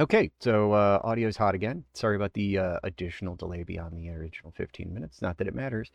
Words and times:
Okay, 0.00 0.30
so 0.38 0.72
uh, 0.72 1.00
audio's 1.02 1.36
hot 1.36 1.56
again. 1.56 1.82
Sorry 1.92 2.14
about 2.14 2.32
the 2.32 2.58
uh, 2.58 2.78
additional 2.84 3.34
delay 3.34 3.64
beyond 3.64 3.96
the 3.96 4.10
original 4.10 4.52
15 4.52 4.94
minutes. 4.94 5.20
Not 5.20 5.38
that 5.38 5.48
it 5.48 5.56
matters, 5.56 5.90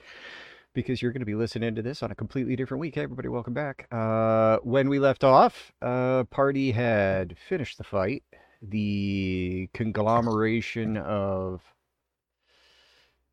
because 0.74 1.02
you're 1.02 1.14
going 1.14 1.22
to 1.22 1.26
be 1.26 1.36
listening 1.36 1.74
to 1.76 1.82
this 1.82 2.04
on 2.04 2.12
a 2.12 2.16
completely 2.16 2.58
different 2.58 2.82
week. 2.82 2.96
Hey, 2.96 3.04
everybody, 3.04 3.30
welcome 3.30 3.54
back. 3.54 3.88
Uh, 3.94 4.58
when 4.64 4.90
we 4.90 5.00
left 5.00 5.24
off, 5.24 5.72
uh, 5.82 6.26
party 6.26 6.72
had 6.72 7.38
finished 7.48 7.78
the 7.78 7.86
fight. 7.86 8.24
The 8.62 9.70
conglomeration 9.74 10.98
of 10.98 11.62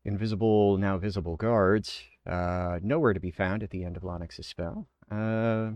invisible, 0.05 0.77
now 0.77 0.97
visible 0.97 1.35
guards, 1.35 2.01
uh, 2.25 2.79
nowhere 2.81 3.13
to 3.13 3.19
be 3.19 3.31
found 3.31 3.61
at 3.61 3.71
the 3.71 3.83
end 3.83 3.97
of 3.97 4.03
Lonix's 4.03 4.47
spell. 4.47 4.87
Uh, 5.09 5.71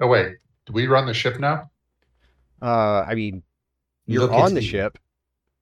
Oh 0.00 0.08
wait, 0.08 0.36
do 0.66 0.72
we 0.72 0.86
run 0.86 1.06
the 1.06 1.14
ship 1.14 1.38
now? 1.38 1.70
Uh, 2.64 3.04
I 3.08 3.14
mean, 3.14 3.44
you're 4.06 4.22
Look 4.22 4.32
on 4.32 4.54
the 4.54 4.60
me. 4.60 4.68
ship. 4.68 4.98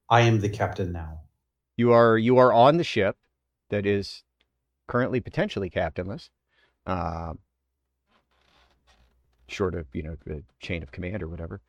I 0.09 0.21
am 0.23 0.41
the 0.41 0.49
captain 0.49 0.93
now. 0.93 1.21
You 1.77 1.93
are 1.93 2.19
you 2.19 2.39
are 2.39 2.53
on 2.53 2.77
the 2.77 2.85
ship 2.85 3.17
that 3.71 3.87
is 3.87 4.25
currently 4.89 5.21
potentially 5.21 5.71
captainless, 5.71 6.31
um, 6.87 7.41
short 9.49 9.75
of 9.75 9.87
you 9.93 10.03
know 10.03 10.17
the 10.27 10.45
chain 10.61 10.83
of 10.83 10.93
command 10.93 11.23
or 11.23 11.29
whatever. 11.29 11.61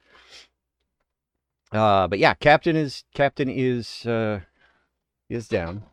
Uh, 1.71 2.07
but 2.07 2.19
yeah, 2.19 2.33
captain 2.35 2.75
is 2.75 3.03
captain 3.13 3.49
is 3.49 4.05
uh, 4.05 4.41
is 5.29 5.47
down. 5.47 5.83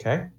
Okay. 0.00 0.30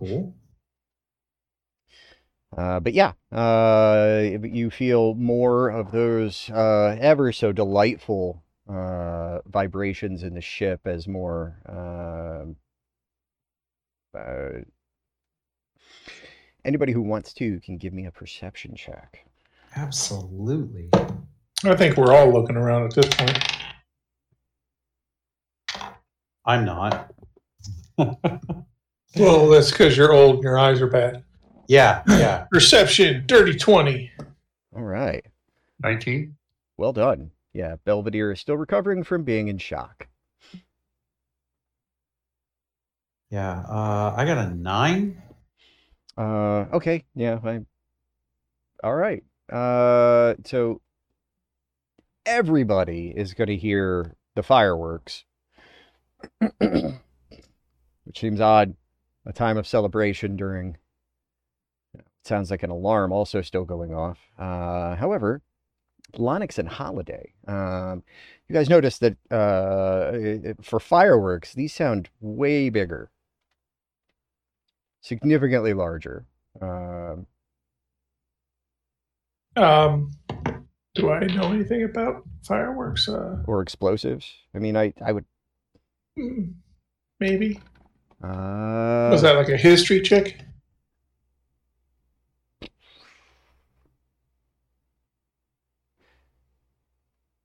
Cool. 0.00 0.34
Uh, 2.56 2.80
but 2.80 2.94
yeah, 2.94 3.12
uh, 3.30 4.22
you 4.42 4.70
feel 4.70 5.14
more 5.14 5.68
of 5.68 5.92
those 5.92 6.48
uh, 6.50 6.96
ever 6.98 7.32
so 7.32 7.52
delightful 7.52 8.42
uh, 8.68 9.40
vibrations 9.46 10.22
in 10.22 10.34
the 10.34 10.40
ship 10.40 10.80
as 10.86 11.06
more. 11.06 11.56
um 11.68 12.56
uh, 14.12 14.62
anybody 16.64 16.92
who 16.92 17.02
wants 17.02 17.32
to 17.34 17.60
can 17.60 17.76
give 17.76 17.92
me 17.92 18.06
a 18.06 18.10
perception 18.10 18.74
check. 18.74 19.24
Absolutely. 19.76 20.88
I 21.62 21.76
think 21.76 21.96
we're 21.96 22.12
all 22.12 22.32
looking 22.32 22.56
around 22.56 22.84
at 22.84 22.94
this 22.94 23.14
point. 23.14 23.38
I'm 26.44 26.64
not. 26.64 27.14
Well, 29.16 29.48
that's 29.48 29.70
because 29.70 29.96
you're 29.96 30.12
old 30.12 30.36
and 30.36 30.44
your 30.44 30.58
eyes 30.58 30.80
are 30.80 30.86
bad. 30.86 31.24
yeah, 31.68 32.02
yeah. 32.08 32.46
Perception, 32.52 33.24
dirty 33.26 33.56
20. 33.56 34.10
All 34.76 34.82
right. 34.82 35.24
19? 35.82 36.36
Well 36.76 36.92
done. 36.92 37.30
Yeah, 37.52 37.76
Belvedere 37.84 38.30
is 38.32 38.40
still 38.40 38.56
recovering 38.56 39.02
from 39.02 39.24
being 39.24 39.48
in 39.48 39.58
shock. 39.58 40.06
Yeah. 43.30 43.60
Uh, 43.68 44.14
I 44.16 44.24
got 44.24 44.38
a 44.38 44.54
nine. 44.54 45.22
Uh, 46.16 46.66
okay, 46.72 47.04
yeah, 47.14 47.38
I. 47.44 47.60
All 48.82 48.94
right. 48.94 49.22
Uh, 49.52 50.34
so 50.44 50.80
everybody 52.26 53.12
is 53.16 53.34
going 53.34 53.48
to 53.48 53.56
hear 53.56 54.16
the 54.36 54.42
fireworks, 54.42 55.24
which 56.58 56.94
seems 58.16 58.40
odd. 58.40 58.74
A 59.26 59.32
time 59.32 59.56
of 59.56 59.66
celebration 59.66 60.36
during. 60.36 60.76
Sounds 62.24 62.50
like 62.50 62.62
an 62.62 62.70
alarm 62.70 63.12
also 63.12 63.40
still 63.42 63.64
going 63.64 63.94
off. 63.94 64.18
Uh, 64.38 64.94
however, 64.96 65.42
Lonix 66.14 66.58
and 66.58 66.68
Holiday. 66.68 67.32
Um, 67.46 68.02
you 68.48 68.54
guys 68.54 68.68
notice 68.68 68.98
that 68.98 69.16
uh, 69.30 70.52
for 70.62 70.80
fireworks, 70.80 71.54
these 71.54 71.72
sound 71.72 72.08
way 72.20 72.68
bigger, 72.70 73.10
significantly 75.00 75.72
larger. 75.74 76.26
Um, 76.60 77.26
Um, 79.56 80.12
do 80.94 81.10
I 81.10 81.20
know 81.26 81.52
anything 81.52 81.82
about 81.84 82.22
fireworks? 82.46 83.08
Uh, 83.08 83.42
or 83.46 83.60
explosives. 83.62 84.32
I 84.54 84.58
mean, 84.58 84.76
I 84.76 84.92
I 85.04 85.12
would. 85.12 85.24
mm, 86.18 86.54
maybe. 87.18 87.60
Uh, 88.22 89.08
Was 89.10 89.22
that 89.22 89.36
like 89.36 89.48
a 89.48 89.56
history 89.56 90.00
check? 90.02 90.36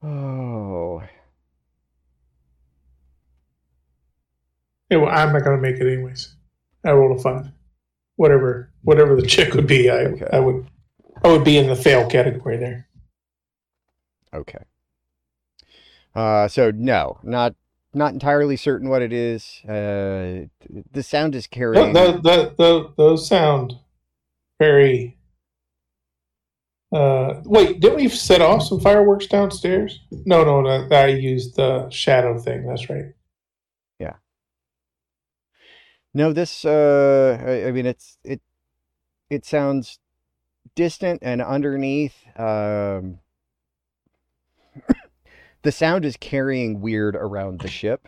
Oh, 0.02 1.02
Yeah, 4.90 4.98
well, 4.98 5.10
I'm 5.12 5.34
not 5.34 5.44
going 5.44 5.58
to 5.58 5.62
make 5.62 5.82
it 5.82 5.88
anyways. 5.92 6.36
I 6.86 6.92
rolled 6.92 7.18
a 7.18 7.22
five. 7.22 7.48
Whatever, 8.18 8.72
whatever 8.84 9.16
the 9.16 9.26
check 9.26 9.54
would 9.54 9.66
be, 9.68 9.90
I, 9.90 10.06
Okay. 10.06 10.28
I 10.32 10.40
would, 10.40 10.68
I 11.24 11.30
would 11.30 11.44
be 11.44 11.58
in 11.58 11.68
the 11.68 11.76
fail 11.76 12.08
category 12.08 12.58
there. 12.58 12.88
okay. 14.34 14.64
Uh, 16.14 16.48
so 16.48 16.72
no, 16.72 17.20
not 17.24 17.56
not 17.96 18.14
entirely 18.14 18.58
certain 18.58 18.90
what 18.90 19.02
it 19.02 19.14
is. 19.14 19.62
Uh, 19.68 20.48
the 20.92 21.02
sound 21.02 21.34
is 21.34 21.48
carrying. 21.48 21.94
th- 21.94 22.22
th- 22.22 22.58
th- 22.58 22.88
those 22.98 23.28
sound 23.28 23.74
very. 24.60 25.18
Uh, 26.92 27.42
wait, 27.46 27.80
didn't 27.80 27.98
we 27.98 28.08
set 28.10 28.42
off 28.42 28.64
some 28.64 28.80
fireworks 28.80 29.28
downstairs? 29.28 30.02
No, 30.26 30.44
no, 30.44 30.62
no. 30.62 30.88
I 30.96 31.08
used 31.08 31.56
the 31.56 31.90
shadow 31.90 32.38
thing. 32.38 32.68
That's 32.68 32.90
right. 32.90 33.14
Yeah. 34.00 34.14
No, 36.14 36.32
this. 36.34 36.64
Uh, 36.64 37.38
I, 37.42 37.68
I 37.68 37.72
mean, 37.72 37.86
it's 37.86 38.18
it. 38.24 38.42
It 39.30 39.46
sounds 39.46 40.00
distant 40.76 41.20
and 41.24 41.42
underneath. 41.42 42.16
Um, 42.38 43.20
the 45.66 45.72
sound 45.72 46.06
is 46.06 46.16
carrying 46.16 46.80
weird 46.80 47.16
around 47.16 47.60
the 47.60 47.68
ship, 47.68 48.08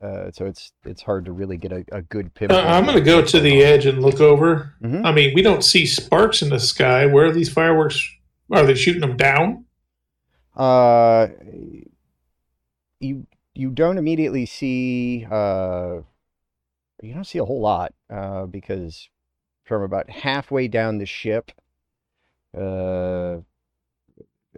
uh, 0.00 0.30
so 0.30 0.46
it's 0.46 0.72
it's 0.84 1.02
hard 1.02 1.24
to 1.26 1.32
really 1.32 1.56
get 1.58 1.72
a, 1.72 1.84
a 1.92 2.00
good 2.00 2.30
Uh. 2.40 2.54
I'm 2.54 2.84
going 2.84 2.96
to 2.96 3.04
go 3.04 3.22
to 3.22 3.40
the 3.40 3.62
edge 3.62 3.84
and 3.84 4.00
look 4.00 4.20
over. 4.20 4.72
Mhm. 4.82 5.04
I 5.04 5.12
mean, 5.12 5.34
we 5.34 5.42
don't 5.42 5.62
see 5.62 5.84
sparks 5.84 6.40
in 6.42 6.48
the 6.48 6.60
sky. 6.60 7.04
Where 7.06 7.26
are 7.26 7.32
these 7.32 7.52
fireworks? 7.52 8.00
Are 8.50 8.64
they 8.64 8.74
shooting 8.74 9.00
them 9.00 9.16
down? 9.16 9.64
Uh, 10.56 11.28
you 13.00 13.26
you 13.54 13.70
don't 13.70 13.98
immediately 13.98 14.46
see 14.46 15.26
uh, 15.30 15.96
you 17.02 17.12
don't 17.12 17.24
see 17.26 17.38
a 17.38 17.44
whole 17.44 17.60
lot 17.60 17.92
uh, 18.08 18.46
because 18.46 19.08
from 19.64 19.82
about 19.82 20.08
halfway 20.08 20.68
down 20.68 20.98
the 20.98 21.06
ship, 21.06 21.50
uh, 22.56 23.38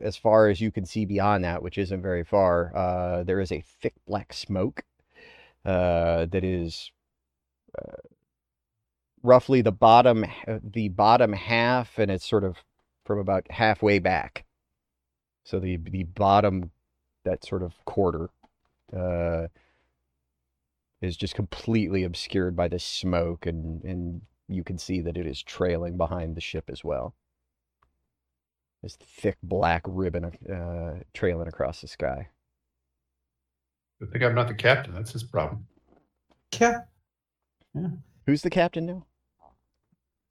as 0.00 0.16
far 0.16 0.48
as 0.48 0.60
you 0.60 0.70
can 0.70 0.84
see 0.84 1.04
beyond 1.04 1.44
that, 1.44 1.62
which 1.62 1.78
isn't 1.78 2.02
very 2.02 2.24
far, 2.24 2.74
uh, 2.76 3.22
there 3.24 3.40
is 3.40 3.52
a 3.52 3.60
thick 3.60 3.94
black 4.06 4.32
smoke 4.32 4.84
uh, 5.64 6.26
that 6.26 6.44
is 6.44 6.90
uh, 7.78 7.96
roughly 9.22 9.62
the 9.62 9.72
bottom 9.72 10.24
the 10.62 10.88
bottom 10.88 11.32
half, 11.32 11.98
and 11.98 12.10
it's 12.10 12.28
sort 12.28 12.44
of 12.44 12.56
from 13.04 13.18
about 13.18 13.50
halfway 13.50 13.98
back. 13.98 14.44
So 15.44 15.58
the 15.58 15.76
the 15.76 16.04
bottom, 16.04 16.70
that 17.24 17.44
sort 17.44 17.62
of 17.62 17.84
quarter, 17.84 18.30
uh, 18.96 19.48
is 21.00 21.16
just 21.16 21.34
completely 21.34 22.04
obscured 22.04 22.56
by 22.56 22.68
the 22.68 22.78
smoke, 22.78 23.46
and 23.46 23.82
and 23.84 24.22
you 24.48 24.64
can 24.64 24.78
see 24.78 25.00
that 25.02 25.16
it 25.16 25.26
is 25.26 25.42
trailing 25.42 25.96
behind 25.96 26.34
the 26.34 26.40
ship 26.40 26.70
as 26.70 26.82
well. 26.82 27.14
This 28.82 28.96
thick 28.96 29.36
black 29.42 29.82
ribbon 29.86 30.24
uh, 30.26 31.02
trailing 31.12 31.48
across 31.48 31.80
the 31.80 31.88
sky. 31.88 32.28
I 34.00 34.06
think 34.12 34.22
I'm 34.22 34.34
not 34.34 34.46
the 34.48 34.54
captain. 34.54 34.94
That's 34.94 35.12
his 35.12 35.24
problem. 35.24 35.66
Yeah. 36.60 36.80
Who's 38.26 38.42
the 38.42 38.50
captain 38.50 38.86
now? 38.86 39.06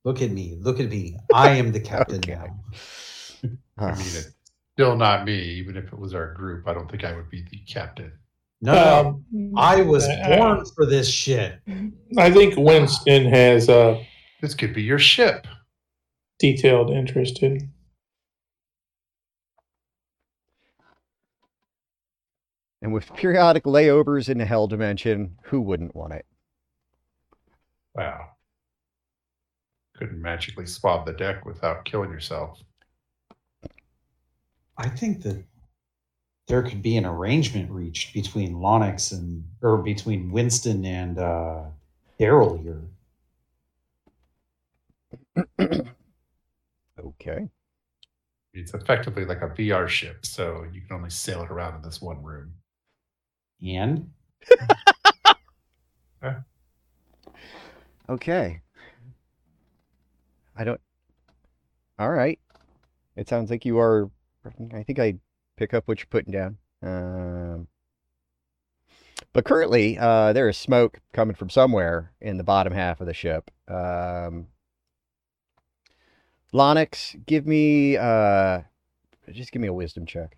Look 0.06 0.22
at 0.22 0.32
me. 0.32 0.58
Look 0.62 0.80
at 0.80 0.90
me. 0.90 1.18
I 1.34 1.52
am 1.52 1.72
the 1.74 1.82
captain 1.82 2.18
Okay. 2.20 2.36
now. 2.36 2.60
I 3.78 3.92
mean, 3.92 4.00
it's 4.00 4.32
still 4.76 4.96
not 4.96 5.26
me. 5.26 5.38
Even 5.38 5.76
if 5.76 5.86
it 5.92 6.00
was 6.00 6.14
our 6.14 6.34
group, 6.34 6.68
I 6.68 6.74
don't 6.74 6.90
think 6.90 7.04
I 7.04 7.14
would 7.16 7.30
be 7.30 7.44
the 7.52 7.60
captain. 7.68 8.14
No, 8.62 8.74
no. 8.74 9.10
Um, 9.10 9.54
I 9.58 9.82
was 9.82 10.08
born 10.26 10.64
for 10.76 10.86
this 10.86 11.10
shit. 11.10 11.60
I 12.18 12.32
think 12.32 12.56
Winston 12.58 13.26
has 13.26 13.68
a 13.70 14.04
This 14.42 14.56
could 14.56 14.74
be 14.74 14.82
your 14.84 15.00
ship. 15.00 15.46
detailed 16.40 16.90
interest 16.92 17.44
in. 17.44 17.72
And 22.82 22.94
with 22.94 23.14
periodic 23.16 23.64
layovers 23.66 24.30
in 24.30 24.38
the 24.38 24.46
hell 24.46 24.68
dimension, 24.68 25.38
who 25.44 25.62
wouldn't 25.62 25.96
want 25.96 26.14
it? 26.14 26.26
Wow. 27.96 28.30
couldn't 29.96 30.22
magically 30.22 30.66
swab 30.66 31.06
the 31.06 31.14
deck 31.14 31.46
without 31.46 31.86
killing 31.86 32.12
yourself. 32.12 32.62
I 34.78 34.90
think 34.90 35.24
that 35.24 35.44
there 36.48 36.64
could 36.64 36.82
be 36.82 36.98
an 36.98 37.06
arrangement 37.06 37.72
reached 37.72 38.14
between 38.14 38.56
Lonix 38.56 39.12
and 39.12 39.44
or 39.62 39.78
between 39.80 40.32
Winston 40.32 40.86
and 40.86 41.20
uh 41.20 41.64
Daryl 42.20 42.62
here. 42.62 42.84
Okay. 47.00 47.48
It's 48.54 48.74
effectively 48.74 49.26
like 49.26 49.42
a 49.42 49.50
VR 49.50 49.88
ship, 49.88 50.26
so 50.26 50.66
you 50.72 50.82
can 50.82 50.96
only 50.96 51.10
sail 51.10 51.44
it 51.44 51.52
around 51.52 51.76
in 51.76 51.82
this 51.84 52.02
one 52.02 52.24
room. 52.24 52.54
And 53.62 54.12
Okay. 58.10 58.62
I 60.56 60.64
don't. 60.64 60.80
All 62.00 62.10
right. 62.10 62.40
It 63.16 63.28
sounds 63.28 63.50
like 63.50 63.66
you 63.66 63.80
are. 63.80 64.10
I 64.74 64.84
think 64.84 65.00
I 65.00 65.16
pick 65.58 65.74
up 65.74 65.88
what 65.88 66.00
you're 66.00 66.08
putting 66.10 66.32
down. 66.32 66.58
Um, 66.82 67.68
but 69.34 69.44
currently, 69.44 69.98
uh, 69.98 70.32
there 70.34 70.48
is 70.48 70.58
smoke 70.58 71.02
coming 71.14 71.36
from 71.36 71.50
somewhere 71.50 72.14
in 72.22 72.38
the 72.38 72.44
bottom 72.44 72.74
half 72.74 73.02
of 73.02 73.08
the 73.08 73.14
ship. 73.14 73.52
Um, 73.68 74.48
Lonix, 76.54 77.24
give 77.26 77.46
me. 77.46 77.98
Uh, 77.98 78.62
just 79.32 79.52
give 79.52 79.62
me 79.62 79.68
a 79.68 79.74
wisdom 79.74 80.06
check. 80.06 80.37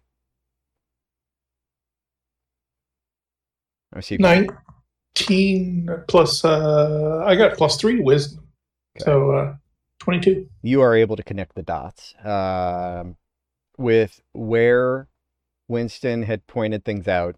I 3.93 4.01
see. 4.01 4.17
Nineteen 4.17 5.89
plus. 6.07 6.45
Uh, 6.45 7.23
I 7.25 7.35
got 7.35 7.57
plus 7.57 7.77
three 7.77 7.99
wisdom, 7.99 8.47
so 8.99 9.31
uh, 9.31 9.55
twenty-two. 9.99 10.47
you 10.61 10.81
are 10.81 10.95
able 10.95 11.15
to 11.15 11.23
connect 11.23 11.55
the 11.55 11.63
dots 11.63 12.13
um, 12.23 13.15
with 13.77 14.21
where 14.33 15.07
Winston 15.67 16.23
had 16.23 16.45
pointed 16.47 16.85
things 16.85 17.07
out 17.07 17.35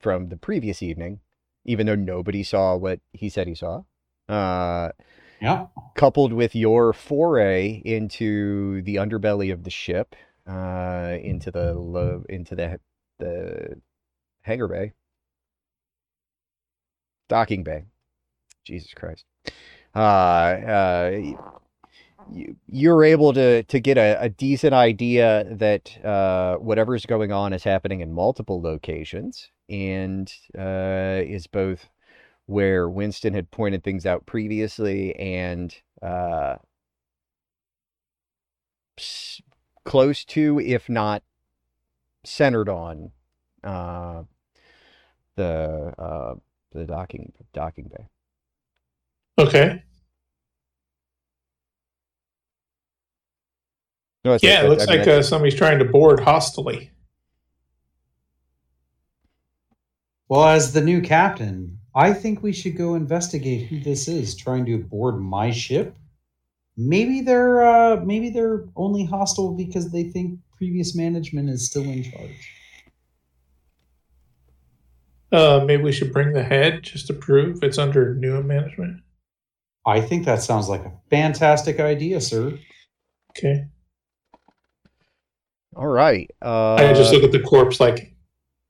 from 0.00 0.28
the 0.28 0.36
previous 0.36 0.82
evening, 0.82 1.20
even 1.64 1.86
though 1.86 1.94
nobody 1.94 2.42
saw 2.42 2.76
what 2.76 3.00
he 3.12 3.28
said 3.28 3.46
he 3.46 3.54
saw. 3.54 3.82
Uh, 4.28 4.90
yeah, 5.40 5.66
coupled 5.94 6.32
with 6.34 6.54
your 6.54 6.92
foray 6.92 7.80
into 7.84 8.82
the 8.82 8.96
underbelly 8.96 9.50
of 9.50 9.64
the 9.64 9.70
ship, 9.70 10.14
uh, 10.46 11.16
into 11.22 11.50
the 11.50 11.72
lo- 11.72 12.24
into 12.28 12.54
the 12.54 12.78
the 13.18 13.80
hangar 14.42 14.68
bay, 14.68 14.92
docking 17.28 17.62
bay. 17.62 17.84
Jesus 18.64 18.92
Christ. 18.94 19.24
Uh, 19.94 19.98
uh, 19.98 21.20
you, 22.30 22.56
you're 22.66 23.04
able 23.04 23.32
to 23.32 23.62
to 23.64 23.80
get 23.80 23.96
a, 23.96 24.20
a 24.20 24.28
decent 24.28 24.74
idea 24.74 25.46
that 25.50 26.04
uh, 26.04 26.56
whatever's 26.56 27.06
going 27.06 27.32
on 27.32 27.52
is 27.52 27.64
happening 27.64 28.00
in 28.00 28.12
multiple 28.12 28.60
locations 28.60 29.50
and 29.68 30.32
uh, 30.58 31.22
is 31.24 31.46
both 31.46 31.88
where 32.46 32.88
Winston 32.88 33.34
had 33.34 33.50
pointed 33.50 33.84
things 33.84 34.06
out 34.06 34.26
previously 34.26 35.14
and 35.16 35.74
uh, 36.02 36.56
close 39.84 40.24
to, 40.24 40.58
if 40.60 40.88
not 40.88 41.22
centered 42.24 42.68
on, 42.68 43.10
uh, 43.64 44.22
the 45.36 46.40
uh, 46.74 46.78
the 46.78 46.86
docking 46.86 47.32
docking 47.52 47.88
bay. 47.88 48.06
Okay. 49.38 49.82
No, 54.24 54.36
Yeah, 54.42 54.60
I- 54.60 54.64
it 54.64 54.68
looks 54.68 54.82
I 54.82 54.86
mean, 54.90 54.98
like 54.98 55.06
that's- 55.06 55.26
uh, 55.26 55.28
somebody's 55.28 55.54
trying 55.54 55.78
to 55.78 55.84
board 55.84 56.20
hostily. 56.20 56.90
Well, 60.28 60.48
as 60.48 60.72
the 60.72 60.82
new 60.82 61.00
captain, 61.00 61.78
I 61.94 62.12
think 62.12 62.42
we 62.42 62.52
should 62.52 62.76
go 62.76 62.94
investigate 62.94 63.66
who 63.68 63.80
this 63.80 64.08
is 64.08 64.36
trying 64.36 64.66
to 64.66 64.78
board 64.78 65.18
my 65.20 65.50
ship. 65.50 65.96
Maybe 66.76 67.22
they're 67.22 67.64
uh, 67.64 68.04
maybe 68.04 68.30
they're 68.30 68.68
only 68.76 69.04
hostile 69.04 69.54
because 69.56 69.90
they 69.90 70.04
think 70.04 70.38
previous 70.56 70.94
management 70.94 71.48
is 71.48 71.66
still 71.66 71.82
in 71.84 72.02
charge. 72.04 72.52
Uh, 75.30 75.62
maybe 75.66 75.82
we 75.82 75.92
should 75.92 76.12
bring 76.12 76.32
the 76.32 76.42
head 76.42 76.82
just 76.82 77.06
to 77.06 77.12
prove 77.12 77.62
it's 77.62 77.78
under 77.78 78.14
new 78.14 78.42
management. 78.42 79.02
I 79.86 80.00
think 80.00 80.24
that 80.24 80.42
sounds 80.42 80.68
like 80.68 80.84
a 80.84 80.92
fantastic 81.10 81.80
idea, 81.80 82.20
sir. 82.20 82.58
Okay. 83.30 83.66
all 85.76 85.86
right. 85.86 86.30
Uh, 86.42 86.74
I 86.74 86.92
just 86.92 87.12
look 87.12 87.22
at 87.22 87.32
the 87.32 87.40
corpse 87.40 87.78
like, 87.78 88.14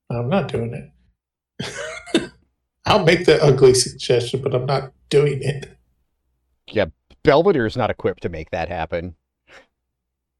I'm 0.09 0.29
not 0.29 0.51
doing 0.51 0.73
it. 0.73 2.31
I'll 2.85 3.03
make 3.03 3.25
the 3.25 3.41
ugly 3.43 3.73
suggestion, 3.73 4.41
but 4.41 4.53
I'm 4.53 4.65
not 4.65 4.91
doing 5.09 5.41
it. 5.41 5.77
Yeah, 6.71 6.85
Belvedere 7.23 7.65
is 7.65 7.77
not 7.77 7.89
equipped 7.89 8.23
to 8.23 8.29
make 8.29 8.51
that 8.51 8.69
happen. 8.69 9.15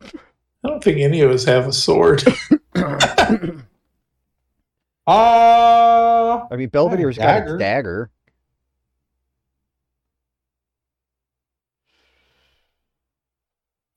I 0.02 0.68
don't 0.68 0.84
think 0.84 1.00
any 1.00 1.22
of 1.22 1.32
us 1.32 1.46
have 1.46 1.68
a 1.68 1.74
sword. 1.74 2.24
Ah, 2.76 3.16
I 6.52 6.56
mean, 6.56 6.70
Belvedere's 6.70 7.18
got 7.18 7.26
dagger. 7.26 7.56
a 7.56 7.60
dagger. 7.60 8.12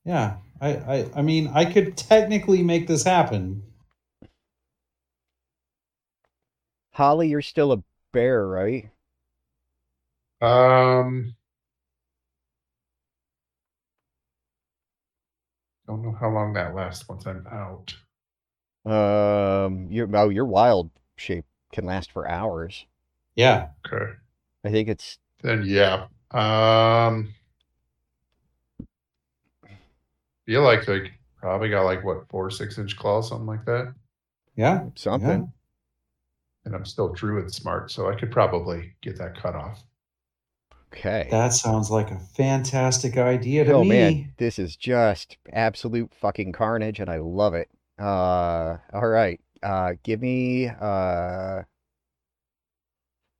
yeah. 0.05 0.37
I, 0.61 0.69
I 0.69 1.11
I 1.17 1.21
mean, 1.21 1.51
I 1.53 1.65
could 1.65 1.97
technically 1.97 2.61
make 2.61 2.87
this 2.87 3.03
happen. 3.03 3.63
Holly, 6.91 7.27
you're 7.27 7.41
still 7.41 7.71
a 7.71 7.83
bear, 8.11 8.47
right? 8.47 8.89
Um, 10.41 11.35
don't 15.87 16.03
know 16.03 16.15
how 16.19 16.29
long 16.29 16.53
that 16.53 16.75
lasts 16.75 17.07
once 17.09 17.25
I'm 17.25 17.47
out. 17.47 17.95
Um, 18.85 19.87
your 19.89 20.09
oh, 20.15 20.29
your 20.29 20.45
wild 20.45 20.91
shape 21.15 21.45
can 21.73 21.85
last 21.85 22.11
for 22.11 22.29
hours. 22.29 22.85
Yeah. 23.35 23.67
Okay, 23.85 24.13
I 24.63 24.69
think 24.71 24.87
it's 24.87 25.17
then 25.41 25.63
yeah. 25.65 26.05
Um, 26.31 27.33
feel 30.45 30.63
like 30.63 30.85
they 30.85 31.11
probably 31.39 31.69
got 31.69 31.83
like 31.83 32.03
what 32.03 32.27
four 32.29 32.49
six 32.49 32.77
inch 32.77 32.97
claws, 32.97 33.29
something 33.29 33.47
like 33.47 33.65
that. 33.65 33.93
Yeah. 34.55 34.85
something. 34.95 35.51
And 36.65 36.75
I'm 36.75 36.85
still 36.85 37.11
druid 37.11 37.53
smart, 37.53 37.91
so 37.91 38.09
I 38.09 38.15
could 38.15 38.31
probably 38.31 38.93
get 39.01 39.17
that 39.17 39.37
cut 39.37 39.55
off. 39.55 39.83
Okay. 40.93 41.27
That 41.31 41.53
sounds 41.53 41.89
like 41.89 42.11
a 42.11 42.19
fantastic 42.19 43.17
idea 43.17 43.65
to 43.65 43.73
oh 43.73 43.83
me. 43.83 43.89
man, 43.89 44.33
this 44.37 44.59
is 44.59 44.75
just 44.75 45.37
absolute 45.51 46.13
fucking 46.13 46.51
carnage, 46.51 46.99
and 46.99 47.09
I 47.09 47.17
love 47.17 47.55
it. 47.55 47.69
Uh, 47.99 48.77
all 48.93 49.07
right. 49.07 49.41
Uh, 49.63 49.93
give 50.03 50.21
me 50.21 50.67
uh, 50.67 51.61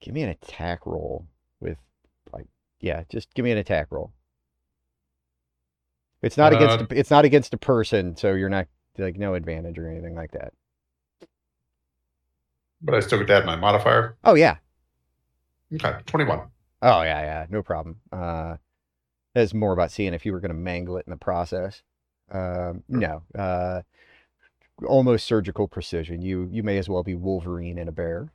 give 0.01 0.13
me 0.13 0.23
an 0.23 0.29
attack 0.29 0.85
roll 0.85 1.27
with 1.59 1.77
like, 2.31 2.47
yeah, 2.79 3.03
just 3.09 3.33
give 3.33 3.43
me 3.43 3.51
an 3.51 3.57
attack 3.57 3.87
roll. 3.91 4.13
It's 6.21 6.37
not 6.37 6.53
against 6.53 6.79
Uh, 6.79 6.87
a, 6.89 6.97
it's 6.99 7.11
not 7.11 7.25
against 7.25 7.53
a 7.53 7.57
person, 7.57 8.15
so 8.15 8.33
you're 8.33 8.49
not 8.49 8.67
like 8.97 9.17
no 9.17 9.33
advantage 9.33 9.77
or 9.77 9.89
anything 9.89 10.15
like 10.15 10.31
that. 10.31 10.53
But 12.81 12.95
I 12.95 12.99
still 13.01 13.19
get 13.19 13.27
to 13.27 13.33
add 13.33 13.45
my 13.45 13.55
modifier. 13.55 14.17
Oh 14.23 14.35
yeah, 14.35 14.57
Okay, 15.73 15.95
twenty 16.05 16.25
one. 16.25 16.49
Oh 16.81 17.01
yeah, 17.01 17.21
yeah, 17.21 17.45
no 17.49 17.61
problem. 17.63 17.99
Uh, 18.11 18.57
that's 19.33 19.53
more 19.53 19.73
about 19.73 19.91
seeing 19.91 20.13
if 20.13 20.25
you 20.25 20.31
were 20.31 20.39
going 20.39 20.51
to 20.51 20.57
mangle 20.57 20.97
it 20.97 21.05
in 21.07 21.11
the 21.11 21.17
process. 21.17 21.81
Um, 22.31 22.83
no, 22.87 23.23
uh, 23.37 23.81
almost 24.85 25.25
surgical 25.25 25.67
precision. 25.67 26.21
You 26.21 26.47
you 26.51 26.63
may 26.63 26.77
as 26.77 26.87
well 26.89 27.03
be 27.03 27.15
Wolverine 27.15 27.77
in 27.77 27.87
a 27.87 27.91
bear. 27.91 28.31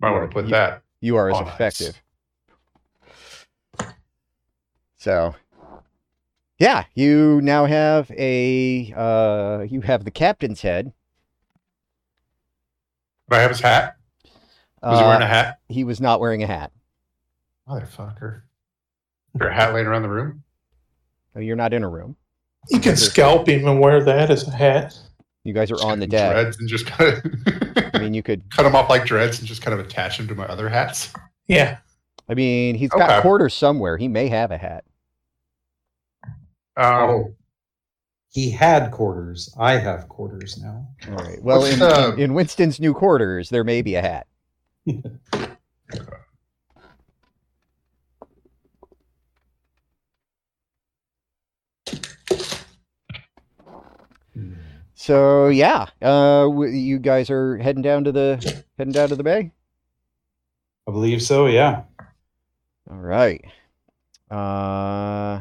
Might 0.00 0.10
want 0.12 0.30
to 0.30 0.34
put 0.34 0.44
you- 0.46 0.50
that. 0.52 0.82
You 1.00 1.16
are 1.16 1.30
as 1.30 1.36
Oh, 1.36 1.40
nice. 1.44 1.54
effective. 1.54 2.02
So, 4.96 5.34
yeah, 6.58 6.84
you 6.94 7.40
now 7.42 7.64
have 7.64 8.10
a 8.12 8.92
uh, 8.94 9.62
you 9.62 9.80
have 9.80 10.04
the 10.04 10.10
captain's 10.10 10.60
head. 10.60 10.92
Do 13.30 13.36
I 13.36 13.40
have 13.40 13.50
his 13.50 13.60
hat? 13.60 13.96
Was 14.82 14.98
he 14.98 15.04
wearing 15.04 15.22
Uh, 15.22 15.26
a 15.26 15.28
hat? 15.28 15.60
he 15.68 15.84
was 15.84 16.00
not 16.00 16.20
wearing 16.20 16.42
a 16.42 16.46
hat. 16.46 16.72
Motherfucker. 17.68 18.42
Is 19.34 19.38
there 19.38 19.48
a 19.48 19.54
hat 19.54 19.72
laying 19.72 19.86
around 19.86 20.02
the 20.02 20.08
room? 20.10 20.42
No, 21.34 21.40
You're 21.40 21.56
not 21.56 21.72
in 21.72 21.82
a 21.84 21.88
room. 21.88 22.16
You 22.68 22.78
can 22.80 22.96
scalp 22.96 23.48
him 23.48 23.66
and 23.66 23.80
wear 23.80 24.02
that 24.04 24.30
as 24.30 24.46
a 24.46 24.50
hat. 24.50 24.96
You 25.44 25.54
guys 25.54 25.70
are 25.70 25.74
Just 25.76 25.86
on 25.86 25.98
the 26.00 26.06
deck. 26.06 26.32
Dreads 26.32 26.58
and 26.58 26.68
just 26.68 26.86
kind 26.86 27.14
of 27.14 27.24
I 27.94 27.98
mean, 27.98 28.12
you 28.14 28.22
could 28.22 28.42
cut 28.54 28.64
them 28.64 28.76
off 28.76 28.90
like 28.90 29.04
dreads 29.06 29.38
and 29.38 29.48
just 29.48 29.62
kind 29.62 29.72
of 29.78 29.84
attach 29.84 30.18
them 30.18 30.28
to 30.28 30.34
my 30.34 30.44
other 30.46 30.68
hats. 30.68 31.12
Yeah. 31.46 31.78
I 32.28 32.34
mean, 32.34 32.74
he's 32.74 32.90
got 32.90 33.10
Okay. 33.10 33.20
quarters 33.22 33.54
somewhere. 33.54 33.96
He 33.96 34.06
may 34.08 34.28
have 34.28 34.50
a 34.50 34.58
hat. 34.58 34.84
Um, 36.24 36.34
Oh. 36.76 37.34
He 38.32 38.48
had 38.50 38.92
quarters. 38.92 39.52
I 39.58 39.72
have 39.78 40.08
quarters 40.08 40.56
now. 40.62 40.86
All 41.08 41.14
right. 41.16 41.42
Well, 41.42 41.64
in, 41.64 41.80
the- 41.80 42.12
in, 42.14 42.20
in 42.20 42.34
Winston's 42.34 42.78
new 42.78 42.94
quarters, 42.94 43.48
there 43.48 43.64
may 43.64 43.82
be 43.82 43.96
a 43.96 44.02
hat. 44.02 44.28
So 55.10 55.48
yeah, 55.48 55.86
uh, 56.00 56.48
you 56.70 57.00
guys 57.00 57.30
are 57.30 57.58
heading 57.58 57.82
down 57.82 58.04
to 58.04 58.12
the 58.12 58.62
heading 58.78 58.92
down 58.92 59.08
to 59.08 59.16
the 59.16 59.24
bay. 59.24 59.50
I 60.86 60.92
believe 60.92 61.20
so. 61.20 61.46
Yeah. 61.46 61.82
All 62.88 62.96
right. 62.96 63.44
Uh, 64.30 65.40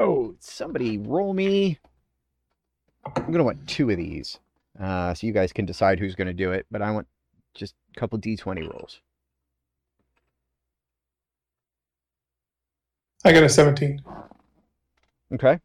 oh, 0.00 0.34
somebody 0.40 0.96
roll 0.96 1.34
me. 1.34 1.78
I'm 3.04 3.30
gonna 3.30 3.44
want 3.44 3.68
two 3.68 3.90
of 3.90 3.98
these, 3.98 4.38
uh, 4.80 5.12
so 5.12 5.26
you 5.26 5.34
guys 5.34 5.52
can 5.52 5.66
decide 5.66 5.98
who's 5.98 6.14
gonna 6.14 6.32
do 6.32 6.52
it. 6.52 6.64
But 6.70 6.80
I 6.80 6.92
want 6.92 7.06
just 7.52 7.74
a 7.94 8.00
couple 8.00 8.18
d20 8.18 8.62
rolls. 8.62 8.98
I 13.26 13.34
got 13.34 13.42
a 13.42 13.48
17. 13.50 14.00
Okay. 15.34 15.60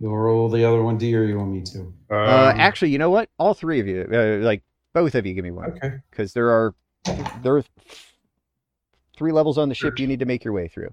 You'll 0.00 0.16
roll 0.16 0.48
the 0.48 0.64
other 0.64 0.82
one, 0.82 0.98
D, 0.98 1.14
or 1.16 1.24
you 1.24 1.38
want 1.38 1.50
me 1.50 1.62
to? 1.62 1.92
Uh, 2.10 2.14
um, 2.52 2.60
actually, 2.60 2.90
you 2.90 2.98
know 2.98 3.10
what? 3.10 3.28
All 3.38 3.54
three 3.54 3.80
of 3.80 3.86
you, 3.86 4.06
uh, 4.12 4.44
like 4.44 4.62
both 4.92 5.14
of 5.14 5.24
you, 5.26 5.34
give 5.34 5.44
me 5.44 5.50
one 5.50 5.70
Okay. 5.72 5.96
because 6.10 6.32
there 6.32 6.48
are 6.50 6.74
there 7.42 7.56
are 7.56 7.64
three 9.16 9.32
levels 9.32 9.58
on 9.58 9.68
the 9.68 9.74
ship 9.74 9.98
you 9.98 10.06
need 10.06 10.18
to 10.20 10.26
make 10.26 10.44
your 10.44 10.52
way 10.52 10.68
through. 10.68 10.92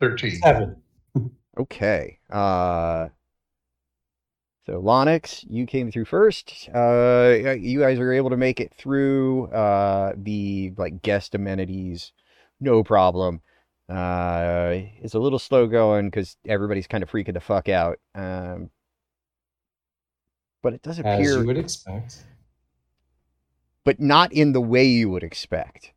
13. 0.00 0.30
Seven. 0.42 0.76
Okay. 1.56 2.18
Uh, 2.30 3.10
so 4.66 4.82
Lonix, 4.82 5.44
you 5.48 5.66
came 5.66 5.92
through 5.92 6.06
first. 6.06 6.68
Uh, 6.74 7.36
you 7.56 7.78
guys 7.78 8.00
are 8.00 8.12
able 8.12 8.30
to 8.30 8.36
make 8.36 8.58
it 8.60 8.72
through 8.74 9.46
uh, 9.52 10.14
the 10.16 10.72
like 10.76 11.00
guest 11.02 11.34
amenities, 11.36 12.12
no 12.60 12.82
problem. 12.82 13.40
Uh, 13.88 14.72
it's 15.02 15.14
a 15.14 15.18
little 15.18 15.38
slow 15.38 15.66
going 15.66 16.06
because 16.08 16.36
everybody's 16.46 16.86
kind 16.86 17.02
of 17.02 17.10
freaking 17.10 17.34
the 17.34 17.40
fuck 17.40 17.68
out. 17.68 17.98
Um, 18.14 18.70
but 20.62 20.72
it 20.74 20.82
does 20.82 20.98
As 20.98 21.04
appear, 21.04 21.40
you 21.40 21.46
would 21.46 21.58
expect. 21.58 22.24
but 23.84 24.00
not 24.00 24.32
in 24.32 24.52
the 24.52 24.60
way 24.60 24.84
you 24.86 25.10
would 25.10 25.22
expect. 25.22 25.92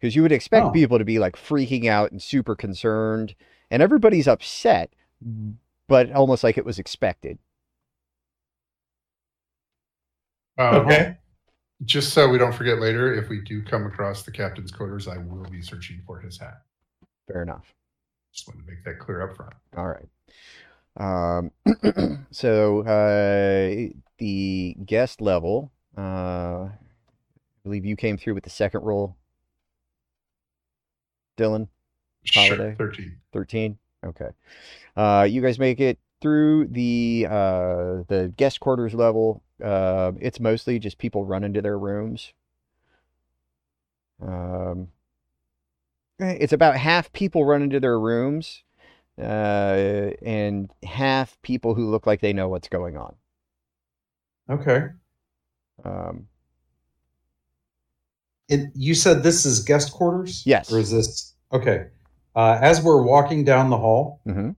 Because 0.00 0.14
you 0.14 0.22
would 0.22 0.32
expect 0.32 0.66
Oh. 0.66 0.70
people 0.70 0.98
to 0.98 1.04
be 1.04 1.18
like 1.18 1.34
freaking 1.36 1.86
out 1.86 2.12
and 2.12 2.22
super 2.22 2.54
concerned, 2.54 3.34
and 3.70 3.82
everybody's 3.82 4.28
upset, 4.28 4.92
but 5.88 6.12
almost 6.12 6.44
like 6.44 6.56
it 6.58 6.64
was 6.64 6.78
expected. 6.78 7.38
Um, 10.58 10.74
Okay. 10.86 11.16
Just 11.84 12.12
so 12.14 12.28
we 12.28 12.38
don't 12.38 12.54
forget 12.54 12.78
later, 12.78 13.12
if 13.12 13.28
we 13.28 13.40
do 13.40 13.60
come 13.62 13.84
across 13.86 14.22
the 14.22 14.30
captain's 14.30 14.70
quarters, 14.70 15.08
I 15.08 15.16
will 15.18 15.44
be 15.50 15.60
searching 15.60 16.00
for 16.06 16.20
his 16.20 16.38
hat. 16.38 16.62
Fair 17.26 17.42
enough. 17.42 17.74
Just 18.32 18.48
want 18.48 18.60
to 18.60 18.66
make 18.66 18.84
that 18.84 18.98
clear 18.98 19.22
up 19.22 19.36
front. 19.36 19.54
All 19.76 19.88
right. 19.88 20.08
Um, 20.96 21.50
so 22.30 22.80
uh, 22.80 23.92
the 24.18 24.76
guest 24.84 25.20
level, 25.20 25.72
uh, 25.96 26.00
I 26.00 26.70
believe 27.62 27.84
you 27.84 27.96
came 27.96 28.16
through 28.16 28.34
with 28.34 28.44
the 28.44 28.50
second 28.50 28.82
roll. 28.82 29.16
Dylan, 31.36 31.68
Holiday. 32.32 32.74
Sure, 32.78 32.90
13. 32.90 33.16
13. 33.32 33.78
Okay. 34.06 34.28
Uh, 34.96 35.26
you 35.28 35.42
guys 35.42 35.58
make 35.58 35.80
it 35.80 35.98
through 36.20 36.66
the 36.68 37.26
uh, 37.28 38.02
the 38.08 38.32
guest 38.36 38.60
quarters 38.60 38.94
level. 38.94 39.42
Uh, 39.62 40.12
it's 40.20 40.40
mostly 40.40 40.78
just 40.78 40.98
people 40.98 41.24
running 41.24 41.52
to 41.54 41.62
their 41.62 41.78
rooms. 41.78 42.32
Um, 44.22 44.88
it's 46.18 46.52
about 46.52 46.76
half 46.76 47.12
people 47.12 47.44
run 47.44 47.62
into 47.62 47.80
their 47.80 47.98
rooms, 47.98 48.62
uh, 49.18 50.10
and 50.22 50.70
half 50.84 51.40
people 51.42 51.74
who 51.74 51.90
look 51.90 52.06
like 52.06 52.20
they 52.20 52.32
know 52.32 52.48
what's 52.48 52.68
going 52.68 52.96
on. 52.96 53.14
Okay. 54.48 54.88
Um, 55.84 56.28
It, 58.48 58.70
you 58.74 58.94
said 58.94 59.22
this 59.22 59.46
is 59.46 59.60
guest 59.64 59.92
quarters? 59.92 60.42
Yes. 60.44 60.70
Or 60.72 60.78
is 60.78 60.90
this 60.90 61.34
okay? 61.52 61.86
Uh, 62.36 62.58
as 62.60 62.82
we're 62.82 63.02
walking 63.02 63.44
down 63.44 63.70
the 63.70 63.78
hall, 63.78 64.20
mhm. 64.26 64.54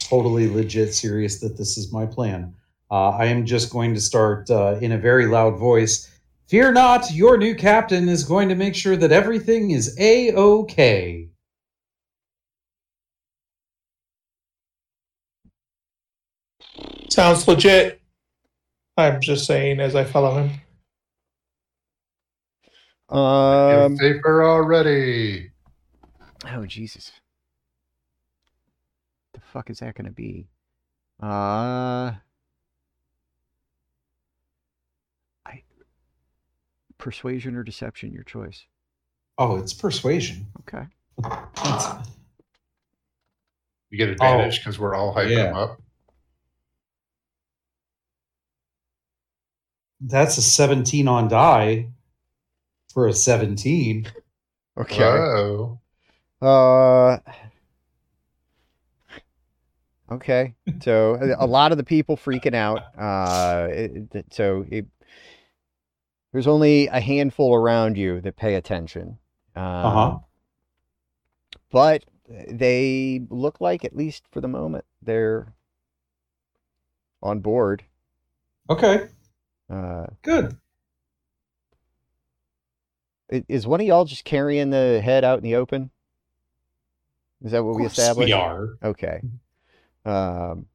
totally 0.00 0.48
legit 0.48 0.94
serious 0.94 1.38
that 1.40 1.56
this 1.56 1.78
is 1.78 1.92
my 1.92 2.06
plan. 2.06 2.54
Uh, 2.90 3.10
I 3.10 3.26
am 3.26 3.46
just 3.46 3.70
going 3.70 3.94
to 3.94 4.00
start 4.00 4.50
uh, 4.50 4.78
in 4.80 4.92
a 4.92 4.98
very 4.98 5.26
loud 5.26 5.56
voice. 5.58 6.10
Fear 6.52 6.72
not, 6.72 7.10
your 7.10 7.38
new 7.38 7.54
captain 7.54 8.10
is 8.10 8.24
going 8.24 8.50
to 8.50 8.54
make 8.54 8.74
sure 8.74 8.94
that 8.94 9.10
everything 9.10 9.70
is 9.70 9.96
a 9.98 10.34
okay. 10.34 11.30
Sounds 17.08 17.48
legit. 17.48 18.02
I'm 18.98 19.22
just 19.22 19.46
saying 19.46 19.80
as 19.80 19.96
I 19.96 20.04
follow 20.04 20.42
him. 20.42 20.50
Um, 23.08 23.96
Feel 23.96 24.12
safer 24.12 24.44
already. 24.44 25.52
Oh 26.52 26.66
Jesus. 26.66 27.12
The 29.32 29.40
fuck 29.40 29.70
is 29.70 29.78
that 29.78 29.94
gonna 29.94 30.10
be? 30.10 30.48
Uh 31.18 32.12
persuasion 37.02 37.56
or 37.56 37.64
deception, 37.64 38.12
your 38.12 38.22
choice. 38.22 38.64
Oh, 39.36 39.56
it's 39.56 39.72
persuasion. 39.74 40.46
Okay. 40.60 40.86
That's- 41.22 42.08
You 43.90 43.98
get 43.98 44.08
advantage 44.08 44.60
because 44.60 44.78
we're 44.78 44.94
all 44.94 45.12
hyping 45.14 45.30
yeah. 45.36 45.48
him 45.50 45.56
up. 45.56 45.82
That's 50.00 50.38
a 50.38 50.42
17 50.42 51.08
on 51.08 51.28
die 51.28 51.88
for 52.92 53.08
a 53.08 53.12
17. 53.12 54.08
Okay. 54.78 55.02
Oh. 55.04 55.78
Uh 56.40 57.18
Okay. 60.10 60.54
So 60.82 61.14
a- 61.14 61.44
a 61.44 61.46
lot 61.46 61.72
of 61.72 61.78
the 61.78 61.84
people 61.84 62.16
freaking 62.16 62.54
out. 62.54 62.82
Uh 62.98 63.68
it- 63.70 64.14
it- 64.14 64.26
so 64.34 64.64
it, 64.70 64.86
there's 66.32 66.46
only 66.46 66.86
a 66.88 67.00
handful 67.00 67.54
around 67.54 67.96
you 67.98 68.20
that 68.22 68.36
pay 68.36 68.54
attention. 68.54 69.18
Um, 69.54 69.64
Uh-huh. 69.64 70.18
But 71.70 72.04
they 72.28 73.20
look 73.30 73.60
like, 73.60 73.84
at 73.84 73.94
least 73.96 74.24
for 74.30 74.40
the 74.40 74.48
moment, 74.48 74.84
they're 75.02 75.52
on 77.22 77.40
board. 77.40 77.84
Okay, 78.70 79.08
Uh, 79.70 80.06
good. 80.22 80.56
is 83.30 83.66
one 83.66 83.80
of 83.80 83.86
y'all 83.86 84.04
just 84.04 84.24
carrying 84.24 84.70
the 84.70 85.00
head 85.02 85.24
out 85.24 85.38
in 85.38 85.44
the 85.44 85.56
open? 85.56 85.90
Is 87.42 87.52
that 87.52 87.64
what 87.64 87.76
we 87.76 87.84
established? 87.86 88.26
we 88.26 88.32
are. 88.32 88.76
Okay. 88.82 89.20
Um. 90.04 90.66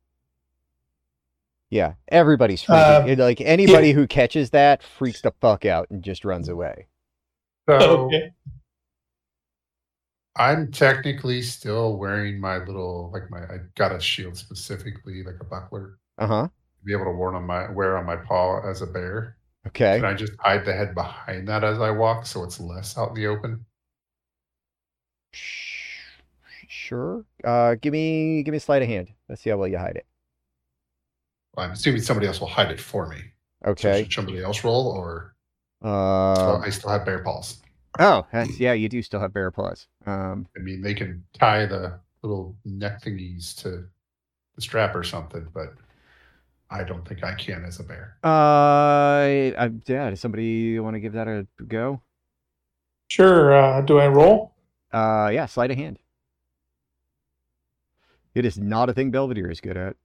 Yeah, 1.69 1.93
everybody's 2.07 2.63
freaking. 2.63 3.13
Um, 3.13 3.19
like 3.19 3.41
anybody 3.41 3.91
who 3.91 4.07
catches 4.07 4.51
that 4.51 4.81
freaks 4.83 5.21
the 5.21 5.33
fuck 5.41 5.65
out 5.65 5.89
and 5.89 6.01
just 6.03 6.23
runs 6.23 6.47
away. 6.49 6.87
So 7.69 8.05
Okay. 8.05 8.31
I'm 10.35 10.71
technically 10.71 11.41
still 11.41 11.97
wearing 11.97 12.39
my 12.39 12.57
little 12.59 13.09
like 13.11 13.29
my 13.29 13.39
I 13.43 13.57
got 13.75 13.91
a 13.91 13.99
shield 13.99 14.37
specifically 14.37 15.23
like 15.23 15.37
a 15.41 15.45
buckler 15.45 15.97
Uh 16.17 16.27
huh. 16.27 16.47
to 16.47 16.85
be 16.85 16.93
able 16.93 17.05
to 17.05 17.11
wear 17.11 17.33
on 17.35 17.43
my 17.45 17.69
wear 17.71 17.97
on 17.97 18.05
my 18.05 18.15
paw 18.17 18.61
as 18.69 18.81
a 18.81 18.87
bear. 18.87 19.37
Okay. 19.67 19.97
Can 19.97 20.05
I 20.05 20.13
just 20.13 20.33
hide 20.39 20.63
the 20.65 20.73
head 20.73 20.95
behind 20.95 21.47
that 21.49 21.63
as 21.63 21.79
I 21.79 21.91
walk 21.91 22.25
so 22.25 22.43
it's 22.43 22.59
less 22.59 22.97
out 22.97 23.09
in 23.09 23.15
the 23.15 23.27
open? 23.27 23.65
Sure. 26.67 27.25
Uh, 27.43 27.75
give 27.75 27.91
me 27.93 28.43
give 28.43 28.51
me 28.51 28.57
a 28.57 28.61
sleight 28.61 28.81
of 28.81 28.87
hand. 28.87 29.13
Let's 29.29 29.41
see 29.41 29.49
how 29.49 29.57
well 29.57 29.67
you 29.67 29.77
hide 29.77 29.95
it. 29.97 30.06
I'm 31.57 31.71
assuming 31.71 32.01
somebody 32.01 32.27
else 32.27 32.39
will 32.39 32.47
hide 32.47 32.71
it 32.71 32.79
for 32.79 33.07
me. 33.07 33.17
So 33.63 33.71
Okay. 33.71 34.03
should 34.03 34.13
somebody 34.13 34.43
else 34.43 34.63
roll 34.63 34.87
or 34.87 35.33
Um. 35.81 36.61
I 36.61 36.69
still 36.69 36.89
have 36.89 37.05
bear 37.05 37.19
paws. 37.23 37.61
Oh, 37.99 38.25
yeah. 38.57 38.73
You 38.73 38.89
do 38.89 39.01
still 39.01 39.19
have 39.19 39.33
bear 39.33 39.49
paws. 39.51 39.87
Um. 40.05 40.47
I 40.55 40.59
mean, 40.59 40.81
they 40.81 40.93
can 40.93 41.23
tie 41.33 41.65
the 41.65 41.99
little 42.21 42.55
neck 42.65 43.01
thingies 43.03 43.55
to 43.63 43.85
the 44.55 44.61
strap 44.61 44.95
or 44.95 45.03
something, 45.03 45.47
but 45.53 45.73
I 46.69 46.83
don't 46.83 47.07
think 47.07 47.23
I 47.23 47.33
can 47.33 47.63
as 47.65 47.79
a 47.79 47.83
bear. 47.83 48.17
Uh. 48.23 49.57
I, 49.57 49.71
yeah. 49.87 50.09
Does 50.09 50.19
somebody 50.19 50.79
want 50.79 50.95
to 50.95 50.99
give 50.99 51.13
that 51.13 51.27
a 51.27 51.47
go? 51.67 52.01
Sure. 53.09 53.53
Uh, 53.53 53.81
do 53.81 53.99
I 53.99 54.07
roll? 54.07 54.53
Uh, 54.91 55.29
yeah, 55.33 55.45
sleight 55.45 55.71
of 55.71 55.77
hand. 55.77 55.97
It 58.35 58.45
is 58.45 58.57
not 58.57 58.89
a 58.89 58.93
thing 58.93 59.11
Belvedere 59.11 59.49
is 59.49 59.59
good 59.61 59.77
at. 59.77 59.95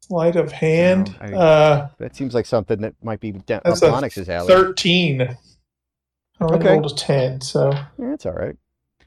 Sleight 0.00 0.36
of 0.36 0.50
hand. 0.52 1.16
I- 1.20 1.32
uh, 1.32 1.88
That 1.98 2.16
seems 2.16 2.34
like 2.34 2.46
something 2.46 2.80
that 2.80 2.94
might 3.02 3.20
be 3.20 3.32
down 3.32 3.60
That's 3.64 3.82
up 3.82 3.92
a 3.92 3.96
Onyx's 3.96 4.28
alley. 4.28 4.48
13. 4.48 5.22
I 5.22 6.44
Okay. 6.44 6.68
rolled 6.74 6.90
a 6.90 6.94
10, 6.94 7.40
so 7.42 7.70
Yeah, 7.72 7.86
that's 7.98 8.26
all 8.26 8.32
right. 8.32 8.56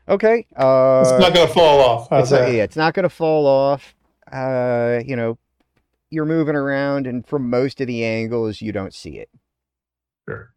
Okay. 0.08 0.46
Uh, 0.56 1.02
it's 1.06 1.20
not 1.20 1.34
going 1.34 1.48
to 1.48 1.54
fall 1.54 1.80
off. 1.80 2.10
How's 2.10 2.24
it's 2.24 2.32
not, 2.32 2.40
that? 2.48 2.54
yeah, 2.54 2.64
it's 2.64 2.76
not 2.76 2.94
going 2.94 3.04
to 3.04 3.10
fall 3.10 3.48
off. 3.48 3.96
Uh, 4.32 5.00
you 5.06 5.16
know, 5.16 5.38
you're 6.10 6.26
moving 6.26 6.56
around, 6.56 7.08
and 7.08 7.26
from 7.26 7.50
most 7.50 7.82
of 7.82 7.88
the 7.88 8.04
angles, 8.06 8.62
you 8.62 8.72
don't 8.72 8.94
see 8.94 9.18
it. 9.18 9.30
Sure. 10.30 10.54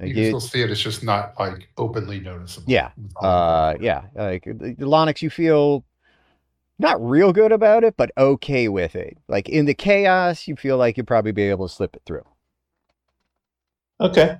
Like, 0.00 0.08
You 0.08 0.14
can 0.14 0.22
you- 0.22 0.28
still 0.30 0.40
see 0.40 0.62
it. 0.62 0.70
It's 0.70 0.80
just 0.80 1.02
not 1.04 1.34
like 1.38 1.68
openly 1.76 2.20
noticeable. 2.20 2.70
Yeah. 2.72 2.90
Uh, 3.20 3.74
yeah, 3.80 4.02
like 4.14 4.44
the 4.44 4.74
the 4.78 4.86
Lonix, 4.86 5.20
you 5.22 5.28
feel 5.30 5.84
not 6.78 7.02
real 7.04 7.32
good 7.32 7.52
about 7.52 7.84
it, 7.84 7.96
but 7.96 8.12
okay 8.16 8.68
with 8.68 8.94
it. 8.94 9.18
Like 9.28 9.48
in 9.48 9.66
the 9.66 9.74
chaos, 9.74 10.46
you 10.46 10.56
feel 10.56 10.76
like 10.76 10.96
you'd 10.96 11.06
probably 11.06 11.32
be 11.32 11.44
able 11.44 11.68
to 11.68 11.74
slip 11.74 11.96
it 11.96 12.02
through. 12.06 12.24
Okay. 14.00 14.38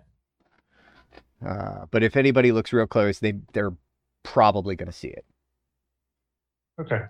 Uh, 1.44 1.86
but 1.90 2.02
if 2.02 2.16
anybody 2.16 2.52
looks 2.52 2.72
real 2.72 2.86
close, 2.86 3.18
they 3.18 3.34
they're 3.52 3.74
probably 4.22 4.76
going 4.76 4.86
to 4.90 4.92
see 4.92 5.08
it. 5.08 5.24
Okay. 6.80 7.02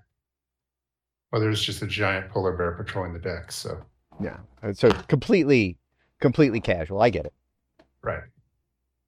Well, 1.31 1.41
there's 1.43 1.63
just 1.63 1.83
a 1.83 1.87
giant 1.87 2.31
polar 2.31 2.57
bear 2.57 2.73
patrolling 2.73 3.13
the 3.13 3.19
deck. 3.19 3.53
So, 3.53 3.83
Yeah. 4.21 4.39
So 4.73 4.91
completely, 5.09 5.77
completely 6.21 6.61
casual. 6.61 7.03
I 7.03 7.11
get 7.11 7.27
it. 7.27 7.35
right. 8.03 8.23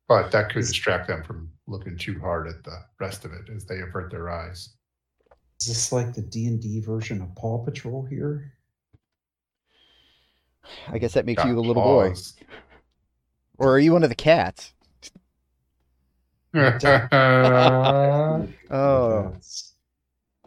But 0.06 0.32
that 0.32 0.50
could 0.52 0.62
distract 0.62 1.06
them 1.06 1.22
from 1.22 1.50
looking 1.68 1.96
too 1.96 2.18
hard 2.18 2.48
at 2.48 2.64
the 2.64 2.82
rest 2.98 3.24
of 3.24 3.32
it 3.32 3.48
as 3.54 3.64
they 3.64 3.78
avert 3.78 4.10
their 4.10 4.28
eyes. 4.28 4.70
Is 5.60 5.66
this 5.66 5.92
like 5.92 6.14
the 6.14 6.22
D 6.22 6.46
and 6.46 6.60
D 6.60 6.80
version 6.80 7.20
of 7.20 7.34
Paw 7.34 7.62
Patrol 7.62 8.06
here? 8.06 8.54
I 10.88 10.98
guess 10.98 11.12
that 11.14 11.26
makes 11.26 11.42
Got 11.42 11.48
you 11.48 11.54
the 11.54 11.60
little 11.60 11.82
boy, 11.82 12.14
or 13.58 13.74
are 13.74 13.78
you 13.78 13.92
one 13.92 14.02
of 14.02 14.08
the 14.08 14.14
cats? 14.14 14.72
Oh, 18.72 19.32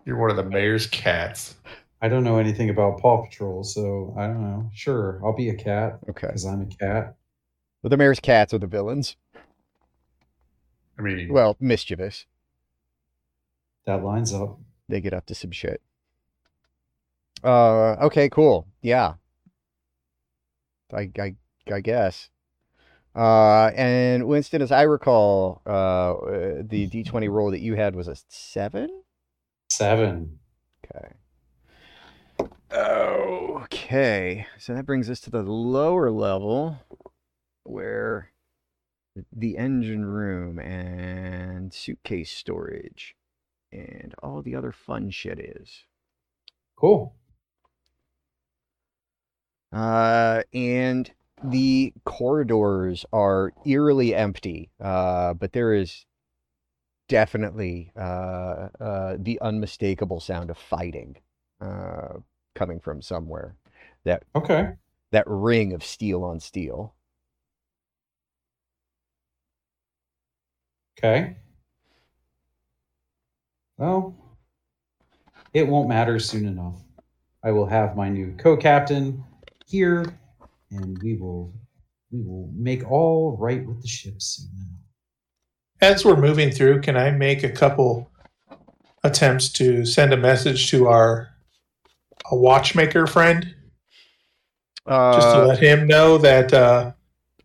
You're 0.06 0.18
one 0.18 0.32
of 0.32 0.38
the 0.38 0.44
mayor's 0.44 0.88
cats. 0.88 1.56
I 2.02 2.10
don't 2.10 2.24
know 2.24 2.38
anything 2.38 2.70
about 2.70 3.00
Paw 3.00 3.26
Patrol, 3.26 3.64
so 3.64 4.14
I 4.18 4.28
don't 4.28 4.42
know. 4.42 4.70
Sure, 4.74 5.22
I'll 5.24 5.36
be 5.36 5.50
a 5.50 5.56
cat 5.56 6.00
okay. 6.10 6.28
because 6.28 6.46
I'm 6.46 6.62
a 6.62 6.66
cat. 6.66 7.16
Well, 7.82 7.90
the 7.90 7.98
mayor's 7.98 8.20
cats 8.20 8.54
are 8.54 8.58
the 8.58 8.68
villains. 8.68 9.16
I 10.98 11.02
mean, 11.02 11.32
Well, 11.32 11.56
mischievous. 11.60 12.26
That 13.86 14.04
lines 14.04 14.34
up. 14.34 14.60
They 14.90 15.02
get 15.02 15.14
up 15.14 15.26
to 15.28 15.36
some 15.36 15.52
shit. 15.52 15.82
Uh, 17.44 17.96
okay, 18.02 18.30
cool. 18.30 18.68
Yeah. 18.82 19.14
I, 20.94 21.10
I, 21.20 21.36
I 21.72 21.82
guess. 21.82 22.30
Uh, 23.16 23.72
and 23.76 24.28
Winston, 24.28 24.62
as 24.62 24.72
I 24.72 24.84
recall, 24.84 25.62
uh, 25.66 26.14
the 26.64 26.90
D20 26.90 27.30
roll 27.30 27.52
that 27.52 27.62
you 27.62 27.76
had 27.76 27.96
was 27.96 28.08
a 28.08 28.16
seven. 28.28 29.04
Seven. 29.70 30.40
Okay. 30.86 31.14
Okay. 32.72 34.48
So 34.58 34.74
that 34.74 34.86
brings 34.86 35.10
us 35.10 35.20
to 35.22 35.30
the 35.30 35.44
lower 35.44 36.10
level 36.10 36.80
where 37.64 38.32
the 39.32 39.58
engine 39.58 40.06
room 40.06 40.58
and 40.60 41.72
suitcase 41.74 42.32
storage 42.32 43.16
and 43.74 44.14
all 44.22 44.42
the 44.42 44.56
other 44.56 44.72
fun 44.72 45.10
shit 45.10 45.40
is. 45.40 45.84
Cool. 46.76 47.16
Uh, 49.72 50.44
and 50.54 51.12
the 51.44 51.94
corridors 52.06 53.06
are 53.12 53.52
eerily 53.66 54.14
empty, 54.14 54.70
uh, 54.80 55.34
but 55.34 55.54
there 55.54 55.74
is 55.74 56.06
definitely 57.08 57.92
uh, 57.98 58.70
uh, 58.80 59.18
the 59.20 59.40
unmistakable 59.42 60.20
sound 60.20 60.50
of 60.50 60.58
fighting 60.58 61.18
uh, 61.60 62.20
coming 62.54 62.80
from 62.80 63.02
somewhere. 63.02 63.56
That 64.04 64.24
Okay. 64.36 64.74
that 65.12 65.24
ring 65.28 65.74
of 65.74 65.84
steel 65.84 66.24
on 66.24 66.40
steel. 66.40 66.94
Okay. 70.98 71.38
Well, 73.78 74.16
it 75.54 75.68
won't 75.68 75.90
matter 75.90 76.20
soon 76.20 76.46
enough. 76.46 76.76
I 77.44 77.52
will 77.52 77.66
have 77.66 77.96
my 77.98 78.10
new 78.10 78.36
co-captain 78.38 79.24
here, 79.68 80.06
and 80.72 80.98
we 81.04 81.18
will 81.18 81.54
we 82.12 82.22
will 82.22 82.50
make 82.56 82.90
all 82.90 83.36
right 83.40 83.66
with 83.66 83.82
the 83.82 83.88
ship 83.88 84.16
soon 84.22 84.50
enough. 84.56 85.96
As 85.96 86.06
we're 86.06 86.16
moving 86.16 86.52
through, 86.52 86.82
can 86.82 86.96
I 86.96 87.12
make 87.12 87.44
a 87.44 87.50
couple 87.50 88.10
attempts 89.04 89.50
to 89.54 89.86
send 89.86 90.14
a 90.14 90.18
message 90.18 90.70
to 90.72 90.88
our 90.88 91.30
a 92.32 92.36
watchmaker 92.38 93.06
friend 93.06 93.44
just 93.44 95.28
to 95.28 95.42
Uh, 95.44 95.46
let 95.48 95.60
him 95.60 95.88
know 95.88 96.18
that 96.20 96.54
uh, 96.54 96.94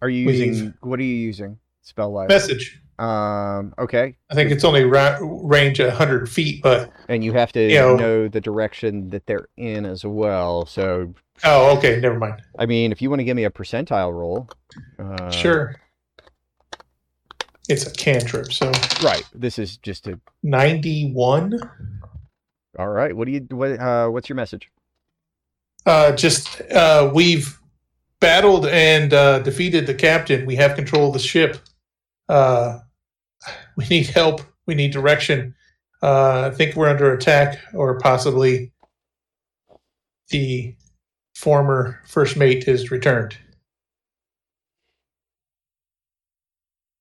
are 0.01 0.09
you 0.09 0.27
we 0.27 0.38
think- 0.38 0.53
using 0.55 0.75
what 0.83 1.01
are 1.01 1.03
you 1.05 1.14
using 1.17 1.59
spell 1.83 2.12
wise? 2.12 2.29
message? 2.29 2.81
Um, 2.99 3.75
okay, 3.79 4.17
I 4.31 4.35
think 4.35 4.51
it's 4.51 4.65
only 4.65 4.85
ra- 4.85 5.19
range 5.21 5.79
a 5.79 5.91
hundred 5.91 6.29
feet, 6.29 6.63
but 6.63 6.91
and 7.09 7.23
you 7.23 7.33
have 7.33 7.53
to 7.53 7.61
You 7.69 7.79
know- 7.79 7.97
know 7.97 8.29
the 8.29 8.41
direction 8.41 9.11
that 9.11 9.27
they're 9.27 9.47
in 9.57 9.87
as 9.87 10.05
well. 10.05 10.67
So 10.67 11.15
oh, 11.45 11.77
okay, 11.79 12.01
never 12.01 12.19
mind. 12.19 12.43
I 12.59 12.67
mean, 12.67 12.91
if 12.91 13.01
you 13.01 13.09
want 13.09 13.21
to 13.21 13.25
give 13.25 13.37
me 13.37 13.45
a 13.45 13.51
percentile 13.51 14.13
roll, 14.13 14.49
uh, 14.99 15.31
sure. 15.31 15.77
It's 17.69 17.87
a 17.87 17.91
cantrip, 17.93 18.53
so 18.53 18.73
Right. 19.03 19.25
This 19.35 19.59
is 19.59 19.77
just 19.77 20.07
a. 20.09 20.19
ninety-one. 20.43 21.61
All 22.79 22.89
right. 22.89 23.15
What 23.15 23.27
do 23.27 23.33
you? 23.33 23.41
What? 23.51 23.79
Uh, 23.79 24.09
what's 24.09 24.29
your 24.29 24.37
message? 24.37 24.71
Uh, 25.87 26.13
just 26.13 26.61
uh, 26.73 27.11
we've 27.15 27.59
battled 28.21 28.67
and 28.67 29.13
uh, 29.13 29.39
defeated 29.41 29.87
the 29.87 29.95
captain. 29.95 30.47
We 30.47 30.57
have 30.57 30.75
control 30.75 31.09
of 31.09 31.13
the 31.13 31.19
ship. 31.19 31.59
Uh, 32.29 32.79
we 33.77 33.87
need 33.88 34.07
help. 34.09 34.40
We 34.66 34.74
need 34.74 34.92
direction. 34.92 35.55
Uh, 36.03 36.51
I 36.53 36.55
think 36.55 36.77
we're 36.77 36.88
under 36.88 37.12
attack, 37.12 37.59
or 37.74 37.98
possibly 37.98 38.72
the 40.31 40.74
former 41.35 42.01
first 42.07 42.37
mate 42.37 42.64
has 42.64 42.90
returned. 42.90 43.37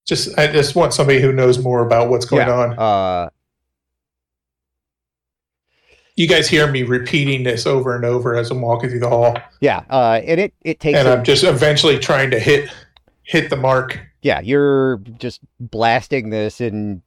Just, 0.06 0.38
I 0.38 0.46
just 0.50 0.74
want 0.74 0.94
somebody 0.94 1.20
who 1.20 1.32
knows 1.32 1.58
more 1.58 1.84
about 1.84 2.08
what's 2.08 2.24
going 2.24 2.46
Yeah, 2.48 2.54
on. 2.54 2.78
Uh, 2.78 3.28
You 6.16 6.26
guys 6.26 6.48
hear 6.48 6.66
me 6.66 6.82
repeating 6.82 7.44
this 7.44 7.64
over 7.66 7.94
and 7.94 8.04
over 8.04 8.34
as 8.34 8.50
I'm 8.50 8.60
walking 8.60 8.90
through 8.90 8.98
the 8.98 9.08
hall, 9.08 9.38
yeah. 9.60 9.84
Uh, 9.88 10.20
and 10.24 10.40
it 10.40 10.52
it 10.62 10.80
takes. 10.80 10.98
and 10.98 11.06
I'm 11.06 11.22
just 11.22 11.44
eventually 11.44 11.96
trying 11.96 12.32
to 12.32 12.40
hit 12.40 12.68
hit 13.22 13.50
the 13.50 13.56
mark. 13.56 14.00
Yeah, 14.22 14.40
you're 14.40 14.98
just 15.18 15.40
blasting 15.60 16.30
this 16.30 16.60
in. 16.60 17.02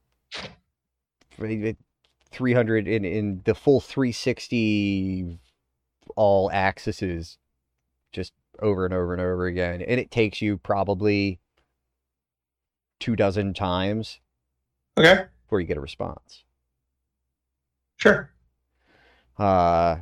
300 2.32 2.88
in 2.88 3.04
in 3.04 3.42
the 3.46 3.56
full 3.56 3.82
360 3.82 5.40
all 6.16 6.52
axes 6.52 7.38
just 8.12 8.32
over 8.62 8.86
and 8.86 8.94
over 8.94 9.14
and 9.14 9.22
over 9.22 9.48
again 9.48 9.82
and 9.82 10.00
it 10.00 10.12
takes 10.12 10.40
you 10.40 10.58
probably 10.58 11.40
two 13.00 13.16
dozen 13.16 13.56
times 13.56 14.20
Okay, 14.98 15.26
before 15.44 15.60
you 15.60 15.66
get 15.66 15.78
a 15.78 15.82
response 15.82 16.44
sure. 17.98 18.32
Uh, 19.38 19.98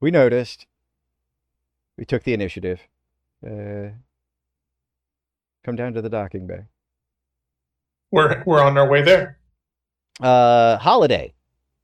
we 0.00 0.10
noticed. 0.10 0.66
We 1.96 2.04
took 2.04 2.22
the 2.22 2.34
initiative. 2.34 2.80
Uh, 3.46 3.90
come 5.64 5.76
down 5.76 5.94
to 5.94 6.02
the 6.02 6.08
docking 6.08 6.46
bay. 6.46 6.64
We're 8.10 8.42
we're 8.44 8.60
on 8.62 8.76
our 8.76 8.88
way 8.88 9.02
there. 9.02 9.38
Uh, 10.20 10.76
holiday. 10.78 11.34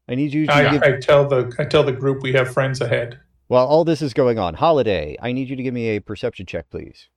I 0.09 0.15
need 0.15 0.33
you 0.33 0.47
to 0.47 0.53
I, 0.53 0.71
give. 0.71 0.83
I 0.83 0.99
tell 0.99 1.29
the 1.29 1.53
I 1.59 1.65
tell 1.65 1.83
the 1.83 1.93
group 1.93 2.23
we 2.23 2.33
have 2.33 2.53
friends 2.53 2.81
ahead. 2.81 3.21
While 3.49 3.67
all 3.67 3.85
this 3.85 4.03
is 4.03 4.13
going 4.13 4.39
on, 4.39 4.55
holiday. 4.55 5.17
I 5.21 5.33
need 5.33 5.49
you 5.49 5.57
to 5.57 5.63
give 5.63 5.75
me 5.75 5.91
a 5.91 6.01
perception 6.01 6.47
check, 6.47 6.69
please. 6.71 7.09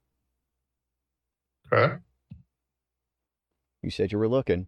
Okay. 1.72 1.96
You 3.82 3.90
said 3.90 4.12
you 4.12 4.20
were 4.20 4.28
looking. 4.28 4.68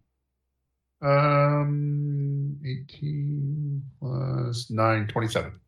Um, 1.00 2.58
18 2.64 3.82
plus 4.00 4.70
9, 4.70 5.06
27. 5.08 5.60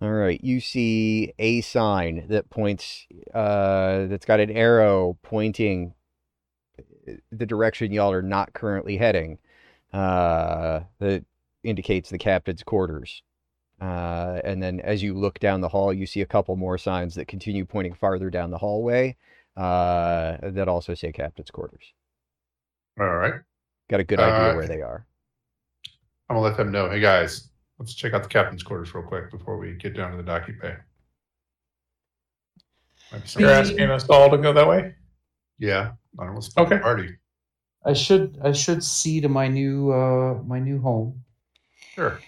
All 0.00 0.12
right. 0.12 0.42
You 0.42 0.60
see 0.60 1.32
a 1.38 1.60
sign 1.60 2.26
that 2.28 2.50
points. 2.50 3.06
Uh, 3.34 4.06
that's 4.06 4.24
got 4.24 4.40
an 4.40 4.50
arrow 4.50 5.18
pointing 5.22 5.94
the 7.32 7.46
direction 7.46 7.92
y'all 7.92 8.12
are 8.12 8.22
not 8.22 8.52
currently 8.52 8.96
heading. 8.96 9.38
Uh, 9.92 10.80
that 11.00 11.24
indicates 11.64 12.10
the 12.10 12.18
captain's 12.18 12.62
quarters. 12.62 13.22
Uh, 13.80 14.40
and 14.44 14.62
then 14.62 14.80
as 14.80 15.02
you 15.02 15.14
look 15.14 15.38
down 15.38 15.60
the 15.60 15.68
hall, 15.68 15.92
you 15.92 16.06
see 16.06 16.20
a 16.20 16.26
couple 16.26 16.54
more 16.56 16.78
signs 16.78 17.14
that 17.14 17.28
continue 17.28 17.64
pointing 17.64 17.94
farther 17.94 18.28
down 18.30 18.50
the 18.50 18.58
hallway 18.58 19.16
uh, 19.56 20.36
that 20.42 20.68
also 20.68 20.94
say 20.94 21.12
captain's 21.12 21.50
quarters. 21.50 21.92
All 23.00 23.06
right. 23.06 23.34
Got 23.88 24.00
a 24.00 24.04
good 24.04 24.20
idea 24.20 24.52
Uh, 24.52 24.54
where 24.54 24.66
they 24.68 24.82
are. 24.82 25.06
I'm 26.28 26.36
gonna 26.36 26.40
let 26.40 26.56
them 26.56 26.70
know. 26.70 26.90
Hey 26.90 27.00
guys, 27.00 27.48
let's 27.78 27.94
check 27.94 28.12
out 28.12 28.22
the 28.22 28.28
captain's 28.28 28.62
quarters 28.62 28.94
real 28.94 29.04
quick 29.04 29.30
before 29.30 29.56
we 29.58 29.74
get 29.74 29.96
down 29.96 30.10
to 30.10 30.16
the 30.16 30.22
docky 30.22 30.60
bay. 30.60 30.76
Might 33.12 33.34
be 33.34 33.42
You're 33.42 33.50
asking 33.50 33.90
us 33.90 34.08
all 34.08 34.30
to 34.30 34.38
go 34.38 34.52
that 34.52 34.68
way? 34.68 34.94
Yeah, 35.58 35.92
I 36.18 36.24
don't 36.24 36.34
want 36.34 36.44
to 36.44 36.60
Okay. 36.60 36.78
party. 36.78 37.16
I 37.84 37.92
should 37.92 38.38
I 38.42 38.52
should 38.52 38.82
see 38.84 39.20
to 39.20 39.28
my 39.28 39.48
new 39.48 39.90
uh 39.90 40.42
my 40.44 40.58
new 40.58 40.80
home. 40.80 41.24
Sure. 41.94 42.20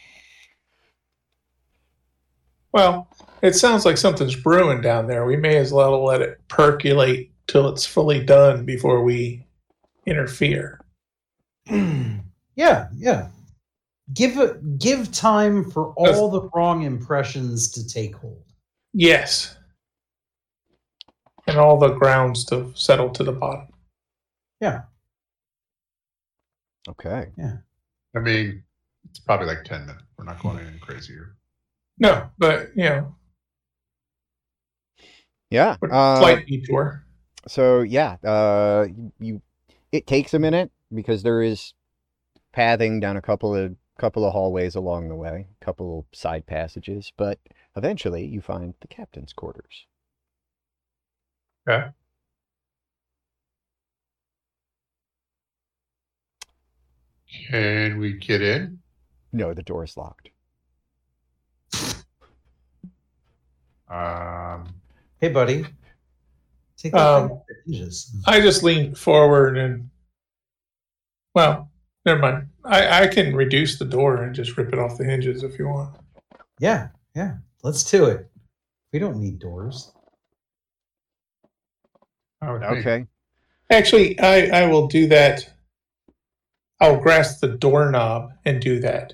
Well, 2.72 3.08
it 3.42 3.54
sounds 3.54 3.84
like 3.84 3.98
something's 3.98 4.36
brewing 4.36 4.80
down 4.80 5.06
there. 5.06 5.26
We 5.26 5.36
may 5.36 5.56
as 5.56 5.72
well 5.72 6.04
let 6.04 6.22
it 6.22 6.40
percolate 6.48 7.30
till 7.48 7.68
it's 7.68 7.84
fully 7.84 8.24
done 8.24 8.64
before 8.64 9.02
we 9.02 9.44
interfere. 10.06 10.80
yeah, 11.70 12.88
yeah. 12.96 13.28
Give 14.14 14.38
it 14.38 14.78
give 14.78 15.12
time 15.12 15.70
for 15.70 15.92
all 15.96 16.30
the 16.30 16.48
wrong 16.54 16.82
impressions 16.82 17.70
to 17.72 17.86
take 17.86 18.16
hold. 18.16 18.42
Yes. 18.92 19.56
And 21.46 21.58
all 21.58 21.78
the 21.78 21.94
grounds 21.94 22.44
to 22.46 22.72
settle 22.74 23.10
to 23.10 23.24
the 23.24 23.32
bottom. 23.32 23.68
Yeah. 24.60 24.82
Okay. 26.88 27.26
Yeah. 27.36 27.56
I 28.16 28.18
mean, 28.20 28.62
it's 29.08 29.20
probably 29.20 29.46
like 29.46 29.64
10 29.64 29.86
minutes. 29.86 30.04
We're 30.16 30.24
not 30.24 30.42
going 30.42 30.58
any 30.58 30.78
crazier. 30.78 31.36
No, 31.98 32.30
but 32.38 32.70
you 32.74 32.84
know, 32.84 33.14
Yeah. 35.50 35.76
a 35.82 35.94
uh, 35.94 36.40
detour. 36.46 37.04
so 37.46 37.82
yeah, 37.82 38.16
uh, 38.24 38.86
you, 38.88 39.12
you 39.20 39.42
it 39.92 40.06
takes 40.06 40.34
a 40.34 40.38
minute 40.38 40.70
because 40.94 41.22
there 41.22 41.42
is 41.42 41.74
pathing 42.52 43.00
down 43.00 43.16
a 43.16 43.22
couple 43.22 43.54
of 43.54 43.74
couple 44.00 44.24
of 44.24 44.32
hallways 44.32 44.74
along 44.74 45.08
the 45.08 45.14
way, 45.14 45.46
a 45.60 45.64
couple 45.64 45.98
of 45.98 46.18
side 46.18 46.46
passages, 46.46 47.12
but 47.18 47.38
eventually 47.76 48.24
you 48.24 48.40
find 48.40 48.72
the 48.80 48.88
captain's 48.88 49.34
quarters. 49.34 49.86
Okay. 51.68 51.90
Can 57.48 57.98
we 57.98 58.14
get 58.14 58.40
in? 58.42 58.80
No, 59.32 59.54
the 59.54 59.62
door 59.62 59.84
is 59.84 59.96
locked. 59.96 60.30
Um, 63.88 64.72
Hey 65.20 65.30
buddy. 65.30 65.66
Take 66.76 66.92
that 66.92 67.00
Um, 67.00 67.28
thing 67.28 67.36
off 67.38 67.42
the 67.48 67.54
hinges. 67.72 68.16
I 68.24 68.40
just 68.40 68.62
leaned 68.62 68.96
forward 68.96 69.58
and 69.58 69.90
well, 71.34 71.69
never 72.04 72.20
mind. 72.20 72.48
I, 72.64 73.02
I 73.02 73.06
can 73.08 73.34
reduce 73.34 73.78
the 73.78 73.84
door 73.84 74.22
and 74.22 74.34
just 74.34 74.56
rip 74.56 74.72
it 74.72 74.78
off 74.78 74.98
the 74.98 75.04
hinges 75.04 75.42
if 75.42 75.58
you 75.58 75.68
want. 75.68 75.96
Yeah, 76.58 76.88
yeah. 77.14 77.36
Let's 77.62 77.88
do 77.90 78.06
it. 78.06 78.30
We 78.92 78.98
don't 78.98 79.18
need 79.18 79.38
doors. 79.38 79.92
I 82.42 82.52
would 82.52 82.62
think. 82.62 82.78
Okay. 82.78 83.06
Actually, 83.70 84.18
I, 84.18 84.62
I 84.62 84.66
will 84.66 84.86
do 84.88 85.06
that. 85.08 85.48
I'll 86.80 86.98
grasp 86.98 87.40
the 87.40 87.48
doorknob 87.48 88.30
and 88.44 88.60
do 88.60 88.80
that. 88.80 89.12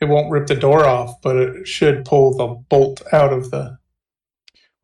It 0.00 0.04
won't 0.04 0.30
rip 0.30 0.46
the 0.46 0.54
door 0.54 0.84
off, 0.84 1.20
but 1.22 1.36
it 1.36 1.66
should 1.66 2.04
pull 2.04 2.36
the 2.36 2.46
bolt 2.68 3.02
out 3.12 3.32
of 3.32 3.50
the 3.50 3.78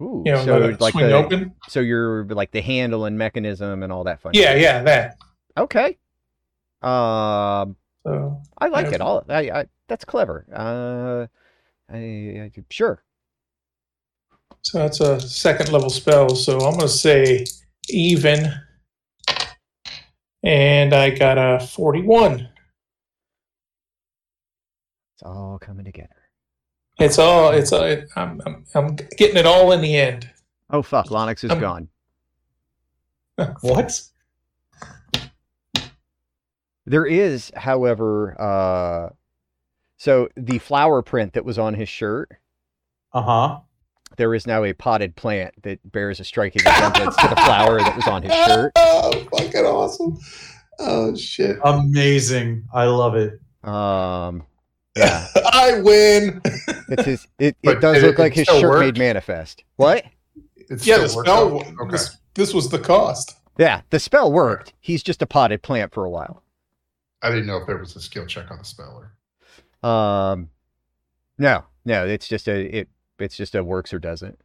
Ooh, 0.02 0.22
you 0.26 0.32
know 0.32 0.44
so 0.44 0.58
like 0.80 0.92
swing 0.92 1.06
the 1.06 1.12
open. 1.12 1.54
so 1.68 1.78
you're 1.78 2.24
like 2.26 2.50
the 2.50 2.60
handle 2.60 3.04
and 3.04 3.16
mechanism 3.16 3.84
and 3.84 3.92
all 3.92 4.04
that 4.04 4.20
fun. 4.20 4.32
Yeah, 4.34 4.50
stuff. 4.50 4.60
yeah, 4.60 4.82
that. 4.82 5.18
Okay. 5.56 5.98
Um, 6.84 7.76
So 8.06 8.42
I 8.58 8.68
like 8.68 8.92
it. 8.92 9.00
All 9.00 9.24
I, 9.28 9.50
I 9.50 9.66
that's 9.88 10.04
clever. 10.04 10.44
Uh, 10.52 11.26
I, 11.90 11.96
I 11.96 12.52
sure. 12.70 13.02
so 14.60 14.78
that's 14.78 15.00
a 15.00 15.20
second 15.20 15.72
level 15.72 15.88
spell. 15.88 16.28
So 16.30 16.58
I'm 16.60 16.76
gonna 16.76 16.88
say 16.88 17.46
even, 17.88 18.52
and 20.42 20.92
I 20.92 21.10
got 21.10 21.38
a 21.38 21.66
forty-one. 21.66 22.48
It's 25.14 25.22
all 25.22 25.58
coming 25.58 25.86
together. 25.86 26.10
It's 26.98 27.18
all. 27.18 27.50
It's. 27.50 27.72
all 27.72 27.84
it, 27.84 28.08
I'm, 28.14 28.42
I'm. 28.44 28.64
I'm 28.74 28.96
getting 29.16 29.36
it 29.36 29.46
all 29.46 29.72
in 29.72 29.80
the 29.80 29.96
end. 29.96 30.30
Oh 30.68 30.82
fuck, 30.82 31.06
Lonix 31.06 31.44
is 31.44 31.50
Um, 31.50 31.60
gone. 31.60 31.88
What? 33.62 34.00
There 36.86 37.06
is, 37.06 37.50
however, 37.56 38.40
uh, 38.40 39.14
so 39.96 40.28
the 40.36 40.58
flower 40.58 41.02
print 41.02 41.32
that 41.34 41.44
was 41.44 41.58
on 41.58 41.74
his 41.74 41.88
shirt, 41.88 42.30
Uh-huh. 43.12 43.60
there 44.16 44.34
is 44.34 44.46
now 44.46 44.64
a 44.64 44.72
potted 44.74 45.16
plant 45.16 45.54
that 45.62 45.78
bears 45.90 46.20
a 46.20 46.24
striking 46.24 46.62
resemblance 46.64 47.16
to 47.16 47.28
the 47.28 47.36
flower 47.36 47.78
that 47.80 47.96
was 47.96 48.06
on 48.06 48.22
his 48.22 48.32
shirt. 48.46 48.72
Oh, 48.76 49.12
fucking 49.32 49.64
awesome! 49.64 50.18
Oh 50.78 51.14
shit! 51.16 51.56
Amazing. 51.64 52.64
I 52.74 52.84
love 52.84 53.14
it. 53.16 53.40
Um, 53.66 54.42
yeah, 54.96 55.26
I 55.52 55.80
win. 55.80 56.42
it's 56.88 57.04
his. 57.04 57.26
It, 57.38 57.56
it 57.62 57.80
does 57.80 58.02
it- 58.02 58.06
look 58.06 58.18
like 58.18 58.32
it 58.32 58.40
his 58.40 58.48
still 58.48 58.60
shirt 58.60 58.80
made 58.80 58.98
manifest. 58.98 59.64
What? 59.76 60.04
It's 60.56 60.86
yeah, 60.86 60.98
the 60.98 61.08
still 61.08 61.16
worked 61.50 61.66
spell. 61.68 61.74
Okay. 61.82 61.90
This, 61.92 62.16
this 62.34 62.54
was 62.54 62.68
the 62.68 62.78
cost. 62.78 63.36
Yeah, 63.58 63.82
the 63.90 63.98
spell 64.00 64.30
worked. 64.32 64.72
He's 64.80 65.02
just 65.02 65.22
a 65.22 65.26
potted 65.26 65.62
plant 65.62 65.94
for 65.94 66.04
a 66.04 66.10
while. 66.10 66.42
I 67.24 67.30
didn't 67.30 67.46
know 67.46 67.56
if 67.56 67.66
there 67.66 67.78
was 67.78 67.96
a 67.96 68.00
skill 68.00 68.26
check 68.26 68.50
on 68.50 68.58
the 68.58 68.64
speller. 68.64 69.12
Um, 69.82 70.50
no, 71.38 71.64
no, 71.86 72.06
it's 72.06 72.28
just 72.28 72.46
a 72.48 72.60
it. 72.80 72.88
It's 73.18 73.36
just 73.36 73.54
a 73.54 73.64
works 73.64 73.94
or 73.94 73.98
doesn't. 73.98 74.38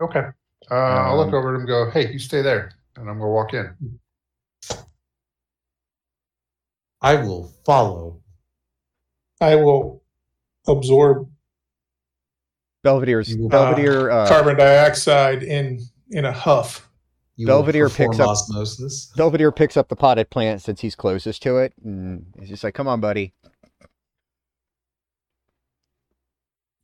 Okay. 0.00 0.26
Uh, 0.70 0.74
I'll 0.74 1.16
look 1.16 1.28
Um, 1.28 1.34
over 1.34 1.48
at 1.50 1.54
him 1.56 1.60
and 1.62 1.68
go, 1.68 1.90
hey, 1.90 2.12
you 2.12 2.18
stay 2.18 2.40
there. 2.40 2.70
And 2.96 3.08
I'm 3.10 3.18
going 3.18 3.28
to 3.28 3.32
walk 3.32 3.52
in. 3.54 3.98
I 7.00 7.16
will 7.16 7.52
follow. 7.64 8.20
I 9.40 9.56
will 9.56 10.02
absorb 10.68 11.28
Belvedere's 12.84 13.34
You- 13.34 13.48
Belvedere. 13.48 14.10
Uh, 14.10 14.28
carbon 14.28 14.56
dioxide 14.56 15.42
in 15.42 15.80
in 16.10 16.24
a 16.24 16.32
huff. 16.32 16.88
You 17.42 17.48
Belvedere 17.48 17.88
picks 17.88 18.20
up- 18.20 18.28
osmosis. 18.28 19.06
Belvedere 19.16 19.50
picks 19.50 19.76
up 19.76 19.88
the 19.88 19.96
potted 19.96 20.30
plant 20.30 20.62
since 20.62 20.80
he's 20.80 20.94
closest 20.94 21.42
to 21.42 21.56
it, 21.58 21.72
and 21.82 22.24
he's 22.38 22.50
just 22.50 22.62
like, 22.62 22.72
"Come 22.72 22.86
on, 22.86 23.00
buddy." 23.00 23.34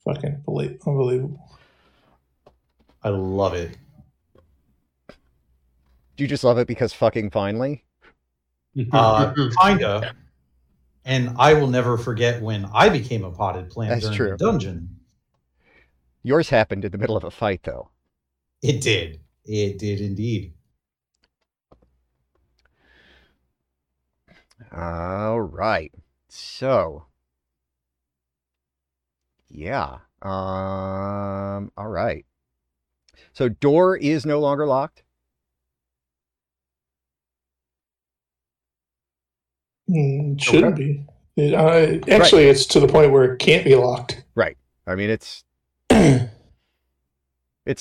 Fucking 0.05 0.43
belie- 0.45 0.77
unbelievable. 0.85 1.39
I 3.05 3.11
love 3.11 3.55
it. 3.55 3.79
Do 6.17 6.25
you 6.25 6.27
just 6.27 6.43
love 6.43 6.59
it 6.59 6.67
because 6.67 6.93
fucking 6.93 7.31
finally? 7.31 7.85
Uh, 8.93 9.33
kinda. 9.63 10.17
And 11.05 11.37
I 11.39 11.55
will 11.55 11.69
never 11.69 11.97
forget 11.97 12.43
when 12.43 12.65
I 12.75 12.89
became 12.89 13.23
a 13.23 13.31
potted 13.31 13.71
plant 13.71 13.91
That's 13.91 14.03
during 14.07 14.17
true. 14.17 14.31
the 14.33 14.37
dungeon. 14.39 14.97
Yours 16.25 16.49
happened 16.51 16.85
in 16.85 16.91
the 16.91 16.99
middle 16.99 17.17
of 17.17 17.23
a 17.23 17.31
fight, 17.31 17.63
though. 17.63 17.91
It 18.61 18.81
did. 18.81 19.21
It 19.49 19.79
did 19.79 20.03
indeed. 20.03 20.53
All 24.73 25.41
right. 25.41 25.93
So, 26.29 27.07
yeah. 29.49 29.99
Um. 30.23 31.73
All 31.77 31.89
right. 31.89 32.27
So 33.33 33.49
door 33.49 33.97
is 33.97 34.27
no 34.27 34.41
longer 34.41 34.67
locked. 34.67 35.05
Mm, 39.89 40.41
shouldn't 40.41 40.77
be. 40.77 41.07
It, 41.37 41.55
uh, 41.55 41.99
actually, 42.13 42.47
it's 42.47 42.67
to 42.67 42.81
the 42.81 42.89
point 42.89 43.13
where 43.13 43.33
it 43.33 43.39
can't 43.39 43.65
be 43.65 43.75
locked. 43.77 44.25
Right. 44.35 44.59
I 44.87 44.97
mean, 44.97 45.09
it's 45.11 45.45
it's 45.91 46.31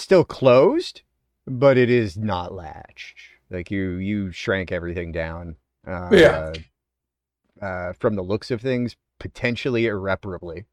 still 0.02 0.24
closed, 0.24 1.02
but 1.48 1.78
it 1.78 1.90
is 1.90 2.18
not 2.18 2.54
latched. 2.54 3.18
Like 3.50 3.72
you 3.72 3.92
you 3.94 4.32
shrank 4.32 4.72
everything 4.72 5.12
down. 5.12 5.56
Uh, 5.88 6.10
Yeah. 6.12 6.54
Uh, 7.62 7.94
from 7.94 8.16
the 8.16 8.22
looks 8.22 8.52
of 8.52 8.62
things, 8.62 8.96
potentially 9.20 9.88
irreparably. 9.88 10.66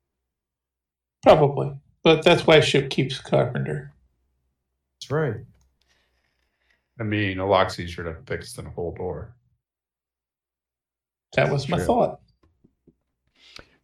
Probably, 1.22 1.72
but 2.02 2.22
that's 2.22 2.46
why 2.46 2.60
ship 2.60 2.90
keeps 2.90 3.18
carpenter. 3.18 3.94
That's 5.00 5.10
right. 5.10 5.36
I 7.00 7.02
mean, 7.04 7.38
a 7.38 7.46
lock's 7.46 7.80
easier 7.80 8.04
to 8.04 8.16
fix 8.26 8.52
than 8.52 8.66
a 8.66 8.70
whole 8.70 8.92
door. 8.92 9.34
That 11.36 11.50
was 11.50 11.68
my 11.70 11.78
True. 11.78 11.86
thought. 11.86 12.20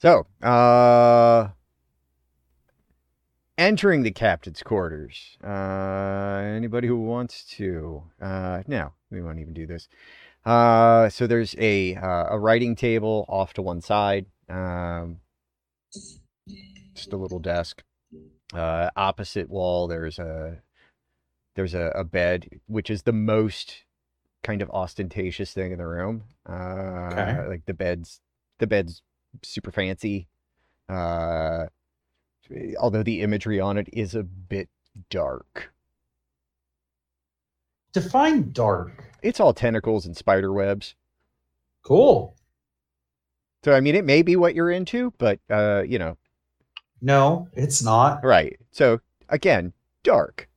So, 0.02 0.26
uh, 0.42 1.48
entering 3.60 4.02
the 4.02 4.10
captain's 4.10 4.62
quarters. 4.62 5.36
Uh, 5.44 6.42
anybody 6.56 6.88
who 6.88 6.98
wants 6.98 7.44
to? 7.44 8.02
Uh, 8.20 8.62
no, 8.66 8.92
we 9.10 9.20
won't 9.22 9.38
even 9.38 9.52
do 9.54 9.66
this. 9.66 9.86
Uh, 10.44 11.08
so 11.10 11.26
there's 11.26 11.54
a 11.58 11.94
uh, 11.96 12.26
a 12.30 12.38
writing 12.38 12.74
table 12.74 13.26
off 13.28 13.52
to 13.54 13.62
one 13.62 13.82
side. 13.82 14.26
Um, 14.48 15.18
just 16.94 17.12
a 17.12 17.16
little 17.16 17.38
desk. 17.38 17.84
Uh, 18.54 18.90
opposite 18.96 19.48
wall, 19.50 19.86
there's 19.86 20.18
a 20.18 20.62
there's 21.54 21.74
a, 21.74 21.92
a 21.94 22.04
bed, 22.04 22.48
which 22.66 22.88
is 22.90 23.02
the 23.02 23.12
most 23.12 23.84
kind 24.42 24.62
of 24.62 24.70
ostentatious 24.70 25.52
thing 25.52 25.72
in 25.72 25.78
the 25.78 25.86
room. 25.86 26.24
Uh, 26.48 27.08
Okay. 27.12 27.46
like 27.48 27.66
the 27.66 27.74
bed's 27.74 28.20
the 28.58 28.66
bed's 28.66 29.02
super 29.42 29.70
fancy. 29.70 30.28
Although 32.78 33.02
the 33.02 33.20
imagery 33.22 33.60
on 33.60 33.78
it 33.78 33.88
is 33.92 34.14
a 34.14 34.22
bit 34.22 34.68
dark. 35.08 35.72
Define 37.92 38.52
dark. 38.52 39.04
It's 39.22 39.40
all 39.40 39.52
tentacles 39.52 40.06
and 40.06 40.16
spider 40.16 40.52
webs. 40.52 40.94
Cool. 41.82 42.36
So 43.64 43.72
I 43.72 43.80
mean, 43.80 43.94
it 43.94 44.04
may 44.04 44.22
be 44.22 44.36
what 44.36 44.54
you're 44.54 44.70
into, 44.70 45.12
but 45.18 45.38
uh, 45.50 45.82
you 45.86 45.98
know, 45.98 46.16
No, 47.00 47.48
it's 47.52 47.82
not. 47.82 48.24
right. 48.24 48.58
So 48.70 49.00
again, 49.28 49.72
dark. 50.02 50.48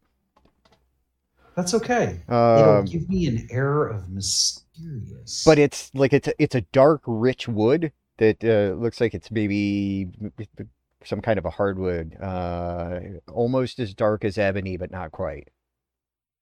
That's 1.55 1.73
okay. 1.75 2.21
It'll 2.27 2.77
Um, 2.79 2.85
give 2.85 3.07
me 3.09 3.27
an 3.27 3.47
air 3.51 3.85
of 3.87 4.09
mysterious. 4.09 5.43
but 5.45 5.59
it's 5.59 5.91
like 5.93 6.13
it's 6.13 6.27
a, 6.27 6.33
it's 6.41 6.55
a 6.55 6.61
dark, 6.61 7.01
rich 7.05 7.47
wood 7.47 7.91
that 8.17 8.43
uh, 8.43 8.73
looks 8.79 8.99
like 9.01 9.13
it's 9.13 9.29
maybe 9.31 10.09
some 11.05 11.21
kind 11.21 11.37
of 11.39 11.45
a 11.45 11.49
hardwood, 11.49 12.15
uh, 12.21 12.99
almost 13.31 13.79
as 13.79 13.93
dark 13.93 14.23
as 14.25 14.37
ebony, 14.37 14.77
but 14.77 14.91
not 14.91 15.11
quite. 15.11 15.49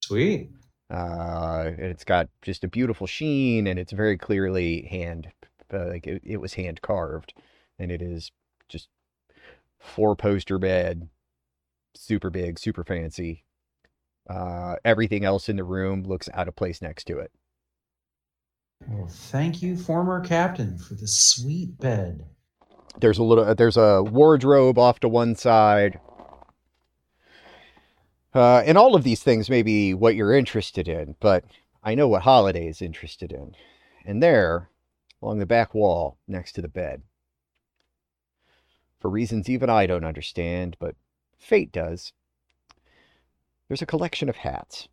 sweet. 0.03 0.51
uh, 0.89 1.63
and 1.67 1.85
it's 1.85 2.03
got 2.03 2.29
just 2.41 2.63
a 2.63 2.67
beautiful 2.67 3.07
sheen, 3.07 3.67
and 3.67 3.79
it's 3.79 3.93
very 3.93 4.17
clearly 4.17 4.83
hand, 4.89 5.31
uh, 5.73 5.87
like 5.87 6.05
it, 6.07 6.21
it 6.25 6.37
was 6.37 6.53
hand 6.55 6.81
carved, 6.81 7.33
and 7.79 7.91
it 7.91 8.01
is 8.01 8.31
just 8.67 8.89
four 9.79 10.15
poster 10.15 10.57
bed, 10.59 11.09
super 11.95 12.29
big, 12.29 12.59
super 12.59 12.83
fancy. 12.83 13.45
Uh, 14.29 14.75
everything 14.85 15.25
else 15.25 15.49
in 15.49 15.55
the 15.55 15.63
room 15.63 16.03
looks 16.03 16.29
out 16.33 16.47
of 16.47 16.55
place 16.55 16.81
next 16.81 17.05
to 17.05 17.19
it. 17.19 17.31
Well, 18.87 19.07
thank 19.07 19.61
you, 19.61 19.77
former 19.77 20.19
captain, 20.21 20.77
for 20.77 20.95
the 20.95 21.07
sweet 21.07 21.77
bed. 21.79 22.25
There's 22.99 23.17
a 23.17 23.23
little, 23.23 23.55
there's 23.55 23.77
a 23.77 24.03
wardrobe 24.03 24.77
off 24.77 24.99
to 24.99 25.09
one 25.09 25.35
side. 25.35 25.99
Uh, 28.33 28.63
and 28.65 28.77
all 28.77 28.95
of 28.95 29.03
these 29.03 29.23
things 29.23 29.49
may 29.49 29.61
be 29.61 29.93
what 29.93 30.15
you're 30.15 30.33
interested 30.33 30.87
in, 30.87 31.15
but 31.19 31.43
I 31.83 31.95
know 31.95 32.07
what 32.07 32.21
Holiday 32.21 32.67
is 32.67 32.81
interested 32.81 33.31
in. 33.31 33.55
And 34.05 34.21
there, 34.21 34.69
along 35.21 35.39
the 35.39 35.45
back 35.45 35.73
wall, 35.73 36.17
next 36.27 36.53
to 36.53 36.61
the 36.61 36.67
bed, 36.67 37.01
for 38.99 39.09
reasons 39.09 39.49
even 39.49 39.69
I 39.69 39.85
don't 39.87 40.05
understand, 40.05 40.77
but 40.79 40.95
fate 41.37 41.71
does, 41.71 42.13
there's 43.67 43.81
a 43.81 43.87
collection 43.87 44.29
of 44.29 44.37
hats. 44.37 44.87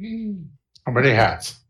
How 0.00 0.92
many 0.92 1.10
hats? 1.10 1.60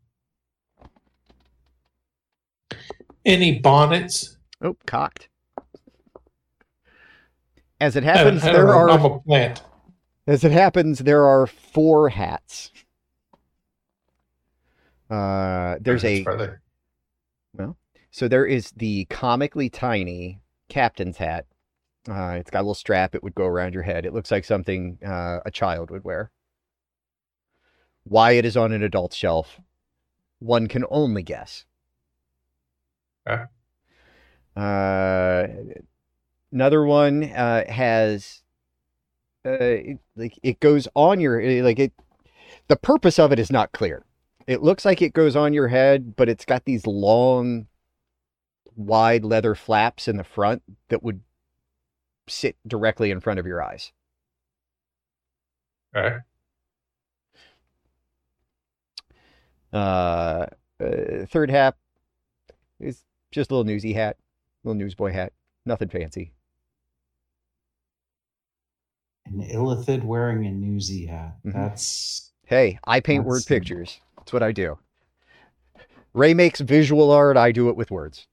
Any 3.25 3.59
bonnets? 3.59 4.37
Oh, 4.61 4.77
cocked. 4.85 5.27
As 7.85 7.95
it 7.95 8.03
happens, 8.03 8.43
I 8.43 8.47
don't 8.47 8.55
there 8.55 8.73
are 8.73 8.89
I'm 8.89 9.05
a 9.05 9.19
plant. 9.19 9.61
As 10.25 10.43
it 10.43 10.51
happens, 10.51 10.97
there 10.97 11.23
are 11.23 11.45
four 11.45 12.09
hats. 12.09 12.71
Uh, 15.07 15.75
there's 15.79 16.01
many 16.01 16.23
a 16.23 16.25
are 16.25 16.35
there? 16.35 17.75
so 18.09 18.27
there 18.27 18.47
is 18.47 18.71
the 18.71 19.05
comically 19.05 19.69
tiny 19.69 20.41
captain's 20.67 21.17
hat. 21.17 21.45
Uh, 22.09 22.37
it's 22.39 22.49
got 22.49 22.61
a 22.61 22.65
little 22.65 22.73
strap; 22.73 23.13
it 23.13 23.21
would 23.21 23.35
go 23.35 23.45
around 23.45 23.75
your 23.75 23.83
head. 23.83 24.03
It 24.03 24.15
looks 24.15 24.31
like 24.31 24.45
something 24.45 24.97
uh, 25.05 25.41
a 25.45 25.51
child 25.51 25.91
would 25.91 26.03
wear. 26.03 26.31
Why 28.03 28.31
it 28.31 28.45
is 28.45 28.57
on 28.57 28.73
an 28.73 28.81
adult 28.81 29.13
shelf, 29.13 29.61
one 30.39 30.65
can 30.65 30.85
only 30.89 31.21
guess. 31.21 31.65
Okay. 33.29 33.43
Uh, 34.55 35.47
another 36.55 36.83
one 36.85 37.23
uh, 37.25 37.69
has 37.71 38.41
uh, 39.45 39.51
it- 39.59 39.99
like 40.15 40.39
it 40.41 40.59
goes 40.59 40.87
on 40.95 41.19
your 41.19 41.39
eh, 41.39 41.61
like 41.61 41.77
it. 41.77 41.93
The 42.67 42.77
purpose 42.77 43.19
of 43.19 43.31
it 43.31 43.37
is 43.37 43.51
not 43.51 43.73
clear. 43.73 44.03
It 44.47 44.63
looks 44.63 44.85
like 44.85 45.01
it 45.01 45.13
goes 45.13 45.35
on 45.35 45.53
your 45.53 45.67
head, 45.67 46.15
but 46.15 46.29
it's 46.29 46.45
got 46.45 46.65
these 46.65 46.87
long, 46.87 47.67
wide 48.75 49.23
leather 49.25 49.53
flaps 49.55 50.07
in 50.07 50.17
the 50.17 50.23
front 50.23 50.63
that 50.89 51.03
would 51.03 51.21
sit 52.27 52.55
directly 52.65 53.11
in 53.11 53.19
front 53.19 53.39
of 53.39 53.45
your 53.45 53.61
eyes. 53.61 53.91
Okay. 55.95 56.17
Uh, 59.73 60.45
uh, 60.79 61.25
third 61.27 61.49
hat 61.49 61.75
is 62.79 63.03
just 63.31 63.51
a 63.51 63.53
little 63.53 63.65
newsy 63.65 63.93
hat, 63.93 64.17
little 64.63 64.77
newsboy 64.77 65.11
hat, 65.11 65.33
nothing 65.65 65.89
fancy. 65.89 66.31
An 69.25 69.41
illithid 69.51 70.03
wearing 70.03 70.45
a 70.45 70.51
newsy 70.51 71.05
hat. 71.05 71.37
Mhm. 71.45 71.53
That's 71.53 72.31
Hey, 72.45 72.79
I 72.85 72.99
paint 72.99 73.25
word 73.25 73.43
pictures. 73.47 73.99
That's 74.17 74.31
what 74.31 74.43
I 74.43 74.51
do. 74.51 74.77
Ray 76.13 76.33
makes 76.33 76.61
visual 76.61 77.11
art. 77.11 77.37
I 77.37 77.51
do 77.51 77.69
it 77.69 77.75
with 77.75 77.91
words. 77.91 78.27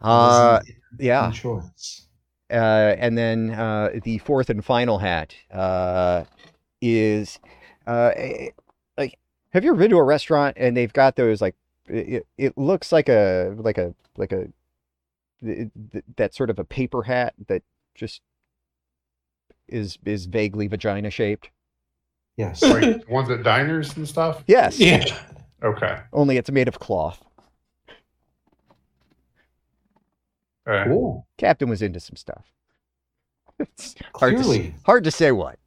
Uh, 0.00 0.58
that 0.58 0.62
is 0.62 0.68
an 0.68 0.76
yeah. 0.98 1.30
choice. 1.30 2.06
Uh, 2.50 2.94
and 2.98 3.16
then 3.16 3.50
uh, 3.52 3.90
the 4.02 4.18
fourth 4.18 4.50
and 4.50 4.64
final 4.64 4.98
hat 4.98 5.34
uh, 5.50 6.24
is 6.82 7.38
uh, 7.86 8.10
like, 8.98 9.18
have 9.50 9.64
you 9.64 9.70
ever 9.70 9.78
been 9.78 9.90
to 9.90 9.96
a 9.96 10.04
restaurant 10.04 10.56
and 10.58 10.76
they've 10.76 10.92
got 10.92 11.16
those 11.16 11.40
like, 11.40 11.54
it, 11.86 12.26
it 12.36 12.56
looks 12.58 12.92
like 12.92 13.08
a 13.08 13.54
like 13.58 13.78
a 13.78 13.94
like 14.16 14.32
a 14.32 14.46
th- 15.44 15.68
th- 15.92 16.04
that 16.16 16.34
sort 16.34 16.50
of 16.50 16.58
a 16.58 16.64
paper 16.64 17.02
hat 17.02 17.34
that 17.48 17.62
just 17.94 18.20
is 19.68 19.98
is 20.04 20.26
vaguely 20.26 20.66
vagina 20.66 21.10
shaped. 21.10 21.50
Yes. 22.36 22.62
Like 22.62 23.08
ones 23.08 23.28
at 23.30 23.42
diners 23.42 23.96
and 23.96 24.08
stuff? 24.08 24.42
Yes, 24.46 24.78
Yeah. 24.80 25.04
Okay. 25.62 26.00
only 26.12 26.36
it's 26.38 26.50
made 26.50 26.66
of 26.68 26.78
cloth. 26.78 27.22
Okay. 30.68 30.88
Cool. 30.90 31.26
Captain 31.38 31.68
was 31.68 31.82
into 31.82 32.00
some 32.00 32.16
stuff. 32.16 32.44
It's 33.58 33.94
hard 34.16 34.34
to, 34.34 34.38
s- 34.40 34.46
Clearly. 34.46 34.74
hard 34.86 35.04
to 35.04 35.10
say 35.10 35.30
what. 35.32 35.58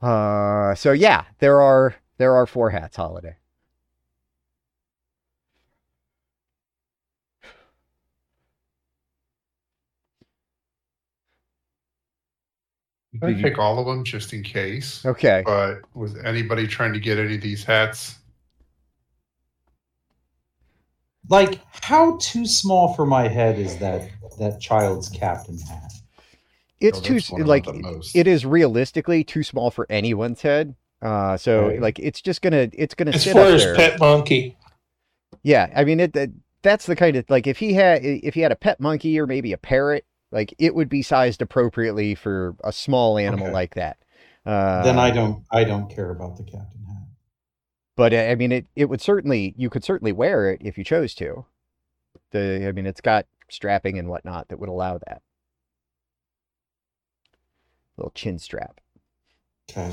Uh, 0.00 0.74
so 0.74 0.92
yeah, 0.92 1.24
there 1.38 1.60
are 1.62 1.94
there 2.18 2.34
are 2.34 2.46
four 2.46 2.70
hats 2.70 2.96
holiday. 2.96 3.36
I 13.20 13.26
Did 13.26 13.38
you- 13.38 13.42
pick 13.42 13.58
all 13.58 13.78
of 13.78 13.86
them 13.86 14.04
just 14.04 14.32
in 14.32 14.42
case. 14.42 15.04
Okay. 15.04 15.42
But 15.44 15.80
was 15.94 16.16
anybody 16.24 16.66
trying 16.66 16.92
to 16.94 17.00
get 17.00 17.18
any 17.18 17.34
of 17.34 17.40
these 17.42 17.62
hats? 17.64 18.16
Like, 21.28 21.60
how 21.84 22.16
too 22.20 22.46
small 22.46 22.94
for 22.94 23.06
my 23.06 23.28
head 23.28 23.58
is 23.58 23.78
that 23.78 24.08
that 24.38 24.60
child's 24.60 25.08
captain 25.08 25.58
hat? 25.58 25.92
It's 26.80 26.98
No, 26.98 27.04
too 27.04 27.12
that's 27.14 27.26
s- 27.26 27.32
one 27.32 27.40
of 27.42 27.46
like 27.46 27.66
it 28.14 28.26
is 28.26 28.44
realistically 28.44 29.22
too 29.24 29.42
small 29.42 29.70
for 29.70 29.86
anyone's 29.88 30.42
head. 30.42 30.74
Uh, 31.00 31.36
so 31.36 31.68
Right. 31.68 31.80
like 31.80 31.98
it's 31.98 32.20
just 32.20 32.42
gonna 32.42 32.68
it's 32.72 32.94
gonna 32.94 33.12
As 33.12 33.22
sit 33.22 33.34
far 33.34 33.42
up 33.42 33.48
as 33.54 33.62
there. 33.62 33.76
pet 33.76 34.00
monkey. 34.00 34.56
Yeah, 35.42 35.70
I 35.74 35.84
mean 35.84 36.00
it. 36.00 36.12
that- 36.14 36.30
That's 36.62 36.86
the 36.86 36.94
kind 36.94 37.16
of 37.16 37.28
like 37.28 37.48
if 37.48 37.58
he 37.58 37.72
had 37.74 38.04
if 38.04 38.34
he 38.34 38.40
had 38.40 38.52
a 38.52 38.56
pet 38.56 38.78
monkey 38.80 39.18
or 39.18 39.26
maybe 39.26 39.52
a 39.52 39.58
parrot, 39.58 40.04
like 40.32 40.54
it 40.58 40.74
would 40.74 40.88
be 40.88 41.02
sized 41.02 41.42
appropriately 41.42 42.14
for 42.14 42.56
a 42.64 42.72
small 42.72 43.18
animal 43.18 43.46
Okay. 43.46 43.52
like 43.52 43.74
that. 43.74 43.98
Uh, 44.44 44.82
then 44.84 44.98
I 44.98 45.10
don't 45.10 45.44
I 45.52 45.64
don't 45.64 45.88
care 45.90 46.10
about 46.10 46.36
the 46.36 46.44
captain 46.44 46.82
hat. 46.84 47.06
But 47.96 48.12
uh, 48.12 48.16
I 48.30 48.34
mean, 48.34 48.52
it 48.52 48.66
it 48.74 48.86
would 48.88 49.00
certainly 49.00 49.54
you 49.56 49.70
could 49.70 49.84
certainly 49.84 50.12
wear 50.12 50.50
it 50.50 50.60
if 50.64 50.76
you 50.78 50.84
chose 50.84 51.14
to. 51.14 51.46
The 52.32 52.66
I 52.66 52.72
mean, 52.72 52.86
it's 52.86 53.00
got 53.00 53.26
strapping 53.50 53.98
and 53.98 54.08
whatnot 54.08 54.48
that 54.48 54.58
would 54.58 54.68
allow 54.70 54.98
that. 54.98 55.22
little 57.96 58.12
chin 58.14 58.38
strap. 58.38 58.80
Okay. 59.70 59.92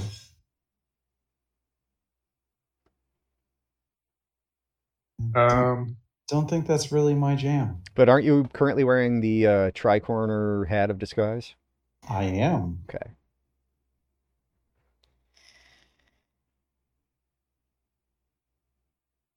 Um, 5.35 5.97
Don't 6.29 6.49
think 6.49 6.67
that's 6.67 6.91
really 6.91 7.15
my 7.15 7.35
jam. 7.35 7.81
But 7.95 8.07
aren't 8.07 8.25
you 8.25 8.47
currently 8.53 8.83
wearing 8.83 9.19
the 9.19 9.47
uh, 9.47 9.71
tricorner 9.71 10.67
hat 10.67 10.89
of 10.89 10.99
disguise? 10.99 11.55
I 12.07 12.23
am. 12.23 12.79
Okay. 12.89 13.11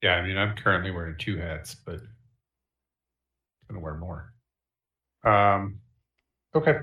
yeah, 0.03 0.15
I 0.15 0.27
mean, 0.27 0.37
I'm 0.37 0.57
currently 0.57 0.91
wearing 0.91 1.15
two 1.17 1.39
hats, 1.39 1.77
but 1.77 1.95
I'm 1.95 2.09
gonna 3.69 3.81
wear 3.81 3.95
more. 3.95 4.35
Um, 5.25 5.79
okay. 6.55 6.79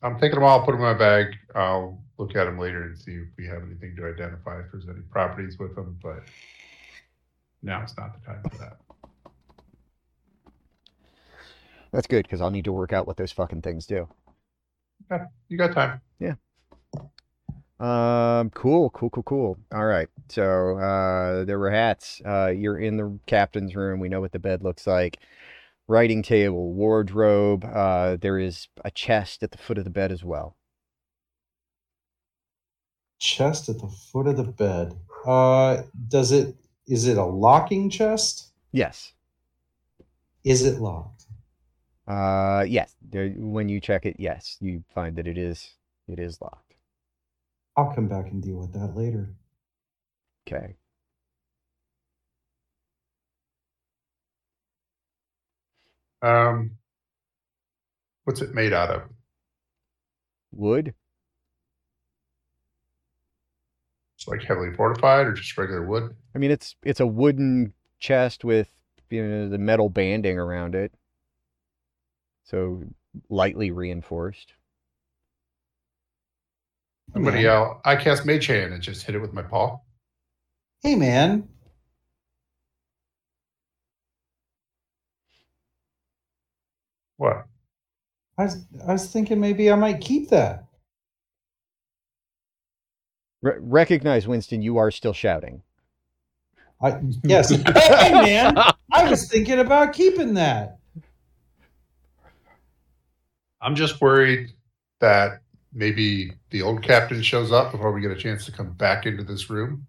I'm 0.00 0.20
taking 0.20 0.36
them 0.36 0.44
all, 0.44 0.64
put 0.64 0.72
them 0.72 0.80
in 0.80 0.86
my 0.86 0.94
bag. 0.94 1.34
I'll 1.56 2.00
look 2.18 2.36
at 2.36 2.44
them 2.44 2.58
later 2.58 2.84
and 2.84 2.96
see 2.96 3.14
if 3.14 3.28
we 3.36 3.46
have 3.48 3.64
anything 3.64 3.96
to 3.96 4.06
identify 4.06 4.60
if 4.60 4.66
there's 4.70 4.88
any 4.88 5.02
properties 5.10 5.58
with 5.58 5.74
them, 5.74 5.98
but 6.00 6.22
now 7.62 7.82
it's 7.82 7.96
not 7.96 8.14
the 8.14 8.24
time 8.24 8.42
for 8.48 8.58
that. 8.58 8.78
That's 11.92 12.06
good 12.06 12.24
because 12.24 12.40
I'll 12.40 12.50
need 12.50 12.64
to 12.66 12.72
work 12.72 12.92
out 12.92 13.06
what 13.06 13.16
those 13.16 13.32
fucking 13.32 13.62
things 13.62 13.86
do. 13.86 14.08
You 15.48 15.56
got 15.56 15.72
time. 15.72 16.00
Yeah. 16.18 16.34
Um, 17.80 18.50
cool, 18.50 18.90
cool, 18.90 19.10
cool, 19.10 19.22
cool. 19.22 19.58
All 19.72 19.86
right. 19.86 20.08
So, 20.28 20.78
uh, 20.78 21.44
there 21.44 21.58
were 21.58 21.70
hats. 21.70 22.20
Uh, 22.24 22.52
you're 22.54 22.78
in 22.78 22.96
the 22.96 23.18
captain's 23.26 23.76
room. 23.76 24.00
We 24.00 24.08
know 24.08 24.20
what 24.20 24.32
the 24.32 24.38
bed 24.38 24.62
looks 24.62 24.86
like. 24.86 25.18
Writing 25.86 26.22
table, 26.22 26.72
wardrobe. 26.74 27.64
Uh, 27.64 28.16
there 28.16 28.38
is 28.38 28.68
a 28.84 28.90
chest 28.90 29.42
at 29.42 29.52
the 29.52 29.58
foot 29.58 29.78
of 29.78 29.84
the 29.84 29.90
bed 29.90 30.12
as 30.12 30.24
well. 30.24 30.56
Chest 33.18 33.68
at 33.68 33.78
the 33.78 33.88
foot 33.88 34.26
of 34.26 34.36
the 34.36 34.44
bed. 34.44 34.94
Uh, 35.24 35.82
does 36.08 36.32
it? 36.32 36.56
Is 36.86 37.06
it 37.06 37.16
a 37.16 37.24
locking 37.24 37.90
chest? 37.90 38.48
Yes. 38.72 39.12
Is 40.44 40.64
it 40.64 40.80
locked? 40.80 41.17
Uh, 42.08 42.64
yes. 42.66 42.96
There, 43.02 43.28
when 43.36 43.68
you 43.68 43.80
check 43.80 44.06
it, 44.06 44.16
yes, 44.18 44.56
you 44.60 44.82
find 44.94 45.14
that 45.16 45.26
it 45.26 45.36
is 45.36 45.74
it 46.08 46.18
is 46.18 46.40
locked. 46.40 46.74
I'll 47.76 47.94
come 47.94 48.08
back 48.08 48.30
and 48.30 48.42
deal 48.42 48.56
with 48.56 48.72
that 48.72 48.96
later. 48.96 49.34
Okay. 50.46 50.76
Um, 56.22 56.72
what's 58.24 58.40
it 58.40 58.54
made 58.54 58.72
out 58.72 58.90
of? 58.90 59.02
Wood. 60.50 60.94
It's 64.16 64.26
like 64.26 64.42
heavily 64.42 64.72
fortified 64.74 65.26
or 65.26 65.32
just 65.32 65.56
regular 65.56 65.86
wood? 65.86 66.16
I 66.34 66.38
mean, 66.38 66.50
it's 66.50 66.74
it's 66.82 67.00
a 67.00 67.06
wooden 67.06 67.74
chest 68.00 68.44
with 68.44 68.68
you 69.10 69.24
know 69.24 69.48
the 69.48 69.58
metal 69.58 69.90
banding 69.90 70.38
around 70.38 70.74
it, 70.74 70.92
so 72.48 72.82
lightly 73.28 73.70
reinforced. 73.70 74.54
Somebody 77.12 77.42
Man. 77.42 77.46
else. 77.46 77.78
I 77.84 77.96
cast 77.96 78.24
Mage 78.24 78.46
Hand 78.46 78.72
and 78.72 78.82
just 78.82 79.04
hit 79.04 79.14
it 79.14 79.18
with 79.18 79.32
my 79.32 79.42
paw. 79.42 79.80
Hey, 80.82 80.94
man. 80.94 81.48
What? 87.16 87.46
I 88.38 88.44
was, 88.44 88.64
I 88.86 88.92
was 88.92 89.10
thinking 89.10 89.40
maybe 89.40 89.70
I 89.70 89.74
might 89.74 90.00
keep 90.00 90.30
that. 90.30 90.64
Re- 93.42 93.58
recognize, 93.58 94.28
Winston, 94.28 94.62
you 94.62 94.78
are 94.78 94.90
still 94.90 95.12
shouting. 95.12 95.62
I 96.80 97.00
yes. 97.24 97.50
hey, 97.74 98.12
man. 98.12 98.56
I 98.92 99.10
was 99.10 99.28
thinking 99.28 99.58
about 99.58 99.92
keeping 99.92 100.34
that. 100.34 100.78
I'm 103.60 103.74
just 103.74 104.00
worried 104.00 104.52
that 105.00 105.40
maybe 105.72 106.32
the 106.50 106.62
old 106.62 106.82
captain 106.82 107.22
shows 107.22 107.52
up 107.52 107.72
before 107.72 107.92
we 107.92 108.00
get 108.00 108.10
a 108.10 108.16
chance 108.16 108.44
to 108.46 108.52
come 108.52 108.72
back 108.72 109.06
into 109.06 109.22
this 109.24 109.50
room. 109.50 109.86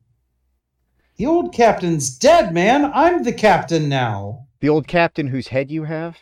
The 1.18 1.26
old 1.26 1.54
captain's 1.54 2.18
dead, 2.18 2.54
man. 2.54 2.86
I'm 2.94 3.24
the 3.24 3.34
captain 3.34 3.90
now. 3.90 4.48
The 4.62 4.70
old 4.70 4.88
captain 4.88 5.28
whose 5.28 5.48
head 5.48 5.70
you 5.72 5.84
have. 5.84 6.18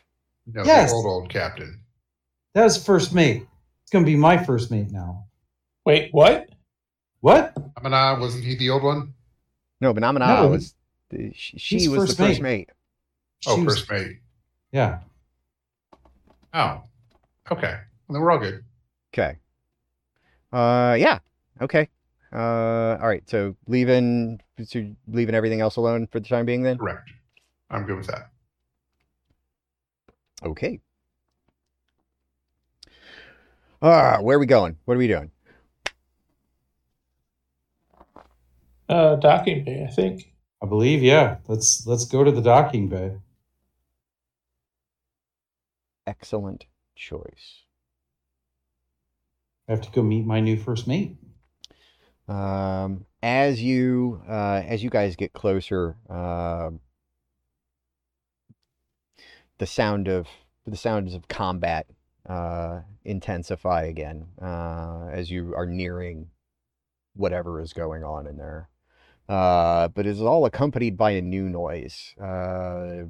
No, 0.46 0.64
Yes. 0.64 0.90
the 0.92 0.96
old 0.96 1.06
old 1.06 1.30
captain. 1.30 1.82
That 2.54 2.64
was 2.64 2.84
first 2.84 3.14
mate. 3.14 3.46
It's 3.84 3.92
gonna 3.92 4.06
be 4.06 4.16
my 4.16 4.44
first 4.44 4.72
mate 4.72 4.92
now. 4.92 5.26
Wait, 5.86 6.10
what? 6.14 6.50
What? 7.22 7.56
Amana, 7.78 8.20
wasn't 8.20 8.44
he 8.44 8.56
the 8.56 8.70
old 8.70 8.84
one? 8.84 9.14
No, 9.82 9.94
but 9.94 10.04
Namana 10.04 10.42
No, 10.42 10.48
was. 10.50 10.74
The, 11.10 11.32
she 11.34 11.58
she 11.60 11.88
was 11.88 12.00
first 12.08 12.18
the 12.18 12.26
first 12.28 12.42
mate. 12.42 12.68
mate. 12.68 12.70
Oh, 13.48 13.56
She 13.58 13.64
was- 13.64 13.78
first 13.80 13.92
mate. 13.92 14.18
Yeah. 14.72 15.00
Oh, 16.54 16.82
okay. 17.52 17.80
Well, 18.08 18.14
then 18.14 18.22
we're 18.22 18.32
all 18.32 18.40
good. 18.40 18.64
Okay. 19.14 19.38
Uh, 20.52 20.96
yeah. 20.98 21.20
Okay. 21.62 21.90
Uh, 22.32 22.98
all 23.02 23.08
right. 23.08 23.28
So 23.30 23.56
leaving, 23.68 24.42
so 24.64 24.86
leaving 25.08 25.36
everything 25.36 25.62
else 25.62 25.76
alone 25.76 26.08
for 26.08 26.20
the 26.20 26.28
time 26.28 26.46
being, 26.46 26.64
then. 26.64 26.78
Correct. 26.78 27.10
I'm 27.70 27.86
good 27.86 27.98
with 27.98 28.08
that. 28.08 28.30
Okay. 30.44 30.80
Ah, 33.82 34.20
where 34.22 34.38
are 34.38 34.40
we 34.40 34.46
going? 34.46 34.78
What 34.86 34.96
are 34.96 34.98
we 34.98 35.08
doing? 35.08 35.32
Uh, 38.90 39.16
docking 39.16 39.66
bay, 39.66 39.86
I 39.88 39.92
think. 39.92 40.34
I 40.62 40.66
believe, 40.66 41.04
yeah. 41.04 41.38
Let's 41.48 41.86
let's 41.86 42.06
go 42.06 42.24
to 42.24 42.32
the 42.32 42.42
docking 42.42 42.88
bay. 42.88 43.12
Excellent 46.08 46.66
choice. 46.98 47.64
I 49.68 49.74
have 49.74 49.82
to 49.82 49.92
go 49.92 50.02
meet 50.02 50.26
my 50.26 50.40
new 50.40 50.58
first 50.58 50.88
mate. 50.88 51.18
Um, 52.28 53.06
as 53.22 53.62
you 53.62 54.22
uh, 54.28 54.62
as 54.66 54.84
you 54.84 54.90
guys 54.90 55.16
get 55.16 55.34
closer, 55.34 55.98
um, 56.10 56.80
the 59.58 59.66
sound 59.66 60.08
of 60.08 60.28
the 60.66 60.78
sounds 60.78 61.14
of 61.14 61.28
combat 61.28 61.88
uh, 62.28 62.82
intensify 63.06 63.84
again 63.84 64.28
uh, 64.42 65.08
as 65.12 65.32
you 65.32 65.54
are 65.56 65.66
nearing 65.66 66.30
whatever 67.16 67.62
is 67.62 67.74
going 67.74 68.04
on 68.04 68.28
in 68.28 68.38
there. 68.38 68.70
Uh, 69.28 69.90
but 69.90 70.06
it's 70.06 70.20
all 70.20 70.46
accompanied 70.46 70.98
by 70.98 71.12
a 71.12 71.22
new 71.22 71.50
noise. 71.50 72.14
Uh, 72.22 73.06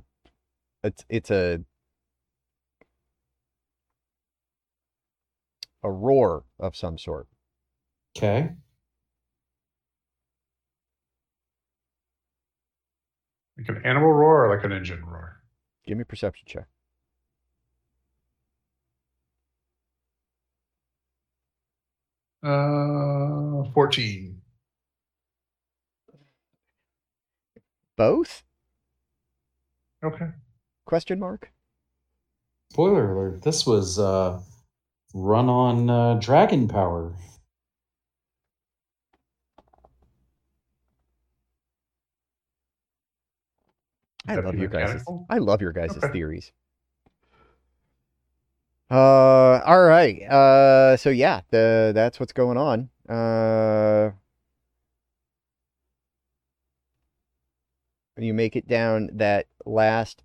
it's 0.84 1.06
it's 1.10 1.30
a 1.30 1.62
a 5.88 5.92
roar 5.92 6.44
of 6.60 6.76
some 6.76 6.98
sort. 6.98 7.28
Okay. 8.18 8.50
Like 13.58 13.70
an 13.70 13.82
animal 13.86 14.12
roar 14.12 14.46
or 14.46 14.56
like 14.56 14.66
an 14.66 14.72
engine 14.72 15.04
roar? 15.04 15.42
Give 15.86 15.98
me 15.98 16.02
a 16.02 16.06
perception 16.06 16.46
check. 16.48 16.68
Uh, 22.44 23.64
14. 23.74 24.42
Both? 27.96 28.44
Okay. 30.04 30.28
Question 30.86 31.20
mark. 31.20 31.52
Spoiler 32.72 33.12
alert. 33.12 33.42
This 33.42 33.66
was 33.66 33.98
uh 33.98 34.40
run 35.14 35.50
on 35.50 35.90
uh, 35.90 36.14
dragon 36.16 36.68
power. 36.68 37.14
I 44.28 44.36
love 44.36 44.54
be 44.54 44.60
your 44.60 44.70
guys' 44.70 45.04
I 45.30 45.38
love 45.40 45.62
your 45.62 45.72
guys' 45.74 45.98
Okay. 45.98 46.12
theories. 46.12 46.52
Uh 48.90 49.62
all 49.66 49.84
right. 49.84 50.22
Uh 50.24 50.98
so 50.98 51.10
yeah, 51.10 51.42
the 51.50 51.92
that's 51.94 52.20
what's 52.20 52.34
going 52.34 52.58
on. 52.58 52.90
Uh 53.10 54.12
you 58.18 58.34
make 58.34 58.56
it 58.56 58.68
down 58.68 59.10
that 59.14 59.48
last 59.66 60.24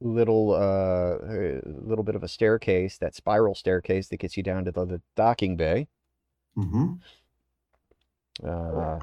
little 0.00 0.52
uh 0.52 1.24
uh, 1.26 1.60
little 1.64 2.04
bit 2.04 2.14
of 2.14 2.22
a 2.22 2.28
staircase, 2.28 2.98
that 2.98 3.14
spiral 3.14 3.54
staircase 3.54 4.08
that 4.08 4.18
gets 4.18 4.36
you 4.36 4.42
down 4.42 4.64
to 4.64 4.70
the, 4.70 4.84
the 4.84 5.02
docking 5.16 5.56
bay. 5.56 5.88
Mm-hmm. 6.56 6.94
Uh, 8.46 9.00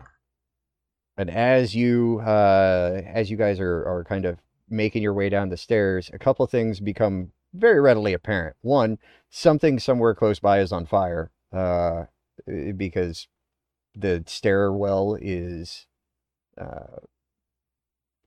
and 1.17 1.29
as 1.29 1.75
you 1.75 2.21
uh, 2.21 3.01
as 3.05 3.29
you 3.29 3.37
guys 3.37 3.59
are, 3.59 3.83
are 3.85 4.03
kind 4.03 4.25
of 4.25 4.39
making 4.69 5.03
your 5.03 5.13
way 5.13 5.29
down 5.29 5.49
the 5.49 5.57
stairs, 5.57 6.09
a 6.13 6.19
couple 6.19 6.43
of 6.43 6.51
things 6.51 6.79
become 6.79 7.31
very 7.53 7.79
readily 7.79 8.13
apparent. 8.13 8.55
One, 8.61 8.97
something 9.29 9.79
somewhere 9.79 10.15
close 10.15 10.39
by 10.39 10.59
is 10.59 10.71
on 10.71 10.85
fire. 10.85 11.31
uh, 11.55 12.05
because 12.75 13.27
the 13.95 14.23
stairwell 14.27 15.17
is 15.19 15.87
uh, 16.59 16.99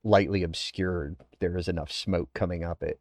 lightly 0.03 0.43
obscured. 0.43 1.17
There 1.39 1.57
is 1.57 1.67
enough 1.67 1.91
smoke 1.91 2.29
coming 2.33 2.63
up 2.63 2.83
it. 2.83 2.99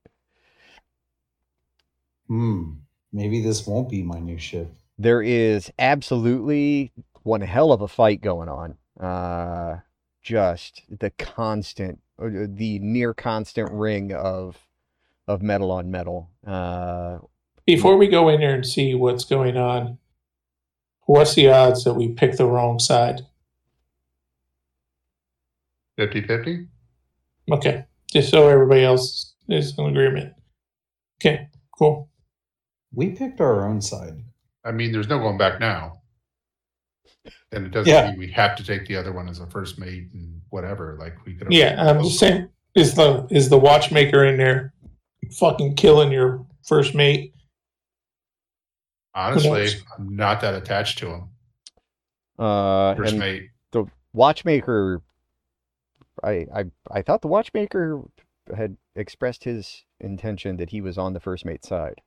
Hmm. 2.26 2.72
Maybe 3.12 3.40
this 3.40 3.66
won't 3.66 3.88
be 3.88 4.02
my 4.02 4.18
new 4.18 4.38
ship. 4.38 4.70
There 4.98 5.22
is 5.22 5.70
absolutely 5.78 6.92
one 7.22 7.40
hell 7.40 7.72
of 7.72 7.80
a 7.80 7.88
fight 7.88 8.20
going 8.20 8.48
on. 8.48 8.76
Uh, 9.00 9.78
just 10.22 10.82
the 10.90 11.10
constant, 11.10 12.00
uh, 12.20 12.46
the 12.48 12.78
near 12.80 13.14
constant 13.14 13.70
ring 13.70 14.12
of 14.12 14.58
of 15.26 15.42
metal 15.42 15.70
on 15.70 15.90
metal. 15.90 16.30
Uh, 16.46 17.18
Before 17.66 17.96
we 17.96 18.08
go 18.08 18.28
in 18.30 18.40
there 18.40 18.54
and 18.54 18.66
see 18.66 18.94
what's 18.94 19.24
going 19.24 19.56
on, 19.56 19.98
what's 21.02 21.34
the 21.34 21.50
odds 21.50 21.84
that 21.84 21.94
we 21.94 22.08
pick 22.08 22.36
the 22.36 22.46
wrong 22.46 22.78
side? 22.78 23.26
50 25.96 26.22
50? 26.22 26.66
Okay, 27.50 27.84
just 28.12 28.30
so 28.30 28.48
everybody 28.48 28.84
else 28.84 29.34
is 29.48 29.76
in 29.78 29.86
agreement. 29.86 30.34
Okay, 31.20 31.48
cool. 31.78 32.10
We 32.92 33.10
picked 33.10 33.40
our 33.40 33.66
own 33.66 33.80
side. 33.80 34.14
I 34.64 34.72
mean, 34.72 34.92
there's 34.92 35.08
no 35.08 35.18
going 35.18 35.38
back 35.38 35.60
now. 35.60 35.94
And 37.52 37.64
it 37.66 37.70
doesn't 37.72 37.90
Yeah. 37.92 38.10
mean 38.10 38.18
we 38.18 38.30
have 38.32 38.56
to 38.56 38.64
take 38.64 38.86
the 38.86 38.96
other 38.96 39.12
one 39.12 39.28
as 39.28 39.40
a 39.40 39.46
first 39.46 39.78
mate 39.78 40.08
and 40.12 40.40
whatever. 40.50 40.96
Like 41.00 41.14
we 41.24 41.34
could. 41.34 41.50
Yeah, 41.52 41.82
I'm 41.90 42.02
just 42.02 42.18
saying, 42.18 42.48
is 42.74 42.94
the 42.94 43.26
is 43.30 43.48
the 43.48 43.58
watchmaker 43.58 44.24
in 44.24 44.36
there 44.36 44.74
fucking 45.38 45.74
killing 45.76 46.12
your 46.12 46.46
first 46.66 46.94
mate? 46.94 47.32
Honestly. 49.14 49.68
I'm 49.98 50.14
not 50.14 50.40
that 50.42 50.54
attached 50.54 50.98
to 50.98 51.06
him. 51.08 51.28
uh, 52.38 52.94
First 52.94 53.12
and 53.12 53.18
mate. 53.20 53.48
the 53.72 53.86
watchmaker, 54.12 55.02
I, 56.24 56.46
I, 56.54 56.64
I 56.90 57.02
thought 57.02 57.22
the 57.22 57.28
watchmaker 57.28 58.02
had 58.56 58.76
expressed 58.96 59.44
his 59.44 59.84
intention 60.00 60.56
that 60.56 60.70
he 60.70 60.80
was 60.80 60.96
on 60.98 61.12
the 61.12 61.20
first 61.20 61.44
mate 61.44 61.64
side. 61.64 62.00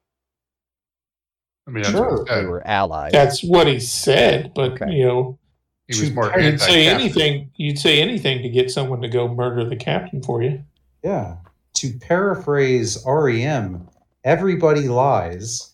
I 1.68 1.72
mean, 1.72 1.84
that's 1.84 1.94
Sure. 1.96 2.18
what 2.24 2.28
They 2.28 2.46
were 2.46 2.66
allies. 2.68 3.12
That's 3.12 3.44
what 3.44 3.68
he 3.68 3.80
said, 3.80 4.54
but 4.56 4.72
Okay. 4.82 4.92
you 4.92 5.06
know, 5.06 5.40
He 5.88 6.00
was 6.00 6.12
more 6.14 6.34
you'd 6.40 6.60
say 6.60 6.88
anything. 6.88 7.52
You'd 7.56 7.78
say 7.80 8.02
anything 8.02 8.42
to 8.42 8.50
get 8.50 8.72
someone 8.72 9.02
to 9.02 9.08
go 9.10 9.28
murder 9.28 9.64
the 9.66 9.76
captain 9.76 10.24
for 10.24 10.42
you. 10.42 10.64
Yeah. 11.04 11.38
To 11.76 11.94
paraphrase 12.00 13.04
REM, 13.06 13.88
everybody 14.24 14.88
lies. 14.88 15.68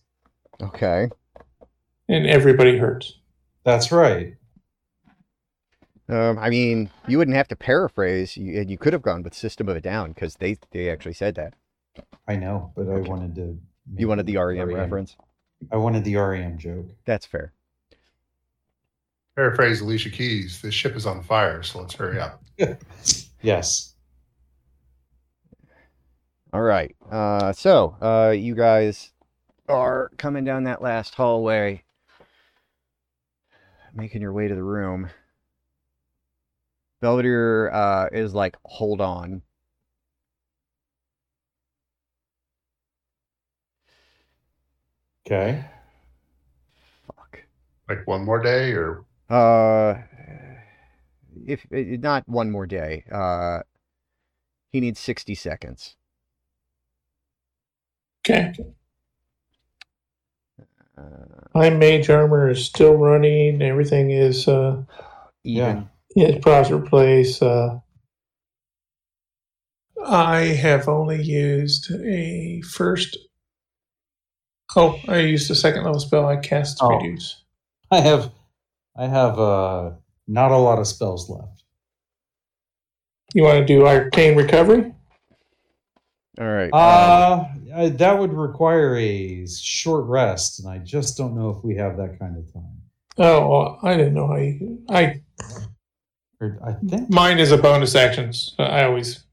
Okay. 0.62 1.10
and 2.10 2.26
everybody 2.26 2.78
hurts. 2.78 3.20
That's 3.64 3.92
right. 3.92 4.36
Um, 6.10 6.40
I 6.40 6.50
mean, 6.50 6.90
you 7.08 7.18
wouldn't 7.18 7.36
have 7.36 7.50
to 7.50 7.56
paraphrase, 7.56 8.38
you, 8.38 8.62
and 8.62 8.72
you 8.72 8.78
could 8.78 8.94
have 8.94 9.02
gone 9.02 9.24
with 9.24 9.34
System 9.34 9.68
of 9.68 9.76
a 9.76 9.82
Down 9.82 10.14
because 10.14 10.36
they 10.36 10.58
they 10.72 10.90
actually 10.90 11.14
said 11.14 11.36
that. 11.36 11.54
I 12.28 12.36
know, 12.36 12.72
but 12.76 12.88
I 12.88 13.00
wanted 13.00 13.36
to. 13.36 13.60
You 13.96 14.08
wanted 14.08 14.26
the 14.26 14.36
it 14.36 14.40
REM 14.40 14.74
reference. 14.74 15.18
I 15.72 15.78
wanted 15.78 16.04
the 16.04 16.16
REM 16.16 16.58
joke. 16.58 16.86
That's 17.06 17.26
fair. 17.26 17.52
Paraphrase 19.36 19.82
Alicia 19.82 20.10
Keys. 20.10 20.62
"The 20.62 20.72
ship 20.72 20.96
is 20.96 21.06
on 21.06 21.24
fire, 21.24 21.62
so 21.64 21.80
let's 21.80 21.94
hurry 21.94 22.20
up. 22.20 22.42
Yes. 23.42 23.94
All 26.54 26.62
right. 26.62 26.96
Uh, 27.12 27.54
so 27.54 27.96
uh, 28.02 28.32
you 28.32 28.56
guys 28.56 29.12
are 29.70 30.10
coming 30.18 30.44
down 30.44 30.64
that 30.64 30.82
last 30.82 31.14
hallway, 31.14 31.84
making 33.94 34.22
your 34.22 34.34
way 34.34 34.48
to 34.48 34.56
the 34.56 34.64
room. 34.64 35.10
Belvedere 37.02 37.72
uh, 37.72 38.08
is 38.12 38.34
like, 38.34 38.58
hold 38.66 39.02
on. 39.02 39.42
Okay. 45.26 45.64
Fuck. 47.06 47.44
Like 47.90 48.08
one 48.08 48.24
more 48.26 48.40
day, 48.42 48.72
or 48.72 49.04
Uh, 49.30 49.96
if 51.46 51.66
eh, 51.72 51.98
not 52.00 52.24
one 52.28 52.50
more 52.52 52.66
day, 52.66 53.04
uh, 53.12 53.60
he 54.72 54.80
needs 54.80 55.00
60 55.00 55.36
seconds. 55.36 55.96
Okay, 58.26 58.54
Uh, 60.98 61.04
my 61.54 61.70
mage 61.70 62.10
armor 62.10 62.50
is 62.50 62.66
still 62.66 62.96
running. 62.98 63.62
Everything 63.62 64.10
is 64.12 64.48
uh, 64.48 64.84
even. 65.44 65.78
Yeah. 65.78 65.84
In 66.18 66.34
its 66.34 66.44
proper 66.44 66.80
place. 66.82 67.42
Uh, 67.42 67.80
I 70.06 70.40
have 70.40 70.88
only 70.88 71.22
used 71.22 71.92
a 71.92 72.62
first. 72.62 73.18
Oh, 74.76 75.00
I 75.08 75.20
used 75.20 75.50
a 75.52 75.56
second 75.56 75.84
level 75.84 76.00
spell. 76.00 76.28
I 76.28 76.38
cast 76.38 76.80
Oh. 76.82 76.90
reduce. 76.98 77.44
I 77.92 78.02
have 78.02 78.32
I 78.96 79.06
have 79.08 79.40
uh 79.40 79.92
not 80.28 80.52
a 80.52 80.58
lot 80.58 80.80
of 80.80 80.88
spells 80.88 81.30
left. 81.30 81.64
You 83.34 83.44
want 83.44 83.60
to 83.60 83.66
do 83.66 83.86
arcane 83.86 84.36
recovery? 84.36 84.94
All 86.40 86.48
right. 86.48 86.70
Uh, 86.74 87.46
uh 87.74 87.90
that 87.90 88.18
would 88.18 88.34
require 88.34 88.96
a 88.98 89.48
short 89.48 90.06
rest, 90.06 90.60
and 90.60 90.70
I 90.70 90.80
just 90.80 91.18
don't 91.18 91.36
know 91.36 91.50
if 91.50 91.64
we 91.64 91.76
have 91.76 91.98
that 91.98 92.20
kind 92.20 92.38
of 92.38 92.52
time. 92.54 92.82
Oh, 93.20 93.50
well, 93.50 93.80
I 93.84 93.96
didn't 93.98 94.14
know 94.14 94.28
how 94.28 94.36
you. 94.36 94.84
I 94.90 95.22
Or 95.54 95.62
I 96.42 96.74
think 96.88 97.10
mine 97.10 97.40
is 97.40 97.52
a 97.52 97.58
bonus 97.58 97.96
action. 97.96 98.32
So 98.34 98.64
I 98.64 98.84
always 98.86 99.24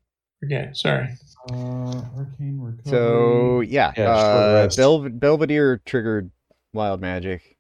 forget. 0.41 0.77
Sorry. 0.77 1.09
uh 1.51 2.03
arcane 2.17 2.59
recovery. 2.61 2.91
So 2.91 3.61
yeah, 3.61 3.93
Yeah, 3.97 4.11
uh, 4.17 4.53
rest. 4.65 4.77
Belv- 4.79 5.21
Belvedere 5.21 5.83
triggered 5.85 6.31
wild 6.73 7.01
magic, 7.01 7.59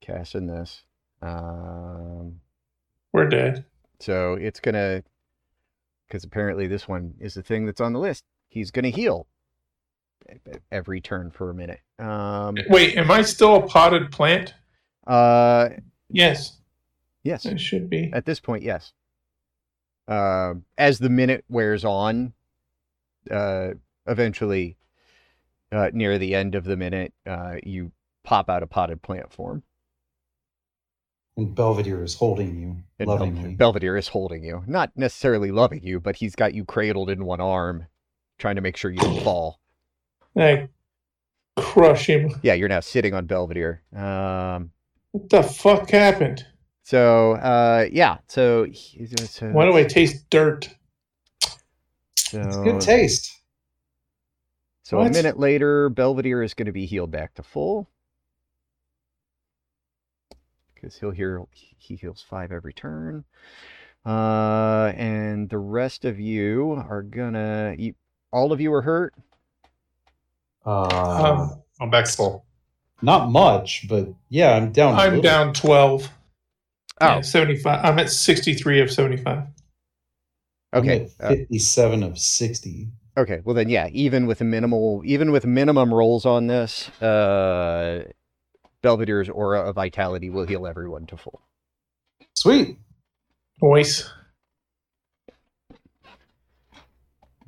casting 0.00 0.46
this. 0.46 0.82
Um, 1.20 2.40
We're 3.12 3.28
dead. 3.28 3.64
so 3.98 4.34
it's 4.34 4.60
gonna, 4.60 5.02
because 6.06 6.22
apparently 6.24 6.66
this 6.68 6.86
one 6.86 7.14
is 7.18 7.34
the 7.34 7.42
thing 7.42 7.66
that's 7.66 7.80
on 7.80 7.92
the 7.92 7.98
list. 7.98 8.22
He's 8.48 8.70
gonna 8.70 8.90
heal 8.90 9.26
every 10.70 11.00
turn 11.00 11.30
for 11.30 11.50
a 11.50 11.54
minute. 11.54 11.80
Um, 11.98 12.56
Wait, 12.68 12.96
am 12.96 13.10
I 13.10 13.22
still 13.22 13.56
a 13.56 13.66
potted 13.66 14.10
plant? 14.12 14.54
uh, 15.06 15.70
Yes, 16.10 16.58
yes, 17.24 17.44
It 17.46 17.58
should 17.58 17.90
be. 17.90 18.10
at 18.12 18.24
this 18.26 18.38
point, 18.40 18.62
yes. 18.62 18.92
Um, 20.06 20.64
as 20.78 20.98
the 20.98 21.08
minute 21.08 21.44
wears 21.48 21.84
on, 21.84 22.34
uh, 23.30 23.70
eventually, 24.06 24.76
uh, 25.72 25.90
near 25.92 26.18
the 26.18 26.34
end 26.34 26.54
of 26.54 26.64
the 26.64 26.76
minute, 26.76 27.12
uh, 27.26 27.56
you 27.64 27.90
pop 28.22 28.48
out 28.50 28.62
a 28.62 28.66
potted 28.66 29.02
plant 29.02 29.32
form. 29.32 29.62
and 31.36 31.52
Belvedere 31.54 32.04
is 32.04 32.14
holding 32.14 32.54
you 32.54 32.68
And 33.00 33.06
Bel- 33.06 33.18
lovingly. 33.18 33.54
Belvedere 33.56 33.96
is 33.96 34.06
holding 34.08 34.44
you. 34.44 34.62
Not 34.68 34.92
necessarily 34.94 35.50
loving 35.50 35.82
you, 35.82 35.98
but 35.98 36.14
he's 36.16 36.36
got 36.36 36.54
you 36.54 36.64
cradled 36.64 37.10
in 37.10 37.24
one 37.24 37.40
arm, 37.40 37.86
trying 38.38 38.54
to 38.54 38.60
make 38.60 38.76
sure 38.76 38.90
you 38.92 38.98
don't 38.98 39.20
fall. 39.24 39.58
I 40.36 40.68
crush 41.56 42.06
him. 42.06 42.34
Yeah, 42.42 42.54
you're 42.54 42.68
now 42.68 42.78
sitting 42.80 43.14
on 43.14 43.26
Belvedere. 43.26 43.82
Um, 43.92 44.70
What 45.12 45.28
the 45.30 45.42
fuck 45.42 45.90
happened? 45.90 46.46
So, 46.84 47.32
uh, 47.32 47.86
yeah, 47.90 48.18
so, 48.28 48.64
he- 48.64 49.06
so, 49.26 49.48
Why 49.50 49.64
do 49.66 49.76
I 49.76 49.82
taste 49.84 50.28
dirt? 50.30 50.68
so, 52.16 52.40
it's 52.40 52.56
good 52.58 52.80
taste. 52.80 53.32
so 54.82 55.00
a 55.00 55.10
minute 55.10 55.38
later, 55.38 55.88
Belvedere 55.88 56.42
is 56.42 56.54
going 56.54 56.66
to 56.66 56.72
be 56.72 56.86
healed 56.86 57.10
back 57.10 57.34
to 57.34 57.42
full. 57.42 57.88
Because 60.74 60.98
he'll 60.98 61.10
heal, 61.12 61.48
he 61.78 61.96
heals 61.96 62.22
five 62.28 62.52
every 62.52 62.72
turn. 62.74 63.24
Uh, 64.04 64.92
and 64.96 65.48
the 65.48 65.56
rest 65.58 66.04
of 66.04 66.20
you 66.20 66.72
are 66.72 67.02
gonna, 67.02 67.74
you, 67.78 67.94
all 68.32 68.52
of 68.52 68.60
you 68.60 68.70
are 68.74 68.82
hurt. 68.82 69.14
Uh, 70.66 70.82
Um, 71.50 71.62
I'm 71.80 71.88
back 71.90 72.04
to 72.04 72.12
full. 72.12 72.44
not 73.00 73.30
much, 73.30 73.86
but 73.88 74.08
yeah, 74.28 74.52
I'm 74.56 74.72
down. 74.72 74.94
I'm 74.94 75.14
little. 75.16 75.22
down 75.22 75.54
12. 75.54 76.10
Oh, 77.00 77.06
Yeah, 77.06 77.20
75. 77.22 77.84
I'm 77.84 77.98
at 77.98 78.10
63 78.10 78.80
of 78.80 78.90
75. 78.90 79.44
I'm 80.72 80.80
okay. 80.80 81.08
at 81.20 81.26
Uh, 81.26 81.28
57 81.36 82.02
of 82.02 82.18
60. 82.18 82.88
Okay, 83.16 83.40
well 83.44 83.54
then, 83.54 83.68
yeah. 83.68 83.88
Even 83.92 84.26
with 84.26 84.40
a 84.40 84.44
minimal, 84.44 85.02
even 85.04 85.30
with 85.30 85.46
minimum 85.46 85.92
rolls 85.94 86.26
on 86.26 86.46
this, 86.48 86.88
uh, 87.00 88.04
Belvedere's 88.82 89.28
aura 89.28 89.60
of 89.68 89.76
vitality 89.76 90.30
will 90.30 90.46
heal 90.46 90.66
everyone 90.66 91.06
to 91.06 91.16
full. 91.16 91.42
Sweet. 92.34 92.78
Voice. 93.60 94.10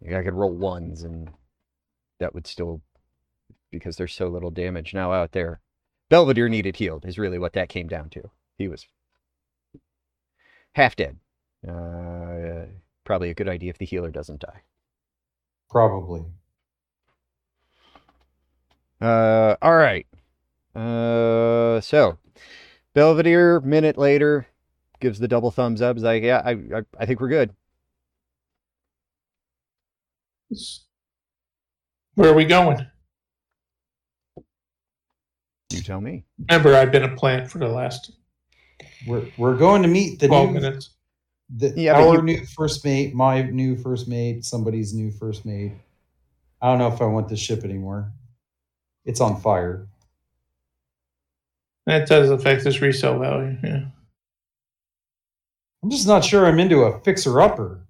I 0.08 0.22
could 0.22 0.34
roll 0.34 0.52
ones, 0.54 1.02
and 1.02 1.30
that 2.20 2.32
would 2.32 2.46
still, 2.46 2.80
because 3.72 3.96
there's 3.96 4.14
so 4.14 4.28
little 4.28 4.50
damage 4.52 4.94
now 4.94 5.12
out 5.12 5.32
there. 5.32 5.60
Belvedere 6.08 6.48
needed 6.48 6.76
healed, 6.76 7.04
is 7.04 7.18
really 7.18 7.38
what 7.40 7.54
that 7.54 7.68
came 7.68 7.88
down 7.88 8.08
to. 8.10 8.30
He 8.56 8.68
was 8.68 8.86
half 10.76 10.94
dead. 10.94 11.16
Uh, 11.66 12.66
probably 13.02 13.30
a 13.30 13.34
good 13.34 13.48
idea 13.48 13.70
if 13.70 13.78
the 13.78 13.86
healer 13.86 14.10
doesn't 14.10 14.40
die. 14.40 14.60
Probably. 15.70 16.22
Uh, 19.00 19.56
all 19.62 19.74
right. 19.74 20.06
Uh, 20.74 21.80
so 21.80 22.18
Belvedere, 22.92 23.60
minute 23.60 23.96
later, 23.96 24.46
gives 25.00 25.18
the 25.18 25.26
double 25.26 25.50
thumbs 25.50 25.80
up. 25.80 25.96
He's 25.96 26.04
like, 26.04 26.22
yeah, 26.22 26.42
I, 26.44 26.50
I, 26.50 26.82
I 26.98 27.06
think 27.06 27.20
we're 27.20 27.28
good. 27.28 27.54
Where 32.14 32.30
are 32.30 32.34
we 32.34 32.44
going? 32.44 32.86
You 35.70 35.80
tell 35.80 36.02
me. 36.02 36.24
Remember, 36.50 36.74
I've 36.74 36.92
been 36.92 37.02
a 37.02 37.16
plant 37.16 37.50
for 37.50 37.58
the 37.58 37.68
last 37.68 38.12
We're 39.06 39.26
we're 39.36 39.56
going 39.56 39.82
to 39.82 39.88
meet 39.88 40.18
the 40.20 40.28
12 40.28 40.46
new, 40.48 40.60
minutes. 40.60 40.90
the, 41.54 41.72
Yeah, 41.76 41.94
our 42.00 42.16
you- 42.16 42.22
new 42.22 42.46
first 42.46 42.84
mate, 42.84 43.14
my 43.14 43.42
new 43.42 43.76
first 43.76 44.08
mate, 44.08 44.44
somebody's 44.44 44.94
new 44.94 45.10
first 45.10 45.44
mate. 45.44 45.72
I 46.62 46.68
don't 46.70 46.78
know 46.78 46.88
if 46.92 47.00
I 47.02 47.04
want 47.06 47.28
this 47.28 47.40
ship 47.40 47.64
anymore. 47.64 48.12
It's 49.04 49.20
on 49.20 49.40
fire. 49.40 49.86
That 51.86 52.08
does 52.08 52.30
affect 52.30 52.64
this 52.64 52.80
resale 52.80 53.18
value. 53.18 53.56
Yeah. 53.62 53.84
I'm 55.82 55.90
just 55.90 56.06
not 56.06 56.24
sure 56.24 56.46
I'm 56.46 56.58
into 56.58 56.80
a 56.82 56.98
fixer 57.00 57.40
upper. 57.40 57.86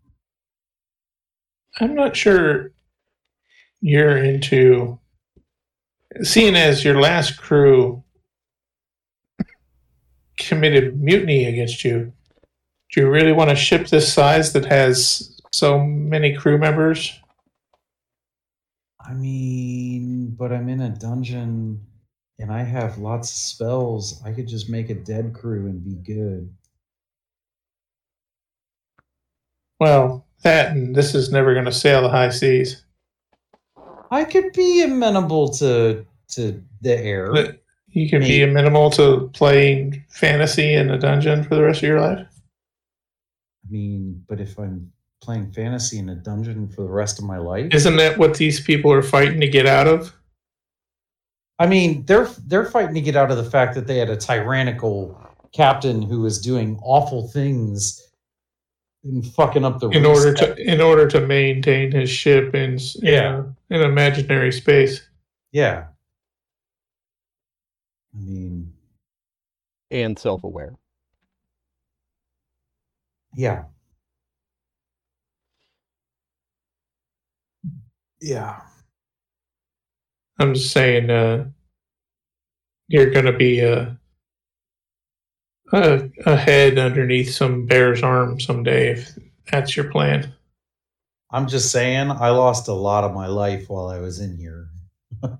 I'm 1.81 1.95
not 1.95 2.15
sure 2.17 2.73
you're 3.81 4.17
into 4.19 4.99
seeing 6.23 6.57
as 6.57 6.85
your 6.85 7.01
last 7.01 7.39
crew 7.39 8.03
committed 10.47 11.01
mutiny 11.01 11.47
against 11.47 11.85
you. 11.85 12.13
Do 12.93 13.01
you 13.01 13.11
really 13.11 13.33
want 13.33 13.51
a 13.51 13.57
ship 13.57 13.89
this 13.89 14.13
size 14.13 14.53
that 14.53 14.65
has 14.67 15.41
so 15.53 15.79
many 15.81 16.35
crew 16.35 16.59
members? 16.59 17.19
I 19.01 19.13
mean, 19.13 20.35
but 20.39 20.53
I'm 20.53 20.69
in 20.69 20.81
a 20.81 20.91
dungeon 20.91 21.81
and 22.39 22.53
I 22.53 22.63
have 22.63 22.99
lots 22.99 23.31
of 23.31 23.37
spells. 23.37 24.23
I 24.25 24.33
could 24.33 24.49
just 24.49 24.69
make 24.69 24.91
a 24.91 24.95
dead 24.95 25.35
crew 25.35 25.67
and 25.67 25.85
be 25.85 25.95
good. 25.95 26.53
Well, 29.79 30.27
that 30.43 30.73
and 30.73 30.95
this 30.95 31.15
is 31.15 31.31
never 31.31 31.53
going 31.53 31.67
to 31.67 31.73
sail 31.73 32.03
the 32.03 32.09
high 32.09 32.31
seas. 32.31 32.85
I 34.11 34.25
could 34.25 34.53
be 34.53 34.83
amenable 34.83 35.49
to 35.55 36.07
to 36.31 36.63
the 36.81 36.97
air. 36.99 37.33
But 37.33 37.63
you 37.97 38.09
can 38.11 38.21
be 38.21 38.43
amenable 38.43 38.91
to 38.91 39.31
playing 39.33 40.05
fantasy 40.11 40.75
in 40.75 40.91
a 40.91 40.99
dungeon 40.99 41.43
for 41.45 41.55
the 41.55 41.63
rest 41.63 41.83
of 41.83 41.89
your 41.89 42.01
life. 42.01 42.27
I 43.65 43.71
mean, 43.71 44.23
but 44.29 44.39
if 44.41 44.59
I'm 44.59 44.93
playing 45.23 45.51
fantasy 45.53 45.99
in 45.99 46.11
a 46.11 46.15
dungeon 46.15 46.69
for 46.69 46.83
the 46.83 46.91
rest 46.91 47.19
of 47.19 47.25
my 47.25 47.39
life, 47.39 47.73
Isn't 47.73 47.97
that 47.97 48.19
what 48.19 48.35
these 48.37 48.61
people 48.61 48.93
are 48.93 49.03
fighting 49.03 49.41
to 49.41 49.49
get 49.49 49.67
out 49.67 49.87
of? 49.87 50.13
I 51.59 51.67
mean, 51.67 52.05
they're 52.05 52.29
they're 52.47 52.67
fighting 52.67 52.95
to 52.97 53.01
get 53.01 53.17
out 53.17 53.31
of 53.31 53.39
the 53.39 53.51
fact 53.51 53.75
that 53.77 53.87
they 53.87 53.97
had 53.97 54.11
a 54.11 54.17
tyrannical 54.17 55.19
captain 55.53 56.03
who 56.03 56.21
was 56.21 56.39
doing 56.41 56.79
awful 56.83 57.29
things 57.29 58.03
and 59.05 59.25
fucking 59.27 59.65
up 59.65 59.81
the 59.81 59.89
in 59.89 60.05
order 60.05 60.35
to 60.35 60.55
in 60.71 60.83
order 60.83 61.07
to 61.09 61.27
maintain 61.27 61.93
his 61.93 62.11
ship 62.11 62.55
in 62.55 62.79
Yeah. 62.97 63.45
a- 63.71 63.75
in 63.75 63.81
imaginary 63.81 64.53
space. 64.53 65.01
yeah. 65.51 65.87
I 68.17 68.21
mean, 68.21 68.73
And 69.91 70.19
self 70.19 70.45
aware. 70.45 70.77
yeah. 73.35 73.64
Yeah. 78.21 78.61
I'm 80.39 80.55
just 80.55 80.73
saying, 80.73 81.11
uh, 81.11 81.51
you're 82.89 83.11
going 83.11 83.27
to 83.27 83.33
be 83.33 83.64
uh, 83.64 83.87
a 85.73 86.11
a 86.27 86.37
head 86.37 86.79
underneath 86.79 87.33
some 87.33 87.67
bear's 87.67 88.03
arm 88.03 88.41
someday 88.41 88.91
if 88.93 89.19
that's 89.51 89.77
your 89.77 89.91
plan. 89.91 90.35
I'm 91.31 91.49
just 91.49 91.71
saying, 91.73 92.11
I 92.11 92.31
lost 92.31 92.69
a 92.69 92.73
lot 92.75 93.05
of 93.05 93.14
my 93.14 93.27
life 93.27 93.69
while 93.69 93.89
I 93.89 93.99
was 94.01 94.21
in 94.21 94.37
here. 94.37 94.66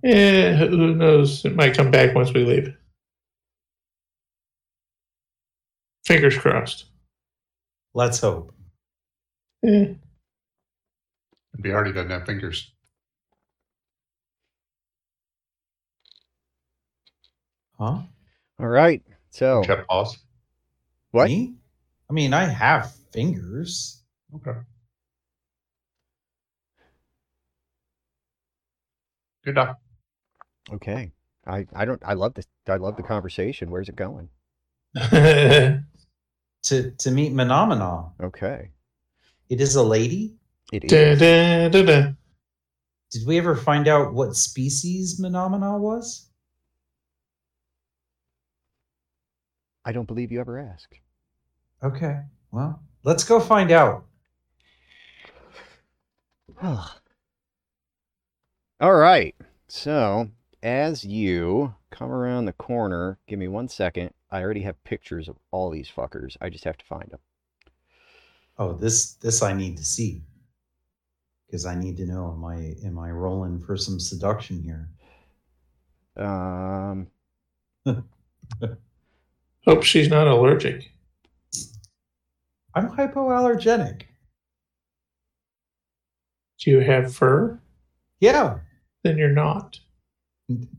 Eh, 0.05 0.55
who 0.57 0.95
knows? 0.95 1.45
It 1.45 1.55
might 1.57 1.77
come 1.77 1.91
back 1.91 2.15
once 2.15 2.33
we 2.33 2.45
leave. 2.45 2.75
Fingers 6.05 6.37
crossed. 6.39 6.87
Let's 7.95 8.21
hope. 8.21 8.55
Eh, 9.65 9.95
He 11.63 11.71
already 11.73 11.93
doesn't 11.93 12.11
have 12.11 12.27
fingers. 12.27 12.73
Huh? 17.79 18.01
All 18.59 18.67
right. 18.69 19.03
So, 19.31 19.63
Kept 19.63 19.87
pause. 19.89 20.17
what? 21.11 21.29
Me? 21.29 21.55
I 22.09 22.13
mean, 22.13 22.33
I 22.33 22.45
have 22.45 22.93
fingers. 23.13 24.03
Okay. 24.35 24.59
Good 29.47 29.53
enough. 29.53 29.77
Okay. 30.73 31.13
I, 31.47 31.67
I 31.73 31.85
don't, 31.85 32.03
I 32.05 32.15
love 32.15 32.35
this. 32.35 32.47
I 32.69 32.77
love 32.77 32.97
the 32.97 33.05
conversation. 33.05 33.71
Where's 33.71 33.89
it 33.89 33.97
going? 33.97 34.29
To 36.63 36.91
to 36.91 37.11
meet 37.13 37.33
Menomina. 37.33 38.11
Okay. 38.21 38.71
It 39.49 39.61
is 39.61 39.77
a 39.77 39.83
lady. 39.85 40.35
It 40.73 40.89
Da, 40.89 41.15
da, 41.15 41.69
da, 41.69 41.83
da. 41.85 42.13
Did 43.13 43.25
we 43.25 43.39
ever 43.39 43.55
find 43.55 43.87
out 43.87 44.15
what 44.15 44.35
species 44.35 45.21
Menomina 45.21 45.79
was? 45.79 46.29
I 49.85 49.93
don't 49.93 50.09
believe 50.09 50.33
you 50.33 50.41
ever 50.41 50.59
asked. 50.59 50.99
Okay. 51.85 52.19
Well, 52.51 52.83
let's 53.05 53.23
go 53.23 53.39
find 53.39 53.71
out. 53.71 54.07
Ah. 56.61 56.97
All 58.81 58.95
right. 58.95 59.35
So, 59.69 60.29
as 60.63 61.05
you 61.05 61.75
come 61.91 62.11
around 62.11 62.45
the 62.45 62.53
corner, 62.53 63.19
give 63.27 63.39
me 63.39 63.49
one 63.49 63.69
second. 63.69 64.11
I 64.31 64.43
already 64.43 64.63
have 64.63 64.83
pictures 64.85 65.29
of 65.29 65.37
all 65.51 65.71
these 65.71 65.91
fuckers. 65.91 66.37
I 66.41 66.51
just 66.51 66.65
have 66.65 66.77
to 66.77 66.85
find 66.85 67.09
them. 67.11 67.21
Oh, 68.59 68.75
this 68.75 69.15
this 69.15 69.43
I 69.43 69.53
need 69.55 69.77
to 69.79 69.85
see. 69.85 70.23
Because 71.47 71.65
I 71.65 71.75
need 71.75 71.97
to 71.99 72.07
know 72.07 72.33
am 72.37 72.45
I 72.45 72.75
am 72.85 72.99
I 72.99 73.11
rolling 73.11 73.61
for 73.61 73.77
some 73.77 73.99
seduction 73.99 74.63
here? 74.63 74.89
Um, 76.25 77.07
Hope 79.67 79.83
she's 79.83 80.09
not 80.09 80.27
allergic. 80.27 80.91
I'm 82.75 82.91
hypoallergenic. 82.91 84.03
Do 86.59 86.71
you 86.71 86.81
have 86.81 87.15
fur? 87.15 87.59
Yeah, 88.21 88.59
Then 89.07 89.19
you're 89.19 89.29
not. 89.31 89.79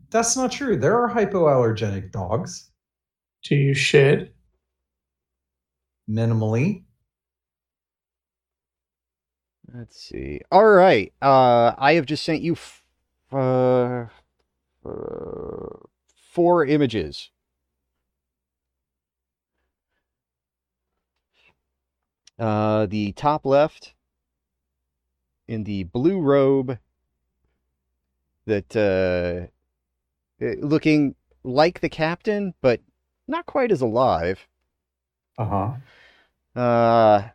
that's 0.10 0.36
not 0.36 0.52
true. 0.52 0.76
There 0.76 1.02
are 1.02 1.10
hypoallergenic 1.10 2.12
dogs. 2.12 2.70
Do 3.44 3.56
you 3.56 3.74
shed? 3.74 4.34
Minimally. 6.10 6.84
let's 9.74 10.02
see. 10.02 10.42
All 10.52 10.66
right. 10.68 11.14
Uh, 11.22 11.74
I 11.78 11.94
have 11.94 12.06
just 12.06 12.26
sent 12.26 12.42
you 12.42 12.54
f- 12.54 12.84
uh, 13.32 14.08
uh, 14.86 15.78
four 16.30 16.66
images. 16.66 17.32
Uh, 22.38 22.88
the 22.88 23.14
top 23.14 23.46
left 23.46 23.94
in 25.48 25.64
the 25.64 25.84
blue 25.86 26.20
robe 26.20 26.78
that 28.48 28.76
uh, 28.76 29.48
eh, 30.43 30.56
looking 30.60 31.16
like 31.43 31.82
the 31.82 31.89
captain, 31.89 32.54
but 32.62 32.82
not 33.28 33.45
quite 33.45 33.72
as 33.72 33.82
alive. 33.82 34.48
Uh-huh. 35.38 35.74
uh, 36.60 37.30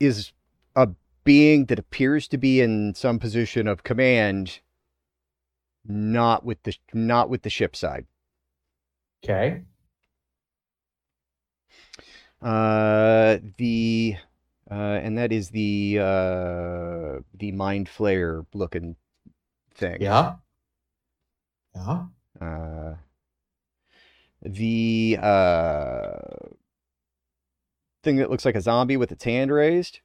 is 0.00 0.32
a 0.74 0.88
being 1.22 1.66
that 1.66 1.78
appears 1.78 2.26
to 2.28 2.38
be 2.38 2.62
in 2.62 2.94
some 2.94 3.18
position 3.18 3.68
of 3.68 3.84
command, 3.84 4.60
not 5.84 6.46
with 6.46 6.62
the 6.62 6.74
not 6.94 7.28
with 7.28 7.42
the 7.42 7.50
ship 7.50 7.76
side. 7.76 8.06
Okay. 9.22 9.62
Uh, 12.40 13.38
the 13.58 14.16
uh, 14.72 15.00
and 15.02 15.18
that 15.18 15.32
is 15.32 15.50
the 15.50 15.98
uh, 16.00 17.20
the 17.34 17.52
mind 17.52 17.88
flayer 17.88 18.46
looking 18.54 18.96
thing. 19.74 20.00
Yeah. 20.00 20.36
Yeah. 21.74 22.04
Uh, 22.40 22.94
the 24.40 25.18
uh, 25.20 26.10
thing 28.02 28.16
that 28.16 28.30
looks 28.30 28.46
like 28.46 28.54
a 28.54 28.62
zombie 28.62 28.96
with 28.96 29.12
its 29.12 29.24
hand 29.24 29.52
raised. 29.52 30.00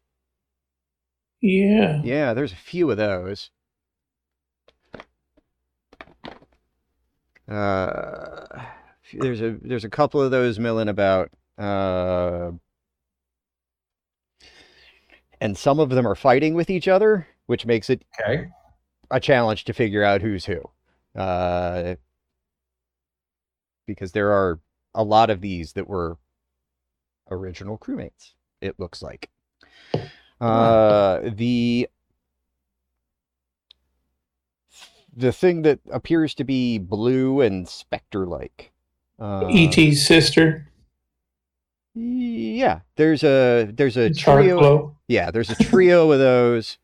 Yeah. 1.40 2.02
Yeah, 2.04 2.34
there's 2.34 2.52
a 2.52 2.58
few 2.58 2.92
of 2.92 2.98
those. 2.98 3.52
Uh, 7.48 8.64
there's 9.14 9.42
a 9.42 9.58
there's 9.62 9.86
a 9.86 9.90
couple 9.90 10.22
of 10.22 10.32
those 10.32 10.60
milling 10.60 10.90
about. 10.90 11.32
Uh, 11.58 12.52
and 15.42 15.58
some 15.58 15.80
of 15.80 15.90
them 15.90 16.08
are 16.08 16.16
fighting 16.16 16.54
with 16.54 16.70
each 16.70 16.88
other, 16.88 17.28
which 17.46 17.66
makes 17.66 17.90
it 17.90 18.04
Okay. 18.22 18.50
a 19.12 19.20
challenge 19.20 19.64
to 19.66 19.74
figure 19.74 20.04
out 20.04 20.22
who's 20.22 20.46
who. 20.46 20.62
Uh, 21.16 21.96
because 23.86 24.12
there 24.12 24.32
are 24.32 24.60
a 24.94 25.04
lot 25.04 25.30
of 25.30 25.42
these 25.42 25.74
that 25.74 25.88
were 25.88 26.18
original 27.32 27.78
crewmates, 27.78 28.34
it 28.62 28.80
looks 28.80 29.02
like. 29.02 29.30
Uh, 30.40 31.20
the 31.24 31.88
the 35.16 35.32
thing 35.32 35.64
that 35.64 35.80
appears 35.92 36.36
to 36.36 36.44
be 36.44 36.78
blue 36.78 37.42
and 37.42 37.68
specter-like. 37.68 38.72
Uh, 39.20 39.48
E.T.'s 39.50 40.06
sister, 40.06 40.68
Yeah, 42.00 42.82
there's 42.96 43.24
a 43.24 43.72
there's 43.74 43.98
a 43.98 44.14
trio. 44.14 44.96
Yeah, 45.08 45.32
there's 45.32 45.50
a 45.50 45.56
trio 45.64 46.12
of 46.12 46.20
those. 46.20 46.78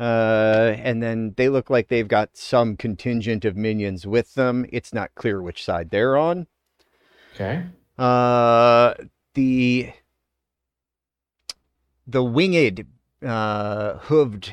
Uh, 0.00 0.74
and 0.78 1.02
then 1.02 1.34
they 1.36 1.48
look 1.48 1.70
like 1.70 1.88
they've 1.88 2.08
got 2.08 2.36
some 2.36 2.76
contingent 2.76 3.44
of 3.44 3.56
minions 3.56 4.06
with 4.06 4.34
them. 4.34 4.66
It's 4.72 4.92
not 4.92 5.14
clear 5.14 5.40
which 5.40 5.62
side 5.64 5.90
they're 5.90 6.16
on. 6.16 6.46
Okay. 7.34 7.62
Uh, 7.96 8.94
the 9.34 9.92
the 12.06 12.22
winged, 12.24 12.86
uh, 13.24 13.98
hooved, 13.98 14.52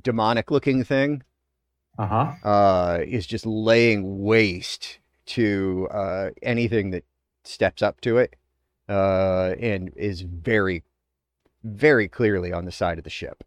demonic-looking 0.00 0.84
thing 0.84 1.22
Uh 1.98 2.06
huh. 2.06 2.32
uh, 2.48 2.98
is 3.06 3.26
just 3.26 3.46
laying 3.46 4.22
waste 4.22 4.98
to 5.26 5.88
uh, 5.90 6.30
anything 6.42 6.90
that 6.90 7.04
steps 7.44 7.82
up 7.82 8.00
to 8.02 8.18
it, 8.18 8.36
uh, 8.88 9.54
and 9.60 9.92
is 9.96 10.20
very, 10.22 10.82
very 11.64 12.08
clearly 12.08 12.52
on 12.52 12.64
the 12.64 12.72
side 12.72 12.98
of 12.98 13.04
the 13.04 13.10
ship. 13.10 13.42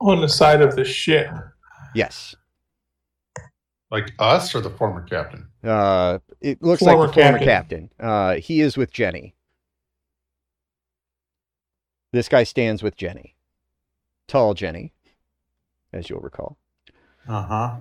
on 0.00 0.20
the 0.20 0.28
side 0.28 0.60
of 0.60 0.76
the 0.76 0.84
ship. 0.84 1.30
Yes. 1.94 2.34
Like 3.90 4.12
us 4.18 4.54
or 4.54 4.60
the 4.60 4.70
former 4.70 5.02
captain? 5.02 5.46
Uh, 5.62 6.18
it 6.40 6.62
looks 6.62 6.82
Former 6.82 7.06
like 7.06 7.14
the 7.14 7.22
former 7.22 7.38
captain. 7.38 7.88
captain. 7.98 8.06
Uh, 8.08 8.34
he 8.36 8.60
is 8.60 8.76
with 8.76 8.90
Jenny. 8.90 9.34
This 12.12 12.28
guy 12.28 12.44
stands 12.44 12.82
with 12.82 12.96
Jenny. 12.96 13.34
Tall 14.28 14.54
Jenny, 14.54 14.92
as 15.92 16.08
you'll 16.08 16.20
recall. 16.20 16.56
Uh 17.28 17.42
huh. 17.42 17.76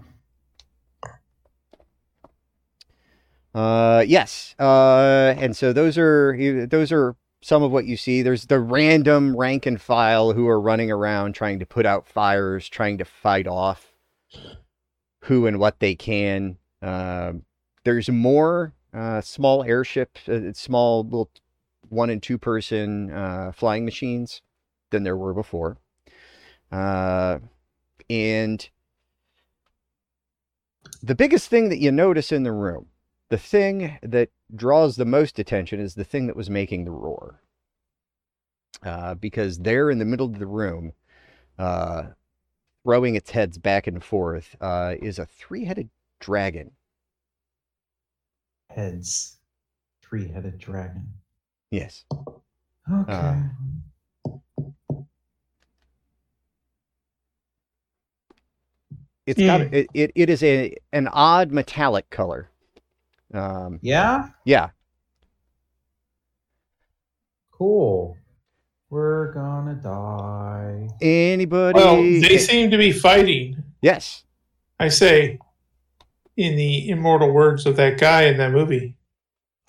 Uh, 3.53 4.03
yes. 4.07 4.55
Uh, 4.59 5.35
and 5.37 5.55
so 5.55 5.73
those 5.73 5.97
are 5.97 6.65
those 6.67 6.91
are 6.91 7.15
some 7.41 7.61
of 7.61 7.71
what 7.71 7.85
you 7.85 7.97
see. 7.97 8.21
There's 8.21 8.45
the 8.47 8.59
random 8.59 9.35
rank 9.35 9.65
and 9.65 9.79
file 9.79 10.33
who 10.33 10.47
are 10.47 10.59
running 10.59 10.89
around 10.89 11.33
trying 11.33 11.59
to 11.59 11.65
put 11.65 11.85
out 11.85 12.07
fires, 12.07 12.67
trying 12.69 12.97
to 12.97 13.05
fight 13.05 13.47
off 13.47 13.93
who 15.23 15.45
and 15.45 15.59
what 15.59 15.79
they 15.79 15.95
can. 15.95 16.57
Um, 16.81 17.43
there's 17.83 18.09
more 18.09 18.73
uh, 18.93 19.21
small 19.21 19.63
airship, 19.63 20.17
uh, 20.27 20.53
small 20.53 21.03
little 21.03 21.29
one 21.89 22.09
and 22.09 22.23
two 22.23 22.37
person 22.37 23.11
uh, 23.11 23.51
flying 23.53 23.85
machines 23.85 24.41
than 24.89 25.03
there 25.03 25.17
were 25.17 25.33
before. 25.33 25.77
Uh, 26.71 27.39
and 28.09 28.69
the 31.01 31.15
biggest 31.15 31.49
thing 31.49 31.69
that 31.69 31.79
you 31.79 31.91
notice 31.91 32.31
in 32.31 32.43
the 32.43 32.51
room 32.51 32.87
the 33.33 33.37
thing 33.39 33.97
that 34.03 34.29
draws 34.55 34.95
the 34.95 35.05
most 35.05 35.39
attention 35.39 35.79
is 35.79 35.95
the 35.95 36.03
thing 36.03 36.27
that 36.27 36.35
was 36.35 36.51
making 36.51 36.85
the 36.85 36.91
roar. 36.91 37.41
Uh, 38.83 39.15
because 39.15 39.57
there 39.57 39.89
in 39.89 39.97
the 39.97 40.05
middle 40.05 40.27
of 40.27 40.37
the 40.37 40.45
room, 40.45 40.93
uh, 41.57 42.03
throwing 42.83 43.15
its 43.15 43.31
heads 43.31 43.57
back 43.57 43.87
and 43.87 44.03
forth, 44.03 44.55
uh, 44.61 44.93
is 45.01 45.17
a 45.17 45.25
three 45.25 45.65
headed 45.65 45.89
dragon. 46.19 46.69
Heads. 48.69 49.39
Three 50.03 50.27
headed 50.27 50.59
dragon. 50.59 51.07
Yes. 51.71 52.05
Okay. 52.93 53.11
Uh, 53.11 53.35
It's 59.25 59.41
got 59.41 59.61
Hmm. 59.61 59.73
it, 59.73 59.89
it, 59.95 60.11
it 60.13 60.29
is 60.29 60.43
a 60.43 60.75
an 60.91 61.07
odd 61.07 61.51
metallic 61.51 62.11
color. 62.11 62.51
Um, 63.33 63.79
yeah. 63.81 64.29
yeah. 64.45 64.69
Cool. 67.51 68.17
We're 68.89 69.33
gonna 69.33 69.75
die. 69.75 70.87
Anybody? 71.01 71.75
Well, 71.75 71.95
they 71.95 72.37
seem 72.37 72.69
to 72.69 72.77
be 72.77 72.91
fighting. 72.91 73.63
yes. 73.81 74.23
I 74.79 74.89
say, 74.89 75.39
in 76.37 76.55
the 76.55 76.89
immortal 76.89 77.31
words 77.31 77.65
of 77.65 77.75
that 77.77 77.99
guy 77.99 78.23
in 78.23 78.37
that 78.37 78.51
movie, 78.51 78.95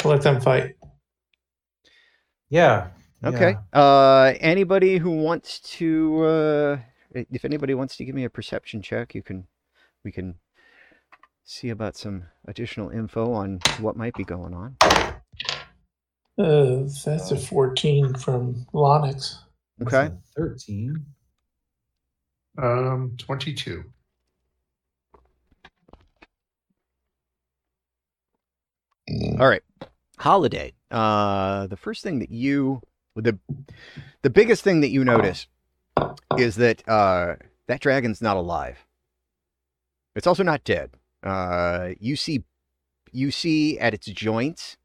let 0.05 0.23
them 0.23 0.41
fight. 0.41 0.77
Yeah. 2.49 2.89
Okay. 3.23 3.57
Uh, 3.73 4.35
anybody 4.41 4.99
who 4.99 5.11
wants 5.11 5.61
to, 5.61 6.25
uh, 6.25 6.79
if 7.15 7.45
anybody 7.45 7.75
wants 7.75 7.97
to 7.97 8.05
give 8.05 8.15
me 8.15 8.25
a 8.25 8.31
perception 8.31 8.83
check, 8.83 9.15
you 9.15 9.23
can, 9.23 9.47
we 10.05 10.13
can 10.13 10.35
see 11.45 11.69
about 11.69 11.97
some 11.97 12.25
additional 12.47 12.91
info 12.91 13.33
on 13.33 13.61
what 13.81 13.97
might 13.97 14.15
be 14.15 14.25
going 14.25 14.55
on. 14.55 14.77
Uh, 16.39 16.83
that's 17.05 17.31
a 17.31 17.37
14 17.37 18.15
from 18.15 18.67
Lonix. 18.75 19.37
Okay. 19.83 20.07
a 20.07 20.13
Thirteen. 20.37 21.05
Um, 22.61 23.15
22. 23.19 23.85
All 29.39 29.49
right. 29.49 29.63
Holiday. 30.19 30.73
Uh, 30.91 31.67
the 31.67 31.77
first 31.77 32.03
thing 32.03 32.21
that 32.21 32.31
you, 32.31 32.81
the, 33.17 33.39
the 34.23 34.31
biggest 34.31 34.63
thing 34.63 34.81
that 34.81 34.91
you 34.91 35.05
notice 35.05 35.47
is 36.39 36.57
that 36.57 36.89
uh, 36.89 37.35
that 37.67 37.81
dragon's 37.81 38.23
not 38.23 38.37
alive. 38.37 38.87
It's 40.15 40.27
also 40.27 40.43
not 40.43 40.65
dead. 40.65 40.91
Uh, 41.25 41.91
you 41.99 42.17
see, 42.17 42.45
you 43.13 43.31
see 43.31 43.79
at 43.79 43.95
its 43.95 44.07
joints, 44.07 44.77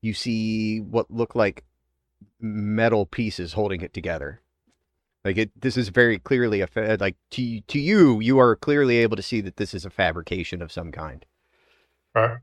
you 0.00 0.14
see 0.14 0.80
what 0.80 1.10
look 1.10 1.34
like 1.34 1.64
metal 2.40 3.06
pieces 3.06 3.54
holding 3.54 3.80
it 3.80 3.92
together. 3.92 4.40
Like 5.24 5.38
it, 5.38 5.60
this 5.60 5.76
is 5.76 5.88
very 5.88 6.18
clearly 6.20 6.60
a 6.60 6.68
fa- 6.68 6.96
like 7.00 7.16
to 7.32 7.60
to 7.62 7.80
you, 7.80 8.20
you 8.20 8.38
are 8.38 8.54
clearly 8.56 8.98
able 8.98 9.16
to 9.16 9.22
see 9.22 9.40
that 9.40 9.56
this 9.56 9.74
is 9.74 9.84
a 9.84 9.90
fabrication 9.90 10.62
of 10.62 10.70
some 10.72 10.92
kind, 10.92 11.26
Alright. 12.16 12.38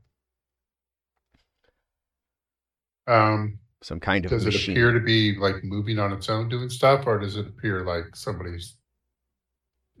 Um, 3.06 3.58
some 3.82 4.00
kind 4.00 4.26
of 4.26 4.30
does 4.30 4.46
it 4.46 4.54
machine. 4.54 4.74
appear 4.74 4.92
to 4.92 5.00
be 5.00 5.36
like 5.36 5.64
moving 5.64 5.98
on 5.98 6.12
its 6.12 6.28
own 6.28 6.48
doing 6.48 6.70
stuff, 6.70 7.06
or 7.06 7.18
does 7.18 7.36
it 7.36 7.46
appear 7.46 7.84
like 7.84 8.16
somebody's 8.16 8.76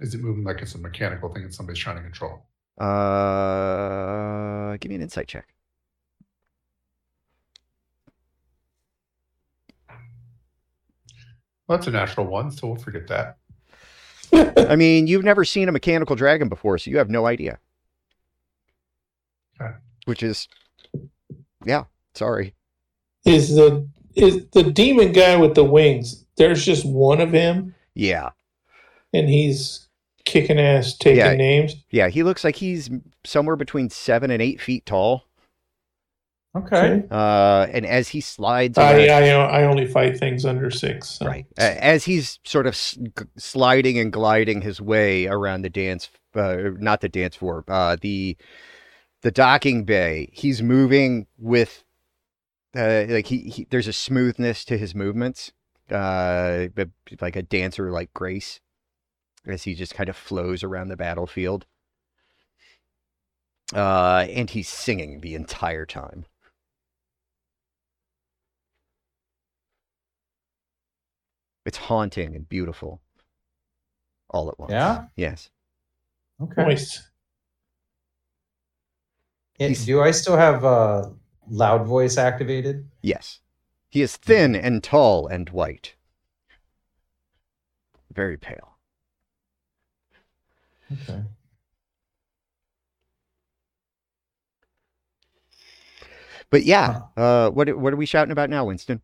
is 0.00 0.14
it 0.14 0.20
moving 0.22 0.44
like 0.44 0.60
it's 0.62 0.74
a 0.74 0.78
mechanical 0.78 1.32
thing 1.32 1.42
that 1.44 1.54
somebody's 1.54 1.82
trying 1.82 1.96
to 1.96 2.02
control? 2.02 2.46
Uh, 2.78 4.76
give 4.78 4.88
me 4.90 4.96
an 4.96 5.02
insight 5.02 5.28
check. 5.28 5.48
Well, 11.66 11.78
that's 11.78 11.86
a 11.86 11.92
natural 11.92 12.26
one, 12.26 12.50
so 12.50 12.68
we'll 12.68 12.76
forget 12.76 13.06
that. 13.08 13.38
I 14.68 14.76
mean, 14.76 15.06
you've 15.06 15.24
never 15.24 15.44
seen 15.44 15.68
a 15.68 15.72
mechanical 15.72 16.16
dragon 16.16 16.48
before, 16.48 16.76
so 16.78 16.90
you 16.90 16.98
have 16.98 17.08
no 17.08 17.26
idea. 17.26 17.58
Okay. 19.60 19.72
Which 20.04 20.22
is, 20.22 20.48
yeah, 21.64 21.84
sorry. 22.14 22.54
Is 23.24 23.54
the 23.54 23.88
is 24.14 24.46
the 24.52 24.64
demon 24.64 25.12
guy 25.12 25.36
with 25.36 25.54
the 25.54 25.64
wings? 25.64 26.24
There's 26.36 26.64
just 26.64 26.84
one 26.84 27.20
of 27.20 27.32
him, 27.32 27.74
Yeah, 27.94 28.30
and 29.12 29.28
he's 29.28 29.83
kicking 30.24 30.58
ass, 30.58 30.96
taking 30.96 31.18
Yeah. 31.18 31.34
names. 31.34 31.76
yeah, 31.90 32.08
he 32.08 32.22
looks 32.22 32.44
like 32.44 32.56
he's 32.56 32.90
somewhere 33.24 33.56
between 33.56 33.90
seven 33.90 34.30
and 34.30 34.40
eight 34.42 34.60
feet 34.60 34.86
tall. 34.86 35.24
Okay. 36.56 37.02
Uh, 37.10 37.66
and 37.72 37.84
as 37.84 38.08
he 38.10 38.20
slides, 38.20 38.78
I 38.78 39.06
around- 39.08 39.10
I, 39.10 39.60
I 39.60 39.64
only 39.64 39.86
fight 39.86 40.16
things 40.18 40.44
under 40.44 40.70
six. 40.70 41.10
so. 41.18 41.26
right, 41.26 41.44
as 41.58 42.04
he's 42.04 42.38
sort 42.44 42.68
of 42.68 42.76
sliding 43.36 43.98
and 43.98 44.12
gliding 44.12 44.60
his 44.60 44.80
way 44.80 45.26
around 45.26 45.62
the 45.62 45.70
dance 45.70 46.10
uh, 46.36 46.56
not 46.78 47.00
the 47.00 47.08
dance 47.08 47.36
floor, 47.36 47.64
uh, 47.68 47.96
the 48.00 48.36
the 49.22 49.30
docking 49.32 49.84
bay. 49.84 50.28
He's 50.32 50.62
moving 50.62 51.26
with 51.38 51.82
uh, 52.76 53.04
like 53.08 53.26
he, 53.26 53.38
he 53.50 53.66
there's 53.70 53.88
a 53.88 53.92
smoothness 53.92 54.64
to 54.66 54.76
his 54.78 54.94
movements, 54.94 55.52
uh, 55.90 56.66
like 57.20 57.36
a 57.36 57.42
dancer 57.42 57.90
like 57.90 58.12
grace, 58.14 58.60
as 59.46 59.64
he 59.64 59.74
just 59.74 59.94
kind 59.94 60.08
of 60.08 60.16
flows 60.16 60.62
around 60.62 60.88
the 60.88 60.96
battlefield. 60.96 61.66
Uh, 63.74 64.26
and 64.30 64.50
he's 64.50 64.68
singing 64.68 65.20
the 65.20 65.34
entire 65.34 65.86
time. 65.86 66.26
It's 71.66 71.78
haunting 71.78 72.36
and 72.36 72.48
beautiful 72.48 73.00
all 74.28 74.48
at 74.50 74.58
once. 74.58 74.70
Yeah? 74.72 75.06
Yes. 75.16 75.50
Okay. 76.40 76.64
Voice. 76.64 77.08
It- 79.58 79.86
do 79.86 80.02
I 80.02 80.10
still 80.10 80.36
have 80.36 80.64
uh, 80.64 81.08
loud 81.48 81.86
voice 81.86 82.18
activated? 82.18 82.88
Yes. 83.02 83.40
He 83.88 84.02
is 84.02 84.16
thin 84.16 84.56
and 84.56 84.82
tall 84.82 85.26
and 85.28 85.48
white. 85.50 85.94
Very 88.12 88.36
pale. 88.36 88.73
Okay. 91.02 91.22
But 96.50 96.64
yeah, 96.64 97.02
uh, 97.16 97.50
what 97.50 97.76
what 97.76 97.92
are 97.92 97.96
we 97.96 98.06
shouting 98.06 98.32
about 98.32 98.50
now, 98.50 98.64
Winston? 98.64 99.00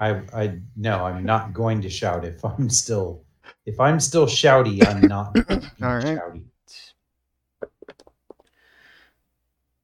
I 0.00 0.22
I 0.32 0.60
no, 0.76 1.04
I'm 1.04 1.24
not 1.24 1.52
going 1.52 1.82
to 1.82 1.90
shout 1.90 2.24
if 2.24 2.44
I'm 2.44 2.70
still 2.70 3.24
if 3.66 3.78
I'm 3.78 4.00
still 4.00 4.26
shouty, 4.26 4.86
I'm 4.86 5.06
not 5.06 5.34
All 5.48 5.60
right. 5.80 6.18
shouty. 6.18 6.44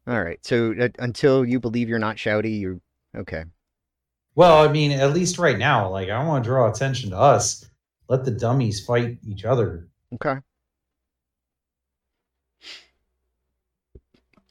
All 0.06 0.22
right. 0.22 0.38
So 0.44 0.74
uh, 0.80 0.88
until 0.98 1.44
you 1.44 1.60
believe 1.60 1.88
you're 1.88 1.98
not 1.98 2.16
shouty, 2.16 2.58
you're 2.58 2.80
okay. 3.14 3.44
Well, 4.34 4.66
I 4.66 4.72
mean, 4.72 4.92
at 4.92 5.12
least 5.12 5.38
right 5.38 5.58
now, 5.58 5.90
like 5.90 6.08
I 6.08 6.24
want 6.24 6.44
to 6.44 6.48
draw 6.48 6.70
attention 6.70 7.10
to 7.10 7.18
us. 7.18 7.68
Let 8.08 8.24
the 8.24 8.30
dummies 8.30 8.84
fight 8.84 9.18
each 9.26 9.44
other. 9.44 9.88
Okay. 10.14 10.38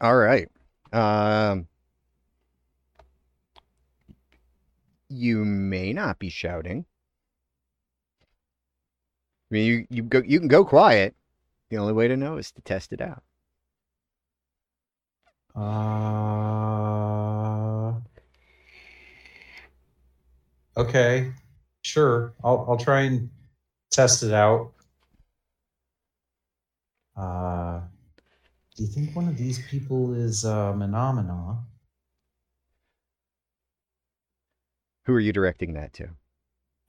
All 0.01 0.15
right. 0.15 0.49
Um, 0.93 1.67
you 5.09 5.43
may 5.45 5.93
not 5.93 6.19
be 6.19 6.29
shouting. 6.29 6.85
I 9.51 9.53
mean, 9.53 9.65
you 9.65 9.87
you 9.89 10.03
go 10.03 10.21
you 10.25 10.39
can 10.39 10.47
go 10.47 10.63
quiet. 10.65 11.15
The 11.69 11.77
only 11.77 11.93
way 11.93 12.07
to 12.07 12.17
know 12.17 12.37
is 12.37 12.51
to 12.53 12.61
test 12.61 12.93
it 12.93 13.01
out. 13.01 13.23
Uh 15.55 16.17
Okay. 20.77 21.33
Sure. 21.81 22.33
I'll 22.43 22.65
I'll 22.69 22.77
try 22.77 23.01
and 23.01 23.29
test 23.91 24.23
it 24.23 24.33
out. 24.33 24.73
Uh 27.15 27.81
do 28.77 28.83
you 28.83 28.89
think 28.89 29.15
one 29.15 29.27
of 29.27 29.37
these 29.37 29.59
people 29.67 30.13
is 30.13 30.45
uh 30.45 30.71
Menomina? 30.73 31.57
Who 35.05 35.13
are 35.13 35.19
you 35.19 35.33
directing 35.33 35.73
that 35.73 35.93
to? 35.93 36.09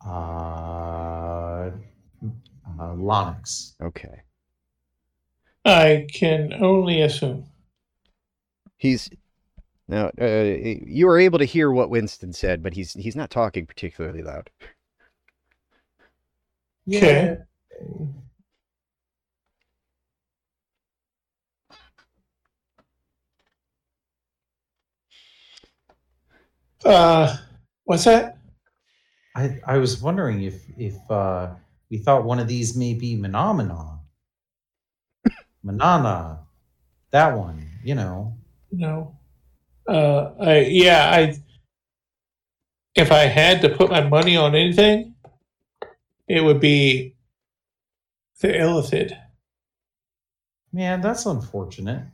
Uh, 0.04 1.70
uh 1.70 2.94
Lonix. 2.94 3.74
Okay. 3.82 4.20
I 5.64 6.06
can 6.12 6.52
only 6.62 7.00
assume. 7.00 7.46
He's 8.76 9.08
now. 9.88 10.10
Uh, 10.20 10.56
you 10.86 11.06
were 11.06 11.18
able 11.18 11.38
to 11.38 11.44
hear 11.46 11.70
what 11.70 11.90
Winston 11.90 12.34
said, 12.34 12.62
but 12.62 12.74
he's 12.74 12.92
he's 12.92 13.16
not 13.16 13.30
talking 13.30 13.66
particularly 13.66 14.22
loud. 14.22 14.50
Okay. 16.86 17.38
Uh, 26.84 27.36
what's 27.84 28.04
that? 28.04 28.38
I 29.34 29.60
I 29.66 29.78
was 29.78 30.00
wondering 30.00 30.42
if 30.42 30.62
if 30.76 30.96
uh 31.10 31.50
we 31.90 31.98
thought 31.98 32.24
one 32.24 32.38
of 32.38 32.48
these 32.48 32.76
may 32.76 32.94
be 32.94 33.16
Menomina. 33.16 33.98
Manana. 35.62 36.40
That 37.10 37.36
one, 37.36 37.66
you 37.82 37.94
know. 37.94 38.36
No. 38.70 39.16
Uh, 39.88 40.32
I 40.40 40.58
yeah. 40.60 41.10
I 41.10 41.38
if 42.94 43.12
I 43.12 43.24
had 43.24 43.62
to 43.62 43.68
put 43.68 43.90
my 43.90 44.06
money 44.06 44.36
on 44.36 44.54
anything, 44.54 45.14
it 46.26 46.42
would 46.42 46.60
be 46.60 47.14
the 48.40 48.48
Illithid. 48.48 49.16
Man, 50.72 51.00
that's 51.00 51.26
unfortunate. 51.26 52.04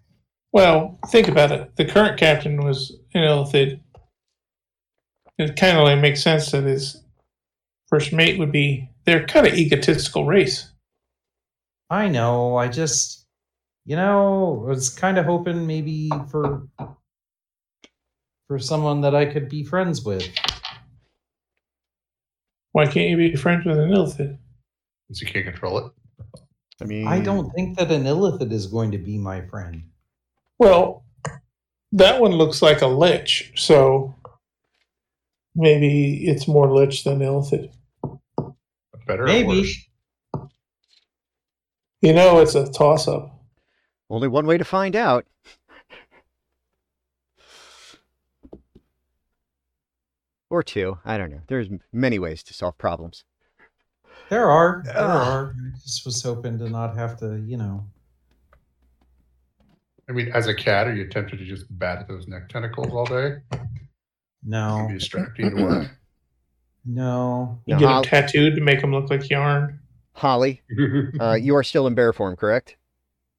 Well, 0.52 0.98
think 1.08 1.26
about 1.28 1.50
it. 1.50 1.74
The 1.76 1.84
current 1.84 2.18
captain 2.18 2.62
was 2.62 2.96
an 3.14 3.22
Illithid. 3.22 3.80
It 5.39 5.57
kind 5.57 5.76
of 5.76 5.85
like 5.85 6.01
makes 6.01 6.22
sense 6.22 6.51
that 6.53 6.64
his 6.64 7.03
first 7.89 8.12
mate 8.12 8.39
would 8.39 8.53
be. 8.53 8.89
They're 9.05 9.26
kind 9.26 9.47
of 9.47 9.55
egotistical 9.55 10.26
race. 10.26 10.70
I 11.91 12.09
know. 12.09 12.57
I 12.57 12.68
just, 12.68 13.26
you 13.85 13.97
know, 13.97 14.64
was 14.66 14.89
kind 14.91 15.18
of 15.18 15.26
hoping 15.26 15.66
maybe 15.66 16.11
for 16.30 16.66
for 18.47 18.59
someone 18.59 19.01
that 19.01 19.14
I 19.14 19.26
could 19.26 19.49
be 19.49 19.64
friends 19.64 20.05
with. 20.05 20.28
Why 22.72 22.87
can't 22.87 23.11
you 23.11 23.16
be 23.16 23.37
friends 23.37 23.64
with 23.64 23.78
an 23.78 23.91
Illithid? 23.91 24.39
Since 25.09 25.20
you 25.20 25.26
can't 25.26 25.45
control 25.45 25.78
it. 25.78 25.93
I 26.80 26.85
mean, 26.85 27.07
I 27.07 27.20
don't 27.20 27.51
think 27.55 27.78
that 27.78 27.93
an 27.93 28.05
Illithid 28.05 28.53
is 28.53 28.66
going 28.66 28.91
to 28.93 28.99
be 28.99 29.16
my 29.16 29.43
friend. 29.43 29.85
Well, 30.59 31.05
that 31.93 32.20
one 32.20 32.32
looks 32.32 32.62
like 32.62 32.82
a 32.82 32.87
lich, 32.87 33.53
so 33.55 34.14
maybe 35.55 36.26
it's 36.26 36.48
more 36.48 36.72
lich 36.74 37.05
than 37.05 37.20
Illithid. 37.20 37.70
Better 39.07 39.24
Maybe. 39.24 39.70
You 42.00 42.12
know, 42.12 42.40
it's 42.40 42.55
a 42.55 42.70
toss 42.70 43.09
up. 43.09 43.30
Only 44.11 44.28
one 44.28 44.46
way 44.46 44.59
to 44.59 44.64
find 44.64 44.94
out. 44.96 45.26
Or 50.50 50.62
two. 50.62 50.98
I 51.05 51.18
don't 51.18 51.30
know. 51.30 51.40
There's 51.48 51.68
many 51.92 52.18
ways 52.18 52.42
to 52.44 52.55
solve 52.55 52.78
problems. 52.78 53.24
There 54.28 54.50
are. 54.50 54.82
There 54.84 54.96
Ugh. 54.96 55.28
are. 55.28 55.55
I 55.59 55.78
just 55.82 56.05
was 56.07 56.22
hoping 56.22 56.59
to 56.59 56.68
not 56.68 56.96
have 56.96 57.18
to, 57.18 57.42
you 57.46 57.57
know. 57.57 57.86
I 60.09 60.12
mean, 60.12 60.30
as 60.32 60.46
a 60.46 60.55
cat, 60.55 60.86
are 60.86 60.94
you 60.94 61.09
tempted 61.09 61.38
to 61.38 61.44
just 61.44 61.66
bat 61.78 61.98
at 61.98 62.09
those 62.09 62.28
neck 62.28 62.48
tentacles 62.48 62.92
all 62.92 63.07
day? 63.07 63.36
No. 64.45 64.76
Can 64.78 64.88
be 64.88 64.95
distracting 64.99 65.57
to 65.57 65.62
work. 65.62 65.90
No. 66.86 67.62
You 67.64 67.74
Now, 67.74 67.80
get 67.80 67.88
Hol- 67.88 68.03
them 68.03 68.11
tattooed 68.11 68.55
to 68.57 68.61
make 68.61 68.82
them 68.82 68.92
look 68.92 69.09
like 69.09 69.30
yarn. 69.30 69.80
Holly, 70.12 70.61
uh, 71.20 71.32
you 71.32 71.57
are 71.57 71.62
still 71.64 71.86
in 71.86 71.95
bear 71.95 72.12
form, 72.12 72.36
correct? 72.36 72.76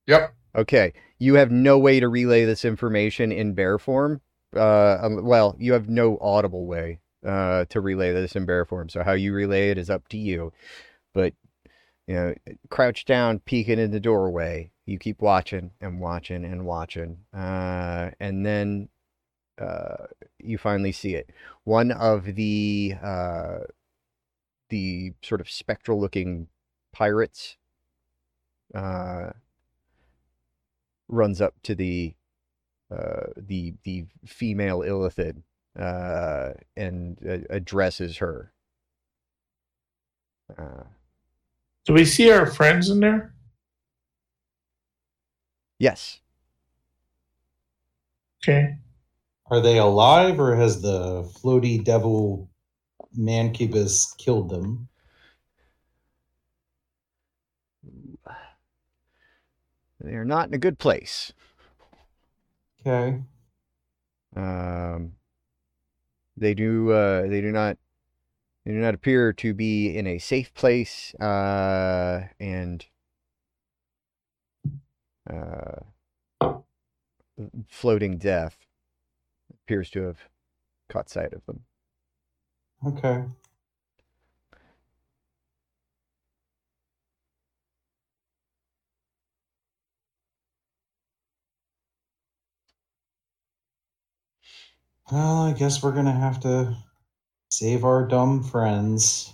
yep. 0.08 0.34
Okay. 0.56 0.94
You 1.20 1.36
have 1.36 1.52
no 1.52 1.78
way 1.78 2.00
to 2.00 2.08
relay 2.10 2.46
this 2.46 2.66
information 2.66 3.32
in 3.32 3.54
bear 3.54 3.78
form. 3.78 4.22
Uh, 4.56 4.98
um, 5.02 5.24
well, 5.26 5.56
you 5.60 5.74
have 5.74 5.88
no 5.90 6.18
audible 6.20 6.66
way 6.66 7.00
uh, 7.26 7.66
to 7.66 7.82
relay 7.82 8.14
this 8.14 8.36
in 8.36 8.46
bear 8.48 8.66
form. 8.66 8.90
So 8.90 9.04
how 9.04 9.12
you 9.14 9.32
relay 9.34 9.70
it 9.70 9.78
is 9.78 9.90
up 9.92 10.08
to 10.10 10.18
you. 10.18 10.52
But 11.14 11.34
you 12.08 12.16
know, 12.16 12.34
crouch 12.70 13.06
down, 13.06 13.40
peeking 13.40 13.80
in 13.80 13.92
the 13.92 14.00
doorway. 14.00 14.72
You 14.86 14.98
keep 14.98 15.22
watching 15.22 15.72
and 15.82 16.00
watching 16.00 16.46
and 16.46 16.66
watching, 16.66 17.18
uh, 17.34 18.12
and 18.20 18.46
then 18.46 18.90
uh, 19.60 20.08
you 20.40 20.58
finally 20.58 20.92
see 20.92 21.16
it. 21.16 21.30
One 21.64 21.92
of 21.92 22.36
the 22.36 22.96
uh, 23.02 23.60
the 24.70 25.14
sort 25.22 25.42
of 25.42 25.50
spectral-looking 25.50 26.48
pirates 26.92 27.58
uh, 28.74 29.32
runs 31.08 31.42
up 31.42 31.56
to 31.64 31.76
the 31.76 32.16
uh, 32.92 33.28
the 33.38 33.74
the 33.84 34.06
female 34.26 34.80
Illithid 34.80 35.42
uh, 35.78 36.54
and 36.78 37.18
uh, 37.28 37.40
addresses 37.50 38.18
her. 38.18 38.52
Uh, 40.58 40.84
Do 41.86 41.94
we 41.94 42.06
see 42.06 42.32
our 42.32 42.46
friends 42.46 42.90
in 42.90 43.00
there? 43.00 43.34
yes, 45.80 46.20
Okay. 48.44 48.78
Are 49.48 49.62
they 49.62 49.78
alive 49.78 50.40
or 50.40 50.56
has 50.56 50.82
the 50.82 51.24
floaty 51.24 51.84
devil 51.84 52.50
Mancubus 53.18 54.18
killed 54.18 54.50
them? 54.50 54.88
They 60.00 60.14
are 60.14 60.26
not 60.26 60.48
in 60.48 60.54
a 60.54 60.60
good 60.60 60.80
place. 60.80 61.32
Okay. 62.86 63.22
Um, 64.36 65.14
they 66.38 66.54
do 66.54 66.92
uh, 66.92 67.28
they 67.28 67.42
do 67.42 67.52
not 67.52 67.78
they 68.66 68.72
do 68.72 68.78
not 68.78 68.94
appear 68.94 69.32
to 69.34 69.54
be 69.54 69.96
in 69.96 70.06
a 70.08 70.20
safe 70.20 70.54
place 70.54 71.16
uh, 71.16 72.28
and 72.40 72.86
uh, 75.30 75.80
floating 77.70 78.18
death 78.18 78.65
appears 79.66 79.90
to 79.90 80.04
have 80.04 80.20
caught 80.90 81.10
sight 81.10 81.34
of 81.34 81.44
them. 81.48 81.62
Okay. 82.86 83.24
Well, 95.12 95.44
I 95.44 95.54
guess 95.54 95.82
we're 95.82 95.94
gonna 95.94 96.12
have 96.12 96.40
to 96.42 96.76
save 97.50 97.84
our 97.84 98.08
dumb 98.08 98.44
friends. 98.44 99.34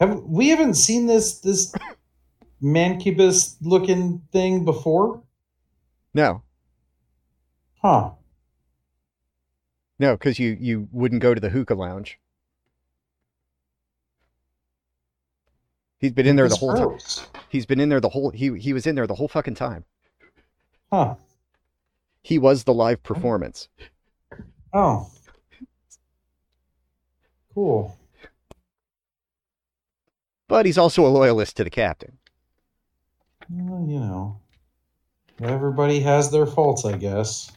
Have 0.00 0.22
we 0.22 0.48
haven't 0.48 0.74
seen 0.74 1.06
this 1.06 1.40
this 1.40 1.74
mancubus 2.62 3.56
looking 3.60 4.22
thing 4.32 4.64
before? 4.64 5.22
No, 6.14 6.42
Huh. 7.82 8.10
no, 9.98 10.12
because 10.14 10.38
you 10.38 10.56
you 10.60 10.88
wouldn't 10.92 11.20
go 11.20 11.34
to 11.34 11.40
the 11.40 11.50
hookah 11.50 11.74
lounge. 11.74 12.18
He's 15.98 16.12
been 16.12 16.26
in 16.26 16.36
there 16.36 16.48
the 16.48 16.56
whole 16.56 16.74
time. 16.74 16.98
He's 17.48 17.66
been 17.66 17.80
in 17.80 17.88
there 17.88 18.00
the 18.00 18.08
whole 18.08 18.30
he 18.30 18.58
he 18.58 18.72
was 18.72 18.86
in 18.86 18.94
there 18.94 19.06
the 19.06 19.14
whole 19.14 19.28
fucking 19.28 19.54
time. 19.54 19.84
Huh. 20.92 21.16
He 22.22 22.38
was 22.38 22.64
the 22.64 22.74
live 22.74 22.98
oh. 22.98 23.14
performance. 23.14 23.68
Oh. 24.72 25.10
Cool. 27.54 27.98
But 30.48 30.66
he's 30.66 30.78
also 30.78 31.06
a 31.06 31.08
loyalist 31.08 31.56
to 31.56 31.64
the 31.64 31.70
captain. 31.70 32.18
Well, 33.50 33.86
you 33.88 34.00
know, 34.00 34.40
everybody 35.42 36.00
has 36.00 36.30
their 36.30 36.46
faults, 36.46 36.84
I 36.84 36.96
guess. 36.96 37.50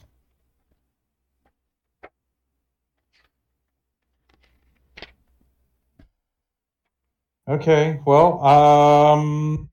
Okay, 7.48 8.00
well, 8.04 8.44
um, 8.44 9.70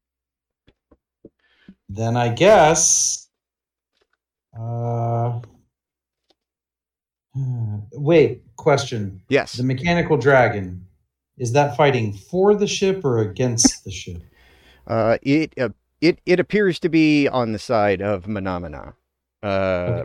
then 1.89 2.15
I 2.15 2.29
guess, 2.29 3.27
uh, 4.55 5.39
wait, 7.93 8.43
question. 8.57 9.21
Yes. 9.27 9.53
The 9.53 9.63
mechanical 9.63 10.17
dragon, 10.17 10.85
is 11.37 11.53
that 11.53 11.75
fighting 11.75 12.13
for 12.13 12.53
the 12.53 12.67
ship 12.67 13.03
or 13.03 13.19
against 13.19 13.83
the 13.83 13.91
ship? 13.91 14.21
Uh, 14.85 15.17
it 15.21 15.53
uh, 15.57 15.69
it 16.01 16.19
it 16.25 16.41
appears 16.41 16.77
to 16.77 16.89
be 16.89 17.25
on 17.29 17.53
the 17.53 17.57
side 17.57 18.01
of 18.01 18.25
Manamana. 18.25 18.95
Uh, 19.41 20.03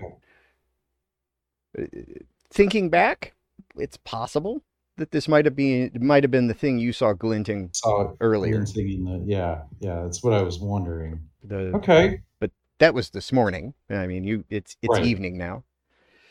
Okay. 1.76 2.14
thinking 2.48 2.88
back, 2.88 3.34
it's 3.76 3.96
possible 3.96 4.62
that 4.98 5.10
this 5.10 5.26
might 5.28 5.44
have 5.44 5.56
been 5.56 5.90
might 6.00 6.22
have 6.24 6.30
been 6.30 6.46
the 6.48 6.54
thing 6.54 6.78
you 6.78 6.92
saw 6.92 7.12
glinting 7.12 7.70
Saw 7.72 8.12
earlier. 8.20 8.56
glinting 8.62 8.90
in 8.92 9.04
the- 9.04 9.24
yeah, 9.26 9.62
yeah, 9.80 10.02
that's 10.02 10.22
what 10.22 10.34
I 10.34 10.42
was 10.42 10.58
wondering. 10.60 11.20
The 11.42 11.72
Okay. 11.76 12.20
But 12.40 12.50
that 12.78 12.94
was 12.94 13.10
this 13.10 13.32
morning. 13.32 13.74
I 13.90 14.06
mean, 14.06 14.24
you 14.24 14.44
it's 14.50 14.76
it's 14.82 14.92
Right. 14.98 15.04
evening 15.04 15.38
now. 15.38 15.64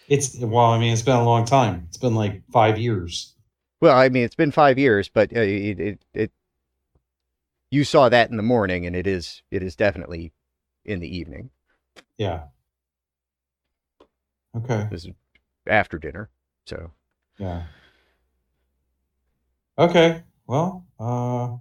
It's 0.07 0.38
well, 0.39 0.65
I 0.65 0.80
mean, 0.80 0.93
it's 0.93 1.01
been 1.01 1.15
a 1.18 1.24
long 1.26 1.45
time. 1.45 1.86
It's 1.88 1.97
been 1.97 2.15
like 2.15 2.41
five 2.51 2.78
years. 2.78 3.34
Well, 3.82 3.97
I 3.97 4.09
mean, 4.09 4.24
it's 4.24 4.36
been 4.36 4.51
five 4.51 4.78
years, 4.80 5.09
but 5.09 5.36
uh, 5.36 5.39
it, 5.41 5.80
it 5.80 6.05
it 6.13 6.32
you 7.72 7.84
saw 7.84 8.07
that 8.09 8.30
in 8.30 8.38
the 8.38 8.43
morning, 8.43 8.86
and 8.86 8.95
it 8.95 9.07
is 9.07 9.41
it 9.51 9.61
is 9.63 9.76
definitely 9.76 10.32
in 10.86 10.99
the 10.99 11.18
evening. 11.18 11.49
Yeah. 12.18 12.43
Okay. 14.55 14.88
This 14.89 15.05
is 15.05 15.11
after 15.68 15.97
dinner, 15.99 16.30
so 16.65 16.91
Yeah. 17.38 17.63
Okay. 19.80 20.23
Well, 20.47 20.86
uh, 20.99 21.57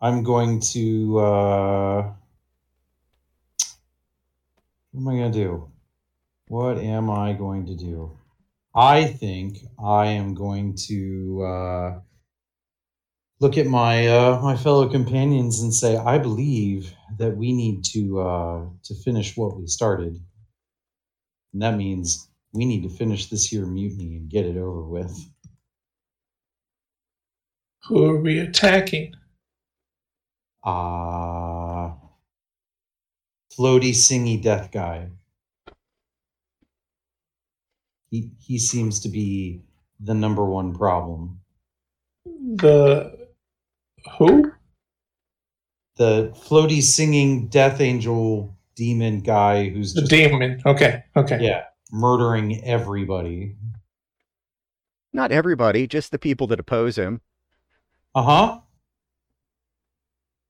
I'm 0.00 0.22
going 0.22 0.60
to. 0.72 1.18
Uh, 1.18 2.12
what 4.92 5.00
am 5.00 5.08
I 5.08 5.16
going 5.16 5.32
to 5.32 5.38
do? 5.38 5.72
What 6.48 6.78
am 6.78 7.10
I 7.10 7.32
going 7.32 7.66
to 7.66 7.74
do? 7.76 8.18
I 8.74 9.04
think 9.06 9.58
I 9.82 10.06
am 10.08 10.34
going 10.34 10.74
to 10.88 11.42
uh, 11.42 12.00
look 13.40 13.56
at 13.56 13.66
my 13.66 14.06
uh, 14.08 14.40
my 14.42 14.56
fellow 14.56 14.88
companions 14.88 15.62
and 15.62 15.72
say, 15.72 15.96
I 15.96 16.18
believe 16.18 16.92
that 17.18 17.36
we 17.36 17.52
need 17.52 17.84
to 17.92 18.20
uh, 18.20 18.66
to 18.84 18.94
finish 19.04 19.36
what 19.36 19.56
we 19.56 19.66
started, 19.66 20.20
and 21.54 21.62
that 21.62 21.76
means 21.76 22.28
we 22.52 22.66
need 22.66 22.82
to 22.82 22.90
finish 22.90 23.30
this 23.30 23.46
here 23.46 23.64
mutiny 23.64 24.16
and 24.16 24.28
get 24.30 24.44
it 24.44 24.56
over 24.58 24.82
with. 24.82 25.33
Who 27.86 28.04
are 28.06 28.16
we 28.16 28.38
attacking? 28.38 29.14
Ah, 30.64 31.96
floaty, 33.52 33.90
singy 33.90 34.42
death 34.42 34.70
guy. 34.72 35.08
He 38.10 38.30
he 38.38 38.58
seems 38.58 39.00
to 39.00 39.08
be 39.08 39.62
the 40.00 40.14
number 40.14 40.44
one 40.44 40.74
problem. 40.74 41.40
The 42.24 43.28
who? 44.18 44.52
The 45.96 46.32
floaty, 46.34 46.82
singing 46.82 47.48
death 47.48 47.80
angel 47.80 48.56
demon 48.74 49.20
guy 49.20 49.68
who's 49.68 49.94
The 49.94 50.00
just 50.00 50.10
demon. 50.10 50.60
Okay. 50.66 51.04
Okay. 51.16 51.38
yeah 51.40 51.64
murdering 51.94 52.62
everybody. 52.64 53.54
not 55.12 55.30
everybody, 55.30 55.86
just 55.86 56.10
the 56.10 56.18
people 56.18 56.48
that 56.48 56.58
oppose 56.58 56.96
him, 56.96 57.20
Uh 58.14 58.22
huh. 58.22 58.60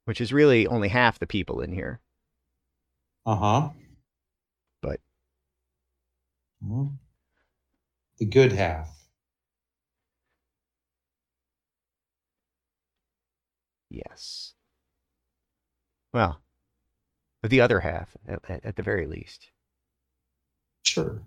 which 0.04 0.20
is 0.20 0.32
really 0.34 0.66
only 0.66 0.88
half 0.88 1.18
the 1.18 1.26
people 1.26 1.60
in 1.62 1.72
here. 1.72 2.00
Uh 3.24 3.36
huh. 3.36 3.68
But- 4.82 5.00
Well, 6.60 6.92
the 8.18 8.26
good 8.26 8.52
half. 8.52 8.90
Yes. 13.90 14.54
Well, 16.12 16.40
the 17.42 17.60
other 17.60 17.80
half, 17.80 18.16
at, 18.26 18.64
at 18.64 18.76
the 18.76 18.82
very 18.82 19.06
least. 19.06 19.50
Sure. 20.82 21.22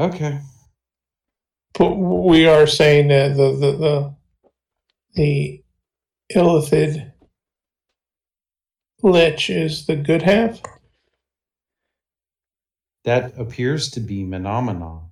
Okay. 0.00 0.40
But 1.78 1.94
we 1.96 2.46
are 2.46 2.66
saying 2.66 3.08
that 3.08 3.36
the 3.36 3.52
the 3.52 3.72
the, 3.76 4.14
the 5.14 5.62
illithid 6.34 7.12
lich 9.02 9.50
is 9.50 9.84
the 9.86 9.96
good 9.96 10.22
half. 10.22 10.60
That 13.04 13.38
appears 13.38 13.90
to 13.92 14.00
be 14.00 14.24
Menomina. 14.24 15.02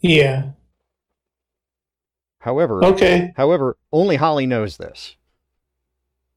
Yeah. 0.00 0.50
However, 2.40 2.84
Okay. 2.84 3.32
however, 3.36 3.76
only 3.92 4.16
Holly 4.16 4.46
knows 4.46 4.76
this, 4.76 5.16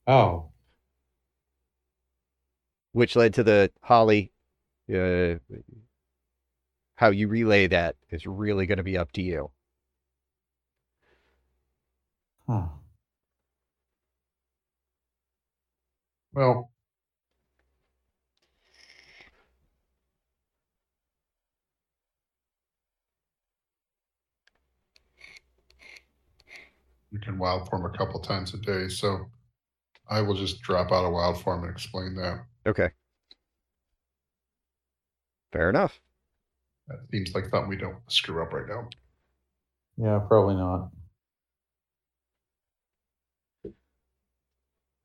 Oh, 0.08 0.52
which 2.94 3.16
led 3.16 3.34
to 3.36 3.44
the 3.44 3.72
Holly. 3.82 4.32
Uh, 4.90 5.36
how 6.98 7.10
you 7.12 7.28
relay 7.30 7.68
that 7.68 7.96
is 8.12 8.28
really 8.28 8.68
going 8.68 8.78
to 8.78 8.84
be 8.84 8.98
up 8.98 9.12
to 9.14 9.22
you. 9.24 9.52
huh. 12.48 12.68
Well, 16.34 16.72
you 27.12 27.20
can 27.20 27.38
wild 27.38 27.70
form 27.70 27.86
a 27.86 27.98
couple 27.98 28.20
times 28.22 28.54
a 28.54 28.58
day, 28.58 28.88
so 28.88 29.26
I 30.10 30.22
will 30.22 30.36
just 30.36 30.62
drop 30.62 30.92
out 30.92 31.06
of 31.06 31.14
wild 31.14 31.42
form 31.42 31.64
and 31.64 31.72
explain 31.72 32.16
that. 32.16 32.46
Okay. 32.66 32.92
Fair 35.52 35.70
enough. 35.70 36.00
That 36.88 37.00
seems 37.12 37.34
like 37.34 37.46
something 37.46 37.70
we 37.70 37.78
don't 37.78 37.98
screw 38.08 38.42
up 38.42 38.54
right 38.54 38.68
now. 38.68 38.90
Yeah, 39.98 40.20
probably 40.28 40.56
not. 40.56 40.90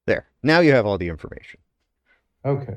There. 0.07 0.27
Now 0.43 0.61
you 0.61 0.73
have 0.73 0.87
all 0.87 0.99
the 0.99 1.09
information. 1.09 1.61
Okay. 2.45 2.77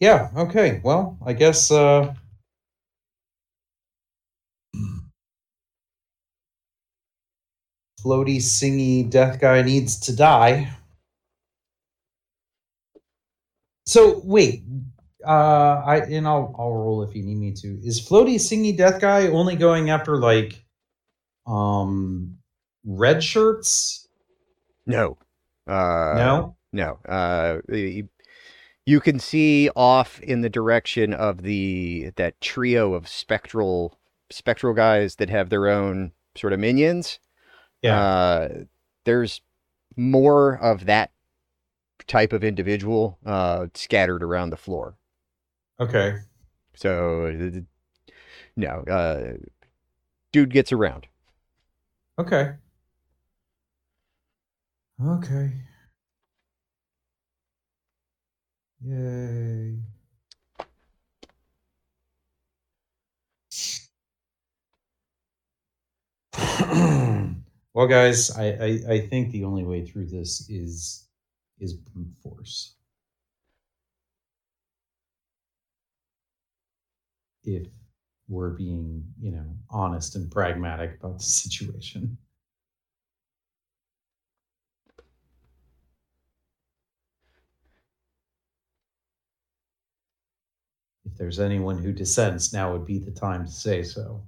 Yeah, 0.00 0.30
okay. 0.36 0.80
Well, 0.82 1.16
I 1.24 1.32
guess 1.32 1.70
uh 1.70 2.14
floaty 8.04 8.38
singy 8.38 9.08
death 9.08 9.40
guy 9.40 9.62
needs 9.62 9.98
to 10.00 10.16
die. 10.16 10.72
So 13.86 14.20
wait, 14.24 14.64
uh 15.26 15.82
I 15.84 15.96
and 16.10 16.26
I'll 16.26 16.54
I'll 16.58 16.72
roll 16.72 17.02
if 17.02 17.14
you 17.14 17.22
need 17.22 17.38
me 17.38 17.52
to. 17.52 17.78
Is 17.82 18.00
floaty 18.00 18.36
singy 18.36 18.76
death 18.76 19.00
guy 19.00 19.28
only 19.28 19.56
going 19.56 19.90
after 19.90 20.16
like 20.18 20.64
um 21.46 22.38
red 22.84 23.22
shirts? 23.22 24.08
No. 24.86 25.18
Uh, 25.66 26.14
no? 26.16 26.56
No. 26.72 26.98
Uh, 27.08 27.58
you, 27.68 28.08
you 28.86 29.00
can 29.00 29.18
see 29.18 29.70
off 29.76 30.20
in 30.20 30.40
the 30.40 30.50
direction 30.50 31.14
of 31.14 31.42
the 31.42 32.10
that 32.16 32.40
trio 32.40 32.94
of 32.94 33.08
spectral 33.08 33.98
spectral 34.30 34.74
guys 34.74 35.16
that 35.16 35.30
have 35.30 35.50
their 35.50 35.68
own 35.68 36.12
sort 36.36 36.52
of 36.52 36.58
minions. 36.58 37.18
Yeah. 37.82 38.00
Uh, 38.00 38.48
there's 39.04 39.40
more 39.96 40.56
of 40.56 40.86
that 40.86 41.10
type 42.06 42.32
of 42.32 42.44
individual 42.44 43.18
uh, 43.24 43.66
scattered 43.74 44.22
around 44.22 44.50
the 44.50 44.56
floor. 44.56 44.96
Okay. 45.80 46.16
So, 46.74 47.62
no, 48.56 48.84
uh, 48.90 49.34
dude 50.32 50.50
gets 50.50 50.72
around. 50.72 51.06
Okay. 52.18 52.52
Okay. 55.04 55.50
Yay. 58.84 59.78
well, 67.74 67.86
guys, 67.86 68.30
I, 68.36 68.44
I, 68.44 68.80
I 68.88 69.00
think 69.08 69.30
the 69.30 69.44
only 69.44 69.64
way 69.64 69.84
through 69.84 70.06
this 70.06 70.48
is 70.48 71.08
is 71.62 71.72
brute 71.74 72.12
force. 72.22 72.74
If 77.44 77.68
we're 78.28 78.50
being, 78.50 79.04
you 79.20 79.30
know, 79.32 79.56
honest 79.70 80.16
and 80.16 80.30
pragmatic 80.30 80.98
about 80.98 81.18
the 81.18 81.24
situation. 81.24 82.18
If 91.04 91.16
there's 91.16 91.38
anyone 91.38 91.78
who 91.78 91.92
dissents, 91.92 92.52
now 92.52 92.72
would 92.72 92.86
be 92.86 92.98
the 92.98 93.12
time 93.12 93.44
to 93.44 93.52
say 93.52 93.84
so. 93.84 94.22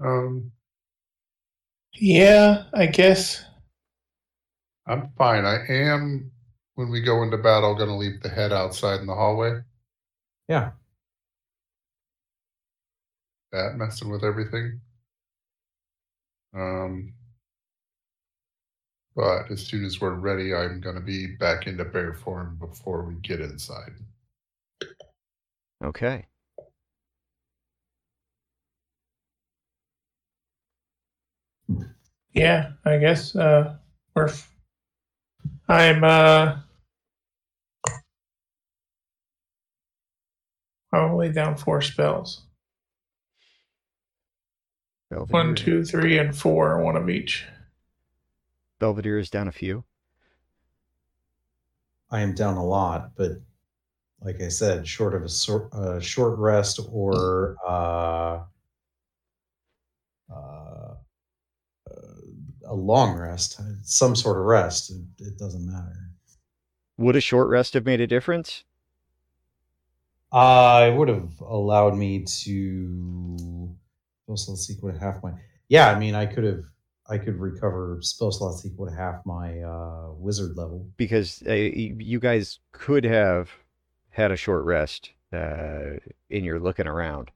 Um, 0.00 0.52
Yeah, 1.94 2.64
I 2.74 2.86
guess. 2.86 3.44
I'm 4.86 5.10
fine. 5.16 5.44
I 5.44 5.64
am 5.68 6.30
when 6.74 6.90
we 6.90 7.00
go 7.00 7.22
into 7.22 7.36
battle 7.38 7.74
going 7.74 7.88
to 7.88 7.94
leave 7.94 8.22
the 8.22 8.28
head 8.28 8.52
outside 8.52 9.00
in 9.00 9.06
the 9.06 9.14
hallway. 9.14 9.60
Yeah. 10.48 10.72
That 13.52 13.76
messing 13.76 14.10
with 14.10 14.24
everything. 14.24 14.80
Um, 16.54 17.14
but 19.14 19.50
as 19.50 19.66
soon 19.66 19.84
as 19.84 20.00
we're 20.00 20.14
ready, 20.14 20.54
I'm 20.54 20.80
going 20.80 20.94
to 20.96 21.00
be 21.00 21.36
back 21.36 21.66
into 21.66 21.84
bear 21.84 22.14
form 22.14 22.56
before 22.58 23.02
we 23.02 23.14
get 23.16 23.40
inside. 23.40 23.92
Okay. 25.84 26.26
Yeah, 32.32 32.72
I 32.84 32.98
guess. 32.98 33.34
Uh, 33.34 33.76
we're. 34.14 34.28
f- 34.28 34.49
I'm. 35.70 36.02
Uh, 36.02 36.56
I'm 40.92 41.10
only 41.12 41.30
down 41.30 41.56
four 41.56 41.80
spells. 41.80 42.42
Belvedere, 45.10 45.32
One, 45.32 45.54
two, 45.54 45.84
three, 45.84 46.18
and 46.18 46.36
four. 46.36 46.82
One 46.82 46.96
of 46.96 47.08
each. 47.08 47.46
Belvedere 48.80 49.18
is 49.18 49.30
down 49.30 49.46
a 49.46 49.52
few. 49.52 49.84
I 52.10 52.20
am 52.22 52.34
down 52.34 52.56
a 52.56 52.64
lot, 52.64 53.12
but 53.14 53.32
like 54.20 54.40
I 54.40 54.48
said, 54.48 54.86
short 54.86 55.14
of 55.14 55.22
a 55.22 55.28
sor- 55.28 55.68
uh, 55.72 56.00
short 56.00 56.38
rest 56.38 56.80
or 56.90 57.56
uh, 57.64 58.40
uh, 60.34 60.59
a 62.70 62.74
long 62.74 63.18
rest, 63.18 63.60
some 63.82 64.14
sort 64.16 64.38
of 64.38 64.44
rest, 64.44 64.90
it, 64.90 65.26
it 65.26 65.38
doesn't 65.38 65.66
matter. 65.66 65.96
Would 66.96 67.16
a 67.16 67.20
short 67.20 67.48
rest 67.48 67.74
have 67.74 67.84
made 67.84 68.00
a 68.00 68.06
difference? 68.06 68.64
Uh, 70.32 70.90
it 70.90 70.96
would 70.96 71.08
have 71.08 71.40
allowed 71.40 71.96
me 71.96 72.24
to 72.24 73.68
spell 74.24 74.36
slots 74.36 74.70
equal 74.70 74.92
to 74.92 74.98
half 74.98 75.22
my. 75.22 75.32
Yeah, 75.68 75.90
I 75.90 75.98
mean, 75.98 76.14
I 76.14 76.26
could 76.26 76.44
have. 76.44 76.64
I 77.08 77.18
could 77.18 77.40
recover 77.40 77.98
spell 78.02 78.30
slots 78.30 78.64
equal 78.64 78.86
to 78.86 78.94
half 78.94 79.26
my 79.26 79.60
uh, 79.60 80.12
wizard 80.12 80.56
level. 80.56 80.86
Because 80.96 81.42
uh, 81.48 81.52
you 81.54 82.20
guys 82.20 82.60
could 82.70 83.02
have 83.02 83.50
had 84.10 84.30
a 84.30 84.36
short 84.36 84.64
rest 84.64 85.10
uh, 85.32 85.98
in 86.28 86.44
your 86.44 86.60
looking 86.60 86.86
around. 86.86 87.32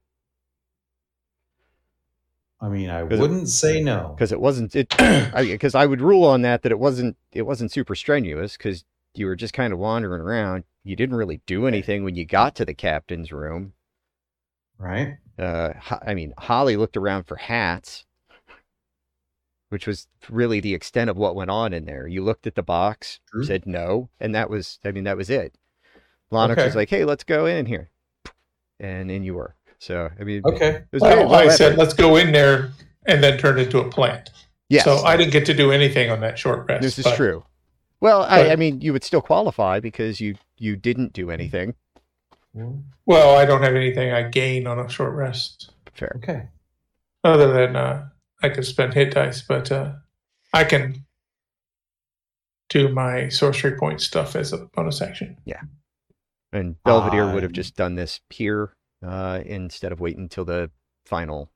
I 2.64 2.68
mean, 2.68 2.88
I 2.88 3.02
wouldn't 3.02 3.48
say 3.50 3.82
no. 3.82 4.14
because 4.16 4.32
it 4.32 4.40
wasn't 4.40 4.74
it 4.74 4.88
because 5.36 5.74
I, 5.74 5.84
would 5.84 6.00
rule 6.00 6.24
on 6.24 6.40
that 6.42 6.62
that 6.62 6.72
it 6.72 6.78
wasn't 6.78 7.18
it 7.30 7.42
wasn't 7.42 7.70
super 7.70 7.94
strenuous 7.94 8.56
because 8.56 8.84
you 9.14 9.26
were 9.26 9.36
just 9.36 9.52
kind 9.52 9.72
of 9.72 9.78
wandering 9.78 10.22
around. 10.22 10.64
You 10.82 10.96
didn't 10.96 11.16
really 11.16 11.42
do 11.46 11.66
anything 11.66 12.04
when 12.04 12.14
you 12.14 12.24
got 12.24 12.54
to 12.56 12.64
the 12.64 12.72
captain's 12.74 13.32
room. 13.32 13.74
Right? 14.78 15.18
uh 15.38 15.72
i 16.06 16.14
mean 16.14 16.32
holly 16.38 16.76
looked 16.76 16.96
around 16.96 17.24
for 17.24 17.36
hats 17.36 18.04
which 19.68 19.86
was 19.86 20.06
really 20.30 20.60
the 20.60 20.74
extent 20.74 21.10
of 21.10 21.16
what 21.16 21.34
went 21.34 21.50
on 21.50 21.72
in 21.72 21.84
there. 21.84 22.06
You 22.06 22.22
looked 22.22 22.46
at 22.46 22.54
the 22.54 22.62
box 22.62 23.18
True. 23.32 23.42
said 23.44 23.66
no 23.66 24.10
and 24.20 24.32
that 24.34 24.48
was 24.48 24.78
i 24.84 24.92
mean 24.92 25.04
that 25.04 25.16
was 25.16 25.30
it. 25.30 25.56
Lonix 26.30 26.64
was 26.64 26.76
like 26.76 26.90
hey 26.90 27.04
let's 27.04 27.24
go 27.24 27.46
in 27.46 27.66
here. 27.66 27.90
And 28.78 29.10
in 29.10 29.24
you 29.24 29.34
were 29.34 29.56
so 29.84 30.10
i 30.20 30.24
mean 30.24 30.40
Okay. 30.44 30.70
it 30.76 30.86
was 30.92 31.02
very 31.02 31.20
Well, 31.20 31.28
well 31.30 31.48
I 31.48 31.52
said 31.54 31.76
let's 31.76 31.94
go 31.94 32.16
in 32.16 32.32
there 32.32 32.70
and 33.06 33.22
then 33.22 33.38
turn 33.38 33.58
into 33.58 33.78
a 33.80 33.88
plant. 33.90 34.30
yes 34.70 34.84
So 34.84 34.96
I 35.04 35.16
didn't 35.18 35.32
get 35.32 35.44
to 35.46 35.54
do 35.54 35.70
anything 35.72 36.10
on 36.10 36.20
that 36.20 36.38
short 36.38 36.66
rest. 36.68 36.82
This 36.82 36.98
is 36.98 37.04
but- 37.04 37.16
true. 37.16 37.44
Well, 38.00 38.22
I, 38.22 38.50
I 38.52 38.56
mean, 38.56 38.80
you 38.82 38.92
would 38.92 39.04
still 39.04 39.22
qualify 39.22 39.80
because 39.80 40.20
you 40.20 40.34
you 40.58 40.76
didn't 40.76 41.12
do 41.14 41.30
anything. 41.30 41.74
Well, 43.06 43.36
I 43.36 43.44
don't 43.46 43.62
have 43.62 43.74
anything 43.74 44.12
I 44.12 44.22
gain 44.28 44.66
on 44.66 44.78
a 44.78 44.88
short 44.88 45.14
rest 45.14 45.72
Fair. 45.94 46.12
Okay. 46.16 46.48
other 47.24 47.52
than 47.52 47.76
uh, 47.76 48.08
I 48.42 48.48
could 48.50 48.64
spend 48.66 48.94
hit 48.94 49.12
dice, 49.14 49.42
but 49.42 49.70
uh, 49.72 49.92
I 50.52 50.64
can 50.64 51.04
do 52.68 52.88
my 52.88 53.28
sorcery 53.28 53.76
point 53.76 54.00
stuff 54.00 54.36
as 54.36 54.52
a 54.52 54.58
bonus 54.74 55.00
action. 55.02 55.36
Yeah. 55.44 55.62
And 56.52 56.76
Belvedere 56.84 57.26
would 57.32 57.42
have 57.42 57.50
Um, 57.50 57.54
just 57.62 57.74
done 57.76 57.94
this 57.96 58.20
here 58.30 58.72
uh, 59.04 59.40
instead 59.44 59.92
of 59.92 60.00
waiting 60.00 60.22
until 60.22 60.44
the 60.44 60.70
final 61.06 61.50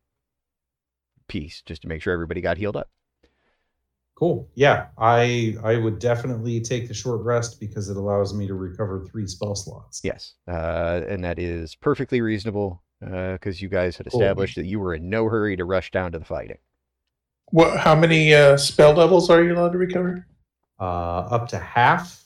piece, 1.28 1.62
just 1.64 1.82
to 1.82 1.88
make 1.88 2.02
sure 2.02 2.12
everybody 2.12 2.40
got 2.40 2.58
healed 2.58 2.76
up. 2.76 2.90
Cool. 4.14 4.48
Yeah, 4.54 4.86
I 4.98 5.56
I 5.62 5.76
would 5.76 6.00
definitely 6.00 6.60
take 6.60 6.88
the 6.88 6.94
short 6.94 7.22
rest 7.22 7.60
because 7.60 7.88
it 7.88 7.96
allows 7.96 8.34
me 8.34 8.48
to 8.48 8.54
recover 8.54 9.06
three 9.06 9.28
spell 9.28 9.54
slots. 9.54 10.00
Yes, 10.02 10.34
uh, 10.48 11.02
and 11.08 11.22
that 11.22 11.38
is 11.38 11.76
perfectly 11.76 12.20
reasonable 12.20 12.82
because 13.00 13.62
you 13.62 13.68
guys 13.68 13.96
had 13.96 14.10
Cool. 14.10 14.20
established 14.20 14.56
that 14.56 14.66
you 14.66 14.80
were 14.80 14.94
in 14.94 15.08
no 15.08 15.26
hurry 15.26 15.56
to 15.56 15.64
rush 15.64 15.92
down 15.92 16.12
to 16.12 16.18
the 16.18 16.24
fighting. 16.24 16.58
What? 17.52 17.78
How 17.78 17.94
many 17.94 18.34
uh, 18.34 18.56
spell 18.56 18.92
levels 18.92 19.30
are 19.30 19.42
you 19.42 19.54
allowed 19.54 19.70
to 19.72 19.78
recover? 19.78 20.26
Uh, 20.80 21.18
up 21.30 21.48
to 21.50 21.58
half 21.58 22.24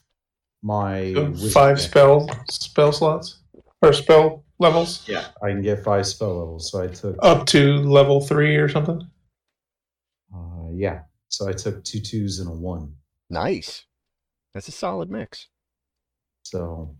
my 0.62 1.12
So 1.12 1.34
Five 1.50 1.80
spell 1.80 2.26
spell 2.48 2.92
slots 2.92 3.40
or 3.82 3.92
spell 3.92 4.44
levels 4.62 5.06
Yeah, 5.08 5.26
I 5.42 5.50
can 5.50 5.60
get 5.62 5.84
five 5.84 6.06
spell 6.06 6.38
levels. 6.38 6.70
So 6.70 6.82
I 6.82 6.86
took 6.86 7.16
up 7.20 7.46
to 7.48 7.76
level 7.78 8.20
three 8.20 8.56
or 8.56 8.68
something. 8.68 9.06
uh, 10.34 10.68
yeah. 10.72 11.02
So 11.28 11.48
I 11.48 11.52
took 11.52 11.84
two 11.84 12.00
twos 12.00 12.38
and 12.38 12.48
a 12.48 12.52
one. 12.52 12.94
Nice. 13.28 13.84
That's 14.54 14.68
a 14.68 14.72
solid 14.72 15.10
mix. 15.10 15.48
So 16.44 16.94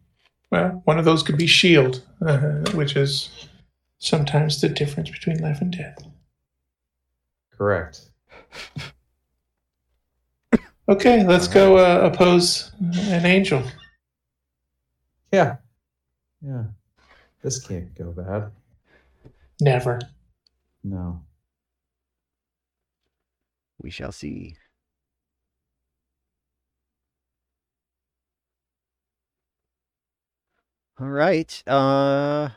Well, 0.51 0.83
one 0.85 0.99
of 0.99 1.05
those 1.05 1.23
could 1.23 1.37
be 1.39 1.47
shield, 1.47 2.03
uh, 2.27 2.39
which 2.75 2.97
is 2.97 3.49
sometimes 3.99 4.61
the 4.61 4.69
difference 4.69 5.11
between 5.11 5.39
life 5.41 5.61
and 5.61 5.73
death. 5.73 5.99
correct. 7.57 8.11
Okay, 10.89 11.25
let's 11.25 11.47
go 11.47 11.79
uh, 11.79 12.11
oppose 12.13 12.73
an 12.81 13.25
angel. 13.25 13.63
Yeah. 15.33 15.57
Yeah. 16.45 16.65
This 17.43 17.65
can't 17.65 17.93
go 17.97 18.13
bad. 18.13 18.53
Never. 19.61 19.99
No. 20.85 21.23
We 23.83 23.91
shall 23.91 24.13
see. 24.13 24.57
All 31.01 31.09
right. 31.09 31.63
Uh 31.67 32.51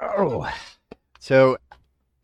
Oh. 0.00 0.52
So 1.20 1.58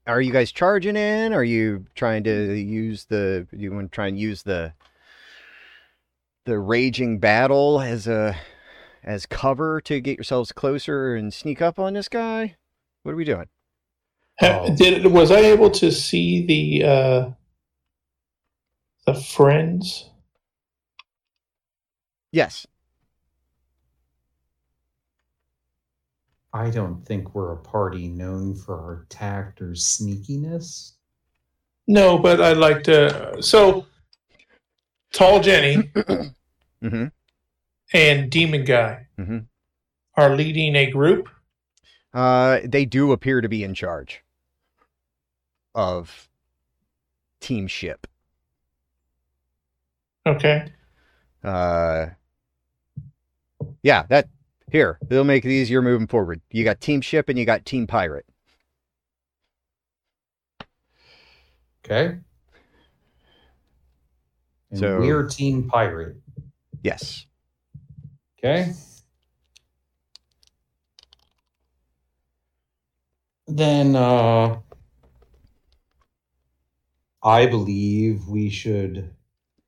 are 0.09 0.21
you 0.21 0.33
guys 0.33 0.51
charging 0.51 0.97
in? 0.97 1.33
Are 1.33 1.45
you 1.45 1.87
trying 1.95 2.25
to 2.25 2.55
use 2.55 3.05
the 3.05 3.47
you 3.53 3.71
want 3.73 3.93
to 3.93 3.95
try 3.95 4.09
and 4.09 4.19
use 4.19 4.43
the 4.43 4.73
the 6.49 6.59
raging 6.59 7.18
battle 7.18 7.80
as 7.80 8.07
a 8.09 8.34
as 9.05 9.26
cover 9.26 9.80
to 9.82 10.01
get 10.01 10.16
yourselves 10.16 10.51
closer 10.51 11.14
and 11.14 11.32
sneak 11.32 11.61
up 11.62 11.78
on 11.78 11.92
this 11.92 12.09
guy? 12.09 12.57
What 13.03 13.12
are 13.12 13.16
we 13.16 13.24
doing? 13.24 13.46
Ha- 14.40 14.64
Oh. 14.66 14.74
Did 14.74 15.07
was 15.07 15.30
I 15.30 15.40
able 15.40 15.70
to 15.72 15.90
see 15.92 16.46
the 16.46 16.88
uh, 16.88 17.30
the 19.07 19.14
friends? 19.14 20.11
Yes. 22.32 22.66
I 26.55 26.70
don't 26.70 27.05
think 27.05 27.34
we're 27.34 27.53
a 27.53 27.57
party 27.59 28.09
known 28.09 28.55
for 28.55 28.74
our 28.74 29.07
tact 29.11 29.61
or 29.61 29.72
sneakiness. 29.72 30.92
No, 31.86 32.18
but 32.18 32.40
I'd 32.40 32.57
like 32.57 32.84
to. 32.84 33.36
So, 33.42 33.86
tall 35.12 35.40
Jenny 35.40 35.90
Mm-hmm. 36.83 37.07
and 37.93 38.31
Demon 38.31 38.64
Guy 38.64 39.07
Mhm. 39.18 39.47
are 40.14 40.37
leading 40.37 40.76
a 40.76 40.91
group. 40.91 41.29
Uh, 42.14 42.61
they 42.64 42.85
do 42.85 43.12
appear 43.12 43.41
to 43.41 43.49
be 43.49 43.62
in 43.64 43.74
charge 43.74 44.22
of 45.74 46.29
team 47.41 47.66
ship. 47.66 48.07
Okay. 50.26 50.72
Uh, 51.43 52.07
yeah, 53.83 54.05
that 54.09 54.29
here 54.70 54.99
it'll 55.11 55.24
make 55.24 55.45
it 55.45 55.51
easier 55.51 55.81
moving 55.83 56.07
forward. 56.07 56.41
You 56.51 56.64
got 56.64 56.81
team 56.81 57.01
ship 57.01 57.29
and 57.29 57.39
you 57.39 57.45
got 57.45 57.64
team 57.64 57.87
pirate. 57.87 58.26
Okay. 61.85 62.18
And 64.70 64.79
So- 64.81 65.01
we're 65.01 65.26
Team 65.26 65.68
Pirate. 65.68 66.16
Yes. 66.83 67.26
Okay. 68.39 68.72
Then 73.47 73.97
uh 73.97 74.61
I 77.22 77.47
believe 77.47 78.29
we 78.29 78.49
should 78.51 79.11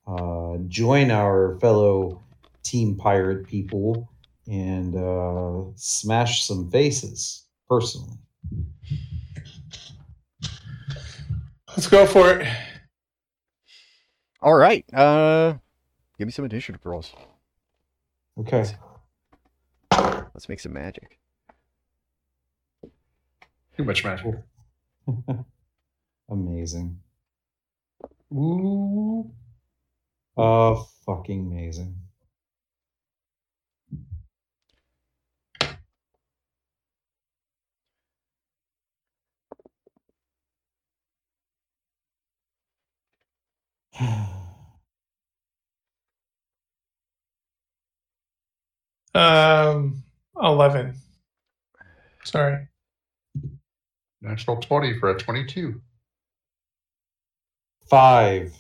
uh 0.07 0.59
join 0.69 1.11
our 1.11 1.59
fellow 1.61 2.23
team 2.63 2.97
pirate 2.97 3.47
people 3.47 4.09
and 4.47 4.95
uh 4.97 5.63
smash 5.77 6.47
some 6.47 6.71
faces 6.71 7.47
personally. 7.69 8.19
Let's 11.69 11.87
go 11.89 12.05
for 12.07 12.31
it. 12.33 12.47
All 14.43 14.55
right. 14.55 14.85
Uh, 14.93 15.55
give 16.21 16.27
me 16.27 16.33
some 16.33 16.45
initiative 16.45 16.85
rolls. 16.85 17.15
Okay. 18.39 18.67
Let's 19.91 20.51
make 20.51 20.61
some 20.61 20.75
magic. 20.75 21.19
Too 23.75 23.85
much 23.85 24.05
magic. 24.05 24.35
Amazing. 26.29 27.01
Ooh. 28.35 29.31
Uh 30.37 30.75
fucking 31.07 31.41
amazing. 31.51 31.97
Um, 49.15 50.03
eleven. 50.41 50.95
Sorry. 52.25 52.69
Natural 54.23 54.59
20 54.59 54.99
for 54.99 55.11
a 55.11 55.19
22. 55.19 55.81
Five. 57.89 58.53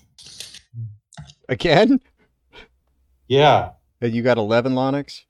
Again? 1.48 2.00
Yeah. 3.28 3.72
And 4.00 4.14
you 4.14 4.22
got 4.22 4.38
11, 4.38 4.72
Lonix? 4.72 5.24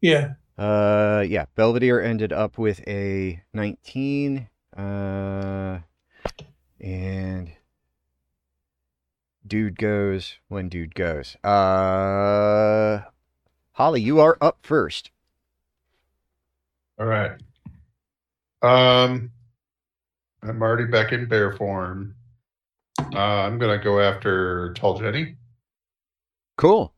Yeah. 0.00 0.34
Uh, 0.58 1.24
yeah. 1.26 1.46
Belvedere 1.54 2.00
ended 2.00 2.32
up 2.32 2.58
with 2.58 2.86
a 2.86 3.42
19. 3.54 4.48
Uh, 4.76 5.78
and 6.80 7.50
dude 9.46 9.78
goes 9.78 10.34
when 10.48 10.68
dude 10.68 10.94
goes. 10.94 11.36
Uh, 11.42 13.00
Holly, 13.78 14.00
you 14.00 14.18
are 14.18 14.36
up 14.40 14.58
first. 14.62 15.12
All 16.98 17.06
right. 17.06 17.30
Um, 18.60 19.30
I'm 20.42 20.60
already 20.60 20.86
back 20.86 21.12
in 21.12 21.28
bear 21.28 21.52
form. 21.52 22.16
Uh, 22.98 23.16
I'm 23.16 23.56
gonna 23.60 23.78
go 23.78 24.00
after 24.00 24.74
Tall 24.74 24.98
Jenny. 24.98 25.36
Cool. 26.56 26.92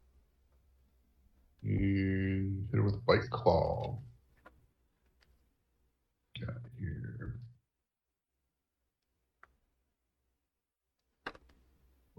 You 1.62 2.64
hit 2.70 2.78
it 2.78 2.82
with 2.82 2.96
White 3.04 3.28
Claw. 3.28 3.98
Got 6.40 6.54
here. 6.78 7.40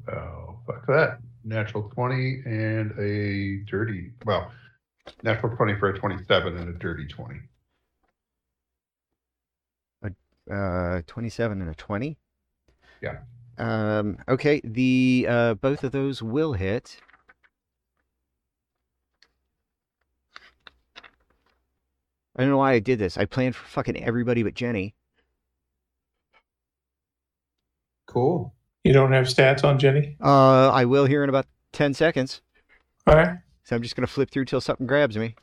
Well, 0.06 0.62
fuck 0.68 0.86
that. 0.86 1.18
Natural 1.44 1.90
20 1.90 2.44
and 2.46 2.92
a 3.00 3.70
dirty, 3.70 4.12
well, 4.26 4.52
natural 5.24 5.56
20 5.56 5.76
for 5.76 5.90
a 5.90 5.98
27 5.98 6.58
and 6.58 6.70
a 6.70 6.74
dirty 6.74 7.08
20. 7.08 7.40
Uh, 10.50 11.02
27 11.08 11.62
and 11.62 11.70
a 11.70 11.76
20. 11.76 12.18
Yeah. 13.02 13.20
Um, 13.58 14.18
okay. 14.28 14.62
The, 14.64 15.26
uh, 15.30 15.54
both 15.56 15.84
of 15.84 15.92
those 15.92 16.22
will 16.22 16.54
hit. 16.54 17.00
I 22.36 22.44
don't 22.44 22.50
know 22.50 22.58
why 22.58 22.74
I 22.74 22.80
did 22.80 22.98
this. 22.98 23.18
I 23.18 23.26
planned 23.26 23.56
for 23.56 23.66
fucking 23.68 24.02
everybody 24.04 24.42
but 24.44 24.56
Jenny. 24.56 24.96
Cool. 28.08 28.54
You 28.84 28.94
don't 28.94 29.12
have 29.12 29.26
stats 29.26 29.64
on 29.64 29.78
Jenny. 29.78 30.18
Uh, 30.22 30.70
I 30.70 30.86
will 30.86 31.06
here 31.06 31.24
in 31.24 31.30
about 31.30 31.46
10 31.74 31.94
seconds. 31.94 32.42
All 33.06 33.16
right. 33.16 33.38
So 33.64 33.76
I'm 33.76 33.84
just 33.84 33.96
going 33.96 34.08
to 34.08 34.12
flip 34.12 34.32
through 34.32 34.46
till 34.46 34.62
something 34.62 34.88
grabs 34.88 35.18
me. 35.18 35.36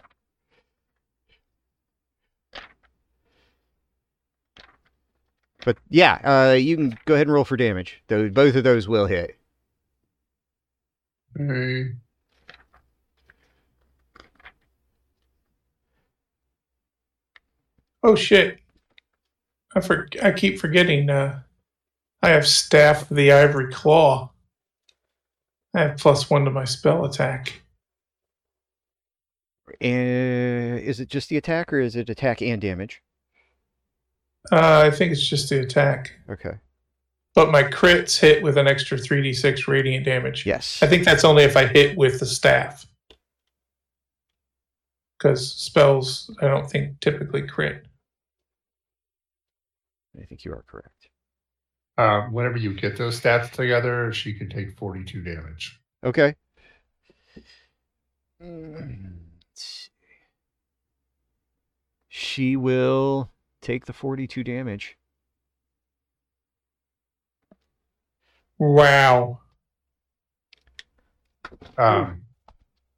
But 5.64 5.76
yeah, 5.90 6.18
uh, 6.24 6.54
you 6.54 6.76
can 6.76 6.98
go 7.04 7.14
ahead 7.14 7.26
and 7.26 7.34
roll 7.34 7.44
for 7.44 7.56
damage. 7.56 8.02
Though 8.08 8.28
both 8.28 8.54
of 8.54 8.64
those 8.64 8.88
will 8.88 9.06
hit. 9.06 9.36
Hey. 11.36 11.92
Oh 18.02 18.14
shit! 18.14 18.60
I 19.74 19.80
for 19.80 20.08
I 20.22 20.32
keep 20.32 20.58
forgetting. 20.58 21.10
Uh, 21.10 21.40
I 22.22 22.30
have 22.30 22.46
staff 22.46 23.10
of 23.10 23.16
the 23.16 23.32
ivory 23.32 23.72
claw. 23.72 24.30
I 25.74 25.80
have 25.82 25.98
plus 25.98 26.28
one 26.28 26.44
to 26.44 26.50
my 26.50 26.64
spell 26.64 27.04
attack. 27.04 27.62
And 29.80 30.78
is 30.80 30.98
it 30.98 31.08
just 31.08 31.28
the 31.28 31.36
attack 31.36 31.72
or 31.72 31.80
is 31.80 31.94
it 31.94 32.08
attack 32.10 32.42
and 32.42 32.60
damage? 32.60 33.02
Uh, 34.50 34.82
I 34.86 34.90
think 34.90 35.12
it's 35.12 35.26
just 35.26 35.48
the 35.50 35.60
attack. 35.60 36.12
Okay. 36.30 36.54
but 37.34 37.52
my 37.52 37.62
crits 37.62 38.18
hit 38.18 38.42
with 38.42 38.56
an 38.56 38.66
extra 38.66 38.98
3d6 38.98 39.68
radiant 39.68 40.04
damage. 40.04 40.44
Yes. 40.46 40.82
I 40.82 40.86
think 40.88 41.04
that's 41.04 41.22
only 41.24 41.44
if 41.44 41.56
I 41.56 41.66
hit 41.66 41.96
with 41.96 42.18
the 42.18 42.26
staff. 42.26 42.86
Because 45.18 45.52
spells, 45.54 46.34
I 46.40 46.48
don't 46.48 46.68
think 46.68 46.98
typically 47.00 47.42
crit. 47.42 47.84
I 50.20 50.24
think 50.24 50.44
you 50.44 50.52
are 50.52 50.64
correct. 50.66 50.97
Um, 51.98 52.32
whenever 52.32 52.56
you 52.56 52.74
get 52.74 52.96
those 52.96 53.20
stats 53.20 53.50
together, 53.50 54.12
she 54.12 54.32
can 54.32 54.48
take 54.48 54.78
42 54.78 55.20
damage. 55.20 55.80
Okay. 56.04 56.36
Let's 58.40 59.10
see. 59.54 59.90
She 62.08 62.56
will 62.56 63.32
take 63.60 63.86
the 63.86 63.92
42 63.92 64.44
damage. 64.44 64.96
Wow. 68.58 69.40
Um, 71.76 72.22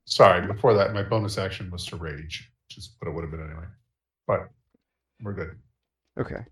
sorry, 0.05 0.47
before 0.47 0.75
that, 0.75 0.93
my 0.93 1.03
bonus 1.03 1.39
action 1.39 1.71
was 1.71 1.87
to 1.87 1.97
rage, 1.97 2.51
which 2.69 2.77
is 2.77 2.97
what 2.99 3.11
it 3.11 3.15
would 3.15 3.23
have 3.23 3.31
been 3.31 3.45
anyway. 3.45 3.67
But 4.27 4.51
we're 5.23 5.33
good. 5.33 5.57
Okay. 6.19 6.45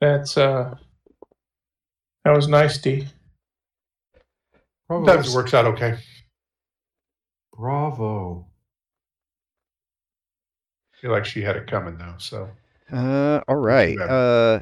That's 0.00 0.36
uh 0.36 0.74
that 2.24 2.34
was 2.34 2.48
nice, 2.48 2.78
D. 2.78 3.06
Bravo. 4.88 5.06
Sometimes 5.06 5.32
it 5.32 5.36
works 5.36 5.54
out 5.54 5.66
okay. 5.66 5.96
Bravo. 7.56 8.46
I 10.94 11.00
feel 11.00 11.10
like 11.12 11.24
she 11.24 11.42
had 11.42 11.56
it 11.56 11.66
coming 11.66 11.96
though. 11.96 12.14
So 12.18 12.50
Uh, 12.92 13.40
all 13.46 13.56
right. 13.56 13.98
Uh, 13.98 14.60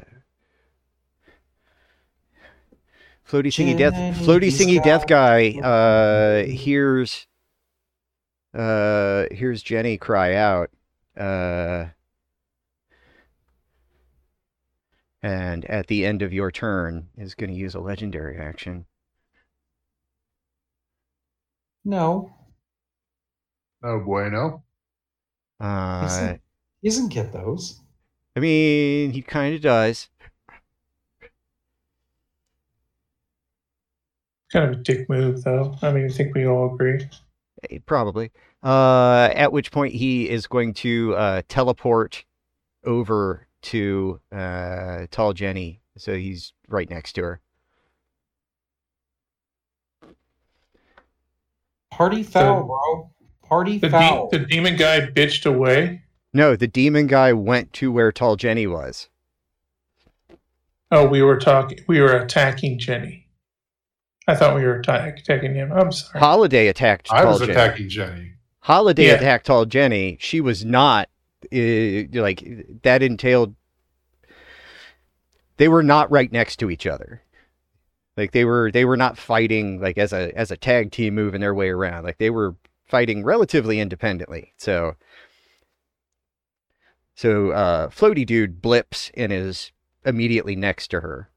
floaty 3.27 3.47
singy 3.51 3.77
death, 3.77 3.93
floaty 4.19 4.51
singy 4.51 4.83
death 4.83 5.07
guy. 5.07 5.51
Giselle. 5.51 5.65
Uh, 5.65 6.43
hears, 6.43 7.27
uh, 8.53 9.25
hears 9.31 9.63
Jenny 9.63 9.97
cry 9.97 10.35
out. 10.35 10.69
Uh, 11.17 11.87
and 15.21 15.65
at 15.65 15.87
the 15.87 16.05
end 16.05 16.21
of 16.21 16.31
your 16.33 16.51
turn, 16.51 17.09
is 17.17 17.35
going 17.35 17.49
to 17.49 17.55
use 17.55 17.75
a 17.75 17.79
legendary 17.79 18.37
action. 18.37 18.85
No, 21.85 22.33
oh 23.83 23.99
bueno. 23.99 24.63
Uh, 25.59 26.03
Isn't- 26.05 26.41
he 26.81 26.89
doesn't 26.89 27.09
get 27.09 27.33
those. 27.33 27.79
I 28.35 28.39
mean, 28.39 29.11
he 29.11 29.21
kind 29.21 29.55
of 29.55 29.61
does. 29.61 30.07
Kind 34.51 34.65
of 34.73 34.79
a 34.79 34.83
dick 34.83 35.09
move 35.09 35.43
though. 35.43 35.75
I 35.81 35.91
mean 35.91 36.05
I 36.05 36.09
think 36.09 36.33
we 36.35 36.47
all 36.47 36.73
agree. 36.73 37.07
Eh, 37.69 37.79
Probably. 37.85 38.31
Uh, 38.63 39.29
at 39.35 39.51
which 39.51 39.71
point 39.71 39.93
he 39.93 40.29
is 40.29 40.47
going 40.47 40.73
to 40.75 41.13
uh, 41.15 41.41
teleport 41.47 42.25
over 42.85 43.47
to 43.63 44.19
uh, 44.31 45.05
Tall 45.11 45.33
Jenny, 45.33 45.81
so 45.97 46.15
he's 46.15 46.53
right 46.67 46.89
next 46.89 47.13
to 47.13 47.23
her. 47.23 47.41
Party 51.91 52.23
foul, 52.23 52.63
bro. 52.63 53.11
Party 53.47 53.77
The, 53.79 53.87
de- 53.87 53.91
foul. 53.91 54.29
the 54.29 54.39
demon 54.39 54.75
guy 54.75 55.01
bitched 55.01 55.45
away. 55.45 56.03
No, 56.33 56.55
the 56.55 56.67
demon 56.67 57.07
guy 57.07 57.33
went 57.33 57.73
to 57.73 57.91
where 57.91 58.11
Tall 58.11 58.35
Jenny 58.35 58.67
was. 58.67 59.09
Oh, 60.91 61.07
we 61.07 61.21
were 61.21 61.37
talking 61.37 61.79
we 61.87 61.99
were 61.99 62.15
attacking 62.15 62.79
Jenny. 62.79 63.27
I 64.27 64.35
thought 64.35 64.55
we 64.55 64.63
were 64.63 64.79
attack- 64.79 65.19
attacking 65.19 65.55
him. 65.55 65.71
I'm 65.71 65.91
sorry. 65.91 66.19
Holiday 66.19 66.67
attacked 66.67 67.07
I 67.11 67.23
Tall 67.23 67.31
was 67.31 67.39
Jenny. 67.41 67.51
attacking 67.51 67.89
Jenny. 67.89 68.31
Holiday 68.61 69.07
Yeah. 69.07 69.13
attacked 69.13 69.47
Tall 69.47 69.65
Jenny. 69.65 70.17
She 70.19 70.39
was 70.41 70.63
not 70.63 71.09
uh, 71.53 72.21
like 72.21 72.81
that. 72.83 73.01
Entailed 73.01 73.55
they 75.57 75.67
were 75.67 75.83
not 75.83 76.11
right 76.11 76.31
next 76.31 76.57
to 76.57 76.69
each 76.69 76.87
other. 76.87 77.21
Like 78.17 78.31
they 78.31 78.45
were 78.45 78.71
they 78.71 78.85
were 78.85 78.97
not 78.97 79.17
fighting 79.17 79.81
like 79.81 79.97
as 79.97 80.13
a 80.13 80.35
as 80.37 80.51
a 80.51 80.57
tag 80.57 80.91
team 80.91 81.15
moving 81.15 81.41
their 81.41 81.53
way 81.53 81.69
around. 81.69 82.03
Like 82.03 82.17
they 82.17 82.29
were 82.29 82.55
fighting 82.85 83.23
relatively 83.23 83.79
independently. 83.79 84.53
So 84.57 84.95
so 87.15 87.51
uh 87.51 87.87
floaty 87.89 88.25
dude 88.25 88.61
blips 88.61 89.11
and 89.15 89.31
is 89.31 89.71
immediately 90.05 90.55
next 90.55 90.89
to 90.89 91.01
her. 91.01 91.29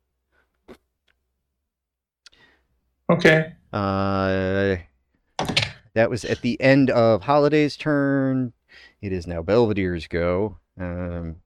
Okay. 3.10 3.52
Uh, 3.72 4.76
that 5.94 6.08
was 6.08 6.24
at 6.24 6.40
the 6.40 6.60
end 6.60 6.90
of 6.90 7.22
Holiday's 7.22 7.76
turn. 7.76 8.52
It 9.02 9.12
is 9.12 9.26
now 9.26 9.42
Belvedere's 9.42 10.06
go. 10.06 10.58
Um, 10.80 11.36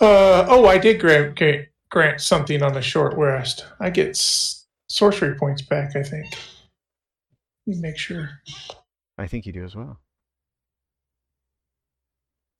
Uh, 0.00 0.44
oh, 0.48 0.66
I 0.66 0.78
did 0.78 1.00
grant, 1.00 1.36
grant 1.36 1.68
grant 1.90 2.20
something 2.20 2.62
on 2.62 2.76
a 2.76 2.82
short 2.82 3.16
rest. 3.16 3.66
I 3.80 3.90
get 3.90 4.10
s- 4.10 4.66
sorcery 4.88 5.34
points 5.36 5.62
back. 5.62 5.94
I 5.96 6.02
think. 6.02 6.26
Let 7.66 7.76
me 7.76 7.80
make 7.80 7.96
sure. 7.98 8.28
I 9.18 9.26
think 9.26 9.46
you 9.46 9.52
do 9.52 9.64
as 9.64 9.74
well. 9.76 10.00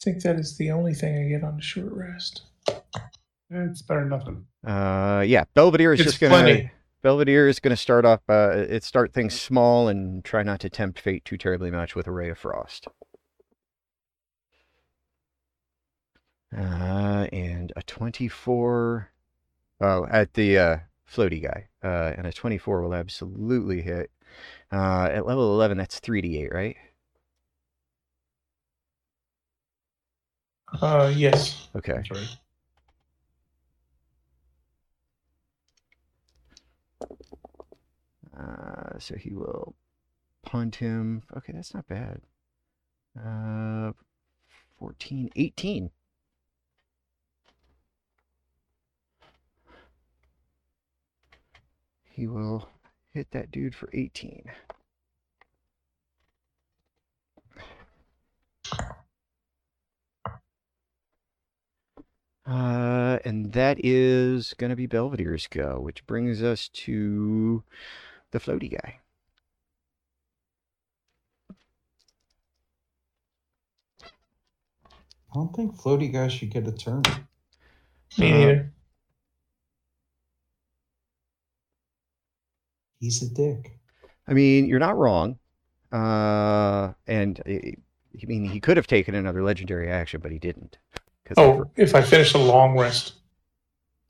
I 0.00 0.04
think 0.04 0.22
that 0.22 0.36
is 0.36 0.56
the 0.58 0.70
only 0.70 0.94
thing 0.94 1.24
I 1.26 1.28
get 1.28 1.44
on 1.44 1.58
a 1.58 1.62
short 1.62 1.92
rest. 1.92 2.42
It's 3.50 3.82
better 3.82 4.00
than 4.00 4.10
nothing. 4.10 4.46
Uh, 4.64 5.22
yeah, 5.26 5.44
Belvedere 5.54 5.92
is 5.92 6.00
It's 6.00 6.10
just 6.10 6.20
gonna. 6.20 6.34
plenty. 6.34 6.70
Belvedere 7.02 7.48
is 7.48 7.60
gonna 7.60 7.76
start 7.76 8.04
up. 8.04 8.22
Uh, 8.28 8.50
it 8.50 8.84
start 8.84 9.12
things 9.12 9.40
small 9.40 9.88
and 9.88 10.24
try 10.24 10.42
not 10.42 10.60
to 10.60 10.70
tempt 10.70 11.00
fate 11.00 11.24
too 11.24 11.38
terribly 11.38 11.70
much 11.70 11.94
with 11.94 12.06
a 12.06 12.12
ray 12.12 12.28
of 12.30 12.38
frost. 12.38 12.86
Uh, 16.56 17.26
and 17.32 17.72
a 17.76 17.82
twenty-four. 17.82 19.10
Oh, 19.80 20.06
at 20.10 20.34
the 20.34 20.58
uh, 20.58 20.76
floaty 21.10 21.42
guy. 21.42 21.68
Uh, 21.82 22.12
and 22.16 22.26
a 22.26 22.32
twenty-four 22.32 22.82
will 22.82 22.94
absolutely 22.94 23.80
hit. 23.82 24.10
Uh, 24.72 25.08
at 25.12 25.26
level 25.26 25.54
eleven, 25.54 25.78
that's 25.78 26.00
three 26.00 26.20
d 26.20 26.38
eight, 26.42 26.52
right? 26.52 26.76
Uh, 30.80 31.12
yes. 31.14 31.68
Okay. 31.74 32.02
Right. 32.10 32.36
Uh, 38.40 38.98
so 38.98 39.16
he 39.16 39.32
will 39.32 39.74
punt 40.42 40.76
him. 40.76 41.22
Okay, 41.36 41.52
that's 41.52 41.74
not 41.74 41.86
bad. 41.88 42.20
Uh, 43.18 43.92
14, 44.78 45.30
18. 45.36 45.90
He 52.10 52.26
will 52.26 52.68
hit 53.12 53.30
that 53.32 53.50
dude 53.50 53.74
for 53.74 53.90
18. 53.92 54.44
Uh, 62.46 63.18
and 63.24 63.52
that 63.52 63.78
is 63.84 64.54
going 64.54 64.70
to 64.70 64.76
be 64.76 64.88
Belvedere's 64.88 65.46
go, 65.46 65.78
which 65.80 66.04
brings 66.06 66.42
us 66.42 66.68
to 66.68 67.62
the 68.32 68.38
floaty 68.40 68.70
guy. 68.70 68.98
I 74.00 75.34
don't 75.34 75.54
think 75.54 75.76
floaty 75.76 76.12
guy 76.12 76.28
should 76.28 76.50
get 76.50 76.66
a 76.66 76.72
turn. 76.72 77.02
Me 78.18 78.32
Uh, 78.32 78.36
neither. 78.36 78.72
He's 82.98 83.22
a 83.22 83.32
dick. 83.32 83.78
I 84.26 84.32
mean, 84.34 84.66
you're 84.66 84.78
not 84.78 84.96
wrong. 84.96 85.38
Uh, 85.92 86.92
and 87.06 87.40
I 87.46 87.74
I 88.22 88.26
mean, 88.26 88.44
he 88.44 88.60
could 88.60 88.76
have 88.76 88.86
taken 88.88 89.14
another 89.14 89.42
legendary 89.42 89.88
action, 89.88 90.20
but 90.20 90.32
he 90.32 90.38
didn't. 90.38 90.78
Cause 91.24 91.38
I, 91.38 91.42
Oh, 91.42 91.70
if 91.76 91.94
I 91.94 92.02
finish 92.02 92.34
a 92.34 92.38
long 92.38 92.76
rest, 92.76 93.14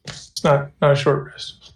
it's 0.07 0.43
not 0.43 0.71
not 0.81 0.93
a 0.93 0.97
short 0.97 1.27
rest. 1.27 1.75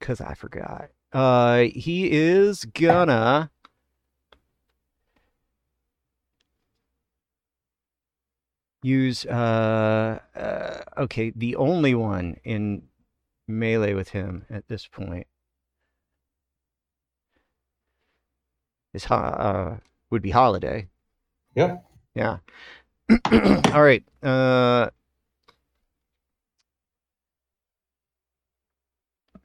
because 0.00 0.20
I 0.20 0.34
forgot. 0.34 0.88
Uh, 1.12 1.64
he 1.74 2.10
is 2.12 2.64
gonna. 2.64 3.50
Use 8.82 9.26
uh, 9.26 10.20
uh 10.36 10.80
okay 10.98 11.30
the 11.34 11.56
only 11.56 11.94
one 11.96 12.36
in 12.44 12.82
melee 13.48 13.92
with 13.94 14.10
him 14.10 14.46
at 14.50 14.68
this 14.68 14.86
point 14.86 15.26
is 18.94 19.06
uh 19.10 19.76
would 20.10 20.22
be 20.22 20.30
holiday 20.30 20.88
Yeah. 21.54 21.78
Yeah. 22.14 22.38
All 23.74 23.82
right. 23.82 24.04
Uh, 24.22 24.90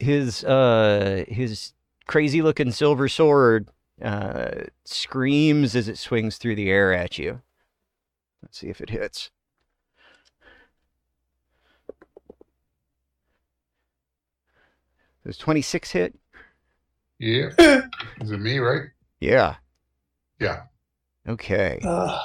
his 0.04 0.44
uh, 0.44 1.26
his 1.28 1.74
crazy 2.08 2.42
looking 2.42 2.72
silver 2.72 3.08
sword 3.08 3.70
uh, 4.02 4.52
screams 4.86 5.76
as 5.76 5.88
it 5.88 5.98
swings 5.98 6.38
through 6.38 6.56
the 6.56 6.70
air 6.70 6.94
at 6.94 7.18
you. 7.18 7.42
Let's 8.42 8.60
see 8.60 8.68
if 8.68 8.82
it 8.82 8.90
hits. 8.90 9.32
Does 15.26 15.38
26 15.38 15.92
hit? 15.92 16.16
Yeah. 17.20 17.50
Is 18.20 18.32
it 18.32 18.40
me, 18.42 18.60
right? 18.60 18.90
Yeah. 19.22 19.56
Yeah. 20.40 20.64
Okay. 21.28 21.80
Uh, 21.86 22.20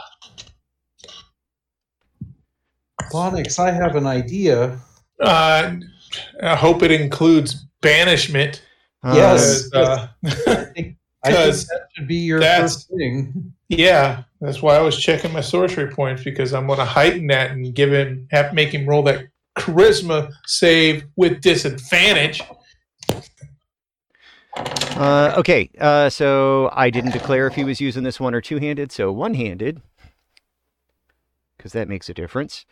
Bonix, 3.12 3.60
I 3.60 3.70
have 3.70 3.94
an 3.94 4.06
idea. 4.06 4.80
uh, 5.20 5.72
I 6.42 6.56
hope 6.56 6.82
it 6.82 6.90
includes 6.90 7.67
banishment. 7.80 8.62
Yes. 9.04 9.72
Uh, 9.72 10.08
I 10.24 10.30
think, 10.30 10.46
I 10.46 10.64
think 10.74 10.96
'Cause 11.24 11.66
that 11.66 11.80
should 11.94 12.08
be 12.08 12.16
your 12.16 12.40
first 12.42 12.88
thing. 12.88 13.52
yeah, 13.68 14.22
that's 14.40 14.62
why 14.62 14.76
I 14.76 14.80
was 14.80 14.96
checking 14.98 15.32
my 15.32 15.40
sorcery 15.40 15.90
points 15.90 16.22
because 16.24 16.52
I'm 16.54 16.66
going 16.66 16.78
to 16.78 16.84
heighten 16.84 17.26
that 17.28 17.50
and 17.52 17.74
give 17.74 17.92
him 17.92 18.26
have 18.30 18.54
make 18.54 18.72
him 18.74 18.86
roll 18.86 19.02
that 19.04 19.26
charisma 19.58 20.30
save 20.46 21.04
with 21.16 21.40
disadvantage. 21.40 22.40
Uh, 24.96 25.34
okay, 25.36 25.70
uh, 25.80 26.08
so 26.10 26.70
I 26.72 26.90
didn't 26.90 27.12
declare 27.12 27.46
if 27.46 27.54
he 27.54 27.64
was 27.64 27.80
using 27.80 28.02
this 28.02 28.18
one 28.18 28.34
or 28.34 28.40
two 28.40 28.58
handed, 28.58 28.90
so 28.90 29.12
one 29.12 29.34
handed, 29.34 29.80
because 31.56 31.72
that 31.72 31.88
makes 31.88 32.08
a 32.08 32.14
difference. 32.14 32.64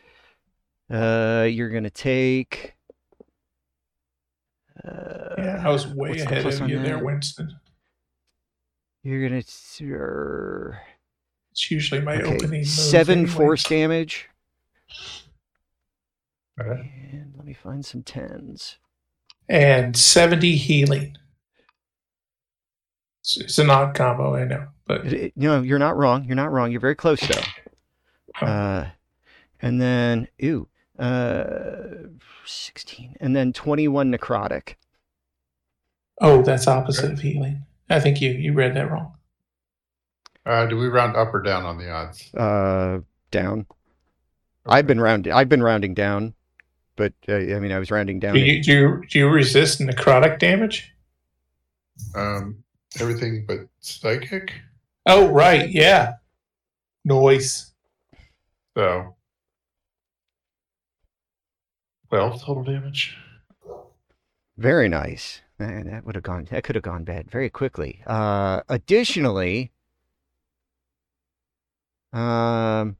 Uh, 0.91 1.47
you're 1.51 1.71
going 1.71 1.85
to 1.85 1.91
take. 1.91 2.75
Uh, 4.87 5.35
Yeah, 5.39 5.63
I 5.65 5.69
was 5.71 5.87
way 5.87 6.11
what's 6.11 6.25
the 6.25 6.31
ahead 6.31 6.47
of 6.47 6.69
you 6.69 6.79
there, 6.81 6.97
that? 6.97 7.05
Winston. 7.05 7.59
You're 9.03 9.29
going 9.29 9.41
to. 9.41 10.73
It's 11.53 11.71
usually 11.71 12.01
my 12.03 12.17
Okay, 12.21 12.35
opening. 12.35 12.65
seven 12.65 13.21
anyway. 13.21 13.33
force 13.33 13.63
damage. 13.65 14.29
Okay. 16.61 16.93
And 17.13 17.33
let 17.37 17.45
me 17.47 17.53
find 17.53 17.85
some 17.85 18.03
tens. 18.03 18.77
and 19.49 19.97
70 19.97 20.57
healing. 20.57 21.17
It's, 23.21 23.37
it's 23.37 23.59
an 23.59 23.71
odd 23.71 23.95
combo, 23.95 24.35
I 24.35 24.45
know, 24.45 24.67
but 24.87 25.07
It- 25.07 25.13
it- 25.13 25.33
no, 25.37 25.63
you're 25.63 25.79
not 25.79 25.97
wrong. 25.97 26.25
You're 26.25 26.35
not 26.37 26.51
wrong. 26.53 26.71
You're 26.73 26.81
very 26.81 26.95
close, 26.97 27.21
though. 27.21 27.43
Oh. 28.43 28.47
Uh, 28.47 28.89
and 29.63 29.81
then, 29.81 30.29
ooh, 30.43 30.69
uh, 30.99 32.09
16. 32.45 33.17
And 33.21 33.35
then 33.35 33.53
21 33.53 34.13
necrotic. 34.13 34.75
oh, 36.21 36.43
that's 36.43 36.67
opposite 36.67 37.13
of 37.13 37.21
healing. 37.21 37.65
I 37.91 38.01
think 38.01 38.21
you 38.21 38.31
you 38.31 38.53
read 38.53 38.75
that 38.75 38.91
wrong. 38.91 39.15
Uh, 40.45 40.67
do 40.67 40.77
we 40.77 40.87
round 40.89 41.17
up 41.17 41.35
or 41.35 41.43
down 41.43 41.65
on 41.65 41.79
the 41.79 41.91
odds? 41.91 42.33
Uh, 42.35 43.01
down. 43.31 43.67
I've 44.65 44.87
been 44.87 45.01
round. 45.01 45.27
I've 45.29 45.49
been 45.49 45.63
rounding 45.63 45.95
down, 45.95 46.35
but 46.97 47.13
uh, 47.29 47.35
I 47.35 47.59
mean, 47.59 47.73
I 47.73 47.79
was 47.79 47.91
rounding 47.91 48.21
down. 48.21 48.35
Do 48.35 48.41
you, 48.41 48.63
do 48.63 48.73
you 48.73 49.03
do 49.09 49.19
you 49.19 49.29
resist 49.29 49.81
necrotic 49.81 50.39
damage? 50.39 50.93
Um, 52.15 52.63
everything 53.01 53.45
but 53.47 53.61
psychic. 53.81 54.53
Oh, 55.07 55.29
right, 55.29 55.71
yeah. 55.71 56.15
Noise. 57.05 57.73
So, 58.77 59.16
twelve 62.19 62.43
total 62.43 62.65
damage. 62.65 63.17
Very 64.57 64.89
nice. 64.89 65.43
Man, 65.59 65.89
that 65.91 66.05
would 66.05 66.15
have 66.15 66.25
gone. 66.25 66.47
That 66.51 66.65
could 66.65 66.75
have 66.77 66.83
gone 66.85 67.05
bad 67.05 67.31
very 67.31 67.49
quickly. 67.51 68.03
Uh, 68.07 68.61
additionally, 68.69 69.73
um, 72.13 72.97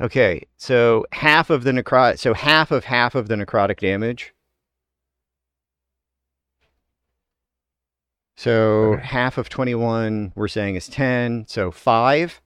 okay, 0.00 0.42
so 0.56 1.06
half 1.12 1.50
of 1.50 1.64
the 1.64 1.72
necrotic. 1.72 2.18
So 2.18 2.34
half 2.34 2.70
of 2.70 2.84
half 2.84 3.14
of 3.14 3.28
the 3.28 3.34
necrotic 3.34 3.80
damage. 3.80 4.32
So 8.36 8.92
Okay. 8.94 9.02
half 9.06 9.38
of 9.38 9.48
twenty-one, 9.48 10.32
we're 10.36 10.48
saying 10.48 10.76
is 10.76 10.88
ten. 10.88 11.46
So 11.48 11.70
five. 11.70 12.40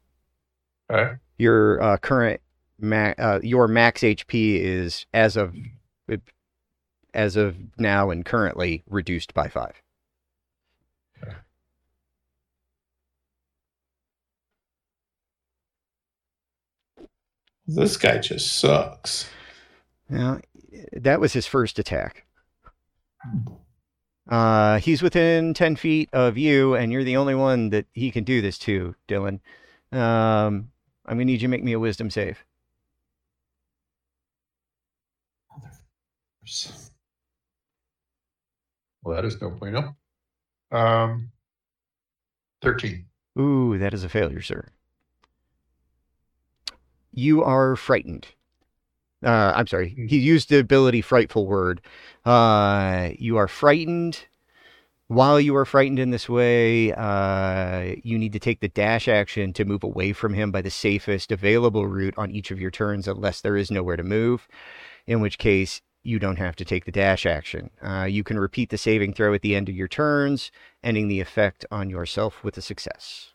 Okay. 0.91 1.17
Your 1.37 1.83
uh, 1.83 1.97
current 1.99 2.41
ma- 2.83 3.15
uh, 3.19 3.41
your 3.43 3.69
max 3.69 4.03
HP 4.03 4.61
is 4.61 5.07
as 5.13 5.37
of 5.37 5.55
as 7.13 7.37
of 7.37 7.57
now 7.79 8.11
and 8.11 8.25
currently 8.25 8.83
reduced 8.89 9.35
by 9.35 9.49
five. 9.49 9.83
This 17.67 17.97
guy 17.97 18.19
just 18.19 18.59
sucks. 18.59 19.29
Now, 20.09 20.41
that 20.93 21.21
was 21.21 21.33
his 21.33 21.47
first 21.47 21.79
attack. 21.79 22.27
Uh, 24.29 24.79
he's 24.79 25.03
within 25.03 25.55
10 25.55 25.77
feet 25.77 26.09
of 26.13 26.37
you, 26.37 26.75
and 26.75 26.91
you're 26.91 27.05
the 27.05 27.17
only 27.17 27.35
one 27.35 27.71
that 27.71 27.87
he 27.93 28.11
can 28.11 28.25
do 28.25 28.43
this 28.43 28.59
to, 28.59 28.97
Dylan. 29.09 29.41
Um, 29.93 30.71
I'm 31.07 31.17
going 31.17 31.19
to 31.19 31.25
need 31.27 31.43
you 31.43 31.47
to 31.47 31.49
make 31.49 31.63
me 31.63 31.73
a 31.73 31.79
wisdom 31.79 32.11
save. 32.11 32.45
Well, 39.03 39.17
that 39.17 39.25
is 39.25 39.41
no 39.41 39.51
bueno. 39.51 39.97
Um, 40.71 41.31
thirteen. 42.63 43.07
Ooh, 43.39 43.79
that 43.79 43.95
is 43.95 44.05
a 44.05 44.09
failure, 44.09 44.43
sir. 44.43 44.69
You 47.13 47.43
are 47.43 47.77
frightened. 47.77 48.29
Uh, 49.25 49.53
I'm 49.55 49.67
sorry. 49.67 49.91
Hmm. 49.91 50.07
He 50.07 50.19
used 50.19 50.49
the 50.49 50.59
ability 50.59 51.03
frightful 51.03 51.47
word. 51.47 51.81
Uh, 52.25 53.11
you 53.19 53.37
are 53.37 53.49
frightened. 53.49 54.27
While 55.09 55.41
you 55.41 55.57
are 55.57 55.65
frightened 55.65 55.99
in 55.99 56.11
this 56.11 56.29
way, 56.29 56.93
uh, 56.93 57.97
you 58.05 58.17
need 58.17 58.33
to 58.33 58.39
take 58.39 58.61
the 58.61 58.69
dash 58.69 59.09
action 59.09 59.53
to 59.55 59.65
move 59.65 59.83
away 59.83 60.13
from 60.13 60.35
him 60.35 60.53
by 60.53 60.63
the 60.63 60.71
safest 60.71 61.33
available 61.33 61.89
route 61.89 62.15
on 62.17 62.31
each 62.31 62.53
of 62.53 62.61
your 62.61 62.71
turns, 62.71 63.09
unless 63.09 63.41
there 63.41 63.57
is 63.57 63.73
nowhere 63.73 63.97
to 63.97 64.05
move, 64.05 64.47
in 65.09 65.21
which 65.21 65.37
case 65.37 65.83
you 66.03 66.19
don't 66.19 66.39
have 66.39 66.57
to 66.57 66.65
take 66.65 66.85
the 66.85 66.93
dash 66.93 67.27
action. 67.27 67.71
Uh, 67.83 68.05
you 68.05 68.25
can 68.25 68.39
repeat 68.39 68.71
the 68.71 68.79
saving 68.79 69.13
throw 69.13 69.35
at 69.35 69.43
the 69.43 69.55
end 69.55 69.69
of 69.69 69.75
your 69.77 69.89
turns, 69.89 70.51
ending 70.83 71.09
the 71.09 71.21
effect 71.21 71.65
on 71.71 71.91
yourself 71.91 72.43
with 72.43 72.57
a 72.57 72.63
success. 72.63 73.35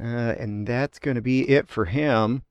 Uh, 0.00 0.34
and 0.38 0.66
that's 0.66 0.98
going 0.98 1.16
to 1.16 1.20
be 1.20 1.48
it 1.48 1.68
for 1.68 1.86
him. 1.86 2.42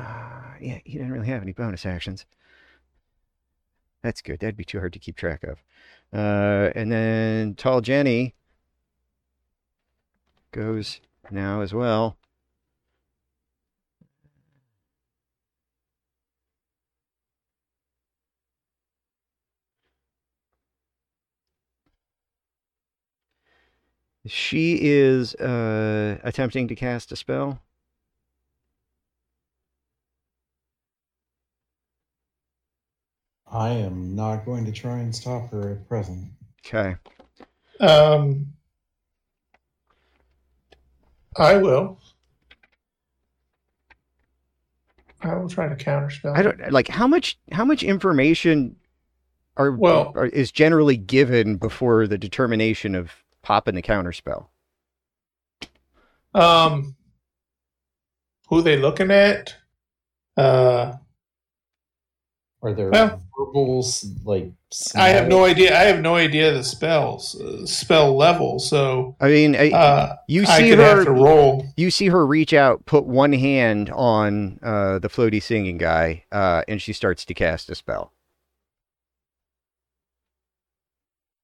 Uh, 0.00 0.54
yeah, 0.60 0.78
he 0.84 0.92
didn't 0.92 1.12
really 1.12 1.26
have 1.28 1.42
any 1.42 1.52
bonus 1.52 1.84
actions. 1.84 2.24
That's 4.02 4.22
good. 4.22 4.40
That'd 4.40 4.56
be 4.56 4.64
too 4.64 4.78
hard 4.78 4.92
to 4.94 4.98
keep 4.98 5.16
track 5.16 5.42
of. 5.44 5.62
Uh, 6.12 6.70
and 6.74 6.90
then 6.90 7.54
Tall 7.54 7.80
Jenny 7.80 8.34
goes 10.52 11.00
now 11.30 11.60
as 11.60 11.74
well. 11.74 12.16
She 24.26 24.78
is 24.82 25.34
uh, 25.36 26.18
attempting 26.22 26.68
to 26.68 26.74
cast 26.74 27.10
a 27.12 27.16
spell. 27.16 27.60
I 33.60 33.68
am 33.72 34.16
not 34.16 34.46
going 34.46 34.64
to 34.64 34.72
try 34.72 35.00
and 35.00 35.14
stop 35.14 35.50
her 35.50 35.72
at 35.72 35.86
present. 35.86 36.32
Okay. 36.64 36.96
Um, 37.78 38.54
I 41.36 41.58
will. 41.58 42.00
I 45.20 45.34
will 45.34 45.50
try 45.50 45.68
to 45.68 45.76
counterspell. 45.76 46.34
I 46.34 46.40
don't 46.40 46.72
like 46.72 46.88
how 46.88 47.06
much 47.06 47.38
how 47.52 47.66
much 47.66 47.82
information 47.82 48.76
are 49.58 49.72
Well- 49.72 50.14
are, 50.16 50.24
is 50.24 50.50
generally 50.50 50.96
given 50.96 51.56
before 51.56 52.06
the 52.06 52.16
determination 52.16 52.94
of 52.94 53.12
popping 53.42 53.74
the 53.74 53.82
counterspell. 53.82 54.46
Um, 56.32 56.96
who 58.48 58.62
they 58.62 58.78
looking 58.78 59.10
at? 59.10 59.54
Uh, 60.34 60.94
Are 62.62 62.74
there 62.74 62.90
Well- 62.90 63.22
verbals 63.38 64.04
like? 64.24 64.52
I 64.94 65.08
have 65.08 65.28
no 65.28 65.44
idea. 65.44 65.74
I 65.76 65.84
have 65.84 66.00
no 66.00 66.14
idea 66.16 66.52
the 66.52 66.62
spells, 66.62 67.40
uh, 67.40 67.64
spell 67.66 68.14
level. 68.16 68.58
So 68.58 69.16
I 69.18 69.28
mean, 69.28 69.56
I- 69.56 69.70
uh, 69.70 70.16
you 70.28 70.42
I 70.42 70.58
see 70.58 70.68
have 70.70 71.04
to 71.04 71.04
her. 71.06 71.12
roll. 71.14 71.64
You 71.76 71.90
see 71.90 72.08
her 72.08 72.26
reach 72.26 72.52
out, 72.52 72.84
put 72.84 73.04
one 73.06 73.32
hand 73.32 73.88
on 73.90 74.60
uh, 74.62 74.98
the 74.98 75.08
floaty 75.08 75.42
singing 75.42 75.78
guy, 75.78 76.24
uh, 76.30 76.62
and 76.68 76.82
she 76.82 76.92
starts 76.92 77.24
to 77.24 77.34
cast 77.34 77.70
a 77.70 77.74
spell. 77.74 78.12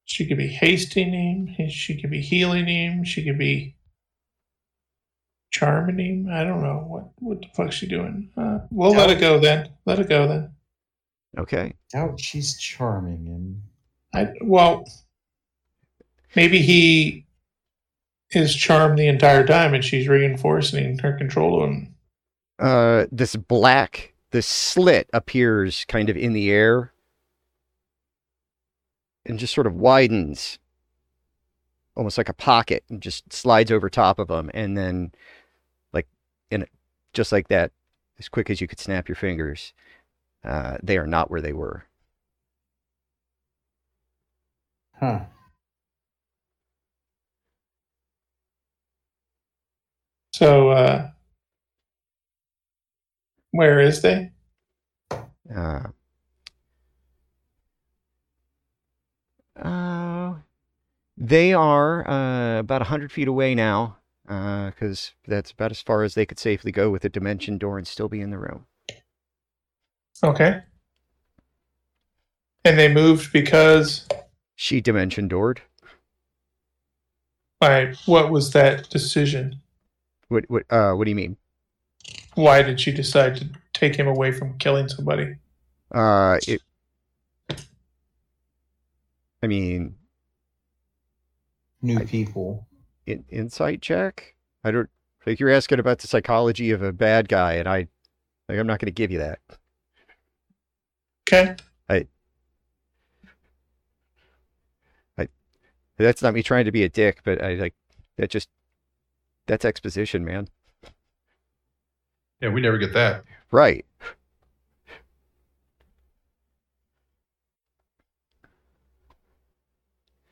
She 0.04 0.26
could 0.26 0.38
be 0.38 0.48
hasting 0.48 1.12
him. 1.12 1.68
She 1.70 2.00
could 2.00 2.10
be 2.10 2.20
healing 2.20 2.66
him. 2.66 3.02
She 3.04 3.24
could 3.24 3.38
be 3.38 3.74
charming 5.50 5.98
him. 6.26 6.28
I 6.32 6.44
don't 6.44 6.62
know 6.62 6.84
what 6.86 7.10
what 7.16 7.40
the 7.40 7.48
fuck's 7.56 7.74
she 7.76 7.86
doing. 7.88 8.30
Uh, 8.36 8.58
we'll 8.70 8.92
let 8.92 9.10
it 9.10 9.18
go 9.18 9.38
then. 9.40 9.70
Let 9.84 9.98
it 9.98 10.08
go 10.08 10.28
then. 10.28 10.50
Okay. 11.38 11.74
Doubt 11.92 12.18
she's 12.18 12.58
charming 12.58 13.28
and 13.28 13.62
I 14.14 14.32
well, 14.42 14.88
maybe 16.34 16.62
he 16.62 17.26
is 18.30 18.54
charmed 18.54 18.98
the 18.98 19.08
entire 19.08 19.46
time, 19.46 19.74
and 19.74 19.84
she's 19.84 20.08
reinforcing 20.08 20.98
her 20.98 21.12
control 21.12 21.62
of 21.62 21.70
him. 21.70 21.94
Uh, 22.58 23.06
this 23.12 23.36
black, 23.36 24.14
this 24.30 24.46
slit 24.46 25.08
appears 25.12 25.84
kind 25.86 26.08
of 26.08 26.16
in 26.16 26.32
the 26.32 26.50
air 26.50 26.92
and 29.24 29.38
just 29.38 29.54
sort 29.54 29.66
of 29.66 29.74
widens 29.74 30.58
almost 31.96 32.18
like 32.18 32.28
a 32.28 32.34
pocket 32.34 32.84
and 32.88 33.00
just 33.00 33.32
slides 33.32 33.72
over 33.72 33.88
top 33.88 34.18
of 34.18 34.28
them. 34.28 34.50
And 34.54 34.76
then, 34.76 35.12
like, 35.92 36.06
in 36.50 36.62
a, 36.62 36.66
just 37.12 37.32
like 37.32 37.48
that, 37.48 37.72
as 38.18 38.28
quick 38.28 38.50
as 38.50 38.60
you 38.60 38.68
could 38.68 38.80
snap 38.80 39.08
your 39.08 39.16
fingers, 39.16 39.72
uh, 40.44 40.78
they 40.82 40.98
are 40.98 41.06
not 41.06 41.30
where 41.30 41.40
they 41.42 41.52
were. 41.52 41.84
huh. 45.00 45.20
So, 50.32 50.70
uh, 50.70 51.10
where 53.52 53.80
is 53.80 54.02
they? 54.02 54.30
Uh, 55.54 55.88
uh, 59.60 60.34
they 61.16 61.52
are 61.52 62.08
uh, 62.08 62.58
about 62.60 62.80
100 62.82 63.12
feet 63.12 63.28
away 63.28 63.54
now, 63.54 63.98
because 64.26 65.14
that's 65.26 65.52
about 65.52 65.70
as 65.70 65.82
far 65.82 66.02
as 66.02 66.14
they 66.14 66.26
could 66.26 66.38
safely 66.38 66.72
go 66.72 66.90
with 66.90 67.04
a 67.04 67.08
dimension 67.08 67.58
door 67.58 67.78
and 67.78 67.86
still 67.86 68.08
be 68.08 68.20
in 68.20 68.30
the 68.30 68.38
room. 68.38 68.66
Okay. 70.24 70.60
And 72.64 72.78
they 72.78 72.92
moved 72.92 73.32
because 73.32 74.06
She 74.54 74.80
dimension 74.80 75.28
doored. 75.28 75.62
I 77.60 77.94
what 78.06 78.30
was 78.30 78.52
that 78.52 78.88
decision? 78.90 79.60
What, 80.28 80.44
what, 80.48 80.64
uh, 80.70 80.92
what 80.92 81.04
do 81.04 81.10
you 81.10 81.14
mean? 81.16 81.36
Why 82.34 82.62
did 82.62 82.80
she 82.80 82.92
decide 82.92 83.36
to 83.36 83.48
take 83.72 83.94
him 83.96 84.08
away 84.08 84.32
from 84.32 84.58
killing 84.58 84.88
somebody? 84.88 85.36
Uh, 85.92 86.38
it, 86.46 86.60
I 89.42 89.46
mean, 89.46 89.94
New 91.82 91.98
I- 91.98 92.04
people. 92.04 92.66
in, 93.06 93.24
insight 93.28 93.80
check? 93.80 94.34
I 94.64 94.72
don't, 94.72 94.90
like, 95.24 95.38
you're 95.38 95.50
asking 95.50 95.78
about 95.78 96.00
the 96.00 96.08
psychology 96.08 96.72
of 96.72 96.82
a 96.82 96.92
bad 96.92 97.28
guy, 97.28 97.54
and 97.54 97.68
I, 97.68 97.86
like, 98.48 98.58
I'm 98.58 98.66
not 98.66 98.80
going 98.80 98.86
to 98.86 98.90
give 98.92 99.12
you 99.12 99.18
that. 99.20 99.38
Okay. 101.28 101.56
I 101.88 102.06
that's 105.98 106.22
not 106.22 106.34
me 106.34 106.42
trying 106.42 106.66
to 106.66 106.72
be 106.72 106.82
a 106.82 106.88
dick, 106.88 107.20
but 107.24 107.42
I 107.42 107.54
like 107.54 107.74
that 108.18 108.30
just 108.30 108.48
that's 109.46 109.64
exposition, 109.64 110.24
man. 110.24 110.48
Yeah, 112.40 112.50
we 112.50 112.60
never 112.60 112.78
get 112.78 112.92
that. 112.92 113.24
Right. 113.50 113.86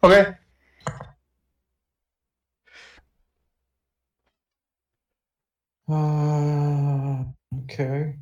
Okay. 0.03 0.35
Uh, 5.89 7.25
okay. 7.65 8.17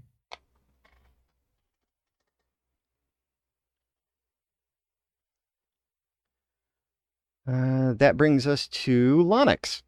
Uh, 7.46 7.92
that 7.94 8.16
brings 8.16 8.46
us 8.46 8.68
to 8.68 9.16
Lonix. 9.24 9.82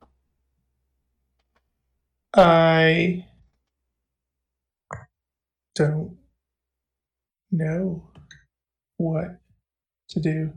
I 2.35 3.27
don't 5.77 6.17
know 7.53 8.09
what 8.97 9.41
to 10.09 10.21
do. 10.21 10.53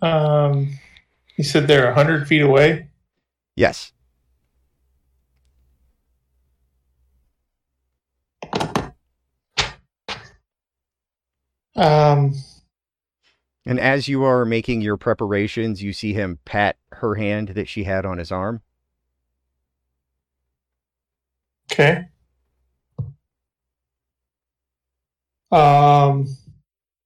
Um, 0.00 0.78
you 1.36 1.44
said 1.44 1.66
they're 1.68 1.88
a 1.88 1.94
hundred 1.94 2.26
feet 2.26 2.42
away. 2.42 2.88
Yes. 3.56 3.92
Um, 11.76 12.34
And 13.66 13.80
as 13.80 14.06
you 14.08 14.22
are 14.24 14.44
making 14.44 14.82
your 14.82 14.96
preparations, 14.96 15.82
you 15.82 15.92
see 15.92 16.12
him 16.12 16.38
pat 16.44 16.76
her 16.92 17.16
hand 17.16 17.48
that 17.50 17.68
she 17.68 17.84
had 17.84 18.04
on 18.06 18.18
his 18.18 18.30
arm. 18.32 18.62
okay. 21.70 22.08
Um, 25.50 26.26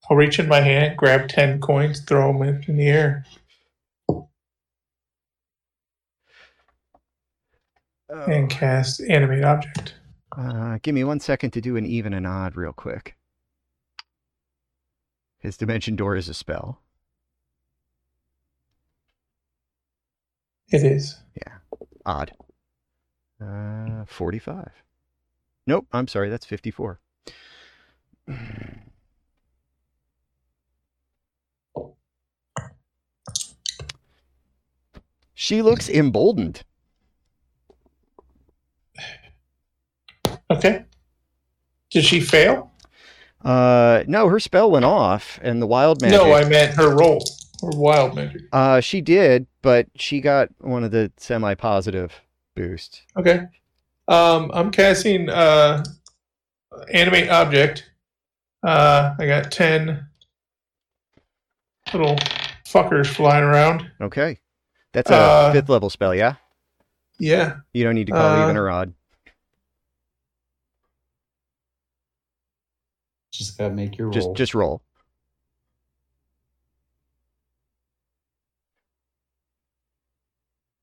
I'll 0.09 0.17
reach 0.17 0.39
in 0.39 0.49
my 0.49 0.61
hand, 0.61 0.97
grab 0.97 1.29
ten 1.29 1.61
coins, 1.61 2.01
throw 2.01 2.33
them 2.33 2.63
in 2.69 2.77
the 2.77 2.89
air. 2.89 3.25
and 8.27 8.49
cast 8.51 9.01
animate 9.03 9.45
object. 9.45 9.95
Uh, 10.37 10.79
give 10.83 10.95
me 10.95 11.05
one 11.05 11.21
second 11.21 11.51
to 11.53 11.61
do 11.61 11.77
an 11.77 11.87
even 11.87 12.13
and 12.15 12.27
odd 12.27 12.57
real 12.57 12.73
quick. 12.73 13.16
His 15.47 15.57
dimension 15.57 15.95
door 15.95 16.17
is 16.17 16.29
a 16.29 16.35
spell. 16.35 16.81
It 20.73 20.83
is. 20.83 21.21
Yeah. 21.37 21.59
Odd. 22.05 22.33
Uh, 23.41 24.05
45. 24.07 24.69
Nope, 25.69 25.87
I'm 25.93 26.09
sorry, 26.09 26.31
that's 26.31 26.47
54. 26.47 26.99
She 35.33 35.63
looks 35.63 35.89
emboldened. 35.89 36.65
Okay. 40.51 40.87
Did 41.91 42.05
she 42.05 42.21
fail? 42.21 42.73
Uh, 43.47 44.03
no, 44.09 44.29
her 44.29 44.41
spell 44.41 44.71
went 44.71 44.85
off, 44.85 45.39
and 45.43 45.63
the 45.63 45.67
wild 45.67 46.03
magic. 46.03 46.19
No, 46.19 46.33
I 46.35 46.45
meant 46.49 46.75
her 46.75 46.95
roll. 46.97 47.23
Or 47.63 47.71
wild 47.75 48.15
magic. 48.17 48.43
Uh, 48.53 48.81
she 48.81 49.01
did, 49.01 49.47
but 49.63 49.87
she 49.97 50.21
got 50.21 50.49
one 50.61 50.85
of 50.85 50.91
the 50.91 51.11
semi-positive 51.17 52.13
boosts. 52.55 53.03
Okay. 53.17 53.45
Um, 54.09 54.51
I'm 54.53 54.71
casting 54.71 55.31
uh, 55.31 55.83
animate 56.93 57.31
object. 57.31 57.89
Uh, 58.63 59.15
I 59.19 59.27
got 59.27 59.51
ten 59.53 60.07
little 61.93 62.17
fuckers 62.67 63.07
flying 63.07 63.45
around. 63.45 63.91
Okay, 64.01 64.39
that's 64.93 65.11
a 65.11 65.15
Uh, 65.15 65.53
fifth 65.53 65.69
level 65.69 65.89
spell. 65.89 66.15
Yeah, 66.15 66.35
Yeah. 67.19 67.57
you 67.73 67.85
don't 67.85 67.95
need 67.95 68.09
to 68.09 68.13
call 68.13 68.41
uh, 68.41 68.45
even 68.45 68.57
a 68.57 68.69
odd. 68.69 68.93
Just 73.37 73.59
gotta 73.59 73.75
make 73.75 73.99
your 73.99 74.11
Just 74.11 74.27
roll. 74.27 74.35
just 74.35 74.55
roll. 74.55 74.83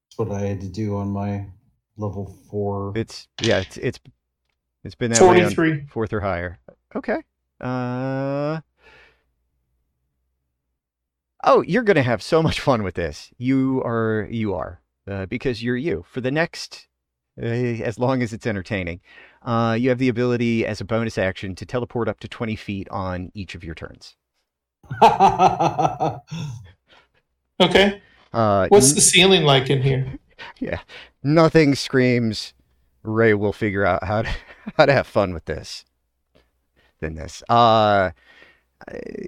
That's 0.10 0.30
what 0.30 0.32
I 0.32 0.42
had 0.46 0.62
to 0.62 0.70
do 0.70 0.98
on 0.98 1.10
my 1.10 1.48
level 1.98 2.38
four. 2.50 2.94
It's 2.96 3.28
yeah, 3.42 3.60
it's 3.60 3.78
it's 3.78 4.00
it's 4.84 4.96
been 4.96 5.12
that 5.12 5.22
way 5.22 5.44
on 5.44 5.88
fourth 5.88 6.14
or 6.14 6.22
higher. 6.22 6.60
Okay. 6.96 7.22
Uh, 7.60 8.60
Oh, 11.46 11.62
you're 11.62 11.84
going 11.84 11.96
to 11.98 12.04
have 12.04 12.24
so 12.24 12.42
much 12.42 12.60
fun 12.62 12.84
with 12.84 12.96
this. 12.96 13.32
You 13.38 13.82
are, 13.84 14.28
you 14.32 14.54
are, 14.54 14.82
uh, 15.10 15.26
because 15.26 15.62
you're 15.62 15.76
you. 15.76 16.06
For 16.08 16.22
the 16.22 16.32
next, 16.32 16.88
uh, 17.42 17.46
as 17.46 18.00
long 18.00 18.22
as 18.22 18.32
it's 18.32 18.48
entertaining, 18.48 19.02
uh, 19.44 19.78
you 19.80 19.90
have 19.90 19.98
the 20.00 20.10
ability 20.10 20.66
as 20.66 20.82
a 20.82 20.86
bonus 20.86 21.18
action 21.18 21.56
to 21.56 21.66
teleport 21.66 22.08
up 22.08 22.20
to 22.22 22.28
20 22.28 22.56
feet 22.56 22.90
on 22.90 23.32
each 23.34 23.56
of 23.56 23.64
your 23.64 23.76
turns. 23.76 24.16
Okay. 27.60 28.02
Uh, 28.34 28.68
What's 28.70 28.90
n- 28.90 28.96
the 28.96 29.02
ceiling 29.02 29.44
like 29.44 29.70
in 29.70 29.82
here? 29.82 30.20
Yeah. 30.60 30.80
Nothing 31.24 31.74
screams 31.74 32.54
Ray 33.04 33.34
will 33.34 33.54
figure 33.54 33.86
out 33.86 34.04
how 34.04 34.24
to 34.24 34.30
how 34.78 34.86
to 34.86 34.92
have 34.92 35.08
fun 35.08 35.34
with 35.34 35.46
this 35.46 35.86
than 37.00 37.16
this. 37.16 37.44
Uh, 37.48 38.12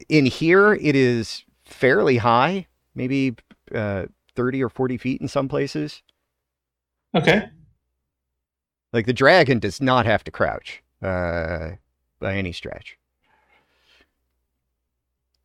in 0.09 0.25
here, 0.25 0.73
it 0.73 0.95
is 0.95 1.45
fairly 1.63 2.17
high, 2.17 2.67
maybe 2.95 3.35
uh, 3.73 4.07
30 4.35 4.63
or 4.63 4.69
40 4.69 4.97
feet 4.97 5.21
in 5.21 5.27
some 5.29 5.47
places. 5.47 6.01
Okay. 7.15 7.49
Like 8.95 9.07
the 9.07 9.13
dragon 9.13 9.59
does 9.59 9.81
not 9.81 10.05
have 10.05 10.23
to 10.23 10.31
crouch 10.31 10.81
uh, 11.03 11.71
by 12.21 12.35
any 12.35 12.53
stretch. 12.53 12.97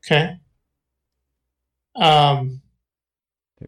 Okay. 0.06 0.38
Um, 1.96 2.62
I 3.60 3.66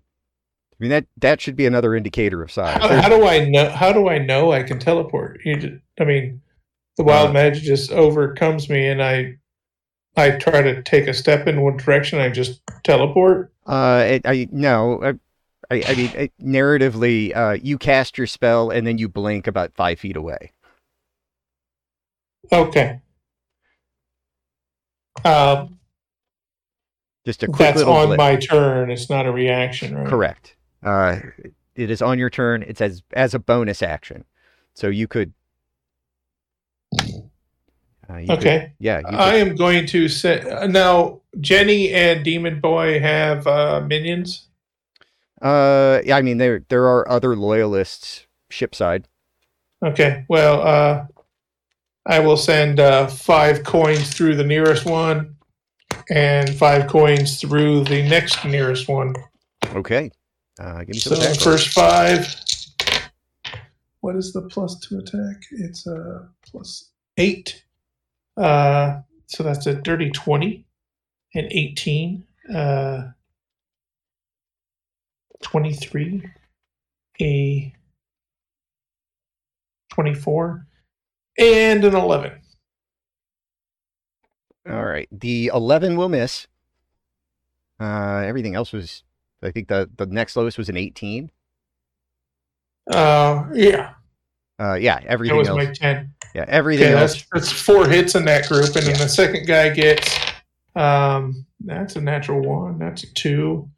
mean 0.78 0.90
that 0.90 1.06
that 1.16 1.40
should 1.40 1.56
be 1.56 1.66
another 1.66 1.96
indicator 1.96 2.44
of 2.44 2.52
size. 2.52 2.80
how, 2.80 3.02
how 3.02 3.08
do 3.08 3.26
I 3.26 3.48
know? 3.48 3.70
How 3.70 3.92
do 3.92 4.08
I 4.08 4.18
know 4.18 4.52
I 4.52 4.62
can 4.62 4.78
teleport? 4.78 5.40
You 5.44 5.56
just, 5.56 5.74
I 6.00 6.04
mean, 6.04 6.40
the 6.96 7.02
wild 7.02 7.30
Uh, 7.30 7.32
magic 7.32 7.64
just 7.64 7.90
overcomes 7.90 8.70
me, 8.70 8.86
and 8.86 9.02
I, 9.02 9.36
I 10.16 10.30
try 10.30 10.62
to 10.62 10.80
take 10.84 11.08
a 11.08 11.14
step 11.14 11.48
in 11.48 11.60
one 11.60 11.76
direction. 11.76 12.20
I 12.20 12.28
just 12.28 12.60
teleport. 12.84 13.52
Uh, 13.66 14.04
it, 14.06 14.22
I 14.26 14.46
no, 14.52 15.02
I, 15.02 15.14
I, 15.72 15.82
I 15.86 15.94
mean 15.94 16.10
it, 16.14 16.32
narratively, 16.40 17.34
uh, 17.34 17.58
you 17.62 17.78
cast 17.78 18.18
your 18.18 18.26
spell 18.26 18.70
and 18.70 18.86
then 18.86 18.98
you 18.98 19.08
blink 19.08 19.46
about 19.46 19.72
five 19.74 19.98
feet 19.98 20.16
away. 20.16 20.52
Okay. 22.52 23.00
Um, 25.24 25.78
Just 27.24 27.42
a 27.42 27.46
quick 27.46 27.58
that's 27.58 27.78
little 27.78 27.92
on 27.94 28.06
blip. 28.08 28.18
my 28.18 28.36
turn. 28.36 28.90
It's 28.90 29.08
not 29.08 29.26
a 29.26 29.32
reaction, 29.32 29.94
right? 29.96 30.08
Correct. 30.08 30.56
Uh, 30.82 31.20
it 31.74 31.90
is 31.90 32.02
on 32.02 32.18
your 32.18 32.28
turn. 32.30 32.62
It's 32.66 32.80
as 32.80 33.02
as 33.12 33.32
a 33.34 33.38
bonus 33.38 33.82
action, 33.82 34.24
so 34.74 34.88
you 34.88 35.06
could. 35.06 35.32
Uh, 37.00 38.16
you 38.18 38.26
could- 38.26 38.38
Okay. 38.38 38.72
yeah. 38.78 38.98
You 38.98 39.16
I 39.16 39.34
am 39.36 39.54
going 39.54 39.86
to 39.86 40.08
say 40.08 40.40
uh, 40.40 40.66
now. 40.66 41.20
Jenny 41.40 41.90
and 41.94 42.22
Demon 42.22 42.60
Boy 42.60 43.00
have 43.00 43.46
uh, 43.46 43.80
minions. 43.86 44.48
Uh, 45.42 46.00
yeah, 46.04 46.16
I 46.16 46.22
mean, 46.22 46.38
there 46.38 46.64
there 46.68 46.86
are 46.86 47.08
other 47.08 47.36
loyalists 47.36 48.26
shipside. 48.50 49.04
Okay. 49.84 50.24
Well, 50.28 50.62
uh, 50.62 51.06
I 52.06 52.20
will 52.20 52.36
send 52.36 52.80
uh, 52.80 53.06
five 53.08 53.64
coins 53.64 54.14
through 54.14 54.36
the 54.36 54.44
nearest 54.44 54.86
one, 54.86 55.36
and 56.10 56.54
five 56.54 56.88
coins 56.88 57.40
through 57.40 57.84
the 57.84 58.02
next 58.08 58.44
nearest 58.44 58.88
one. 58.88 59.14
Okay. 59.74 60.10
Uh, 60.60 60.80
give 60.80 60.90
me 60.90 60.98
So 60.98 61.14
some 61.14 61.32
the 61.32 61.38
first 61.38 61.68
five. 61.68 62.34
What 64.00 64.16
is 64.16 64.32
the 64.32 64.42
plus 64.42 64.78
to 64.80 64.98
attack? 64.98 65.42
It's 65.52 65.86
a 65.86 66.28
plus 66.44 66.90
eight. 67.16 67.64
Uh, 68.36 69.00
so 69.26 69.42
that's 69.42 69.66
a 69.66 69.74
dirty 69.74 70.10
twenty, 70.10 70.66
and 71.34 71.46
eighteen. 71.52 72.24
Uh, 72.52 73.08
twenty-three, 75.42 76.22
a 77.20 77.72
twenty-four, 79.90 80.66
and 81.38 81.84
an 81.84 81.94
eleven. 81.94 82.32
All 84.68 84.84
right. 84.84 85.08
The 85.12 85.50
eleven 85.52 85.96
will 85.96 86.08
miss. 86.08 86.46
Uh, 87.80 88.22
everything 88.24 88.54
else 88.54 88.72
was. 88.72 89.02
I 89.42 89.50
think 89.50 89.68
the 89.68 89.90
the 89.96 90.06
next 90.06 90.36
lowest 90.36 90.56
was 90.56 90.68
an 90.68 90.76
eighteen. 90.76 91.30
Uh, 92.90 93.44
yeah, 93.54 93.94
Uh, 94.58 94.74
yeah, 94.74 94.98
that 95.00 95.06
everything 95.06 95.36
was 95.36 95.48
else. 95.48 95.56
my 95.56 95.72
ten. 95.72 96.12
Yeah, 96.34 96.44
everything 96.48 96.88
Okay, 96.92 97.00
else. 97.00 97.12
that's, 97.14 97.26
that's 97.32 97.52
four 97.52 97.86
hits 97.88 98.14
in 98.14 98.24
that 98.24 98.48
group, 98.48 98.74
and 98.74 98.86
then 98.86 98.98
the 98.98 99.08
second 99.08 99.46
guy 99.46 99.68
gets 99.70 100.16
um, 100.74 101.44
that's 101.60 101.96
a 101.96 102.00
natural 102.00 102.40
one. 102.40 102.78
That's 102.78 103.02
a 103.04 103.12
two. 103.14 103.68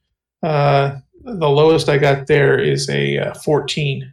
Uh, 0.43 0.97
the 1.25 1.49
lowest 1.49 1.89
I 1.89 1.99
got 1.99 2.27
there 2.27 2.59
is 2.59 2.89
a 2.89 3.19
uh, 3.19 3.35
fourteen. 3.35 4.13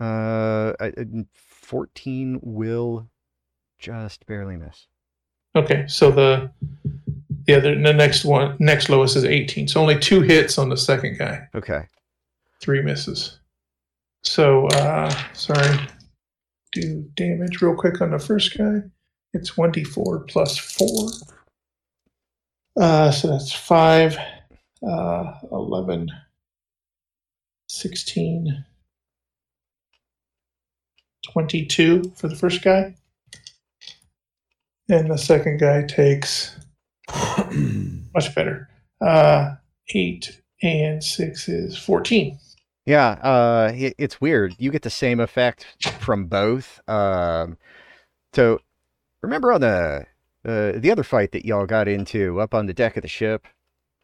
Uh, 0.00 0.72
I- 0.80 0.92
I- 0.96 1.24
14 1.34 2.40
will 2.42 3.10
just 3.78 4.24
barely 4.26 4.56
miss. 4.56 4.86
Okay, 5.54 5.84
so 5.86 6.10
the 6.10 6.50
the 7.46 7.54
other 7.54 7.74
the 7.74 7.92
next 7.92 8.24
one 8.24 8.56
next 8.58 8.88
lowest 8.88 9.16
is 9.16 9.24
eighteen. 9.24 9.68
So 9.68 9.80
only 9.80 9.98
two 9.98 10.22
hits 10.22 10.56
on 10.58 10.68
the 10.70 10.76
second 10.76 11.18
guy, 11.18 11.46
Okay. 11.54 11.82
three 12.60 12.80
misses. 12.82 13.38
So 14.22 14.66
uh, 14.68 15.10
sorry, 15.34 15.78
do 16.72 17.02
damage 17.16 17.60
real 17.60 17.74
quick 17.74 18.00
on 18.00 18.10
the 18.12 18.18
first 18.18 18.56
guy. 18.56 18.80
It's 19.34 19.52
d 19.72 19.84
four 19.84 20.20
plus 20.20 20.56
four. 20.56 21.10
Uh, 22.80 23.10
so 23.10 23.28
that's 23.28 23.52
five, 23.52 24.16
uh, 24.86 25.34
11, 25.50 26.10
16, 27.68 28.64
22 31.32 32.12
for 32.16 32.28
the 32.28 32.36
first 32.36 32.62
guy. 32.62 32.94
And 34.88 35.10
the 35.10 35.18
second 35.18 35.60
guy 35.60 35.82
takes 35.82 36.56
much 38.14 38.34
better. 38.34 38.68
Uh, 39.00 39.54
eight 39.94 40.40
and 40.62 41.02
six 41.02 41.48
is 41.48 41.76
14. 41.76 42.38
Yeah, 42.86 43.10
uh, 43.22 43.72
it, 43.74 43.94
it's 43.98 44.20
weird. 44.20 44.56
You 44.58 44.70
get 44.70 44.82
the 44.82 44.90
same 44.90 45.20
effect 45.20 45.66
from 46.00 46.24
both. 46.26 46.80
Um, 46.88 47.58
so 48.32 48.60
remember 49.22 49.52
on 49.52 49.60
the 49.60 50.06
uh, 50.44 50.72
the 50.74 50.90
other 50.90 51.02
fight 51.02 51.32
that 51.32 51.44
y'all 51.44 51.66
got 51.66 51.88
into 51.88 52.40
up 52.40 52.54
on 52.54 52.66
the 52.66 52.72
deck 52.72 52.96
of 52.96 53.02
the 53.02 53.08
ship, 53.08 53.46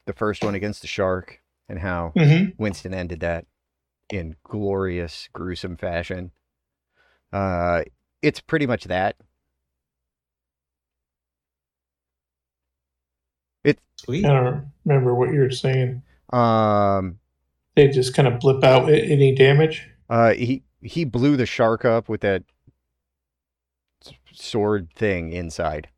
the 0.06 0.12
first 0.12 0.44
one 0.44 0.54
against 0.54 0.80
the 0.82 0.86
shark, 0.88 1.40
and 1.68 1.78
how 1.78 2.12
Mm-hmm. 2.16 2.50
Winston 2.62 2.92
ended 2.94 3.20
that 3.20 3.46
in 4.10 4.36
glorious, 4.44 5.28
gruesome 5.32 5.76
fashion. 5.76 6.30
Uh, 7.32 7.82
it's 8.22 8.40
pretty 8.40 8.66
much 8.66 8.84
that. 8.84 9.16
Sweet. 13.96 14.24
I 14.26 14.32
don't 14.32 14.66
remember 14.84 15.14
what 15.14 15.32
you 15.32 15.40
were 15.40 15.50
saying. 15.50 16.02
Um, 16.30 17.18
They 17.74 17.88
just 17.88 18.14
kind 18.14 18.28
of 18.28 18.38
blip 18.40 18.62
out 18.62 18.88
any 18.90 19.34
damage. 19.34 19.88
Uh, 20.10 20.34
he 20.34 20.62
he 20.82 21.04
blew 21.04 21.36
the 21.36 21.46
shark 21.46 21.84
up 21.84 22.08
with 22.08 22.20
that 22.20 22.42
sword 24.32 24.92
thing 24.94 25.32
inside. 25.32 25.88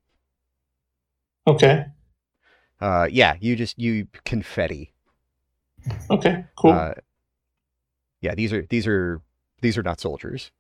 Okay. 1.49 1.87
Uh, 2.81 3.09
yeah, 3.11 3.37
you 3.41 3.57
just 3.57 3.79
you 3.79 4.07
confetti. 4.25 4.93
Okay. 6.11 6.45
Cool. 6.57 6.73
Uh, 6.73 6.95
yeah, 8.21 8.35
these 8.35 8.53
are 8.53 8.67
these 8.69 8.87
are 8.87 9.21
these 9.61 9.79
are 9.79 9.83
not 9.83 10.01
soldiers. 10.01 10.51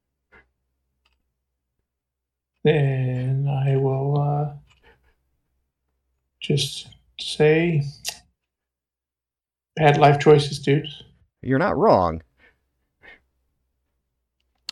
then 2.64 3.48
I 3.48 3.76
will 3.76 4.20
uh, 4.20 4.52
just 6.40 6.88
say 7.20 7.82
bad 9.76 9.98
life 9.98 10.18
choices, 10.18 10.58
dudes. 10.58 11.02
You're 11.42 11.60
not 11.60 11.76
wrong. 11.76 12.22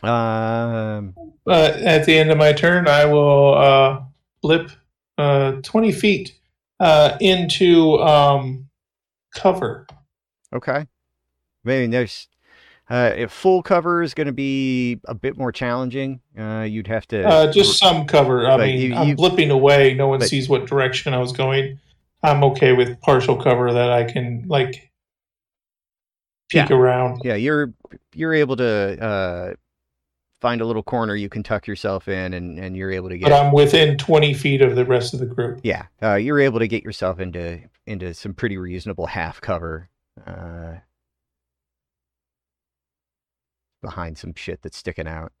Um, 0.03 1.15
But 1.45 1.75
at 1.77 2.05
the 2.05 2.17
end 2.17 2.31
of 2.31 2.37
my 2.37 2.51
turn, 2.53 2.87
I 2.87 3.05
will 3.05 3.55
uh, 3.55 4.01
blip 4.41 4.71
uh, 5.17 5.53
20 5.63 5.91
feet 5.93 6.35
uh, 6.85 7.17
into 7.19 7.99
um, 8.01 8.67
cover. 9.33 9.87
okay. 10.53 10.85
Maybe 11.63 11.87
there's 11.91 12.27
uh, 12.89 13.11
if 13.15 13.31
full 13.31 13.63
cover 13.63 14.03
is 14.03 14.13
going 14.13 14.27
to 14.27 14.33
be 14.33 14.99
a 15.05 15.15
bit 15.15 15.35
more 15.35 15.51
challenging. 15.51 16.19
Uh, 16.37 16.61
you'd 16.69 16.85
have 16.85 17.07
to 17.07 17.27
Uh, 17.27 17.51
just 17.51 17.79
some 17.79 18.05
cover. 18.05 18.47
I 18.47 18.57
mean, 18.57 18.79
you, 18.79 18.95
I'm 18.95 19.17
blipping 19.17 19.49
away. 19.49 19.95
No 19.95 20.07
one 20.07 20.19
but- 20.19 20.27
sees 20.29 20.47
what 20.47 20.67
direction 20.67 21.13
I 21.13 21.17
was 21.17 21.31
going. 21.31 21.79
I'm 22.21 22.43
okay 22.43 22.73
with 22.73 22.99
partial 23.01 23.35
cover 23.35 23.73
that 23.73 23.91
I 23.91 24.03
can 24.03 24.45
like 24.47 24.91
peek 26.49 26.69
around. 26.71 27.21
yeah, 27.23 27.35
you're 27.35 27.73
you're 28.13 28.33
able 28.33 28.55
to 28.57 29.03
uh, 29.03 29.53
find 30.45 30.61
a 30.61 30.65
little 30.65 30.83
corner 30.83 31.15
you 31.15 31.27
can 31.27 31.41
tuck 31.41 31.65
yourself 31.65 32.07
in, 32.07 32.31
and 32.35 32.59
and 32.59 32.77
you're 32.77 32.91
able 32.91 33.09
to 33.09 33.17
get. 33.17 33.31
But. 33.31 33.33
I'm 33.33 33.51
within 33.51 33.97
20 33.97 34.35
feet 34.35 34.61
of 34.61 34.75
the 34.75 34.85
rest 34.85 35.15
of 35.15 35.19
the 35.19 35.25
group. 35.25 35.59
yeah, 35.63 35.87
uh, 36.03 36.13
you're 36.15 36.39
able 36.39 36.59
to 36.59 36.67
get 36.67 36.83
yourself 36.83 37.19
into 37.19 37.61
into 37.87 38.13
some 38.13 38.35
pretty 38.35 38.55
reasonable 38.55 39.07
half 39.07 39.41
cover. 39.41 39.89
Uh, 40.23 40.75
behind 43.81 44.19
some 44.19 44.35
shit 44.35 44.61
that's 44.61 44.77
sticking 44.77 45.07
out. 45.07 45.31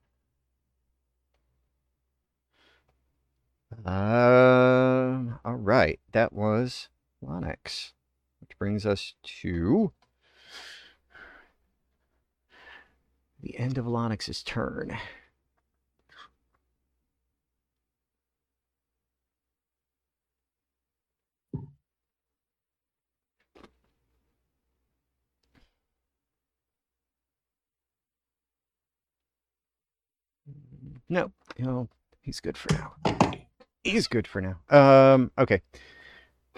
Um. 3.85 5.39
All 5.45 5.53
right, 5.53 5.99
that 6.13 6.33
was 6.33 6.89
Lonix, 7.23 7.93
which 8.41 8.57
brings 8.57 8.87
us 8.87 9.13
to 9.43 9.91
the 13.45 13.59
end 13.59 13.77
of 13.77 13.85
Lonix's 13.85 14.41
turn. 14.41 14.97
No, 31.07 31.31
no, 31.59 31.87
he's 32.21 32.39
good 32.39 32.57
for 32.57 32.73
now. 32.73 32.93
He's 33.83 34.07
good 34.07 34.25
for 34.25 34.41
now. 34.41 34.57
Um, 34.71 35.31
okay. 35.37 35.61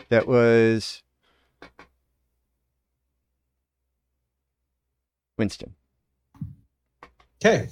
That 0.07 0.25
was 0.25 1.03
Winston. 5.37 5.76
Okay. 7.43 7.69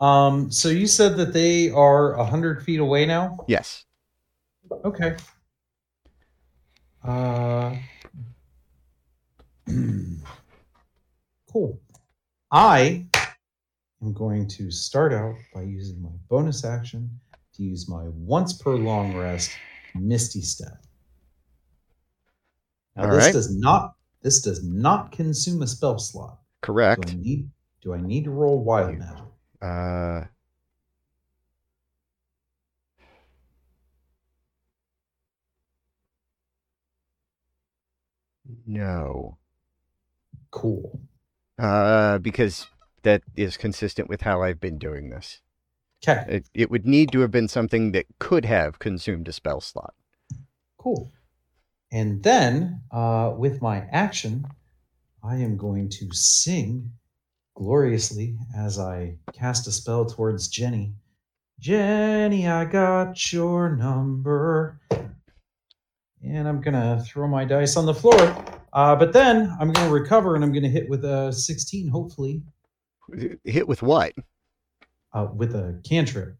Um, 0.00 0.50
so 0.50 0.68
you 0.68 0.86
said 0.86 1.16
that 1.16 1.32
they 1.32 1.70
are 1.70 2.14
a 2.14 2.24
hundred 2.24 2.62
feet 2.62 2.80
away 2.80 3.06
now. 3.06 3.44
Yes. 3.48 3.84
Okay. 4.84 5.16
Uh, 7.02 7.76
cool. 11.50 11.80
I 12.50 13.06
am 14.02 14.12
going 14.12 14.46
to 14.48 14.70
start 14.70 15.12
out 15.12 15.34
by 15.54 15.62
using 15.62 16.02
my 16.02 16.10
bonus 16.28 16.64
action 16.64 17.08
to 17.54 17.62
use 17.62 17.88
my 17.88 18.04
once 18.08 18.52
per 18.52 18.76
long 18.76 19.16
rest 19.16 19.50
Misty 19.94 20.42
Step. 20.42 20.84
Now 22.96 23.04
All 23.04 23.10
this 23.10 23.26
right. 23.26 23.32
does 23.32 23.54
not 23.54 23.94
this 24.22 24.40
does 24.42 24.64
not 24.64 25.12
consume 25.12 25.62
a 25.62 25.66
spell 25.66 25.98
slot. 25.98 26.38
Correct. 26.62 27.10
I 27.10 27.14
need 27.14 27.48
do 27.86 27.94
I 27.94 28.00
need 28.00 28.24
to 28.24 28.32
roll 28.32 28.58
wild 28.64 28.98
magic? 28.98 29.24
Uh, 29.62 30.24
no. 38.66 39.38
Cool. 40.50 40.98
Uh, 41.60 42.18
because 42.18 42.66
that 43.04 43.22
is 43.36 43.56
consistent 43.56 44.08
with 44.08 44.22
how 44.22 44.42
I've 44.42 44.58
been 44.58 44.78
doing 44.78 45.10
this. 45.10 45.42
Okay. 46.04 46.24
It, 46.28 46.50
it 46.54 46.70
would 46.72 46.86
need 46.86 47.12
to 47.12 47.20
have 47.20 47.30
been 47.30 47.46
something 47.46 47.92
that 47.92 48.06
could 48.18 48.44
have 48.44 48.80
consumed 48.80 49.28
a 49.28 49.32
spell 49.32 49.60
slot. 49.60 49.94
Cool. 50.76 51.12
And 51.92 52.24
then, 52.24 52.82
uh, 52.90 53.32
with 53.38 53.62
my 53.62 53.86
action, 53.92 54.44
I 55.22 55.36
am 55.36 55.56
going 55.56 55.88
to 55.90 56.08
sing 56.12 56.90
gloriously 57.56 58.36
as 58.56 58.78
I 58.78 59.16
cast 59.32 59.66
a 59.66 59.72
spell 59.72 60.04
towards 60.04 60.46
Jenny. 60.48 60.94
Jenny, 61.58 62.46
I 62.46 62.64
got 62.66 63.32
your 63.32 63.74
number. 63.74 64.78
And 66.22 66.46
I'm 66.46 66.60
going 66.60 66.74
to 66.74 67.02
throw 67.04 67.26
my 67.26 67.44
dice 67.44 67.76
on 67.76 67.86
the 67.86 67.94
floor. 67.94 68.44
Uh, 68.72 68.94
but 68.94 69.12
then 69.12 69.54
I'm 69.58 69.72
going 69.72 69.88
to 69.88 69.92
recover 69.92 70.34
and 70.34 70.44
I'm 70.44 70.52
going 70.52 70.62
to 70.64 70.68
hit 70.68 70.88
with 70.88 71.04
a 71.04 71.32
16, 71.32 71.88
hopefully, 71.88 72.42
Hit 73.44 73.66
with 73.68 73.82
what? 73.82 74.12
uh, 75.14 75.28
with 75.34 75.54
a 75.54 75.80
cantrip. 75.88 76.36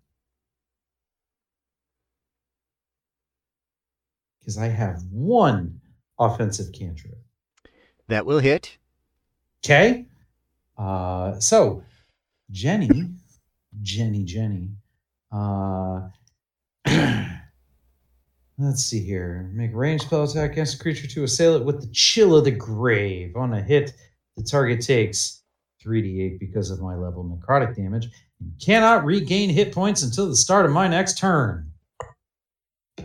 Because 4.41 4.59
I 4.59 4.67
have 4.67 5.03
one 5.11 5.81
offensive 6.19 6.73
cantrip. 6.73 7.19
That 8.09 8.27
will 8.27 8.39
hit. 8.41 8.77
Okay. 9.65 10.07
Uh, 10.77 11.39
so, 11.41 11.83
Jenny, 12.51 12.91
Jenny, 13.83 14.25
Jenny. 14.25 14.71
Uh, 15.33 16.09
let's 18.59 18.85
see 18.85 19.01
here. 19.05 19.51
Make 19.55 19.73
a 19.73 19.77
ranged 19.77 20.05
spell 20.05 20.25
attack 20.25 20.53
against 20.53 20.77
a 20.77 20.79
creature 20.79 21.07
to 21.09 21.25
assail 21.25 21.55
it 21.57 21.65
with 21.65 21.81
the 21.81 21.89
chill 21.93 22.37
of 22.37 22.45
the 22.45 22.51
grave. 22.51 23.37
On 23.37 23.53
a 23.55 23.61
hit, 23.61 23.93
the 24.37 24.43
target 24.43 24.81
takes 24.83 25.43
3d8 25.85 26.39
because 26.39 26.71
of 26.71 26.81
my 26.81 26.95
level 26.95 27.23
of 27.23 27.39
necrotic 27.39 27.75
damage 27.77 28.09
and 28.41 28.53
cannot 28.65 29.05
regain 29.05 29.49
hit 29.51 29.73
points 29.73 30.03
until 30.03 30.29
the 30.29 30.37
start 30.37 30.67
of 30.67 30.73
my 30.73 30.87
next 30.89 31.19
turn. 31.19 31.71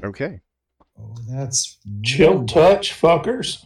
Okay. 0.03 0.39
Oh, 0.99 1.15
that's 1.30 1.77
Chill 2.03 2.38
one- 2.38 2.48
touch, 2.48 2.93
fuckers. 2.93 3.65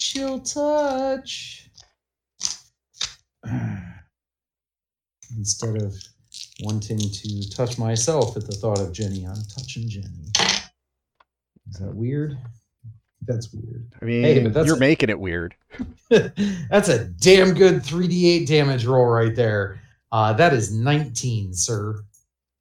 Chill 0.00 0.40
touch. 0.40 1.68
Instead 5.36 5.76
of 5.82 5.94
wanting 6.62 6.98
to 6.98 7.50
touch 7.50 7.78
myself 7.78 8.36
at 8.36 8.46
the 8.46 8.52
thought 8.52 8.80
of 8.80 8.92
Jenny, 8.92 9.24
I'm 9.26 9.42
touching 9.54 9.88
Jenny. 9.88 10.30
Is 11.70 11.78
that 11.80 11.94
weird? 11.94 12.36
That's 13.26 13.52
weird. 13.52 13.92
I 14.00 14.04
mean, 14.04 14.22
Hey, 14.24 14.46
but 14.48 14.66
you're 14.66 14.76
a- 14.76 14.80
making 14.80 15.08
it 15.10 15.18
weird. 15.18 15.54
that's 16.10 16.88
a 16.88 17.04
damn 17.04 17.54
good 17.54 17.76
3d8 17.82 18.46
damage 18.46 18.84
roll 18.84 19.06
right 19.06 19.34
there. 19.34 19.80
Uh, 20.10 20.32
that 20.34 20.52
is 20.52 20.72
19, 20.76 21.54
sir. 21.54 22.02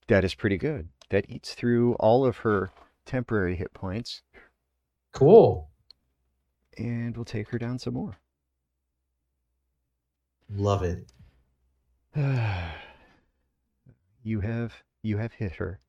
That 0.08 0.24
is 0.24 0.34
pretty 0.34 0.58
good. 0.58 0.88
That 1.10 1.26
eats 1.30 1.54
through 1.54 1.96
all 1.96 2.26
of 2.26 2.38
her 2.38 2.72
temporary 3.06 3.56
hit 3.56 3.74
points, 3.74 4.22
Cool. 5.12 5.70
and 6.78 7.18
we'll 7.18 7.26
take 7.26 7.50
her 7.50 7.58
down 7.58 7.78
some 7.80 7.96
more. 7.96 8.16
Love 10.56 10.84
it. 10.84 11.12
you 14.24 14.42
have 14.42 14.74
you 15.02 15.18
have 15.18 15.34
hit 15.34 15.54
her. 15.54 15.80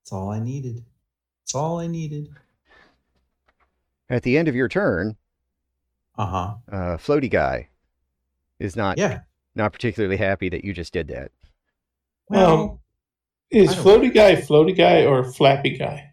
That's 0.00 0.12
all 0.12 0.30
I 0.30 0.38
needed. 0.40 0.84
That's 1.44 1.54
all 1.54 1.78
I 1.80 1.86
needed. 1.86 2.28
At 4.08 4.22
the 4.22 4.38
end 4.38 4.48
of 4.48 4.54
your 4.54 4.68
turn, 4.68 5.16
Uh 6.16 6.26
huh. 6.26 6.54
uh, 6.70 6.96
floaty 6.96 7.30
guy 7.30 7.68
is 8.58 8.74
not 8.76 8.96
Yeah. 8.98 9.20
not 9.54 9.72
particularly 9.72 10.16
happy 10.16 10.48
that 10.48 10.64
you 10.64 10.72
just 10.72 10.92
did 10.92 11.08
that. 11.08 11.30
Well, 12.28 12.80
Is 13.50 13.70
I 13.70 13.74
don't- 13.74 13.84
floaty 13.84 14.14
guy 14.14 14.36
floaty 14.36 14.76
guy 14.76 15.04
or 15.04 15.24
flappy 15.24 15.76
guy? 15.76 16.12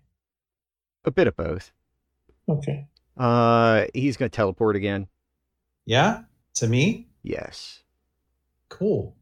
A 1.05 1.11
bit 1.11 1.27
of 1.27 1.35
both. 1.37 1.71
Okay. 2.49 2.87
Uh, 3.15 3.85
he's 3.93 4.17
going 4.17 4.29
to 4.29 4.35
teleport 4.35 4.75
again. 4.75 5.07
Yeah. 5.85 6.23
To 6.55 6.67
me, 6.67 7.07
Yes. 7.23 7.81
cool. 8.69 9.15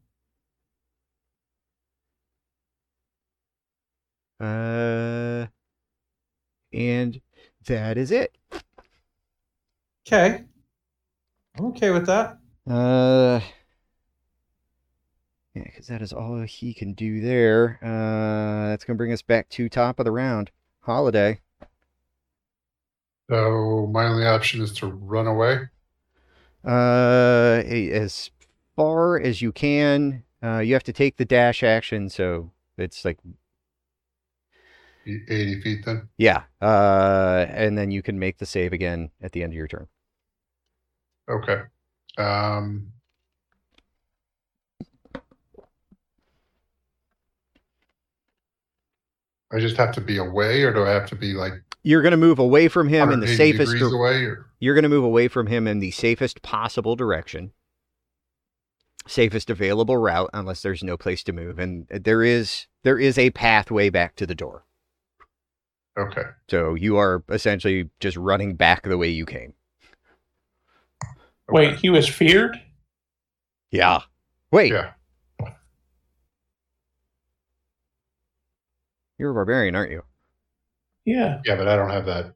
Uh, 4.40 5.46
and 6.72 7.20
that 7.66 7.96
is 7.96 8.10
it. 8.10 8.36
Okay. 10.06 10.44
I'm 11.56 11.66
okay 11.66 11.90
with 11.90 12.06
that. 12.06 12.38
Uh, 12.68 13.40
yeah, 15.54 15.62
because 15.64 15.86
that 15.86 16.02
is 16.02 16.12
all 16.12 16.40
he 16.42 16.74
can 16.74 16.92
do 16.94 17.20
there. 17.20 17.78
Uh, 17.82 18.68
that's 18.68 18.84
going 18.84 18.96
to 18.96 18.98
bring 18.98 19.12
us 19.12 19.22
back 19.22 19.48
to 19.50 19.68
top 19.68 19.98
of 19.98 20.04
the 20.04 20.12
round. 20.12 20.50
Holiday. 20.80 21.40
So 23.30 23.86
my 23.92 24.06
only 24.06 24.26
option 24.26 24.60
is 24.62 24.72
to 24.74 24.86
run 24.86 25.26
away. 25.26 25.68
Uh, 26.66 27.62
as 27.66 28.30
far 28.76 29.18
as 29.20 29.42
you 29.42 29.52
can, 29.52 30.22
uh, 30.42 30.58
you 30.58 30.72
have 30.74 30.82
to 30.84 30.92
take 30.92 31.16
the 31.16 31.24
dash 31.24 31.62
action, 31.62 32.08
so 32.08 32.50
it's 32.78 33.04
like 33.04 33.18
e- 35.06 35.20
80 35.28 35.60
feet 35.60 35.84
then. 35.84 36.08
yeah. 36.16 36.44
Uh, 36.62 37.46
and 37.50 37.76
then 37.76 37.90
you 37.90 38.02
can 38.02 38.18
make 38.18 38.38
the 38.38 38.46
save 38.46 38.72
again 38.72 39.10
at 39.22 39.32
the 39.32 39.42
end 39.42 39.52
of 39.52 39.56
your 39.56 39.68
turn. 39.68 39.88
Okay. 41.28 41.62
Um, 42.18 42.92
I 49.52 49.60
just 49.60 49.76
have 49.76 49.92
to 49.92 50.00
be 50.00 50.16
away, 50.18 50.62
or 50.62 50.72
do 50.72 50.84
I 50.84 50.90
have 50.90 51.08
to 51.10 51.16
be 51.16 51.32
like 51.32 51.52
You're 51.82 52.02
going 52.02 52.10
to 52.12 52.16
move 52.16 52.38
away 52.38 52.68
from 52.68 52.88
him 52.88 53.10
in 53.12 53.20
the 53.20 53.28
safest. 53.28 53.72
degrees 53.72 53.92
away? 53.92 54.24
Or 54.24 54.46
You're 54.64 54.74
going 54.74 54.84
to 54.84 54.88
move 54.88 55.04
away 55.04 55.28
from 55.28 55.46
him 55.48 55.66
in 55.66 55.80
the 55.80 55.90
safest 55.90 56.40
possible 56.40 56.96
direction. 56.96 57.52
safest 59.06 59.50
available 59.50 59.98
route 59.98 60.30
unless 60.32 60.62
there's 60.62 60.82
no 60.82 60.96
place 60.96 61.22
to 61.24 61.34
move, 61.34 61.58
and 61.58 61.86
there 61.88 62.22
is 62.22 62.66
there 62.82 62.98
is 62.98 63.18
a 63.18 63.28
pathway 63.32 63.90
back 63.90 64.16
to 64.16 64.26
the 64.26 64.34
door. 64.34 64.64
Okay. 65.98 66.22
So 66.48 66.72
you 66.74 66.96
are 66.96 67.22
essentially 67.28 67.90
just 68.00 68.16
running 68.16 68.54
back 68.56 68.84
the 68.84 68.96
way 68.96 69.10
you 69.10 69.26
came. 69.26 69.52
Wait, 71.50 71.76
he 71.76 71.90
was 71.90 72.08
feared? 72.08 72.58
Yeah. 73.70 74.00
Wait, 74.50 74.72
Yeah. 74.72 74.92
you're 79.18 79.30
a 79.30 79.34
barbarian, 79.34 79.74
aren't 79.76 79.92
you? 79.92 80.02
Yeah. 81.04 81.42
Yeah, 81.44 81.56
but 81.56 81.68
I 81.68 81.76
don't 81.76 81.90
have 81.90 82.06
that. 82.06 82.34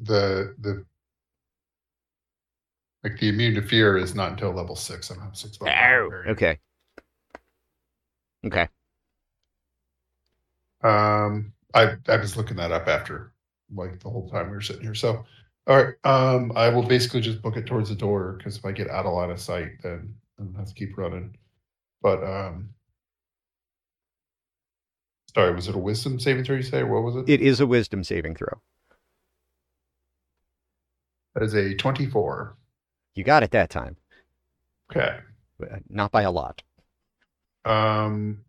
The 0.00 0.56
the 0.58 0.84
like 3.04 3.18
the 3.18 3.28
immune 3.28 3.54
to 3.54 3.62
fear 3.62 3.96
is 3.96 4.14
not 4.14 4.32
until 4.32 4.52
level 4.52 4.76
six. 4.76 5.10
I 5.10 5.14
don't 5.14 5.24
have 5.24 5.36
six 5.36 5.60
level. 5.60 5.76
Oh, 5.78 6.30
okay. 6.30 6.58
Okay. 8.46 8.68
Um, 10.82 11.52
I 11.74 11.94
I 12.08 12.16
was 12.16 12.36
looking 12.36 12.56
that 12.58 12.72
up 12.72 12.88
after 12.88 13.32
like 13.74 14.00
the 14.00 14.10
whole 14.10 14.28
time 14.30 14.46
we 14.46 14.56
were 14.56 14.60
sitting 14.60 14.82
here. 14.82 14.94
So, 14.94 15.24
all 15.66 15.76
right. 15.76 15.94
Um, 16.04 16.52
I 16.54 16.68
will 16.68 16.82
basically 16.84 17.20
just 17.20 17.42
book 17.42 17.56
it 17.56 17.66
towards 17.66 17.88
the 17.88 17.96
door 17.96 18.34
because 18.38 18.56
if 18.56 18.64
I 18.64 18.72
get 18.72 18.90
out 18.90 19.06
of 19.06 19.12
line 19.12 19.30
of 19.30 19.40
sight, 19.40 19.70
then 19.82 20.14
I'm 20.38 20.54
have 20.54 20.68
to 20.68 20.74
keep 20.74 20.96
running. 20.96 21.36
But 22.02 22.22
um, 22.22 22.70
sorry, 25.34 25.54
was 25.54 25.68
it 25.68 25.74
a 25.74 25.78
wisdom 25.78 26.20
saving 26.20 26.44
throw? 26.44 26.56
You 26.56 26.62
say 26.62 26.82
what 26.84 27.02
was 27.02 27.16
it? 27.16 27.28
It 27.28 27.40
is 27.40 27.60
a 27.60 27.66
wisdom 27.66 28.04
saving 28.04 28.36
throw. 28.36 28.60
That 31.34 31.42
is 31.42 31.54
a 31.54 31.74
twenty-four. 31.74 32.56
You 33.16 33.24
got 33.24 33.42
it 33.42 33.50
that 33.52 33.70
time, 33.70 33.96
Okay. 34.92 35.18
but 35.58 35.70
not 35.88 36.12
by 36.12 36.22
a 36.22 36.30
lot. 36.30 36.62
Um, 37.64 38.44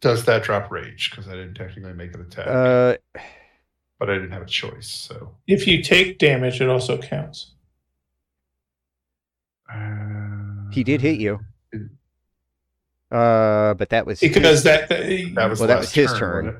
does 0.00 0.24
that 0.24 0.42
drop 0.42 0.70
rage? 0.72 1.10
Because 1.10 1.28
I 1.28 1.32
didn't 1.32 1.54
technically 1.54 1.92
make 1.92 2.14
an 2.14 2.22
attack, 2.22 2.46
Uh, 2.48 2.96
but 3.98 4.08
I 4.10 4.14
didn't 4.14 4.32
have 4.32 4.42
a 4.42 4.46
choice. 4.46 4.88
So 4.88 5.36
If 5.46 5.66
you 5.66 5.82
take 5.82 6.18
damage, 6.18 6.60
it 6.62 6.68
also 6.70 6.96
counts. 7.00 7.52
uh, 9.72 10.70
he 10.72 10.82
did 10.82 11.00
hit 11.02 11.20
you. 11.20 11.40
Uh, 13.10 13.74
but 13.74 13.90
that 13.90 14.06
was 14.06 14.20
Because 14.20 14.62
that, 14.64 14.88
That 14.88 15.50
was 15.50 15.60
Well, 15.60 15.68
that 15.68 15.78
was 15.78 15.92
his 15.92 16.10
turn. 16.12 16.18
turn. 16.18 16.48
it? 16.48 16.54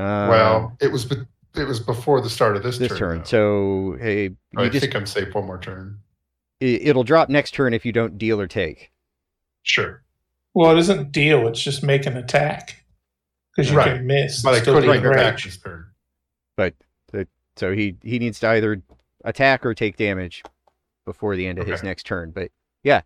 uh, 0.00 0.26
well, 0.28 0.76
it 0.80 0.90
was 0.90 1.04
be- 1.04 1.26
it 1.56 1.64
was 1.66 1.80
before 1.80 2.20
the 2.20 2.30
start 2.30 2.56
of 2.56 2.62
this, 2.62 2.78
this 2.78 2.88
turn. 2.88 2.98
turn. 2.98 3.24
So 3.24 3.96
hey, 4.00 4.30
I 4.56 4.68
just 4.68 4.80
think 4.84 4.94
I'm 4.96 5.04
safe 5.06 5.34
one 5.34 5.46
more 5.46 5.58
turn. 5.58 5.98
It, 6.60 6.88
it'll 6.88 7.04
drop 7.04 7.28
next 7.28 7.52
turn 7.52 7.74
if 7.74 7.84
you 7.84 7.92
don't 7.92 8.18
deal 8.18 8.40
or 8.40 8.46
take. 8.46 8.92
Sure, 9.62 10.02
well, 10.54 10.70
it 10.72 10.76
doesn't 10.76 11.12
deal, 11.12 11.46
it's 11.48 11.62
just 11.62 11.82
make 11.82 12.06
an 12.06 12.16
attack. 12.16 12.76
Because 13.56 13.70
you 13.70 13.76
Right. 13.76 13.96
can 13.96 14.06
miss. 14.06 14.42
but 14.42 14.50
I 14.50 14.52
and 14.56 14.62
still 14.62 14.74
couldn't 14.80 14.94
take 15.02 15.04
attack 15.04 15.38
turn. 15.64 15.86
But 16.56 16.74
so 17.56 17.72
he 17.74 17.96
he 18.02 18.18
needs 18.18 18.38
to 18.40 18.48
either 18.48 18.80
attack 19.24 19.66
or 19.66 19.74
take 19.74 19.96
damage 19.96 20.42
before 21.04 21.36
the 21.36 21.46
end 21.46 21.58
of 21.58 21.66
his 21.66 21.82
next 21.82 22.04
turn. 22.06 22.30
But 22.30 22.52
yeah. 22.84 23.02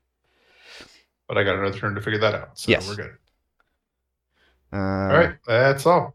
But 1.27 1.39
I 1.39 1.43
got 1.45 1.57
another 1.57 1.77
turn 1.77 1.95
to 1.95 2.01
figure 2.03 2.21
that 2.21 2.35
out. 2.35 2.59
So 2.59 2.71
Yes. 2.71 2.87
we're 2.87 2.97
good. 2.97 3.17
uh, 4.73 4.77
All 4.77 5.09
right, 5.19 5.37
that's 5.47 5.87
all. 5.87 6.15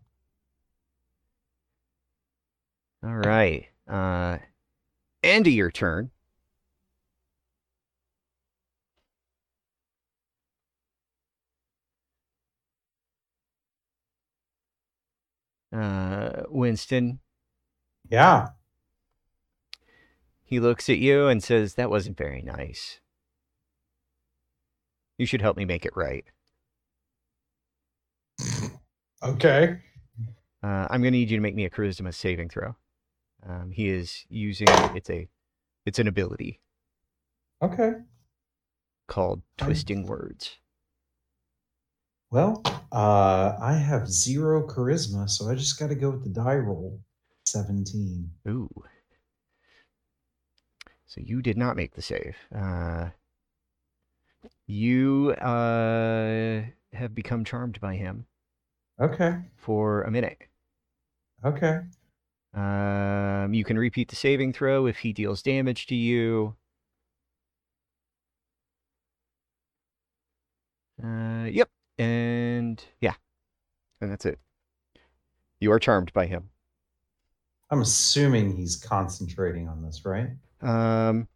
all 3.04 3.16
right. 3.16 3.68
Uh, 3.88 4.38
end 5.24 5.48
of 5.48 5.54
your 5.54 5.72
turn. 5.72 6.12
Uh, 15.72 16.44
Winston, 16.50 17.20
Yeah. 18.10 18.50
he 20.44 20.60
looks 20.60 20.90
at 20.90 20.98
you 20.98 21.28
and 21.28 21.44
says, 21.44 21.76
That 21.76 21.90
wasn't 21.90 22.18
very 22.18 22.42
nice. 22.42 23.00
You 25.18 25.26
should 25.26 25.42
help 25.42 25.58
me 25.58 25.66
make 25.66 25.86
it 25.86 25.96
right. 25.96 26.26
Okay. 29.22 29.80
Uh, 30.64 30.88
I'm 30.90 31.02
going 31.02 31.12
to 31.14 31.20
need 31.20 31.30
you 31.30 31.38
to 31.38 31.42
make 31.42 31.56
me 31.56 31.66
a 31.66 31.70
charisma 31.70 32.14
saving 32.14 32.50
throw. 32.50 32.76
Um, 33.48 33.72
he 33.72 33.90
is 33.90 34.26
using 34.30 34.68
it's 34.96 35.10
a 35.10 35.28
it's 35.86 36.00
an 36.00 36.08
ability 36.08 36.60
Okay. 37.62 37.94
called 39.08 39.42
Um, 39.62 39.68
twisting 39.68 40.06
words. 40.06 40.58
Well, 42.32 42.62
uh, 42.92 43.58
I 43.60 43.74
have 43.74 44.08
zero 44.10 44.68
charisma, 44.68 45.30
so 45.30 45.50
I 45.50 45.56
just 45.56 45.80
got 45.80 45.88
to 45.88 45.96
go 45.96 46.12
with 46.12 46.24
the 46.24 46.30
die 46.30 46.58
roll. 46.58 47.00
17. 47.46 48.30
Ooh. 48.48 48.70
So 51.08 51.22
you 51.22 51.42
did 51.42 51.58
not 51.58 51.76
make 51.76 51.96
the 51.96 52.04
save. 52.04 52.38
Uh, 52.56 53.10
you 54.68 55.32
uh, 55.42 56.62
have 56.94 57.16
become 57.16 57.44
charmed 57.44 57.80
by 57.82 57.96
him 57.96 58.28
Okay. 59.02 59.40
for 59.56 60.04
a 60.04 60.12
minute. 60.12 60.38
Okay. 61.44 61.80
Um, 62.54 63.54
you 63.54 63.64
can 63.64 63.78
repeat 63.80 64.10
the 64.10 64.16
saving 64.16 64.54
throw 64.54 64.86
if 64.86 65.00
he 65.00 65.14
deals 65.14 65.42
damage 65.42 65.88
to 65.88 65.96
you. 65.96 66.56
Uh, 71.04 71.46
yep, 71.50 71.70
and 72.70 72.86
yeah, 73.02 73.16
and 74.00 74.12
that's 74.12 74.26
it. 74.26 74.40
You 75.60 75.72
are 75.72 75.80
charmed 75.80 76.14
by 76.14 76.28
him. 76.28 76.50
I'm 77.72 77.82
assuming 77.82 78.56
he's 78.56 78.76
concentrating 78.76 79.68
on 79.68 79.84
this, 79.84 80.04
right? 80.06 80.30
Um, 80.62 81.28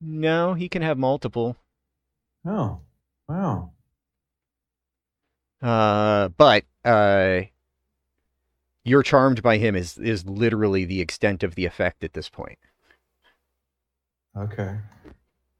no, 0.00 0.54
he 0.54 0.68
can 0.68 0.82
have 0.82 0.98
multiple. 0.98 1.56
Oh, 2.46 2.80
wow. 3.28 3.70
Uh, 5.60 6.28
but 6.28 6.64
uh, 6.84 7.42
you're 8.84 9.02
charmed 9.02 9.42
by 9.42 9.56
him 9.56 9.74
is 9.74 9.96
is 9.96 10.26
literally 10.26 10.84
the 10.84 11.00
extent 11.00 11.42
of 11.42 11.54
the 11.54 11.64
effect 11.64 12.04
at 12.04 12.12
this 12.12 12.28
point. 12.28 12.58
Okay. 14.36 14.78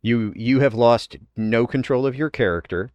You 0.02 0.32
you 0.36 0.60
have 0.60 0.74
lost 0.74 1.16
no 1.36 1.66
control 1.66 2.06
of 2.06 2.14
your 2.14 2.30
character. 2.30 2.92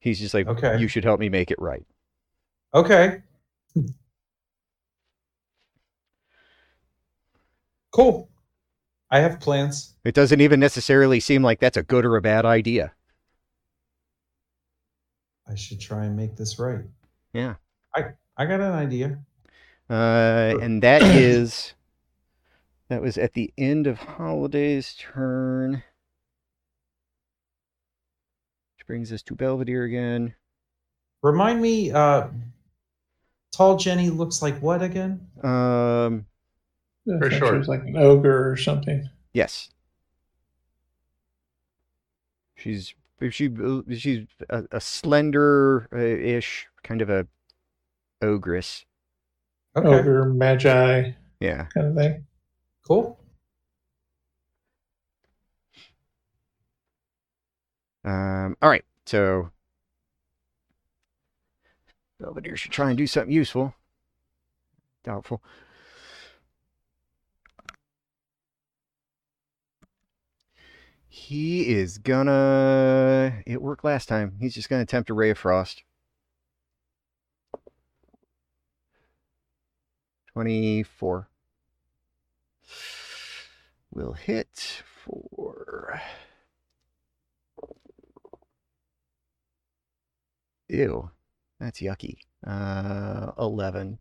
He's 0.00 0.20
just 0.20 0.32
like, 0.32 0.46
Okay. 0.46 0.78
you 0.78 0.86
should 0.88 1.04
help 1.04 1.18
me 1.18 1.28
make 1.28 1.50
it 1.50 1.58
right. 1.60 1.84
Okay. 2.72 3.22
cool. 7.90 8.28
I 9.10 9.20
have 9.20 9.40
plans. 9.40 9.94
It 10.04 10.14
doesn't 10.14 10.40
even 10.40 10.60
necessarily 10.60 11.18
seem 11.20 11.42
like 11.42 11.60
that's 11.60 11.76
a 11.76 11.82
good 11.82 12.04
or 12.04 12.16
a 12.16 12.22
bad 12.22 12.44
idea. 12.44 12.92
I 15.48 15.54
should 15.54 15.80
try 15.80 16.04
and 16.04 16.14
make 16.14 16.36
this 16.36 16.58
right. 16.58 16.84
Yeah. 17.32 17.54
I 17.94 18.12
I 18.36 18.44
got 18.44 18.60
an 18.60 18.72
idea. 18.72 19.18
Uh, 19.90 20.58
and 20.60 20.82
that 20.82 21.02
is 21.02 21.72
that 22.88 23.02
was 23.02 23.18
at 23.18 23.34
the 23.34 23.52
end 23.58 23.86
of 23.86 23.98
Holiday's 23.98 24.94
turn. 24.94 25.82
Which 28.76 28.86
brings 28.86 29.12
us 29.12 29.22
to 29.24 29.34
Belvedere 29.34 29.84
again. 29.84 30.34
Remind 31.22 31.60
me, 31.60 31.90
uh 31.90 32.28
Tall 33.52 33.76
Jenny 33.76 34.08
looks 34.10 34.40
like 34.42 34.58
what 34.60 34.82
again? 34.82 35.26
Um, 35.42 36.26
I 37.08 37.18
Very 37.18 37.30
think 37.30 37.40
short. 37.42 37.54
She 37.54 37.58
was 37.58 37.68
like 37.68 37.82
an 37.84 37.96
ogre 37.96 38.50
or 38.50 38.56
something. 38.56 39.08
yes. 39.32 39.70
She's 42.56 42.94
she 43.30 43.50
she's 43.96 44.26
a, 44.50 44.64
a 44.72 44.80
slender 44.80 45.88
uh, 45.92 45.98
ish 45.98 46.66
kind 46.82 47.02
of 47.02 47.10
a 47.10 47.26
ogress. 48.22 48.84
Okay. 49.76 49.88
Ogre, 49.88 50.24
magi, 50.26 51.12
Yeah. 51.40 51.66
kind 51.74 51.86
of 51.88 51.94
thing. 51.96 52.24
Cool. 52.88 53.18
Um, 58.04 58.56
all 58.62 58.70
right. 58.70 58.84
So 59.06 59.50
Belvedere 62.18 62.56
should 62.56 62.72
try 62.72 62.88
and 62.88 62.96
do 62.98 63.06
something 63.06 63.32
useful. 63.32 63.74
Doubtful. 65.04 65.42
He 71.08 71.68
is 71.74 71.98
gonna. 71.98 73.42
It 73.46 73.60
worked 73.60 73.84
last 73.84 74.08
time. 74.08 74.36
He's 74.40 74.54
just 74.54 74.68
gonna 74.70 74.82
attempt 74.82 75.10
a 75.10 75.14
ray 75.14 75.30
of 75.30 75.38
frost. 75.38 75.82
24. 80.32 81.28
Will 83.92 84.12
hit 84.12 84.82
for. 85.04 86.00
Ew, 90.68 91.10
that's 91.58 91.80
yucky. 91.80 92.18
Uh, 92.46 93.32
11. 93.38 93.98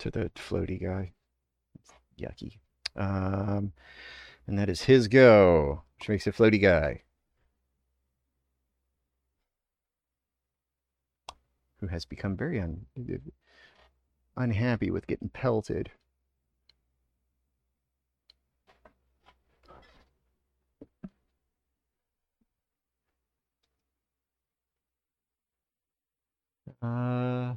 To 0.00 0.10
the 0.10 0.30
floaty 0.36 0.80
guy. 0.80 1.12
Yucky. 2.20 2.58
Um, 2.94 3.72
and 4.46 4.58
that 4.58 4.68
is 4.68 4.82
his 4.82 5.08
go, 5.08 5.82
which 5.98 6.08
makes 6.08 6.26
it 6.26 6.36
floaty 6.36 6.60
guy. 6.60 7.02
Has 11.88 12.04
become 12.04 12.36
very 12.36 12.60
un- 12.60 12.86
unhappy 14.36 14.90
with 14.90 15.06
getting 15.06 15.28
pelted. 15.30 15.90
Uh, 26.82 27.54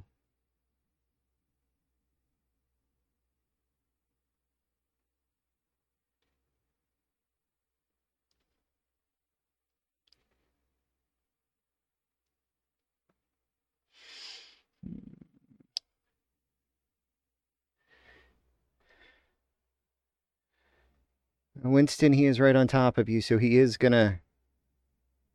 Winston, 21.63 22.13
he 22.13 22.25
is 22.25 22.39
right 22.39 22.55
on 22.55 22.67
top 22.67 22.97
of 22.97 23.07
you, 23.09 23.21
so 23.21 23.37
he 23.37 23.57
is 23.57 23.77
gonna 23.77 24.19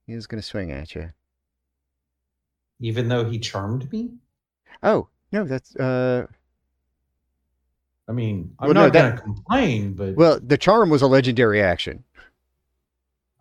he 0.06 0.12
is 0.12 0.26
gonna 0.26 0.42
swing 0.42 0.70
at 0.72 0.94
you. 0.94 1.12
Even 2.80 3.08
though 3.08 3.28
he 3.28 3.38
charmed 3.38 3.90
me? 3.92 4.10
Oh 4.82 5.08
no, 5.32 5.44
that's 5.44 5.74
uh 5.76 6.26
I 8.08 8.12
mean, 8.12 8.54
I'm 8.60 8.68
Well, 8.68 8.74
no, 8.74 8.82
not 8.84 8.92
that- 8.92 9.02
going 9.02 9.16
to 9.16 9.22
complain, 9.22 9.92
but 9.94 10.14
well, 10.14 10.38
the 10.40 10.56
charm 10.58 10.90
was 10.90 11.02
a 11.02 11.08
legendary 11.08 11.60
action, 11.60 12.04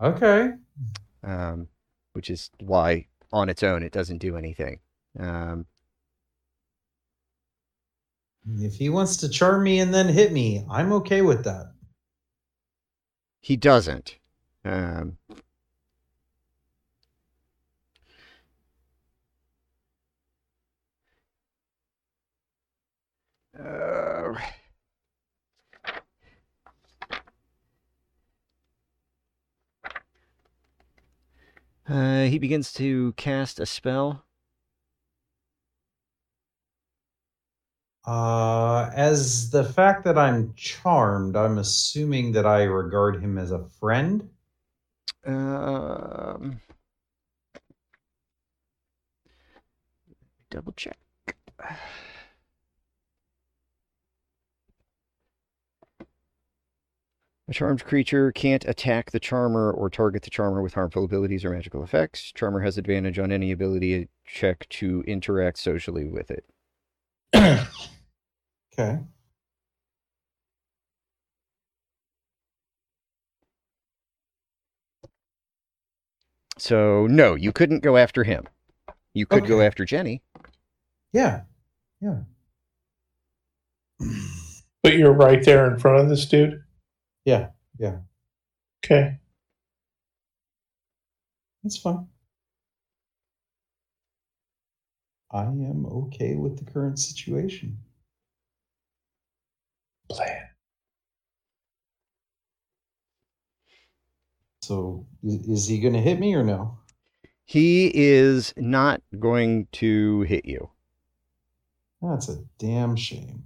okay. 0.01 0.53
um, 1.23 1.67
which 2.13 2.31
is 2.31 2.49
why 2.59 3.05
on 3.31 3.47
its 3.47 3.61
own 3.61 3.83
it 3.83 3.91
doesn't 3.91 4.17
do 4.17 4.37
anything. 4.37 4.79
Um, 5.19 5.67
If 8.57 8.73
he 8.75 8.89
wants 8.89 9.17
to 9.17 9.29
charm 9.29 9.61
me 9.63 9.79
and 9.79 9.93
then 9.93 10.07
hit 10.07 10.31
me, 10.31 10.65
I'm 10.67 10.91
okay 10.93 11.21
with 11.21 11.43
that. 11.43 11.73
He 13.45 13.55
doesn't. 13.55 14.17
Um, 14.63 15.19
uh, 23.55 24.33
uh, 31.87 32.23
he 32.23 32.39
begins 32.39 32.73
to 32.73 33.13
cast 33.13 33.59
a 33.59 33.67
spell. 33.67 34.25
Uh, 38.05 38.91
as 38.93 39.49
the 39.49 39.63
fact 39.63 40.03
that 40.03 40.17
I'm 40.17 40.53
charmed, 40.55 41.35
I'm 41.35 41.57
assuming 41.57 42.33
that 42.33 42.45
I 42.45 42.63
regard 42.63 43.21
him 43.21 43.37
as 43.37 43.51
a 43.51 43.63
friend. 43.79 44.29
Um, 45.25 46.61
double 50.51 50.73
check. 50.73 50.97
A 57.47 57.53
charmed 57.53 57.85
creature 57.85 58.31
can't 58.31 58.65
attack 58.65 59.11
the 59.11 59.19
charmer 59.19 59.71
or 59.71 59.89
target 59.89 60.23
the 60.23 60.31
charmer 60.31 60.61
with 60.61 60.73
harmful 60.73 61.05
abilities 61.05 61.45
or 61.45 61.51
magical 61.51 61.83
effects. 61.83 62.31
Charmer 62.31 62.61
has 62.61 62.77
advantage 62.77 63.19
on 63.19 63.31
any 63.31 63.51
ability 63.51 64.09
check 64.25 64.67
to 64.69 65.03
interact 65.07 65.57
socially 65.57 66.05
with 66.05 66.31
it. 66.31 66.45
Okay. 68.77 68.99
So, 76.57 77.07
no, 77.07 77.35
you 77.35 77.51
couldn't 77.51 77.83
go 77.83 77.95
after 77.95 78.23
him. 78.23 78.47
You 79.13 79.25
could 79.25 79.45
go 79.45 79.61
after 79.61 79.85
Jenny. 79.85 80.21
Yeah. 81.13 81.41
Yeah. 82.01 82.21
But 84.83 84.97
you're 84.97 85.13
right 85.13 85.43
there 85.43 85.71
in 85.71 85.79
front 85.79 86.01
of 86.01 86.09
this 86.09 86.25
dude. 86.25 86.63
Yeah. 87.23 87.49
Yeah. 87.79 87.99
Okay. 88.83 89.19
That's 91.63 91.77
fine. 91.77 92.07
I 95.31 95.43
am 95.43 95.85
okay 95.85 96.35
with 96.35 96.57
the 96.57 96.71
current 96.71 96.99
situation. 96.99 97.77
Plan. 100.09 100.41
So, 104.61 105.05
is, 105.23 105.47
is 105.47 105.67
he 105.67 105.79
going 105.79 105.93
to 105.93 106.01
hit 106.01 106.19
me 106.19 106.33
or 106.33 106.43
no? 106.43 106.77
He 107.43 107.91
is 107.93 108.53
not 108.57 109.01
going 109.19 109.67
to 109.73 110.21
hit 110.21 110.45
you. 110.45 110.69
That's 112.01 112.29
a 112.29 112.37
damn 112.57 112.95
shame. 112.95 113.43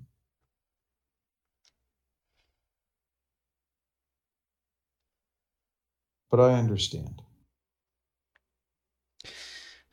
But 6.31 6.40
I 6.40 6.53
understand. 6.53 7.22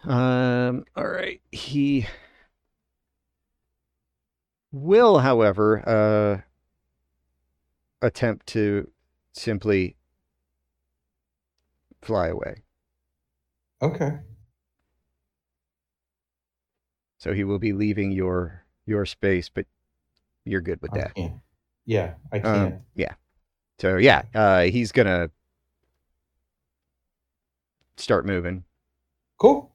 Um, 0.04 0.84
all 0.96 1.08
right. 1.08 1.40
He 1.50 2.06
will, 4.70 5.18
however, 5.18 5.82
uh, 5.88 6.45
attempt 8.02 8.46
to 8.48 8.90
simply 9.32 9.96
fly 12.02 12.28
away. 12.28 12.62
Okay. 13.82 14.18
So 17.18 17.32
he 17.32 17.44
will 17.44 17.58
be 17.58 17.72
leaving 17.72 18.12
your 18.12 18.64
your 18.86 19.04
space, 19.06 19.48
but 19.48 19.66
you're 20.44 20.60
good 20.60 20.80
with 20.80 20.92
I 20.92 20.98
that. 20.98 21.12
can't. 21.16 21.40
Yeah, 21.84 22.14
I 22.32 22.38
Um, 22.38 22.52
can't. 22.52 22.82
yeah. 22.94 23.14
So 23.80 23.96
yeah, 23.96 24.22
uh, 24.34 24.62
he's 24.62 24.92
gonna 24.92 25.30
start 27.96 28.26
moving. 28.26 28.64
cool. 29.38 29.72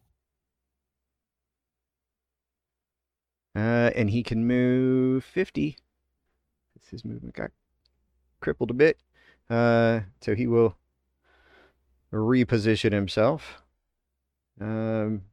Uh, 3.55 3.91
and 3.95 4.09
he 4.09 4.23
can 4.23 4.47
move 4.47 5.25
50. 5.25 5.77
His 6.89 7.05
movement 7.05 7.35
crippled 8.41 8.71
a 8.71 8.73
bit. 8.73 8.97
Uh, 9.49 10.01
so 10.21 10.35
he 10.35 10.47
will 10.47 10.75
reposition 12.11 12.91
himself. 12.91 13.61
Um, 14.59 15.23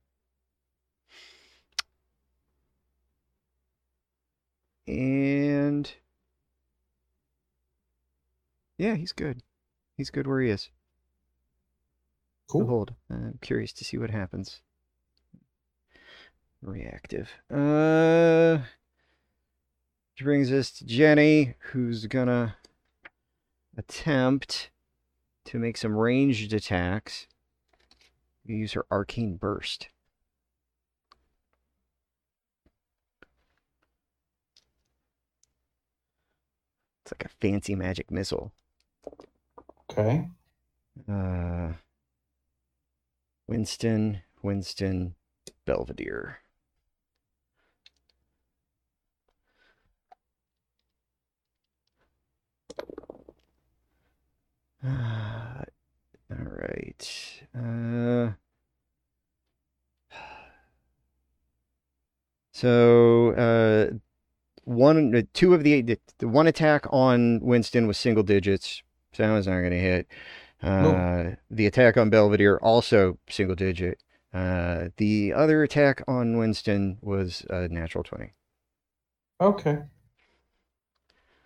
and 4.86 5.92
yeah, 8.78 8.94
he's 8.94 9.12
good. 9.12 9.42
He's 9.96 10.10
good 10.10 10.26
where 10.26 10.40
he 10.40 10.50
is. 10.50 10.70
Cool. 12.48 12.66
Hold. 12.66 12.94
I'm 13.10 13.38
curious 13.42 13.72
to 13.74 13.84
see 13.84 13.98
what 13.98 14.10
happens. 14.10 14.62
Reactive. 16.62 17.30
Uh, 17.52 18.58
which 20.14 20.24
brings 20.24 20.50
us 20.50 20.70
to 20.72 20.86
Jenny, 20.86 21.54
who's 21.72 22.06
gonna 22.06 22.56
attempt 23.78 24.70
to 25.46 25.58
make 25.58 25.78
some 25.78 25.96
ranged 25.96 26.52
attacks. 26.52 27.26
Use 28.44 28.72
her 28.72 28.84
arcane 28.90 29.36
burst. 29.36 29.88
It's 37.02 37.12
like 37.12 37.24
a 37.24 37.28
fancy 37.40 37.74
magic 37.74 38.10
missile. 38.10 38.52
Okay. 39.90 40.28
Uh, 41.10 41.72
Winston 43.46 44.20
Winston, 44.42 45.14
Belvedere. 45.64 46.38
all 54.84 55.64
right. 56.30 57.42
Uh, 57.54 58.32
so 62.52 63.30
uh, 63.32 63.90
one, 64.64 65.14
uh, 65.16 65.22
two 65.34 65.54
of 65.54 65.64
the, 65.64 65.82
the 65.82 65.98
the 66.18 66.28
one 66.28 66.46
attack 66.46 66.86
on 66.90 67.40
Winston 67.42 67.86
was 67.86 67.98
single 67.98 68.22
digits, 68.24 68.82
so 69.12 69.22
that 69.24 69.32
was 69.32 69.46
not 69.48 69.60
going 69.60 69.70
to 69.72 69.80
hit. 69.80 70.08
Uh, 70.62 71.32
The 71.50 71.66
attack 71.66 71.96
on 71.96 72.10
Belvedere 72.10 72.58
also 72.58 73.18
single 73.30 73.56
digit. 73.56 74.02
Uh, 74.34 74.88
the 74.98 75.32
other 75.34 75.62
attack 75.62 76.02
on 76.08 76.36
Winston 76.38 76.98
was 77.02 77.44
a 77.50 77.68
natural 77.68 78.04
twenty. 78.04 78.32
Okay. 79.40 79.88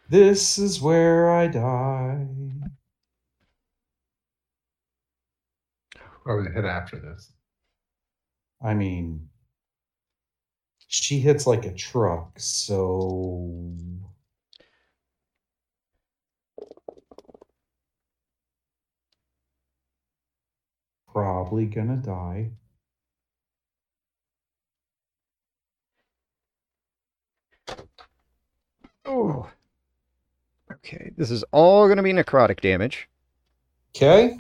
This 0.09 0.59
is 0.59 0.81
where 0.81 1.29
I 1.29 1.49
die. 1.49 2.29
Or 6.25 6.41
we 6.43 6.53
hit 6.53 6.65
after 6.65 6.99
this. 6.99 7.33
I 8.65 8.75
mean, 8.75 9.29
she 10.87 11.19
hits 11.19 11.47
like 11.47 11.65
a 11.65 11.75
truck, 11.75 12.39
so. 12.39 13.77
Probably 21.13 21.67
gonna 21.67 21.97
die. 21.97 22.53
Oh. 29.05 29.51
Okay, 30.71 31.13
this 31.17 31.31
is 31.31 31.45
all 31.53 31.87
going 31.87 31.99
to 31.99 32.03
be 32.03 32.13
necrotic 32.13 32.61
damage. 32.61 33.09
Okay. 33.95 34.39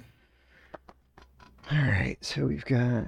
All 1.73 1.79
right, 1.79 2.19
so 2.21 2.45
we've 2.45 2.67
got. 2.67 3.07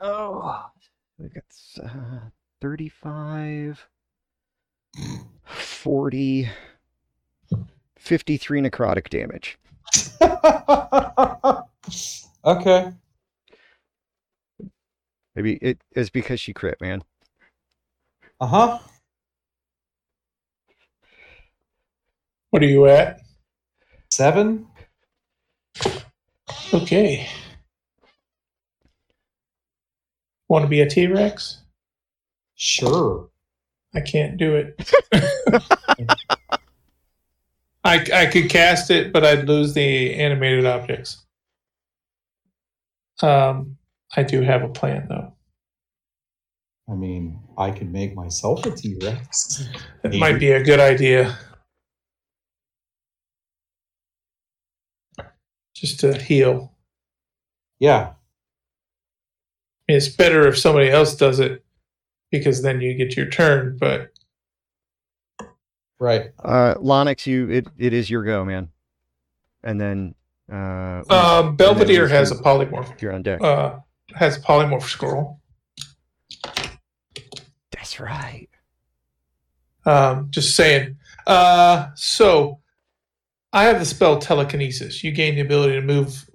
Oh, 0.00 0.64
we've 1.16 1.32
got 1.32 1.44
uh, 1.84 2.18
35, 2.60 3.86
40, 5.44 6.48
53 7.98 8.60
necrotic 8.62 9.08
damage. 9.10 9.58
okay. 12.44 12.92
Maybe 15.36 15.54
it 15.62 15.78
is 15.94 16.10
because 16.10 16.40
she 16.40 16.52
crit, 16.52 16.80
man. 16.80 17.04
Uh 18.40 18.46
huh. 18.46 18.78
What 22.50 22.64
are 22.64 22.66
you 22.66 22.86
at? 22.86 23.20
Seven. 24.10 24.66
Okay. 26.72 27.28
Want 30.48 30.64
to 30.64 30.68
be 30.68 30.80
a 30.80 30.88
T 30.88 31.06
Rex? 31.06 31.62
Sure. 32.54 33.28
I 33.94 34.00
can't 34.00 34.36
do 34.36 34.54
it. 34.56 34.92
I 37.84 38.04
I 38.14 38.26
could 38.26 38.50
cast 38.50 38.90
it, 38.90 39.12
but 39.12 39.24
I'd 39.24 39.48
lose 39.48 39.74
the 39.74 40.14
animated 40.14 40.66
objects. 40.66 41.24
Um, 43.22 43.78
I 44.16 44.22
do 44.22 44.42
have 44.42 44.62
a 44.62 44.68
plan 44.68 45.06
though. 45.08 45.32
I 46.88 46.94
mean, 46.94 47.40
I 47.58 47.70
could 47.70 47.92
make 47.92 48.14
myself 48.14 48.64
a 48.66 48.70
T 48.70 48.96
Rex. 49.02 49.68
It 50.04 50.14
might 50.14 50.38
be 50.38 50.50
a 50.52 50.62
good 50.62 50.80
idea. 50.80 51.36
Just 55.76 56.00
to 56.00 56.16
heal. 56.16 56.72
Yeah. 57.78 58.12
It's 59.86 60.08
better 60.08 60.48
if 60.48 60.58
somebody 60.58 60.90
else 60.90 61.14
does 61.14 61.38
it 61.38 61.64
because 62.30 62.62
then 62.62 62.80
you 62.80 62.94
get 62.94 63.16
your 63.16 63.26
turn, 63.26 63.76
but 63.78 64.10
Right. 65.98 66.32
Uh, 66.42 66.74
Lonix, 66.74 67.26
you 67.26 67.48
it, 67.50 67.66
it 67.78 67.92
is 67.92 68.10
your 68.10 68.22
go, 68.22 68.44
man. 68.44 68.68
And 69.62 69.80
then 69.80 70.14
uh, 70.52 71.02
um, 71.08 71.56
Belvedere 71.56 72.02
Winston. 72.02 72.18
has 72.18 72.30
a 72.30 72.36
polymorph 72.36 73.00
you're 73.00 73.12
on 73.12 73.22
deck. 73.22 73.40
uh 73.42 73.78
has 74.14 74.36
a 74.36 74.40
polymorph 74.40 74.82
scroll. 74.82 75.40
That's 77.72 77.98
right. 77.98 78.48
Um, 79.84 80.28
just 80.30 80.54
saying. 80.54 80.96
Uh, 81.26 81.88
so 81.94 82.60
I 83.52 83.64
have 83.64 83.78
the 83.78 83.86
spell 83.86 84.18
telekinesis. 84.18 85.02
You 85.02 85.12
gain 85.12 85.34
the 85.34 85.40
ability 85.40 85.74
to 85.74 85.82
move 85.82 86.28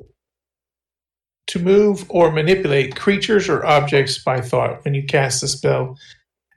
to 1.48 1.60
move 1.60 2.06
or 2.10 2.32
manipulate 2.32 2.96
creatures 2.96 3.50
or 3.50 3.66
objects 3.66 4.24
by 4.24 4.40
thought 4.40 4.86
when 4.86 4.94
you 4.94 5.04
cast 5.04 5.42
the 5.42 5.48
spell 5.48 5.98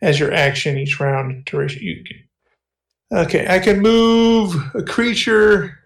as 0.02 0.20
your 0.20 0.32
action 0.32 0.78
each 0.78 1.00
round 1.00 1.44
duration. 1.46 1.82
You 1.82 2.04
can, 2.04 3.24
okay, 3.24 3.46
I 3.48 3.58
can 3.58 3.80
move 3.80 4.54
a 4.74 4.82
creature 4.82 5.78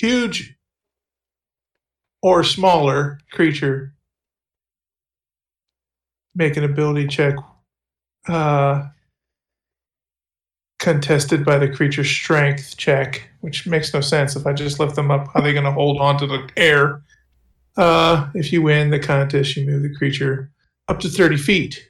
huge 0.00 0.56
or 2.22 2.42
smaller 2.42 3.20
creature. 3.32 3.94
Make 6.34 6.56
an 6.56 6.64
ability 6.64 7.08
check. 7.08 7.34
Uh, 8.26 8.86
contested 10.80 11.44
by 11.44 11.58
the 11.58 11.68
creature's 11.68 12.10
strength 12.10 12.76
check, 12.76 13.28
which 13.40 13.66
makes 13.66 13.94
no 13.94 14.00
sense. 14.00 14.34
If 14.34 14.46
I 14.46 14.52
just 14.52 14.80
lift 14.80 14.96
them 14.96 15.10
up, 15.10 15.28
how 15.28 15.40
are 15.40 15.42
they 15.42 15.52
going 15.52 15.64
to 15.64 15.72
hold 15.72 16.00
on 16.00 16.18
to 16.18 16.26
the 16.26 16.48
air? 16.56 17.02
Uh, 17.76 18.28
if 18.34 18.52
you 18.52 18.62
win 18.62 18.90
the 18.90 18.98
contest, 18.98 19.56
you 19.56 19.64
move 19.66 19.82
the 19.82 19.94
creature 19.94 20.50
up 20.88 20.98
to 21.00 21.08
30 21.08 21.36
feet. 21.36 21.88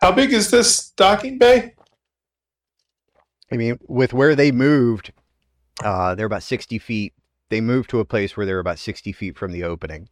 How 0.00 0.12
big 0.12 0.32
is 0.32 0.50
this 0.50 0.90
docking 0.90 1.38
bay? 1.38 1.74
I 3.50 3.56
mean, 3.56 3.78
with 3.86 4.12
where 4.12 4.34
they 4.34 4.52
moved, 4.52 5.12
uh, 5.82 6.14
they're 6.14 6.26
about 6.26 6.42
60 6.42 6.78
feet. 6.78 7.14
They 7.50 7.60
moved 7.60 7.88
to 7.90 8.00
a 8.00 8.04
place 8.04 8.36
where 8.36 8.44
they're 8.44 8.58
about 8.58 8.78
60 8.78 9.12
feet 9.12 9.38
from 9.38 9.52
the 9.52 9.62
opening. 9.62 10.08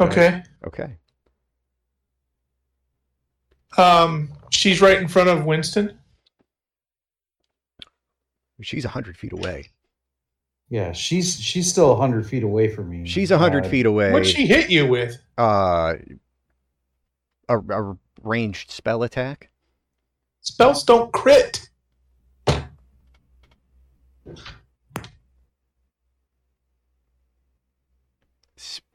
Okay. 0.00 0.42
Okay. 0.66 0.96
Um, 3.78 4.30
she's 4.50 4.80
right 4.80 4.98
in 4.98 5.08
front 5.08 5.28
of 5.28 5.44
Winston. 5.44 5.98
She's 8.62 8.84
a 8.84 8.88
100 8.88 9.16
feet 9.16 9.32
away. 9.32 9.66
Yeah, 10.68 10.90
she's 10.92 11.38
she's 11.40 11.70
still 11.70 11.92
a 11.92 11.96
hundred 11.96 12.26
feet 12.26 12.42
away 12.42 12.68
from 12.74 12.88
me. 12.90 13.06
She's 13.06 13.30
a 13.30 13.34
100 13.34 13.66
Uh, 13.66 13.68
feet 13.68 13.86
away. 13.86 14.10
What'd 14.12 14.26
she 14.26 14.46
hit 14.46 14.68
you 14.68 14.86
with? 14.86 15.16
Uh, 15.38 15.94
a, 17.48 17.58
a 17.58 17.96
ranged 18.22 18.72
spell 18.72 19.04
attack. 19.04 19.50
Spells 20.40 20.82
don't 20.82 21.12
crit. 21.12 21.68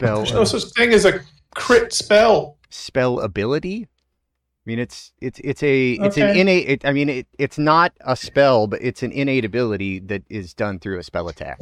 Spell 0.02 0.18
There's 0.18 0.34
no 0.34 0.44
such 0.45 0.64
thing 0.73 0.94
as 0.94 1.06
a 1.06 1.22
crit 1.53 1.94
spell. 1.94 2.57
spell 2.72 3.19
ability. 3.19 3.88
I 3.88 4.64
mean, 4.65 4.80
it's 4.80 5.14
it's 5.22 5.40
it's 5.44 5.61
a 5.61 5.91
it's 5.94 6.18
an 6.18 6.36
innate. 6.36 6.69
It, 6.69 6.86
I 6.86 6.91
mean, 6.91 7.07
it, 7.10 7.28
it's 7.38 7.60
not 7.60 7.94
a 8.02 8.15
spell, 8.15 8.65
but 8.65 8.82
it's 8.82 9.03
an 9.03 9.11
innate 9.11 9.45
ability 9.45 9.99
that 9.99 10.23
is 10.30 10.53
done 10.56 10.80
through 10.80 10.98
a 10.98 11.03
spell 11.03 11.28
attack. 11.28 11.60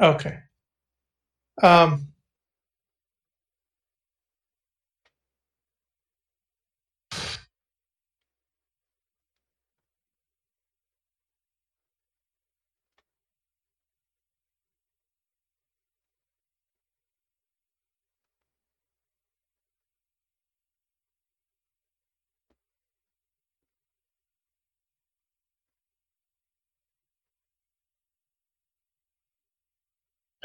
Okay. 0.00 0.38
Um. 1.62 2.11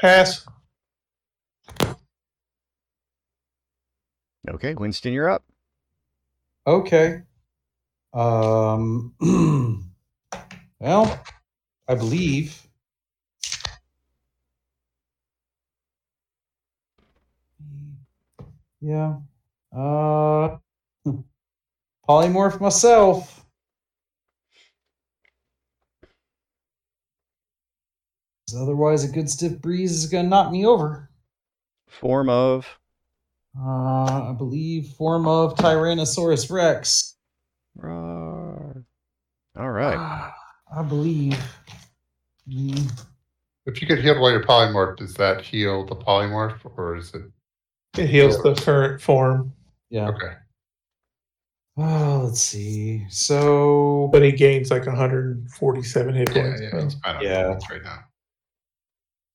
Pass. 0.00 0.46
Okay, 4.48 4.74
Winston, 4.74 5.12
you're 5.12 5.28
up. 5.28 5.44
Okay. 6.66 7.22
Um, 8.12 9.14
well, 10.78 11.24
I 11.88 11.94
believe. 11.94 12.62
Yeah. 18.80 19.16
Uh, 19.76 20.58
hmm. 21.04 21.20
polymorph 22.08 22.60
myself. 22.60 23.44
Otherwise, 28.56 29.04
a 29.04 29.08
good 29.08 29.28
stiff 29.30 29.60
breeze 29.60 29.92
is 29.92 30.06
gonna 30.06 30.28
knock 30.28 30.50
me 30.52 30.64
over. 30.66 31.10
Form 31.88 32.28
of. 32.28 32.66
Uh, 33.58 34.30
I 34.30 34.34
believe 34.36 34.88
form 34.90 35.26
of 35.26 35.54
Tyrannosaurus 35.56 36.50
Rex. 36.50 37.16
Roar. 37.76 38.84
All 39.58 39.70
right. 39.70 40.32
I 40.74 40.82
believe. 40.82 41.38
Mm, 42.48 42.90
If 43.66 43.82
you 43.82 43.88
get 43.88 43.98
healed 44.00 44.18
while 44.20 44.30
you're 44.30 44.44
polymorph, 44.44 44.96
does 44.98 45.14
that 45.14 45.40
heal 45.42 45.84
the 45.84 45.96
polymorph 45.96 46.58
or 46.76 46.96
is 46.96 47.12
it 47.14 47.22
It 47.98 48.08
heals 48.08 48.42
the 48.42 48.54
current 48.54 49.00
form, 49.02 49.52
Yeah. 49.90 50.08
okay? 50.08 50.32
Oh, 51.76 52.22
let's 52.26 52.40
see. 52.40 53.06
So 53.10 54.08
but 54.12 54.22
he 54.22 54.32
gains 54.32 54.70
like 54.70 54.86
147 54.86 56.14
hit 56.14 56.30
points. 56.30 56.60
yeah, 56.62 56.70
so- 56.70 56.78
it's 56.78 56.94
fine 56.94 57.16
on 57.16 57.22
Yeah. 57.22 57.48
points 57.48 57.70
right 57.70 57.82
now. 57.82 58.04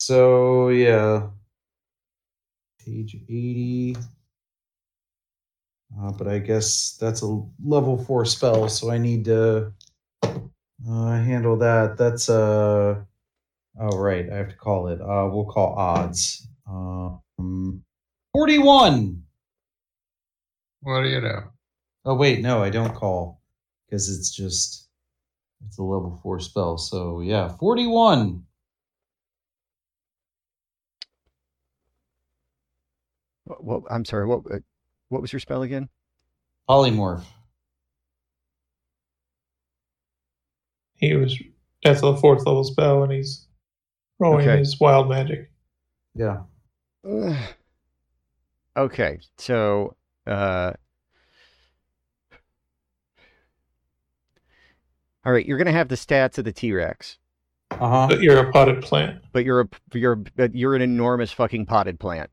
So 0.03 0.67
yeah. 0.67 1.29
Page 2.83 3.15
80. 3.15 3.95
Uh, 5.97 6.11
but 6.11 6.27
I 6.27 6.39
guess 6.39 6.97
that's 6.99 7.21
a 7.21 7.41
level 7.63 7.97
four 8.03 8.25
spell, 8.25 8.67
so 8.67 8.91
I 8.91 8.97
need 8.97 9.23
to 9.25 9.71
uh, 10.23 11.17
handle 11.17 11.55
that. 11.57 11.95
That's 11.97 12.27
uh 12.27 13.01
oh 13.79 13.97
right, 13.97 14.29
I 14.29 14.35
have 14.35 14.49
to 14.49 14.55
call 14.57 14.89
it. 14.89 14.99
Uh 14.99 15.29
we'll 15.31 15.45
call 15.45 15.75
odds. 15.75 16.47
Um 16.67 17.83
41. 18.33 19.23
What 20.81 21.03
do 21.03 21.07
you 21.09 21.21
know? 21.21 21.43
Oh 22.03 22.15
wait, 22.15 22.41
no, 22.41 22.61
I 22.61 22.69
don't 22.69 22.93
call 22.93 23.39
because 23.85 24.09
it's 24.09 24.31
just 24.31 24.89
it's 25.65 25.77
a 25.77 25.83
level 25.83 26.19
four 26.21 26.41
spell. 26.41 26.77
So 26.77 27.21
yeah, 27.21 27.47
forty-one. 27.47 28.43
What, 33.45 33.63
what, 33.63 33.83
I'm 33.89 34.05
sorry. 34.05 34.25
What 34.25 34.41
uh, 34.51 34.59
what 35.09 35.21
was 35.21 35.33
your 35.33 35.39
spell 35.39 35.63
again? 35.63 35.89
Polymorph. 36.69 37.23
He 40.95 41.15
was 41.15 41.37
that's 41.83 42.01
a 42.01 42.15
fourth 42.15 42.45
level 42.45 42.63
spell, 42.63 43.03
and 43.03 43.11
he's 43.11 43.47
rolling 44.19 44.47
Okay. 44.47 44.59
his 44.59 44.79
wild 44.79 45.09
magic. 45.09 45.51
Yeah. 46.15 46.43
Ugh. 47.09 47.35
okay, 48.77 49.19
so 49.37 49.95
uh 50.25 50.71
All 55.25 55.31
right, 55.31 55.45
you're 55.45 55.57
going 55.57 55.67
to 55.67 55.71
have 55.71 55.87
the 55.87 55.95
stats 55.95 56.37
of 56.37 56.43
the 56.43 56.51
T-Rex, 56.51 57.17
Uh 57.71 57.77
huh. 57.77 58.07
But 58.09 58.21
you're 58.21 58.39
a 58.45 58.51
potted 58.51 58.81
plant. 58.83 59.21
but 59.31 59.45
you're 59.45 59.61
a 59.61 59.67
you're 59.93 60.15
but 60.17 60.53
you're 60.55 60.75
an 60.75 60.81
enormous 60.81 61.31
fucking 61.31 61.65
potted 61.65 61.99
plant. 61.99 62.29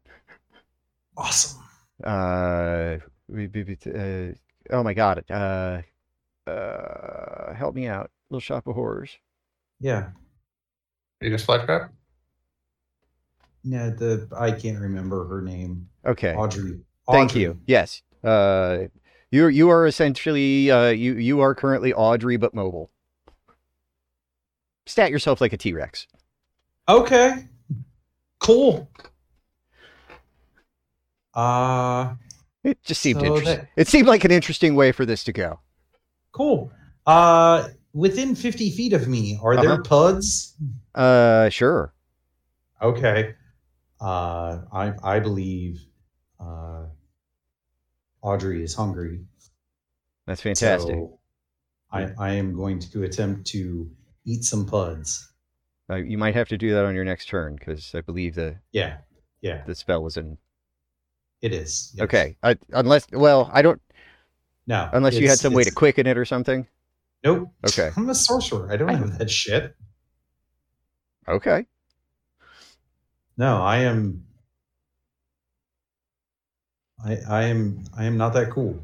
Awesome. 1.20 1.62
Uh, 2.02 2.97
we- 3.28 3.47
we- 3.48 3.62
we- 3.64 3.92
uh 3.92 4.32
oh 4.70 4.82
my 4.82 4.94
god. 4.94 5.22
Uh 5.30 5.82
uh 6.47 7.52
help 7.55 7.74
me 7.74 7.86
out. 7.86 8.10
Little 8.30 8.40
Shop 8.40 8.66
of 8.66 8.74
Horrors. 8.74 9.18
Yeah. 9.80 10.10
you 11.20 11.28
Venus 11.28 11.44
flytrap? 11.44 11.90
No, 13.64 13.90
The 13.90 14.28
I 14.34 14.52
can't 14.52 14.78
remember 14.80 15.26
her 15.28 15.42
name. 15.42 15.88
Okay. 16.06 16.34
Audrey. 16.34 16.80
Thank 17.10 17.32
Audrey. 17.32 17.42
you. 17.42 17.60
Yes. 17.66 18.02
Uh 18.24 18.84
you 19.30 19.47
you 19.48 19.68
are 19.68 19.86
essentially 19.86 20.70
uh 20.70 20.88
you 20.88 21.14
you 21.16 21.40
are 21.40 21.55
currently 21.55 21.92
Audrey 21.92 22.38
but 22.38 22.55
mobile. 22.55 22.90
Stat 24.86 25.10
yourself 25.10 25.40
like 25.42 25.52
a 25.52 25.59
T-Rex. 25.59 26.06
Okay. 26.88 27.47
Cool. 28.40 28.90
Uh 31.35 32.15
It 32.65 32.82
just 32.82 33.01
seemed 33.01 33.20
So 33.20 33.27
interesting. 33.27 33.59
that- 33.59 33.69
It 33.77 33.89
seemed 33.89 34.07
like 34.09 34.24
an 34.24 34.31
interesting 34.31 34.74
way 34.74 34.93
for 34.93 35.05
this 35.07 35.24
to 35.24 35.32
go. 35.32 35.61
cool. 36.32 36.70
Uh 37.07 37.69
within 37.93 38.35
50 38.35 38.70
feet 38.70 38.93
of 38.93 39.09
me, 39.09 39.39
are 39.43 39.57
there 39.57 39.73
Uh-huh. 39.73 39.82
puds? 39.82 40.55
Uh 40.94 41.48
sure. 41.48 41.94
Okay. 42.82 43.35
Uh, 44.01 44.62
I 44.73 44.94
I 45.02 45.20
believe 45.20 45.78
uh, 46.40 46.86
Audrey 48.23 48.62
is 48.62 48.74
hungry. 48.74 49.20
That's 50.27 50.40
fantastic. 50.40 50.94
So 50.94 51.19
I 51.93 52.09
I 52.19 52.31
am 52.32 52.55
going 52.57 52.78
to 52.78 53.02
attempt 53.02 53.47
to 53.48 53.90
eat 54.24 54.44
some 54.44 54.65
puds. 54.65 55.31
Uh, 55.90 55.97
you 55.97 56.16
might 56.16 56.35
have 56.35 56.48
to 56.48 56.57
do 56.57 56.73
that 56.73 56.85
on 56.86 56.94
your 56.94 57.05
next 57.05 57.27
turn 57.28 57.57
because 57.57 57.94
I 57.94 58.01
believe 58.01 58.35
the 58.36 58.57
Yeah, 58.73 58.98
yeah, 59.43 59.65
the 59.66 59.74
spell 59.74 60.02
was 60.02 60.16
in. 60.16 60.39
It 61.43 61.53
is. 61.53 61.93
yes. 61.95 62.05
Okay. 62.05 62.37
I, 62.43 62.57
unless 62.73 63.07
well, 63.12 63.51
I 63.53 63.62
don't 63.62 63.81
No, 64.67 64.89
unless 64.93 65.15
you 65.15 65.29
had 65.29 65.39
some 65.39 65.53
way 65.53 65.65
to 65.65 65.71
quicken 65.71 66.07
it 66.07 66.19
or 66.19 66.25
something. 66.25 66.67
Nope. 67.25 67.51
Okay. 67.67 67.91
I'm 67.97 68.09
a 68.09 68.15
sorcerer. 68.15 68.73
I 68.73 68.77
don't 68.77 68.91
I 68.91 68.97
have 68.97 69.19
that 69.19 69.31
shit. 69.31 69.75
Okay. 71.29 71.67
No, 73.37 73.62
I 73.62 73.79
am. 73.79 74.25
I 77.05 77.19
I 77.29 77.43
am 77.45 77.85
I 77.97 78.05
am 78.05 78.17
not 78.17 78.33
that 78.35 78.51
cool. 78.51 78.83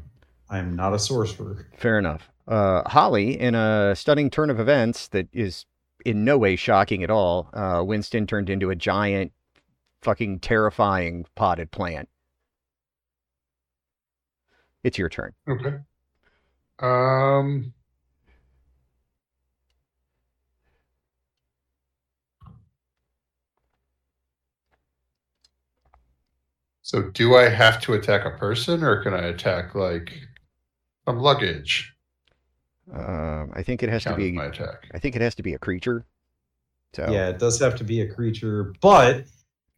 I 0.49 0.59
am 0.59 0.75
not 0.75 0.93
a 0.93 0.99
sorcerer. 0.99 1.67
Fair 1.77 1.99
enough. 1.99 2.29
Uh, 2.47 2.87
Holly, 2.87 3.37
in 3.39 3.53
a 3.55 3.93
stunning 3.95 4.29
turn 4.29 4.49
of 4.49 4.59
events 4.59 5.09
that 5.09 5.27
is 5.33 5.65
in 6.05 6.23
no 6.23 6.37
way 6.37 6.55
shocking 6.55 7.03
at 7.03 7.09
all, 7.09 7.49
uh, 7.53 7.83
Winston 7.85 8.25
turned 8.25 8.49
into 8.49 8.69
a 8.69 8.75
giant, 8.75 9.33
fucking 10.01 10.39
terrifying 10.39 11.25
potted 11.35 11.69
plant. 11.71 12.07
It's 14.87 14.97
your 14.97 15.09
turn. 15.09 15.33
Okay. 15.49 15.75
Um. 16.79 17.73
So, 26.83 27.01
do 27.01 27.35
I 27.35 27.49
have 27.49 27.81
to 27.81 27.95
attack 27.95 28.23
a 28.23 28.37
person, 28.37 28.81
or 28.81 29.03
can 29.03 29.13
I 29.13 29.23
attack 29.25 29.75
like 29.75 30.13
some 31.05 31.19
luggage? 31.19 31.93
Um, 32.93 33.51
I 33.53 33.63
think 33.63 33.83
it 33.83 33.89
has 33.89 34.03
to 34.03 34.09
Count 34.11 34.19
be. 34.21 34.31
my 34.31 34.45
attack. 34.45 34.87
I 34.93 34.99
think 34.99 35.17
it 35.17 35.21
has 35.21 35.35
to 35.35 35.43
be 35.43 35.53
a 35.53 35.59
creature. 35.59 36.05
So 36.93 37.11
Yeah, 37.11 37.27
it 37.27 37.39
does 37.39 37.59
have 37.59 37.75
to 37.75 37.83
be 37.83 37.99
a 37.99 38.07
creature, 38.07 38.73
but 38.79 39.25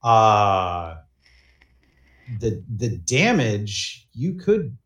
uh 0.04 0.98
the 2.40 2.64
the 2.78 2.90
damage 2.98 4.08
you 4.14 4.36
could 4.36 4.78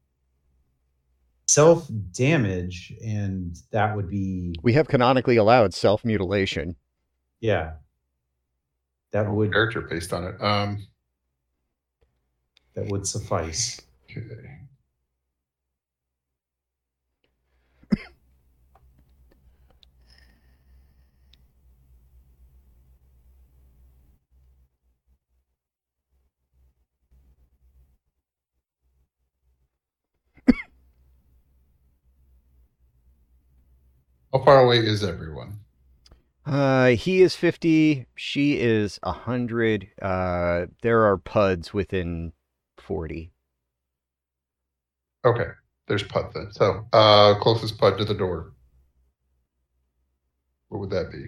self 1.47 1.87
damage 2.11 2.93
and 3.03 3.57
that 3.71 3.95
would 3.95 4.09
be 4.09 4.55
we 4.63 4.73
have 4.73 4.87
canonically 4.87 5.37
allowed 5.37 5.73
self 5.73 6.03
mutilation. 6.05 6.75
yeah. 7.41 7.73
That 9.11 9.29
would 9.31 9.51
Character 9.51 9.81
based 9.81 10.11
on 10.11 10.23
it. 10.23 10.41
Um. 10.41 10.87
that 12.73 12.87
would 12.87 13.05
suffice. 13.05 13.79
Okay. 14.09 14.23
How 34.33 34.43
far 34.43 34.65
away 34.65 34.79
is 34.79 35.03
everyone? 35.03 35.59
Uh, 36.43 36.87
he 36.87 37.21
is 37.21 37.35
fifty. 37.35 38.07
She 38.15 38.59
is 38.59 38.99
a 39.03 39.11
hundred. 39.11 39.89
Uh, 40.01 40.65
there 40.81 41.03
are 41.03 41.17
puds 41.17 41.71
within 41.71 42.33
forty. 42.77 43.31
Okay, 45.23 45.51
there's 45.87 46.03
Pud 46.03 46.31
then. 46.33 46.49
So, 46.51 46.85
uh, 46.91 47.35
closest 47.39 47.77
Pud 47.77 47.99
to 47.99 48.05
the 48.05 48.15
door. 48.15 48.53
What 50.69 50.79
would 50.79 50.89
that 50.89 51.11
be? 51.11 51.27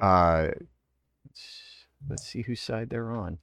Uh, 0.00 0.48
let's, 1.24 1.86
let's 2.08 2.26
see 2.28 2.42
whose 2.42 2.60
side 2.60 2.90
they're 2.90 3.10
on. 3.10 3.38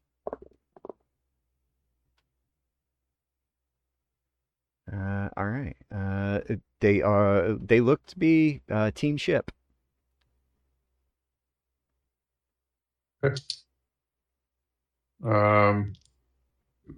Uh, 4.94 5.30
all 5.38 5.48
right. 5.48 5.76
Uh, 5.94 6.40
they 6.80 7.02
are. 7.02 7.54
They 7.54 7.82
look 7.82 8.06
to 8.08 8.20
be 8.20 8.62
uh, 8.70 8.92
team 8.92 9.18
ship. 9.18 9.52
Um, 15.24 15.94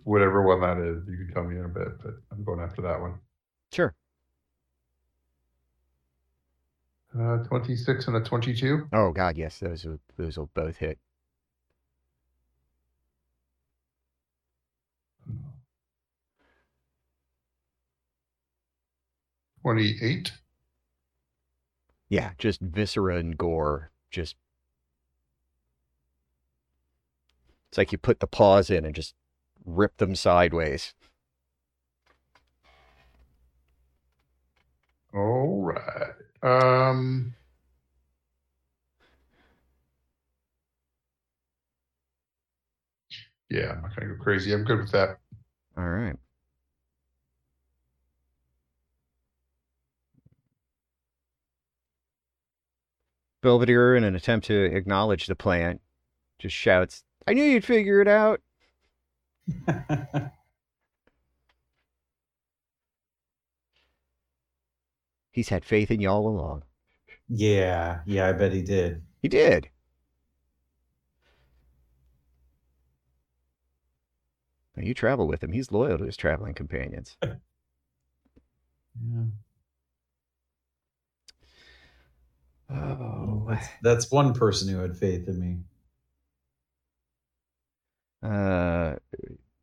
whatever 0.04 0.42
one 0.42 0.62
that 0.62 0.78
is, 0.78 1.08
you 1.08 1.18
can 1.18 1.32
tell 1.34 1.44
me 1.44 1.58
in 1.58 1.66
a 1.66 1.70
bit, 1.70 2.02
but 2.02 2.16
I'm 2.32 2.44
going 2.44 2.60
after 2.60 2.82
that 2.82 3.00
one. 3.00 3.20
Sure. 3.72 3.94
Uh, 7.18 7.38
26 7.44 8.08
and 8.08 8.18
a 8.18 8.22
22. 8.22 8.88
Oh 8.92 9.12
God, 9.12 9.38
yes. 9.38 9.60
Those 9.60 9.86
will 9.86 10.00
those 10.18 10.38
will 10.38 10.50
both 10.54 10.78
hit. 10.78 11.00
Twenty-eight. 19.66 20.32
Yeah, 22.08 22.34
just 22.38 22.62
viscera 22.62 23.18
and 23.18 23.36
gore. 23.36 23.90
Just 24.12 24.36
it's 27.68 27.80
like 27.80 27.92
you 27.92 27.98
put 27.98 28.20
the 28.20 28.28
paws 28.28 28.70
in 28.70 28.86
and 28.86 28.94
just 28.94 29.16
rip 29.66 29.98
them 29.98 30.14
sideways. 30.14 30.94
All 35.16 35.64
right. 35.64 36.14
Um. 36.44 37.34
Yeah, 43.50 43.72
I'm 43.72 43.82
not 43.82 43.96
gonna 43.96 44.14
go 44.14 44.24
crazy. 44.24 44.54
I'm 44.54 44.64
good 44.64 44.78
with 44.78 44.92
that. 44.92 45.18
All 45.76 45.90
right. 45.90 46.18
Belvedere, 53.46 53.96
in 53.96 54.04
an 54.04 54.16
attempt 54.16 54.48
to 54.48 54.56
acknowledge 54.76 55.28
the 55.28 55.36
plant, 55.36 55.80
just 56.40 56.56
shouts, 56.56 57.04
I 57.28 57.34
knew 57.34 57.44
you'd 57.44 57.64
figure 57.64 58.02
it 58.02 58.08
out. 58.08 58.42
He's 65.32 65.50
had 65.50 65.64
faith 65.66 65.92
in 65.92 66.00
you 66.02 66.10
all 66.10 66.28
along. 66.28 66.64
yeah, 67.28 68.00
yeah, 68.06 68.28
I 68.28 68.34
bet 68.34 68.52
he 68.54 68.62
did. 68.62 69.04
He 69.22 69.28
did. 69.28 69.70
Now, 74.76 74.84
You 74.84 74.94
travel 74.94 75.28
with 75.28 75.44
him. 75.44 75.52
He's 75.52 75.72
loyal 75.72 75.98
to 76.00 76.06
his 76.06 76.18
traveling 76.18 76.54
companions. 76.54 77.18
Yeah. 79.14 79.26
Oh, 82.70 83.46
That's, 83.50 83.68
that's 83.82 84.12
one 84.12 84.34
person 84.34 84.68
who 84.68 84.80
had 84.80 84.98
faith 84.98 85.28
in 85.28 85.40
me. 85.40 85.58
Uh, 88.28 88.96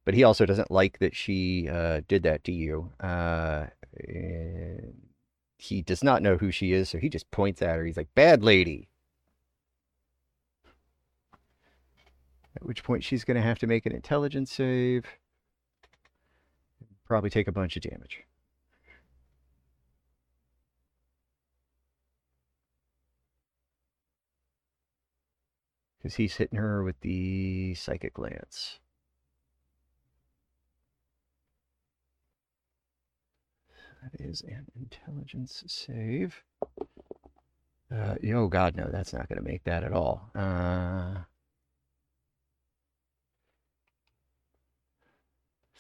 but 0.05 0.15
he 0.15 0.25
also 0.25 0.47
doesn't 0.47 0.71
like 0.71 0.99
that 1.01 1.17
she 1.17 1.69
uh, 1.69 2.03
did 2.07 2.23
that 2.23 2.45
to 2.45 2.53
you. 2.53 2.91
Uh, 3.01 3.67
he 5.59 5.83
does 5.83 6.03
not 6.05 6.23
know 6.23 6.37
who 6.37 6.51
she 6.51 6.73
is, 6.73 6.89
so 6.89 6.99
he 6.99 7.09
just 7.09 7.31
points 7.31 7.63
at 7.63 7.77
her. 7.77 7.85
He's 7.85 7.97
like, 7.97 8.15
"Bad 8.15 8.43
lady." 8.43 8.89
At 12.57 12.65
which 12.65 12.85
point 12.85 13.03
she's 13.03 13.25
going 13.25 13.37
to 13.37 13.43
have 13.43 13.59
to 13.61 13.67
make 13.67 13.87
an 13.87 13.93
intelligence 13.93 14.53
save. 14.53 15.07
Probably 17.05 17.31
take 17.31 17.49
a 17.49 17.53
bunch 17.53 17.77
of 17.77 17.83
damage. 17.83 18.25
Because 26.03 26.17
he's 26.17 26.35
hitting 26.35 26.59
her 26.59 26.83
with 26.83 27.01
the 27.01 27.75
psychic 27.75 28.19
lance. 28.19 28.81
That 34.03 34.21
is 34.21 34.41
an 34.41 34.67
intelligence 34.75 35.63
save. 35.69 36.43
Uh, 37.95 38.17
oh 38.35 38.49
God, 38.49 38.75
no, 38.75 38.89
that's 38.91 39.13
not 39.13 39.29
going 39.29 39.39
to 39.39 39.49
make 39.49 39.63
that 39.63 39.85
at 39.85 39.93
all. 39.93 40.29
Uh, 40.35 41.19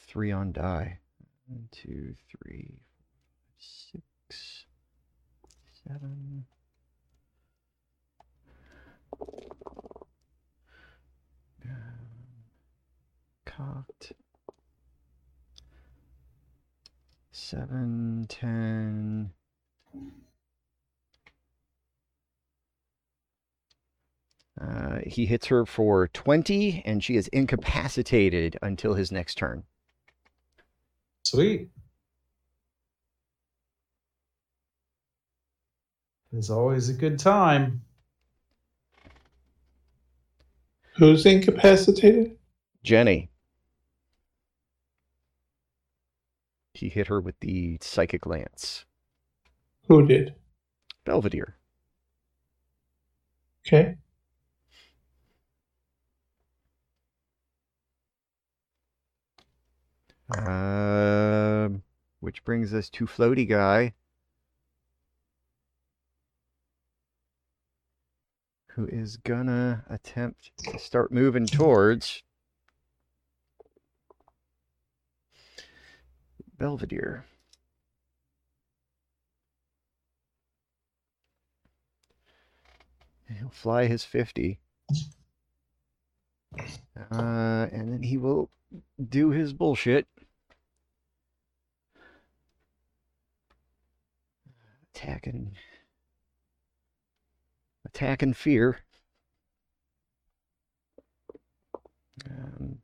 three 0.07 0.31
on 0.31 0.53
die. 0.53 1.01
One, 1.49 1.69
two, 1.73 2.15
three, 2.31 2.78
six, 3.59 4.66
seven. 5.85 6.44
Cocked. 13.57 14.12
Seven, 17.33 18.27
ten. 18.29 19.33
Uh, 24.61 24.99
he 25.07 25.27
hits 25.27 25.47
her 25.47 25.65
for 25.65 26.09
20, 26.09 26.83
and 26.85 27.03
she 27.03 27.16
is 27.16 27.29
incapacitated 27.29 28.59
until 28.62 28.95
his 28.95 29.11
next 29.11 29.37
turn. 29.37 29.65
Sweet. 31.24 31.70
It's 36.33 36.51
always 36.51 36.89
a 36.89 36.95
good 36.95 37.19
time. 37.19 37.83
Who's 40.97 41.27
incapacitated? 41.27 42.37
Jenny. 42.85 43.32
He 46.83 46.89
hit 46.89 47.07
her 47.07 47.21
with 47.21 47.39
the 47.39 47.79
psychic 47.81 48.27
lance. 48.27 48.87
Who 49.87 50.05
did? 50.05 50.35
Belvedere. 51.05 51.55
Okay. 53.65 53.95
Um, 60.37 61.85
which 62.19 62.43
brings 62.43 62.75
us 62.75 62.91
to 62.91 63.07
Floaty 63.07 63.49
Guy. 63.49 63.93
Who 68.71 68.89
is 68.89 69.19
gonna 69.19 69.85
attempt 69.89 70.51
to 70.65 70.81
start 70.81 71.13
moving 71.13 71.47
towards 71.47 72.25
Belvedere. 76.62 77.24
And 83.26 83.39
He'll 83.39 83.48
fly 83.48 83.86
his 83.86 84.05
50. 84.05 84.60
Uh, 86.56 87.66
and 87.72 87.93
then 87.93 88.05
he 88.05 88.16
will 88.16 88.48
do 89.09 89.30
his 89.30 89.52
bullshit. 89.52 90.06
Attacking. 94.94 95.56
Attacking 97.84 98.34
fear. 98.34 98.78
Um, 102.30 102.82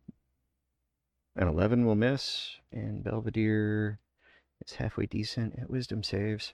an 1.38 1.46
11 1.46 1.86
will 1.86 1.94
miss, 1.94 2.56
and 2.72 3.04
Belvedere 3.04 4.00
is 4.66 4.74
halfway 4.74 5.06
decent 5.06 5.56
at 5.58 5.70
wisdom 5.70 6.02
saves. 6.02 6.52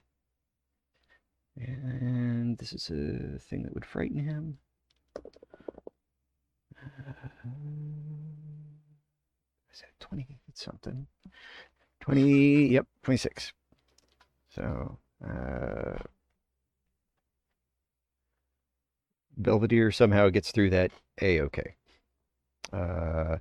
And 1.57 2.57
this 2.59 2.71
is 2.71 2.89
a 2.91 3.39
thing 3.39 3.63
that 3.63 3.73
would 3.73 3.85
frighten 3.85 4.19
him. 4.19 4.59
Uh, 6.77 7.49
is 9.73 9.81
that 9.81 9.99
20 9.99 10.27
something? 10.53 11.07
20, 12.01 12.67
yep, 12.67 12.85
26. 13.01 13.53
So, 14.53 14.99
uh, 15.27 15.97
Belvedere 19.35 19.91
somehow 19.91 20.29
gets 20.29 20.51
through 20.51 20.69
that 20.69 20.91
A 21.21 21.41
okay. 21.41 21.75
Uh, 22.71 23.37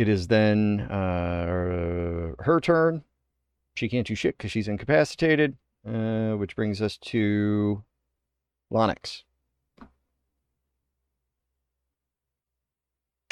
it 0.00 0.08
is 0.08 0.28
then 0.28 0.80
uh, 0.90 2.32
her 2.42 2.60
turn. 2.62 3.04
She 3.74 3.86
can't 3.86 4.06
do 4.06 4.14
shit 4.14 4.38
because 4.38 4.50
she's 4.50 4.66
incapacitated, 4.66 5.58
uh, 5.86 6.32
which 6.32 6.56
brings 6.56 6.80
us 6.80 6.96
to 6.96 7.84
Lonix. 8.72 9.24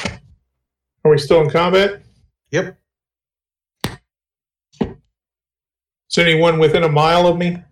Are 0.05 1.11
we 1.11 1.17
still 1.17 1.41
in 1.41 1.49
combat? 1.49 2.03
Yep. 2.51 2.79
Is 6.11 6.19
anyone 6.19 6.59
within 6.59 6.85
a 6.85 6.89
mile 6.91 7.27
of 7.27 7.39
me? 7.39 7.63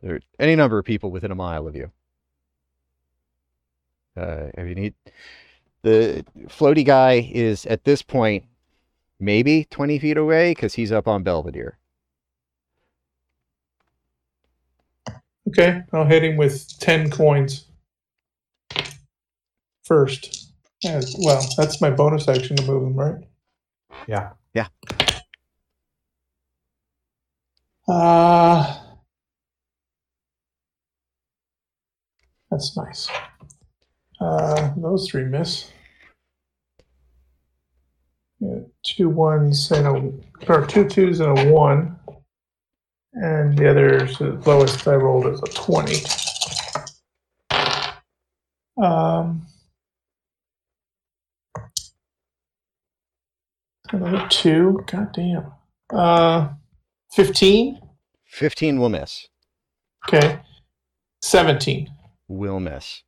There 0.00 0.14
are 0.14 0.20
any 0.38 0.54
number 0.54 0.78
of 0.78 0.84
people 0.84 1.10
within 1.10 1.32
a 1.32 1.36
mile 1.36 1.66
of 1.66 1.74
you. 1.74 1.90
Uh, 4.16 4.50
if 4.56 4.68
you 4.68 4.76
need 4.76 4.94
the 5.84 6.24
floaty 6.46 6.84
guy 6.84 7.30
is 7.32 7.66
at 7.66 7.84
this 7.84 8.02
point 8.02 8.44
maybe 9.20 9.66
20 9.70 9.98
feet 9.98 10.16
away 10.16 10.50
because 10.50 10.74
he's 10.74 10.90
up 10.90 11.06
on 11.06 11.22
Belvedere. 11.22 11.78
Okay, 15.48 15.82
I'll 15.92 16.06
hit 16.06 16.24
him 16.24 16.38
with 16.38 16.66
10 16.80 17.10
coins 17.10 17.66
first. 19.84 20.52
Yeah, 20.82 21.02
well, 21.18 21.46
that's 21.56 21.80
my 21.82 21.90
bonus 21.90 22.26
action 22.28 22.56
to 22.56 22.64
move 22.64 22.82
him, 22.82 22.94
right? 22.94 23.16
Yeah. 24.08 24.30
Yeah. 24.54 24.68
Uh, 27.86 28.78
that's 32.50 32.74
nice. 32.74 33.10
Uh, 34.18 34.72
those 34.78 35.10
three 35.10 35.24
miss. 35.24 35.70
Yeah, 38.44 38.60
two 38.82 39.08
ones 39.08 39.70
and 39.70 39.86
a, 39.86 40.52
or 40.52 40.66
two 40.66 40.86
twos 40.86 41.20
and 41.20 41.38
a 41.38 41.50
one. 41.50 41.98
And 43.14 43.56
the 43.56 43.70
other's 43.70 44.18
the 44.18 44.32
lowest 44.44 44.86
I 44.86 44.96
rolled 44.96 45.26
is 45.28 45.40
a 45.40 45.46
20. 45.46 46.04
Um, 48.82 49.46
another 53.92 54.26
two. 54.28 54.84
God 54.88 55.12
damn. 55.14 55.52
Uh, 55.90 56.48
15. 57.14 57.80
15 58.26 58.80
will 58.80 58.88
miss. 58.90 59.28
Okay. 60.06 60.40
17. 61.22 61.88
Will 62.28 62.60
miss. 62.60 63.04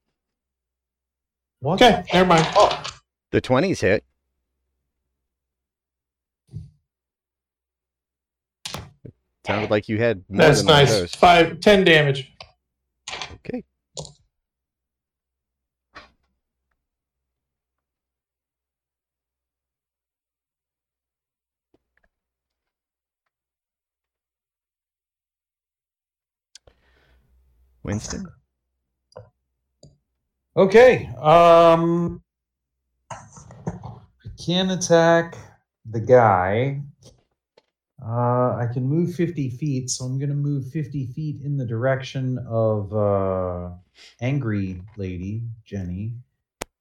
What? 1.58 1.82
Okay, 1.82 2.04
never 2.14 2.28
mind. 2.28 2.46
Oh. 2.54 2.82
The 3.32 3.42
20s 3.42 3.80
hit. 3.80 4.04
Sounded 9.46 9.70
like 9.70 9.88
you 9.88 9.98
had 9.98 10.24
more 10.28 10.44
That's 10.44 10.58
than 10.58 10.66
one 10.66 10.82
of 10.82 10.88
nice. 10.88 10.98
those. 10.98 11.14
Five, 11.14 11.60
ten 11.60 11.84
damage. 11.84 12.32
Okay. 13.34 13.62
Winston? 27.84 28.26
Okay. 30.56 31.08
Um, 31.20 32.20
I 33.12 33.16
can 34.44 34.70
attack 34.70 35.36
the 35.88 36.00
guy. 36.00 36.80
Uh, 38.04 38.56
I 38.56 38.68
can 38.72 38.84
move 38.84 39.14
50 39.14 39.50
feet, 39.50 39.88
so 39.90 40.04
I'm 40.04 40.18
going 40.18 40.28
to 40.28 40.34
move 40.34 40.70
50 40.70 41.06
feet 41.06 41.40
in 41.42 41.56
the 41.56 41.64
direction 41.64 42.38
of 42.48 42.94
uh, 42.94 43.70
Angry 44.20 44.82
Lady, 44.96 45.42
Jenny. 45.64 46.12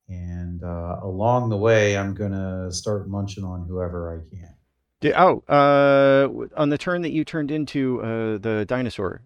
And 0.09 0.63
uh, 0.63 0.99
along 1.01 1.49
the 1.49 1.57
way, 1.57 1.97
I'm 1.97 2.13
going 2.13 2.31
to 2.33 2.71
start 2.71 3.07
munching 3.09 3.43
on 3.43 3.65
whoever 3.65 4.13
I 4.21 4.29
can. 4.29 4.53
Di- 5.01 5.13
oh, 5.13 5.43
uh, 5.47 6.27
on 6.59 6.69
the 6.69 6.77
turn 6.77 7.01
that 7.03 7.11
you 7.11 7.23
turned 7.25 7.49
into 7.49 8.01
uh, 8.01 8.37
the 8.37 8.65
dinosaur, 8.67 9.21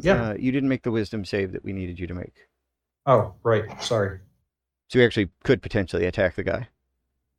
Yeah. 0.00 0.30
uh, 0.30 0.34
you 0.38 0.52
didn't 0.52 0.68
make 0.68 0.84
the 0.84 0.90
wisdom 0.92 1.24
save 1.24 1.52
that 1.52 1.64
we 1.64 1.72
needed 1.72 1.98
you 1.98 2.06
to 2.06 2.14
make. 2.14 2.34
Oh, 3.04 3.34
right. 3.42 3.82
Sorry. 3.82 4.20
So 4.88 5.00
you 5.00 5.04
actually 5.04 5.30
could 5.42 5.60
potentially 5.60 6.06
attack 6.06 6.36
the 6.36 6.44
guy. 6.44 6.68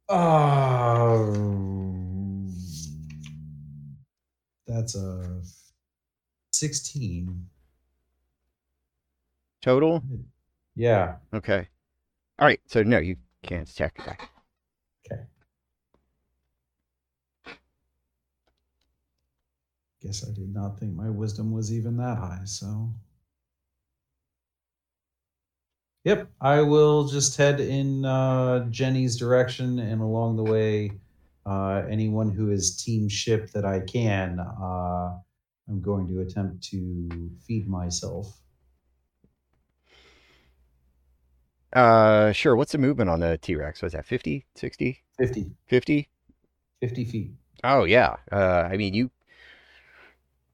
Um, 0.10 1.87
that's 4.68 4.96
a 4.96 5.42
16. 6.52 7.48
Total? 9.62 10.04
Yeah. 10.76 11.16
Okay. 11.34 11.68
All 12.40 12.46
right. 12.46 12.60
So 12.68 12.84
no, 12.84 13.00
you 13.00 13.16
can't 13.44 13.70
attack 13.70 13.98
guy. 13.98 14.18
Okay. 15.12 15.24
Guess 20.02 20.28
I 20.30 20.34
did 20.34 20.54
not 20.54 20.80
think 20.80 20.94
my 20.94 21.10
wisdom 21.10 21.52
was 21.52 21.74
even 21.74 21.98
that 21.98 22.18
high, 22.18 22.42
so. 22.46 22.94
Yep, 26.04 26.30
I 26.40 26.62
will 26.62 27.06
just 27.08 27.36
head 27.36 27.60
in 27.60 28.06
uh, 28.06 28.66
Jenny's 28.70 29.18
direction, 29.18 29.80
and 29.80 30.02
along 30.02 30.38
the 30.38 30.44
way, 30.44 30.92
uh, 31.48 31.84
anyone 31.90 32.30
who 32.30 32.52
is 32.52 32.76
team 32.84 33.08
ship 33.08 33.52
that 33.52 33.66
I 33.66 33.80
can, 33.80 34.40
uh, 34.40 35.18
I'm 35.70 35.82
going 35.82 36.08
to 36.08 36.22
attempt 36.22 36.64
to 36.66 37.32
feed 37.46 37.68
myself. 37.68 38.42
Uh, 41.74 42.32
sure. 42.32 42.56
What's 42.56 42.72
the 42.72 42.78
movement 42.78 43.10
on 43.10 43.20
the 43.20 43.38
T-Rex? 43.38 43.82
Was 43.82 43.94
that 43.94 44.06
50, 44.06 44.46
60, 44.56 45.04
50, 45.18 45.52
50? 45.68 46.10
50 46.82 47.06
feet. 47.06 47.32
Oh 47.64 47.84
yeah. 47.84 48.18
Uh, 48.32 48.68
I 48.72 48.78
mean, 48.78 48.94
you 48.94 49.12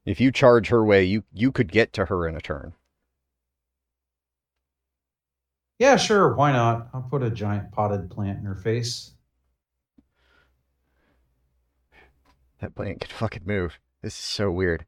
if 0.06 0.20
you 0.20 0.32
charge 0.32 0.68
her 0.70 0.84
way, 0.84 1.04
you 1.04 1.24
you 1.34 1.52
could 1.52 1.72
get 1.72 1.94
to 1.94 2.06
her 2.06 2.28
in 2.28 2.36
a 2.36 2.42
turn. 2.42 2.74
Yeah, 5.80 5.98
sure, 5.98 6.36
why 6.36 6.52
not? 6.52 6.88
I'll 6.94 7.02
put 7.02 7.24
a 7.24 7.30
giant 7.30 7.72
potted 7.72 8.10
plant 8.10 8.40
in 8.40 8.46
her 8.46 8.56
face. 8.56 9.13
That 12.64 12.76
plant 12.76 13.02
can 13.02 13.10
fucking 13.18 13.44
move. 13.46 13.78
This 14.02 14.14
is 14.14 14.20
so 14.20 14.50
weird. 14.50 14.86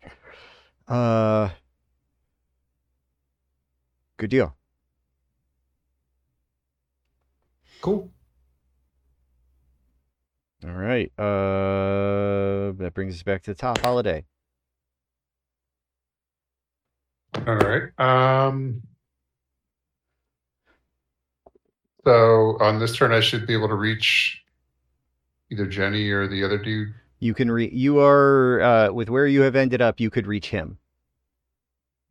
Uh, 0.88 1.49
good 4.15 4.30
deal. 4.30 4.56
Cool. 7.81 8.10
All 10.64 10.72
right. 10.72 11.11
Uh, 11.19 12.72
that 12.77 12.91
brings 12.93 13.14
us 13.15 13.23
back 13.23 13.43
to 13.43 13.52
the 13.52 13.56
top 13.56 13.80
holiday. 13.80 14.23
All 17.45 17.57
right. 17.57 17.89
Um. 17.99 18.84
So 22.06 22.57
on 22.61 22.80
this 22.80 22.95
turn, 22.95 23.11
I 23.11 23.19
should 23.19 23.45
be 23.45 23.53
able 23.53 23.68
to 23.68 23.76
reach 23.76 24.41
either 25.52 25.65
Jenny 25.65 26.10
or 26.10 26.26
the 26.26 26.41
other 26.41 26.57
dude. 26.57 26.93
You 27.20 27.34
can 27.34 27.50
re 27.52 27.70
you 27.72 28.00
are 28.00 28.62
uh 28.62 28.92
with 28.92 29.10
where 29.10 29.28
you 29.28 29.42
have 29.42 29.56
ended 29.56 29.82
up, 29.82 30.00
you 30.00 30.10
could 30.10 30.28
reach 30.28 30.50
him. 30.50 30.78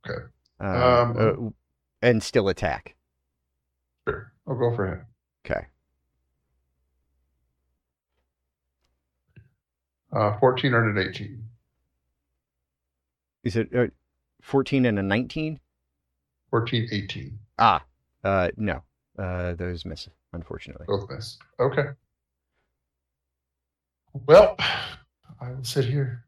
Okay. 0.07 0.25
Uh, 0.61 1.03
Um, 1.03 1.17
uh, 1.19 2.07
and 2.07 2.23
still 2.23 2.49
attack. 2.49 2.95
Sure, 4.09 4.33
I'll 4.47 4.55
go 4.57 4.75
for 4.75 4.87
him. 4.87 5.07
Okay. 5.45 5.67
Uh, 10.13 10.39
fourteen 10.39 10.75
and 10.75 10.97
an 10.97 11.07
eighteen. 11.09 11.49
Is 13.43 13.57
it 13.57 13.69
uh, 13.75 13.87
14 14.41 14.87
and 14.87 14.99
a 14.99 15.03
19? 15.03 15.61
14, 16.51 16.89
18. 16.91 17.39
Ah, 17.59 17.85
uh, 18.25 18.49
no. 18.57 18.83
Uh, 19.19 19.53
those 19.53 19.85
miss, 19.85 20.09
unfortunately. 20.33 20.87
Both 20.89 21.11
miss. 21.11 21.37
Okay. 21.61 21.89
Well, 24.15 24.57
I 25.41 25.51
will 25.51 25.65
sit 25.65 25.87
here. 25.87 26.25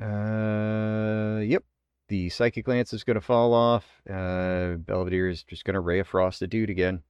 Uh, 0.00 1.40
yep. 1.40 1.62
The 2.08 2.30
psychic 2.30 2.66
lance 2.66 2.92
is 2.92 3.04
going 3.04 3.14
to 3.14 3.20
fall 3.20 3.54
off. 3.54 3.84
Uh, 4.08 4.74
Belvedere 4.78 5.28
is 5.28 5.44
just 5.44 5.64
going 5.64 5.74
to 5.74 5.80
ray 5.80 6.00
of 6.00 6.08
frost 6.08 6.40
the 6.40 6.46
dude 6.46 6.70
again. 6.70 7.02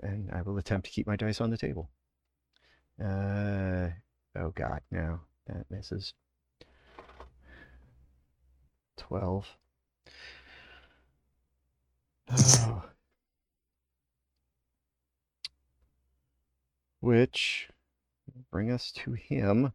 And 0.00 0.30
I 0.32 0.42
will 0.42 0.58
attempt 0.58 0.86
to 0.86 0.92
keep 0.92 1.06
my 1.06 1.16
dice 1.16 1.40
on 1.40 1.50
the 1.50 1.56
table. 1.56 1.90
Uh, 3.00 3.88
oh 4.36 4.50
god, 4.54 4.80
no, 4.90 5.20
that 5.46 5.64
misses. 5.70 6.14
Twelve. 8.96 9.46
Oh. 12.30 12.84
Which 17.00 17.68
bring 18.50 18.70
us 18.70 18.92
to 18.92 19.12
him. 19.12 19.72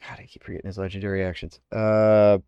God, 0.00 0.18
I 0.18 0.26
keep 0.26 0.42
forgetting 0.42 0.66
his 0.66 0.78
legendary 0.78 1.24
actions. 1.24 1.60
Uh, 1.70 2.38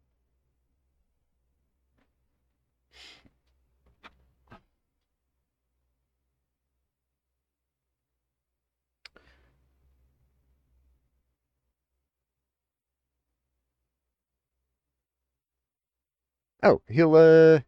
oh, 16.64 16.82
he'll 16.88 17.14
uh, 17.14 17.60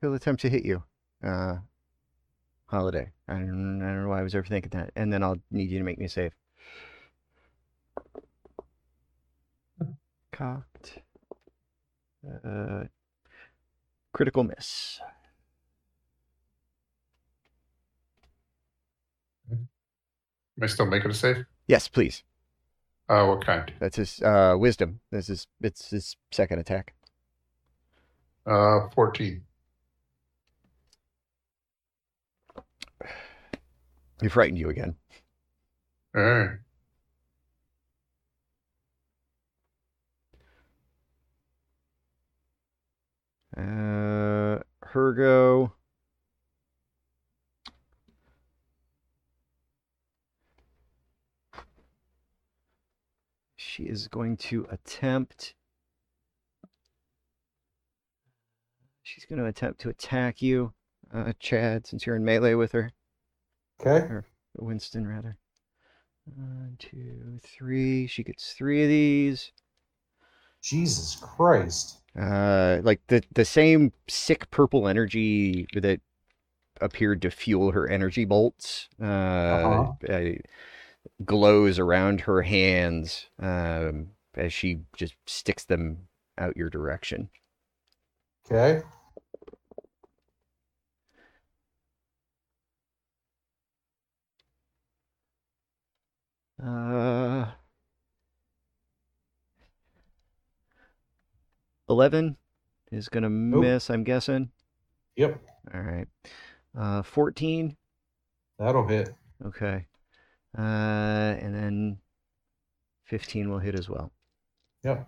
he'll 0.00 0.14
attempt 0.14 0.42
to 0.42 0.50
hit 0.50 0.64
you. 0.64 0.84
Uh, 1.22 1.56
holiday. 2.66 3.12
I 3.28 3.34
don't, 3.34 3.82
I 3.82 3.86
don't 3.86 4.02
know 4.04 4.08
why 4.08 4.20
I 4.20 4.22
was 4.22 4.34
overthinking 4.34 4.72
that. 4.72 4.90
And 4.94 5.12
then 5.12 5.22
I'll 5.22 5.38
need 5.50 5.70
you 5.70 5.78
to 5.78 5.84
make 5.84 5.98
me 5.98 6.04
a 6.06 6.08
save. 6.08 6.32
Cocked. 10.32 10.98
Uh, 12.44 12.84
critical 14.12 14.44
miss. 14.44 15.00
Am 19.50 19.68
I 20.62 20.66
still 20.66 20.86
making 20.86 21.10
a 21.10 21.14
save? 21.14 21.44
Yes, 21.66 21.88
please. 21.88 22.22
Uh, 23.08 23.26
what 23.26 23.44
kind? 23.44 23.72
That's 23.78 23.96
his 23.96 24.20
uh, 24.22 24.56
wisdom. 24.58 25.00
This 25.12 25.28
is 25.28 25.46
it's 25.60 25.90
his 25.90 26.16
second 26.32 26.58
attack. 26.58 26.95
Uh, 28.46 28.88
14. 28.94 29.42
He 34.20 34.28
frightened 34.28 34.58
you 34.58 34.68
again. 34.70 34.94
All 36.14 36.22
right. 36.22 36.58
Uh, 43.56 44.60
Hergo. 44.84 45.72
She 53.56 53.84
is 53.84 54.08
going 54.08 54.36
to 54.38 54.66
attempt. 54.70 55.55
She's 59.06 59.24
going 59.24 59.38
to 59.38 59.46
attempt 59.46 59.80
to 59.82 59.88
attack 59.88 60.42
you, 60.42 60.72
uh, 61.14 61.32
Chad, 61.38 61.86
since 61.86 62.04
you're 62.04 62.16
in 62.16 62.24
melee 62.24 62.54
with 62.54 62.72
her. 62.72 62.90
Okay. 63.80 64.04
Or 64.12 64.24
Winston, 64.56 65.06
rather. 65.06 65.36
One, 66.24 66.74
two, 66.80 67.38
three. 67.40 68.08
She 68.08 68.24
gets 68.24 68.52
three 68.52 68.82
of 68.82 68.88
these. 68.88 69.52
Jesus 70.60 71.14
Christ. 71.14 71.98
Uh, 72.18 72.80
like 72.82 73.00
the 73.06 73.22
the 73.32 73.44
same 73.44 73.92
sick 74.08 74.50
purple 74.50 74.88
energy 74.88 75.68
that 75.74 76.00
appeared 76.80 77.22
to 77.22 77.30
fuel 77.30 77.70
her 77.70 77.86
energy 77.88 78.24
bolts 78.24 78.88
uh, 79.00 79.04
Uh-huh. 79.04 79.92
uh, 80.12 80.30
glows 81.24 81.78
around 81.78 82.22
her 82.22 82.42
hands 82.42 83.26
um, 83.38 84.08
as 84.34 84.52
she 84.52 84.80
just 84.96 85.14
sticks 85.26 85.64
them 85.64 86.08
out 86.38 86.56
your 86.56 86.70
direction. 86.70 87.28
Okay. 88.50 88.82
Uh, 96.62 97.46
eleven 101.88 102.36
is 102.90 103.08
gonna 103.08 103.30
miss. 103.30 103.90
I'm 103.90 104.04
guessing. 104.04 104.50
Yep. 105.16 105.40
All 105.74 105.80
right. 105.80 106.06
Uh, 106.76 107.02
fourteen. 107.02 107.76
That'll 108.58 108.86
hit. 108.86 109.14
Okay. 109.44 109.86
Uh, 110.56 110.62
and 110.62 111.54
then 111.54 111.98
15 113.04 113.50
will 113.50 113.58
hit 113.58 113.78
as 113.78 113.88
well. 113.88 114.10
Yep. 114.82 115.06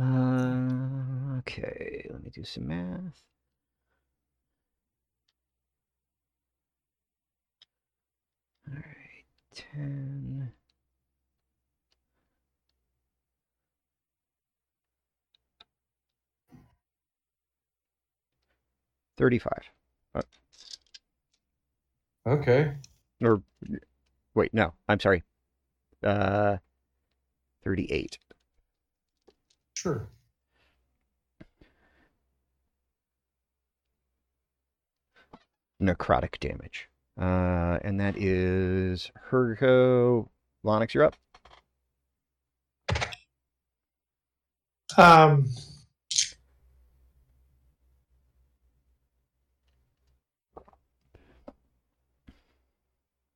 Uh, 0.00 1.38
okay, 1.38 2.06
let 2.10 2.22
me 2.22 2.30
do 2.30 2.44
some 2.44 2.68
math. 2.68 3.22
All 8.68 8.74
right, 8.74 9.24
10. 9.74 10.52
Thirty-five. 19.16 19.70
Okay. 22.26 22.72
Or 23.22 23.42
wait, 24.34 24.54
no, 24.54 24.72
I'm 24.88 25.00
sorry. 25.00 25.22
Uh, 26.02 26.58
thirty-eight. 27.62 28.18
Sure. 29.74 30.08
necrotic 35.82 36.38
damage. 36.38 36.88
Uh, 37.20 37.78
and 37.82 38.00
that 38.00 38.16
is 38.16 39.10
Hergo. 39.30 40.28
Lonix, 40.64 40.94
you're 40.94 41.04
up. 41.04 41.16
Um, 44.96 45.48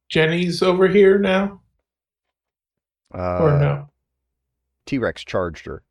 Jenny's 0.09 0.63
over 0.63 0.87
here 0.87 1.19
now, 1.19 1.61
Uh, 3.15 3.39
or 3.39 3.59
no? 3.59 3.89
T 4.87 4.99
Rex 4.99 5.25
charged 5.25 5.67
her. 5.67 5.83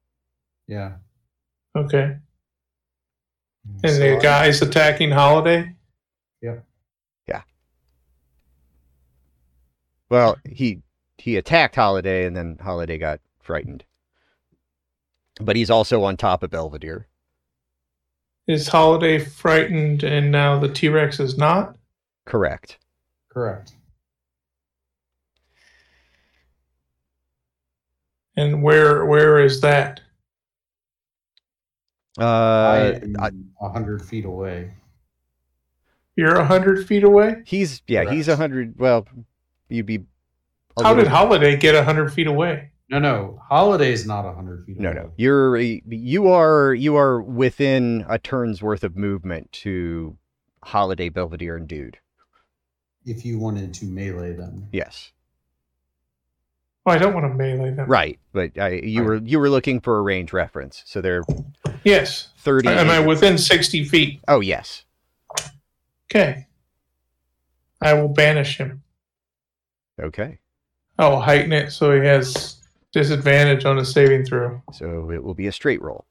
Yeah. 0.67 0.93
Okay. 1.75 2.17
Mm-hmm. 3.67 3.79
And 3.83 3.93
So 3.93 3.99
the 3.99 4.17
I- 4.17 4.21
guy's 4.21 4.61
attacking 4.61 5.11
Holiday. 5.11 5.73
Yeah. 6.41 6.57
Yeah. 7.27 7.41
Well, 10.09 10.37
he 10.45 10.81
he 11.17 11.37
attacked 11.37 11.75
Holiday, 11.75 12.25
and 12.25 12.35
then 12.35 12.57
Holiday 12.61 12.97
got 12.97 13.19
frightened. 13.39 13.83
But 15.41 15.55
he's 15.55 15.69
also 15.69 16.03
on 16.03 16.15
top 16.17 16.43
of 16.43 16.51
Belvedere. 16.51 17.07
Is 18.47 18.67
Holiday 18.67 19.17
frightened, 19.19 20.03
and 20.03 20.31
now 20.31 20.59
the 20.59 20.69
T 20.69 20.87
Rex 20.87 21.19
is 21.19 21.37
not? 21.37 21.75
Correct. 22.25 22.77
Correct. 23.29 23.73
And 28.37 28.61
where 28.61 29.05
where 29.05 29.39
is 29.39 29.61
that? 29.61 30.01
I 32.17 32.23
Uh, 32.23 32.99
am 33.03 33.15
I- 33.19 33.65
a 33.65 33.69
hundred 33.69 34.01
feet 34.03 34.25
away. 34.25 34.71
You're 36.15 36.35
a 36.35 36.45
hundred 36.45 36.87
feet 36.87 37.03
away. 37.03 37.41
he's 37.45 37.81
yeah, 37.87 38.09
he's 38.09 38.27
a 38.29 38.35
hundred. 38.37 38.79
Well, 38.79 39.05
you'd 39.69 39.85
be. 39.85 40.05
How 40.81 40.93
did 40.93 41.07
Holiday 41.07 41.57
get 41.57 41.75
a 41.75 41.83
hundred 41.83 42.13
feet 42.13 42.27
away? 42.27 42.69
No, 42.89 42.99
no. 42.99 43.39
Holiday's 43.49 44.05
not 44.05 44.25
a 44.25 44.33
hundred 44.33 44.65
feet 44.65 44.77
away. 44.77 44.83
No, 44.83 44.91
away. 44.91 44.99
no. 45.03 45.11
You're 45.17 45.57
you 45.57 46.27
are 46.27 46.73
you 46.73 46.95
are 46.95 47.21
within 47.21 48.05
a 48.07 48.17
turn's 48.19 48.61
worth 48.61 48.83
of 48.83 48.95
movement 48.95 49.51
to 49.53 50.17
Holiday, 50.63 51.09
Belvedere, 51.09 51.57
and 51.57 51.67
Dude. 51.67 51.97
If 53.05 53.25
you 53.25 53.37
wanted 53.37 53.73
to 53.75 53.85
melee 53.85 54.33
them. 54.33 54.67
Yes. 54.71 55.11
Oh, 56.87 56.91
I 56.91 56.97
don't 56.99 57.13
want 57.15 57.25
to 57.25 57.33
melee 57.33 57.71
them. 57.71 57.89
Right, 57.89 58.19
but 58.31 58.57
I, 58.59 58.73
you 58.73 59.03
were 59.03 59.15
you 59.15 59.39
were 59.39 59.49
looking 59.49 59.79
for 59.79 59.97
a 59.97 60.01
range 60.01 60.31
reference, 60.33 60.83
so 60.85 61.01
they're 61.01 61.23
Yes. 61.83 62.29
thirty. 62.37 62.67
Am 62.69 62.89
I 62.89 62.99
within 62.99 63.37
sixty 63.37 63.83
feet? 63.83 64.19
oh 64.27 64.39
yes, 64.39 64.83
Okay. 66.11 66.45
I 67.81 67.93
will 67.93 68.07
banish 68.09 68.57
him. 68.57 68.83
okay. 70.01 70.39
I 70.97 71.09
will 71.09 71.19
heighten 71.21 71.51
it 71.51 71.71
so 71.71 71.91
he 71.99 72.05
has 72.07 72.57
disadvantage 72.93 73.65
on 73.65 73.77
a 73.79 73.83
saving 73.85 74.23
throw. 74.25 74.61
So 74.71 75.09
it 75.11 75.21
will 75.23 75.33
be 75.33 75.47
a 75.47 75.51
straight 75.51 75.81
roll. 75.81 76.05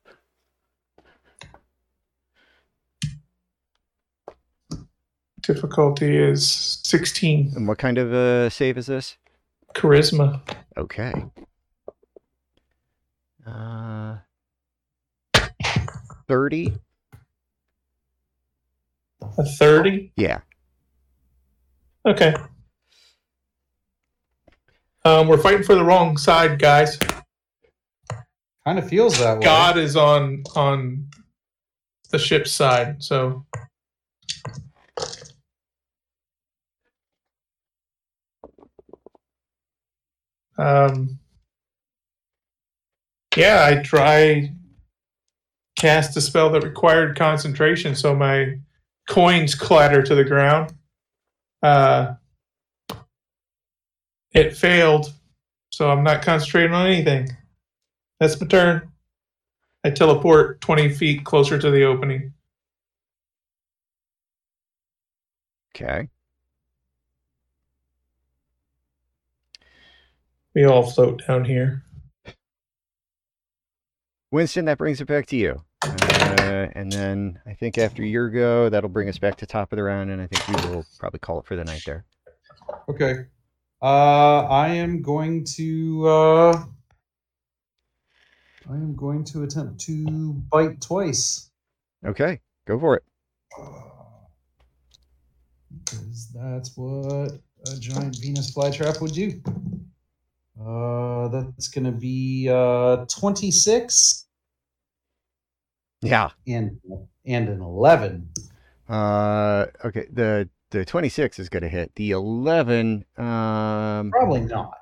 Difficulty 5.42 6.16
is 6.16 6.48
16. 6.84 7.52
And 7.56 7.68
what 7.68 7.78
kind 7.78 7.98
of 7.98 8.12
uh, 8.12 8.48
save 8.50 8.78
is 8.78 8.86
this? 8.86 9.16
Charisma. 9.74 10.40
Okay. 10.76 11.12
Uh, 13.46 14.16
30? 16.28 16.74
A 19.38 19.44
30? 19.44 20.12
Yeah. 20.16 20.40
Okay. 22.06 22.34
Um, 25.04 25.28
we're 25.28 25.38
fighting 25.38 25.62
for 25.62 25.74
the 25.74 25.84
wrong 25.84 26.16
side, 26.16 26.58
guys. 26.58 26.98
Kind 28.64 28.78
of 28.78 28.88
feels 28.88 29.18
that 29.18 29.38
way. 29.38 29.44
God 29.44 29.76
is 29.76 29.96
on 29.96 30.42
on 30.56 31.10
the 32.10 32.18
ship's 32.18 32.52
side, 32.52 33.02
so 33.02 33.44
um 40.58 41.18
yeah, 43.36 43.66
I 43.68 43.82
try 43.82 44.52
cast 45.76 46.16
a 46.16 46.20
spell 46.20 46.50
that 46.50 46.62
required 46.62 47.16
concentration, 47.16 47.94
so 47.94 48.14
my 48.14 48.58
coins 49.08 49.54
clatter 49.54 50.02
to 50.02 50.14
the 50.14 50.24
ground. 50.24 50.72
Uh 51.62 52.14
it 54.32 54.56
failed, 54.56 55.12
so 55.70 55.90
I'm 55.90 56.02
not 56.02 56.22
concentrating 56.22 56.74
on 56.74 56.86
anything. 56.86 57.28
That's 58.20 58.40
my 58.40 58.46
turn. 58.46 58.90
I 59.84 59.90
teleport 59.90 60.60
20 60.60 60.88
feet 60.90 61.24
closer 61.24 61.58
to 61.58 61.70
the 61.70 61.84
opening. 61.84 62.32
Okay. 65.76 66.08
We 70.54 70.64
all 70.64 70.88
float 70.88 71.26
down 71.26 71.44
here. 71.44 71.82
Winston, 74.30 74.64
that 74.66 74.78
brings 74.78 75.00
it 75.00 75.06
back 75.06 75.26
to 75.26 75.36
you. 75.36 75.62
Uh, 75.82 76.68
and 76.74 76.90
then 76.90 77.40
I 77.46 77.54
think 77.54 77.78
after 77.78 78.04
your 78.04 78.28
go, 78.30 78.68
that'll 78.68 78.88
bring 78.90 79.08
us 79.08 79.18
back 79.18 79.36
to 79.38 79.46
top 79.46 79.72
of 79.72 79.76
the 79.76 79.82
round, 79.82 80.10
and 80.10 80.22
I 80.22 80.26
think 80.26 80.48
we 80.48 80.70
will 80.70 80.84
probably 80.98 81.20
call 81.20 81.40
it 81.40 81.46
for 81.46 81.56
the 81.56 81.64
night 81.64 81.82
there. 81.84 82.04
Okay. 82.88 83.26
Uh, 83.82 84.46
I 84.46 84.68
am 84.68 85.02
going 85.02 85.44
to. 85.56 86.06
Uh, 86.08 86.64
I 88.70 88.74
am 88.74 88.94
going 88.96 89.24
to 89.24 89.42
attempt 89.42 89.80
to 89.82 90.32
bite 90.50 90.80
twice. 90.80 91.50
Okay, 92.06 92.40
go 92.66 92.78
for 92.78 92.96
it. 92.96 93.02
Because 95.84 96.28
that's 96.34 96.76
what 96.76 97.32
a 97.70 97.76
giant 97.78 98.16
Venus 98.20 98.54
flytrap 98.54 99.02
would 99.02 99.12
do. 99.12 99.40
Uh, 100.60 101.28
that's 101.28 101.68
going 101.68 101.84
to 101.84 101.90
be 101.92 102.48
uh, 102.50 103.04
26 103.06 104.26
Yeah. 106.02 106.30
and 106.46 106.78
and 107.26 107.48
an 107.48 107.60
11. 107.60 108.28
Uh, 108.88 109.66
okay. 109.84 110.06
The 110.12 110.48
the 110.70 110.84
26 110.84 111.38
is 111.38 111.48
going 111.48 111.62
to 111.62 111.68
hit. 111.68 111.94
The 111.96 112.10
11, 112.12 113.04
um, 113.16 114.10
Probably 114.10 114.40
not. 114.42 114.72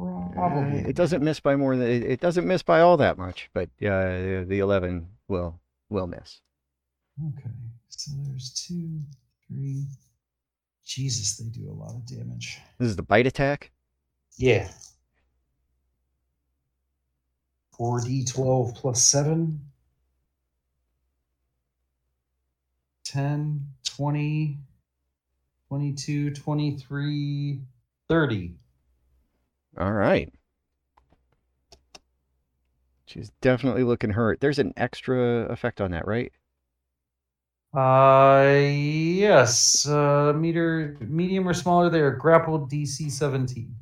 uh, 0.00 0.28
Probably. 0.32 0.80
it 0.80 0.96
doesn't 0.96 1.22
miss 1.22 1.40
by 1.40 1.56
more 1.56 1.76
than 1.76 1.88
it, 1.88 2.02
it 2.04 2.20
doesn't 2.20 2.46
miss 2.46 2.62
by 2.62 2.80
all 2.80 2.96
that 2.98 3.18
much, 3.18 3.50
but 3.54 3.68
uh, 3.82 4.44
the 4.44 4.58
11 4.60 5.06
will 5.28 5.60
will 5.90 6.06
miss. 6.06 6.40
Okay, 7.36 7.50
so 7.88 8.12
there's 8.26 8.50
two, 8.52 9.00
three. 9.46 9.84
Jesus, 10.86 11.36
they 11.36 11.48
do 11.50 11.68
a 11.70 11.72
lot 11.72 11.94
of 11.94 12.06
damage. 12.06 12.58
This 12.78 12.88
is 12.88 12.96
the 12.96 13.02
bite 13.02 13.26
attack. 13.26 13.70
Yeah. 14.38 14.68
4d12 17.78 18.74
plus 18.74 19.04
7. 19.04 19.60
10, 23.04 23.66
20, 23.84 24.58
22, 25.68 26.30
23, 26.30 27.60
30. 28.08 28.54
All 29.78 29.92
right. 29.92 30.32
She's 33.06 33.30
definitely 33.40 33.84
looking 33.84 34.10
hurt. 34.10 34.40
There's 34.40 34.58
an 34.58 34.74
extra 34.76 35.46
effect 35.46 35.80
on 35.80 35.92
that, 35.92 36.06
right? 36.06 36.30
Uh, 37.72 38.58
yes. 38.60 39.86
Uh, 39.86 40.32
meter, 40.36 40.98
medium 41.00 41.48
or 41.48 41.54
smaller, 41.54 41.88
they 41.88 42.00
are 42.00 42.10
grappled 42.10 42.70
DC 42.70 43.10
17. 43.10 43.74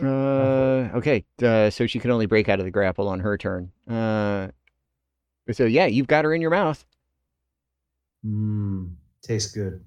Uh, 0.00 0.90
okay. 0.94 1.24
Uh, 1.42 1.70
so 1.70 1.86
she 1.86 1.98
can 1.98 2.10
only 2.10 2.26
break 2.26 2.48
out 2.48 2.58
of 2.58 2.64
the 2.64 2.70
grapple 2.70 3.08
on 3.08 3.20
her 3.20 3.36
turn. 3.36 3.70
Uh, 3.88 4.48
so 5.52 5.64
yeah, 5.64 5.86
you've 5.86 6.06
got 6.06 6.24
her 6.24 6.32
in 6.34 6.40
your 6.40 6.50
mouth. 6.50 6.84
Mmm, 8.24 8.96
tastes 9.22 9.52
good. 9.52 9.84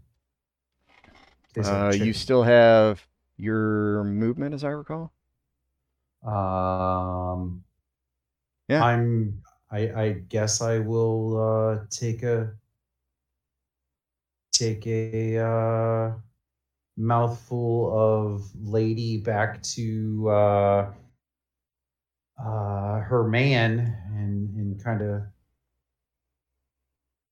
Tastes 1.54 1.72
like 1.72 1.86
Uh, 1.86 1.92
you 1.98 2.14
still 2.14 2.44
have 2.44 3.08
your 3.38 4.04
movement, 4.04 4.54
as 4.54 4.64
I 4.64 4.70
recall. 4.70 5.14
Um, 6.24 7.64
Yeah. 8.68 8.86
I'm. 8.86 9.42
I, 9.72 9.80
I 10.04 10.12
guess 10.30 10.62
I 10.62 10.78
will 10.80 11.42
uh, 11.42 11.86
take 11.90 12.22
a 12.22 12.54
take 14.52 14.86
a 14.88 15.38
uh, 15.38 16.12
mouthful 16.98 17.92
of 17.94 18.44
lady 18.62 19.18
back 19.18 19.62
to 19.64 20.30
uh, 20.30 20.92
uh, 22.44 23.00
her 23.00 23.28
man 23.28 23.96
and 24.16 24.50
and 24.56 24.84
kind 24.84 25.02
of 25.02 25.22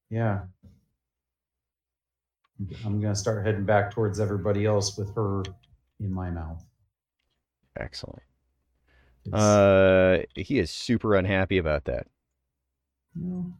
yeah. 0.10 0.42
I'm 2.86 3.02
gonna 3.02 3.16
start 3.16 3.46
heading 3.46 3.66
back 3.66 3.92
towards 3.92 4.20
everybody 4.20 4.66
else 4.66 4.98
with 4.98 5.14
her 5.16 5.44
in 6.00 6.14
my 6.14 6.30
mouth. 6.30 6.64
Excellent. 7.80 8.22
It's- 9.26 9.42
Uh, 9.42 10.24
he 10.36 10.60
is 10.60 10.70
super 10.70 11.16
unhappy 11.16 11.58
about 11.58 11.86
that. 11.86 12.08
No. 13.16 13.52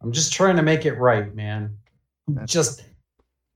I'm 0.00 0.12
just 0.12 0.32
trying 0.32 0.56
to 0.56 0.62
make 0.62 0.86
it 0.86 0.94
right, 0.94 1.34
man. 1.34 1.76
That's 2.28 2.52
just 2.52 2.84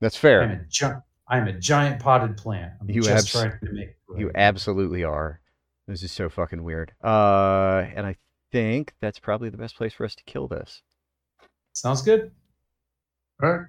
That's 0.03 0.17
fair. 0.17 0.41
I'm 0.43 0.49
fair. 0.49 0.61
a 0.61 0.67
gi- 0.69 1.01
I'm 1.29 1.47
a 1.47 1.53
giant 1.53 2.01
potted 2.01 2.35
plant. 2.35 2.73
I'm 2.81 2.89
You 2.89 3.01
just 3.01 3.09
abs- 3.09 3.31
trying 3.31 3.59
to 3.63 3.71
make 3.73 3.87
it. 3.89 3.97
You 4.17 4.29
absolutely 4.35 5.03
are. 5.05 5.39
This 5.87 6.03
is 6.03 6.11
so 6.11 6.27
fucking 6.29 6.61
weird. 6.63 6.91
Uh, 7.03 7.85
and 7.95 8.05
I 8.05 8.17
think 8.51 8.93
that's 8.99 9.17
probably 9.19 9.49
the 9.49 9.57
best 9.57 9.75
place 9.77 9.93
for 9.93 10.03
us 10.05 10.13
to 10.15 10.23
kill 10.25 10.47
this. 10.49 10.81
Sounds 11.71 12.01
good. 12.01 12.31
All 13.41 13.49
right. 13.51 13.61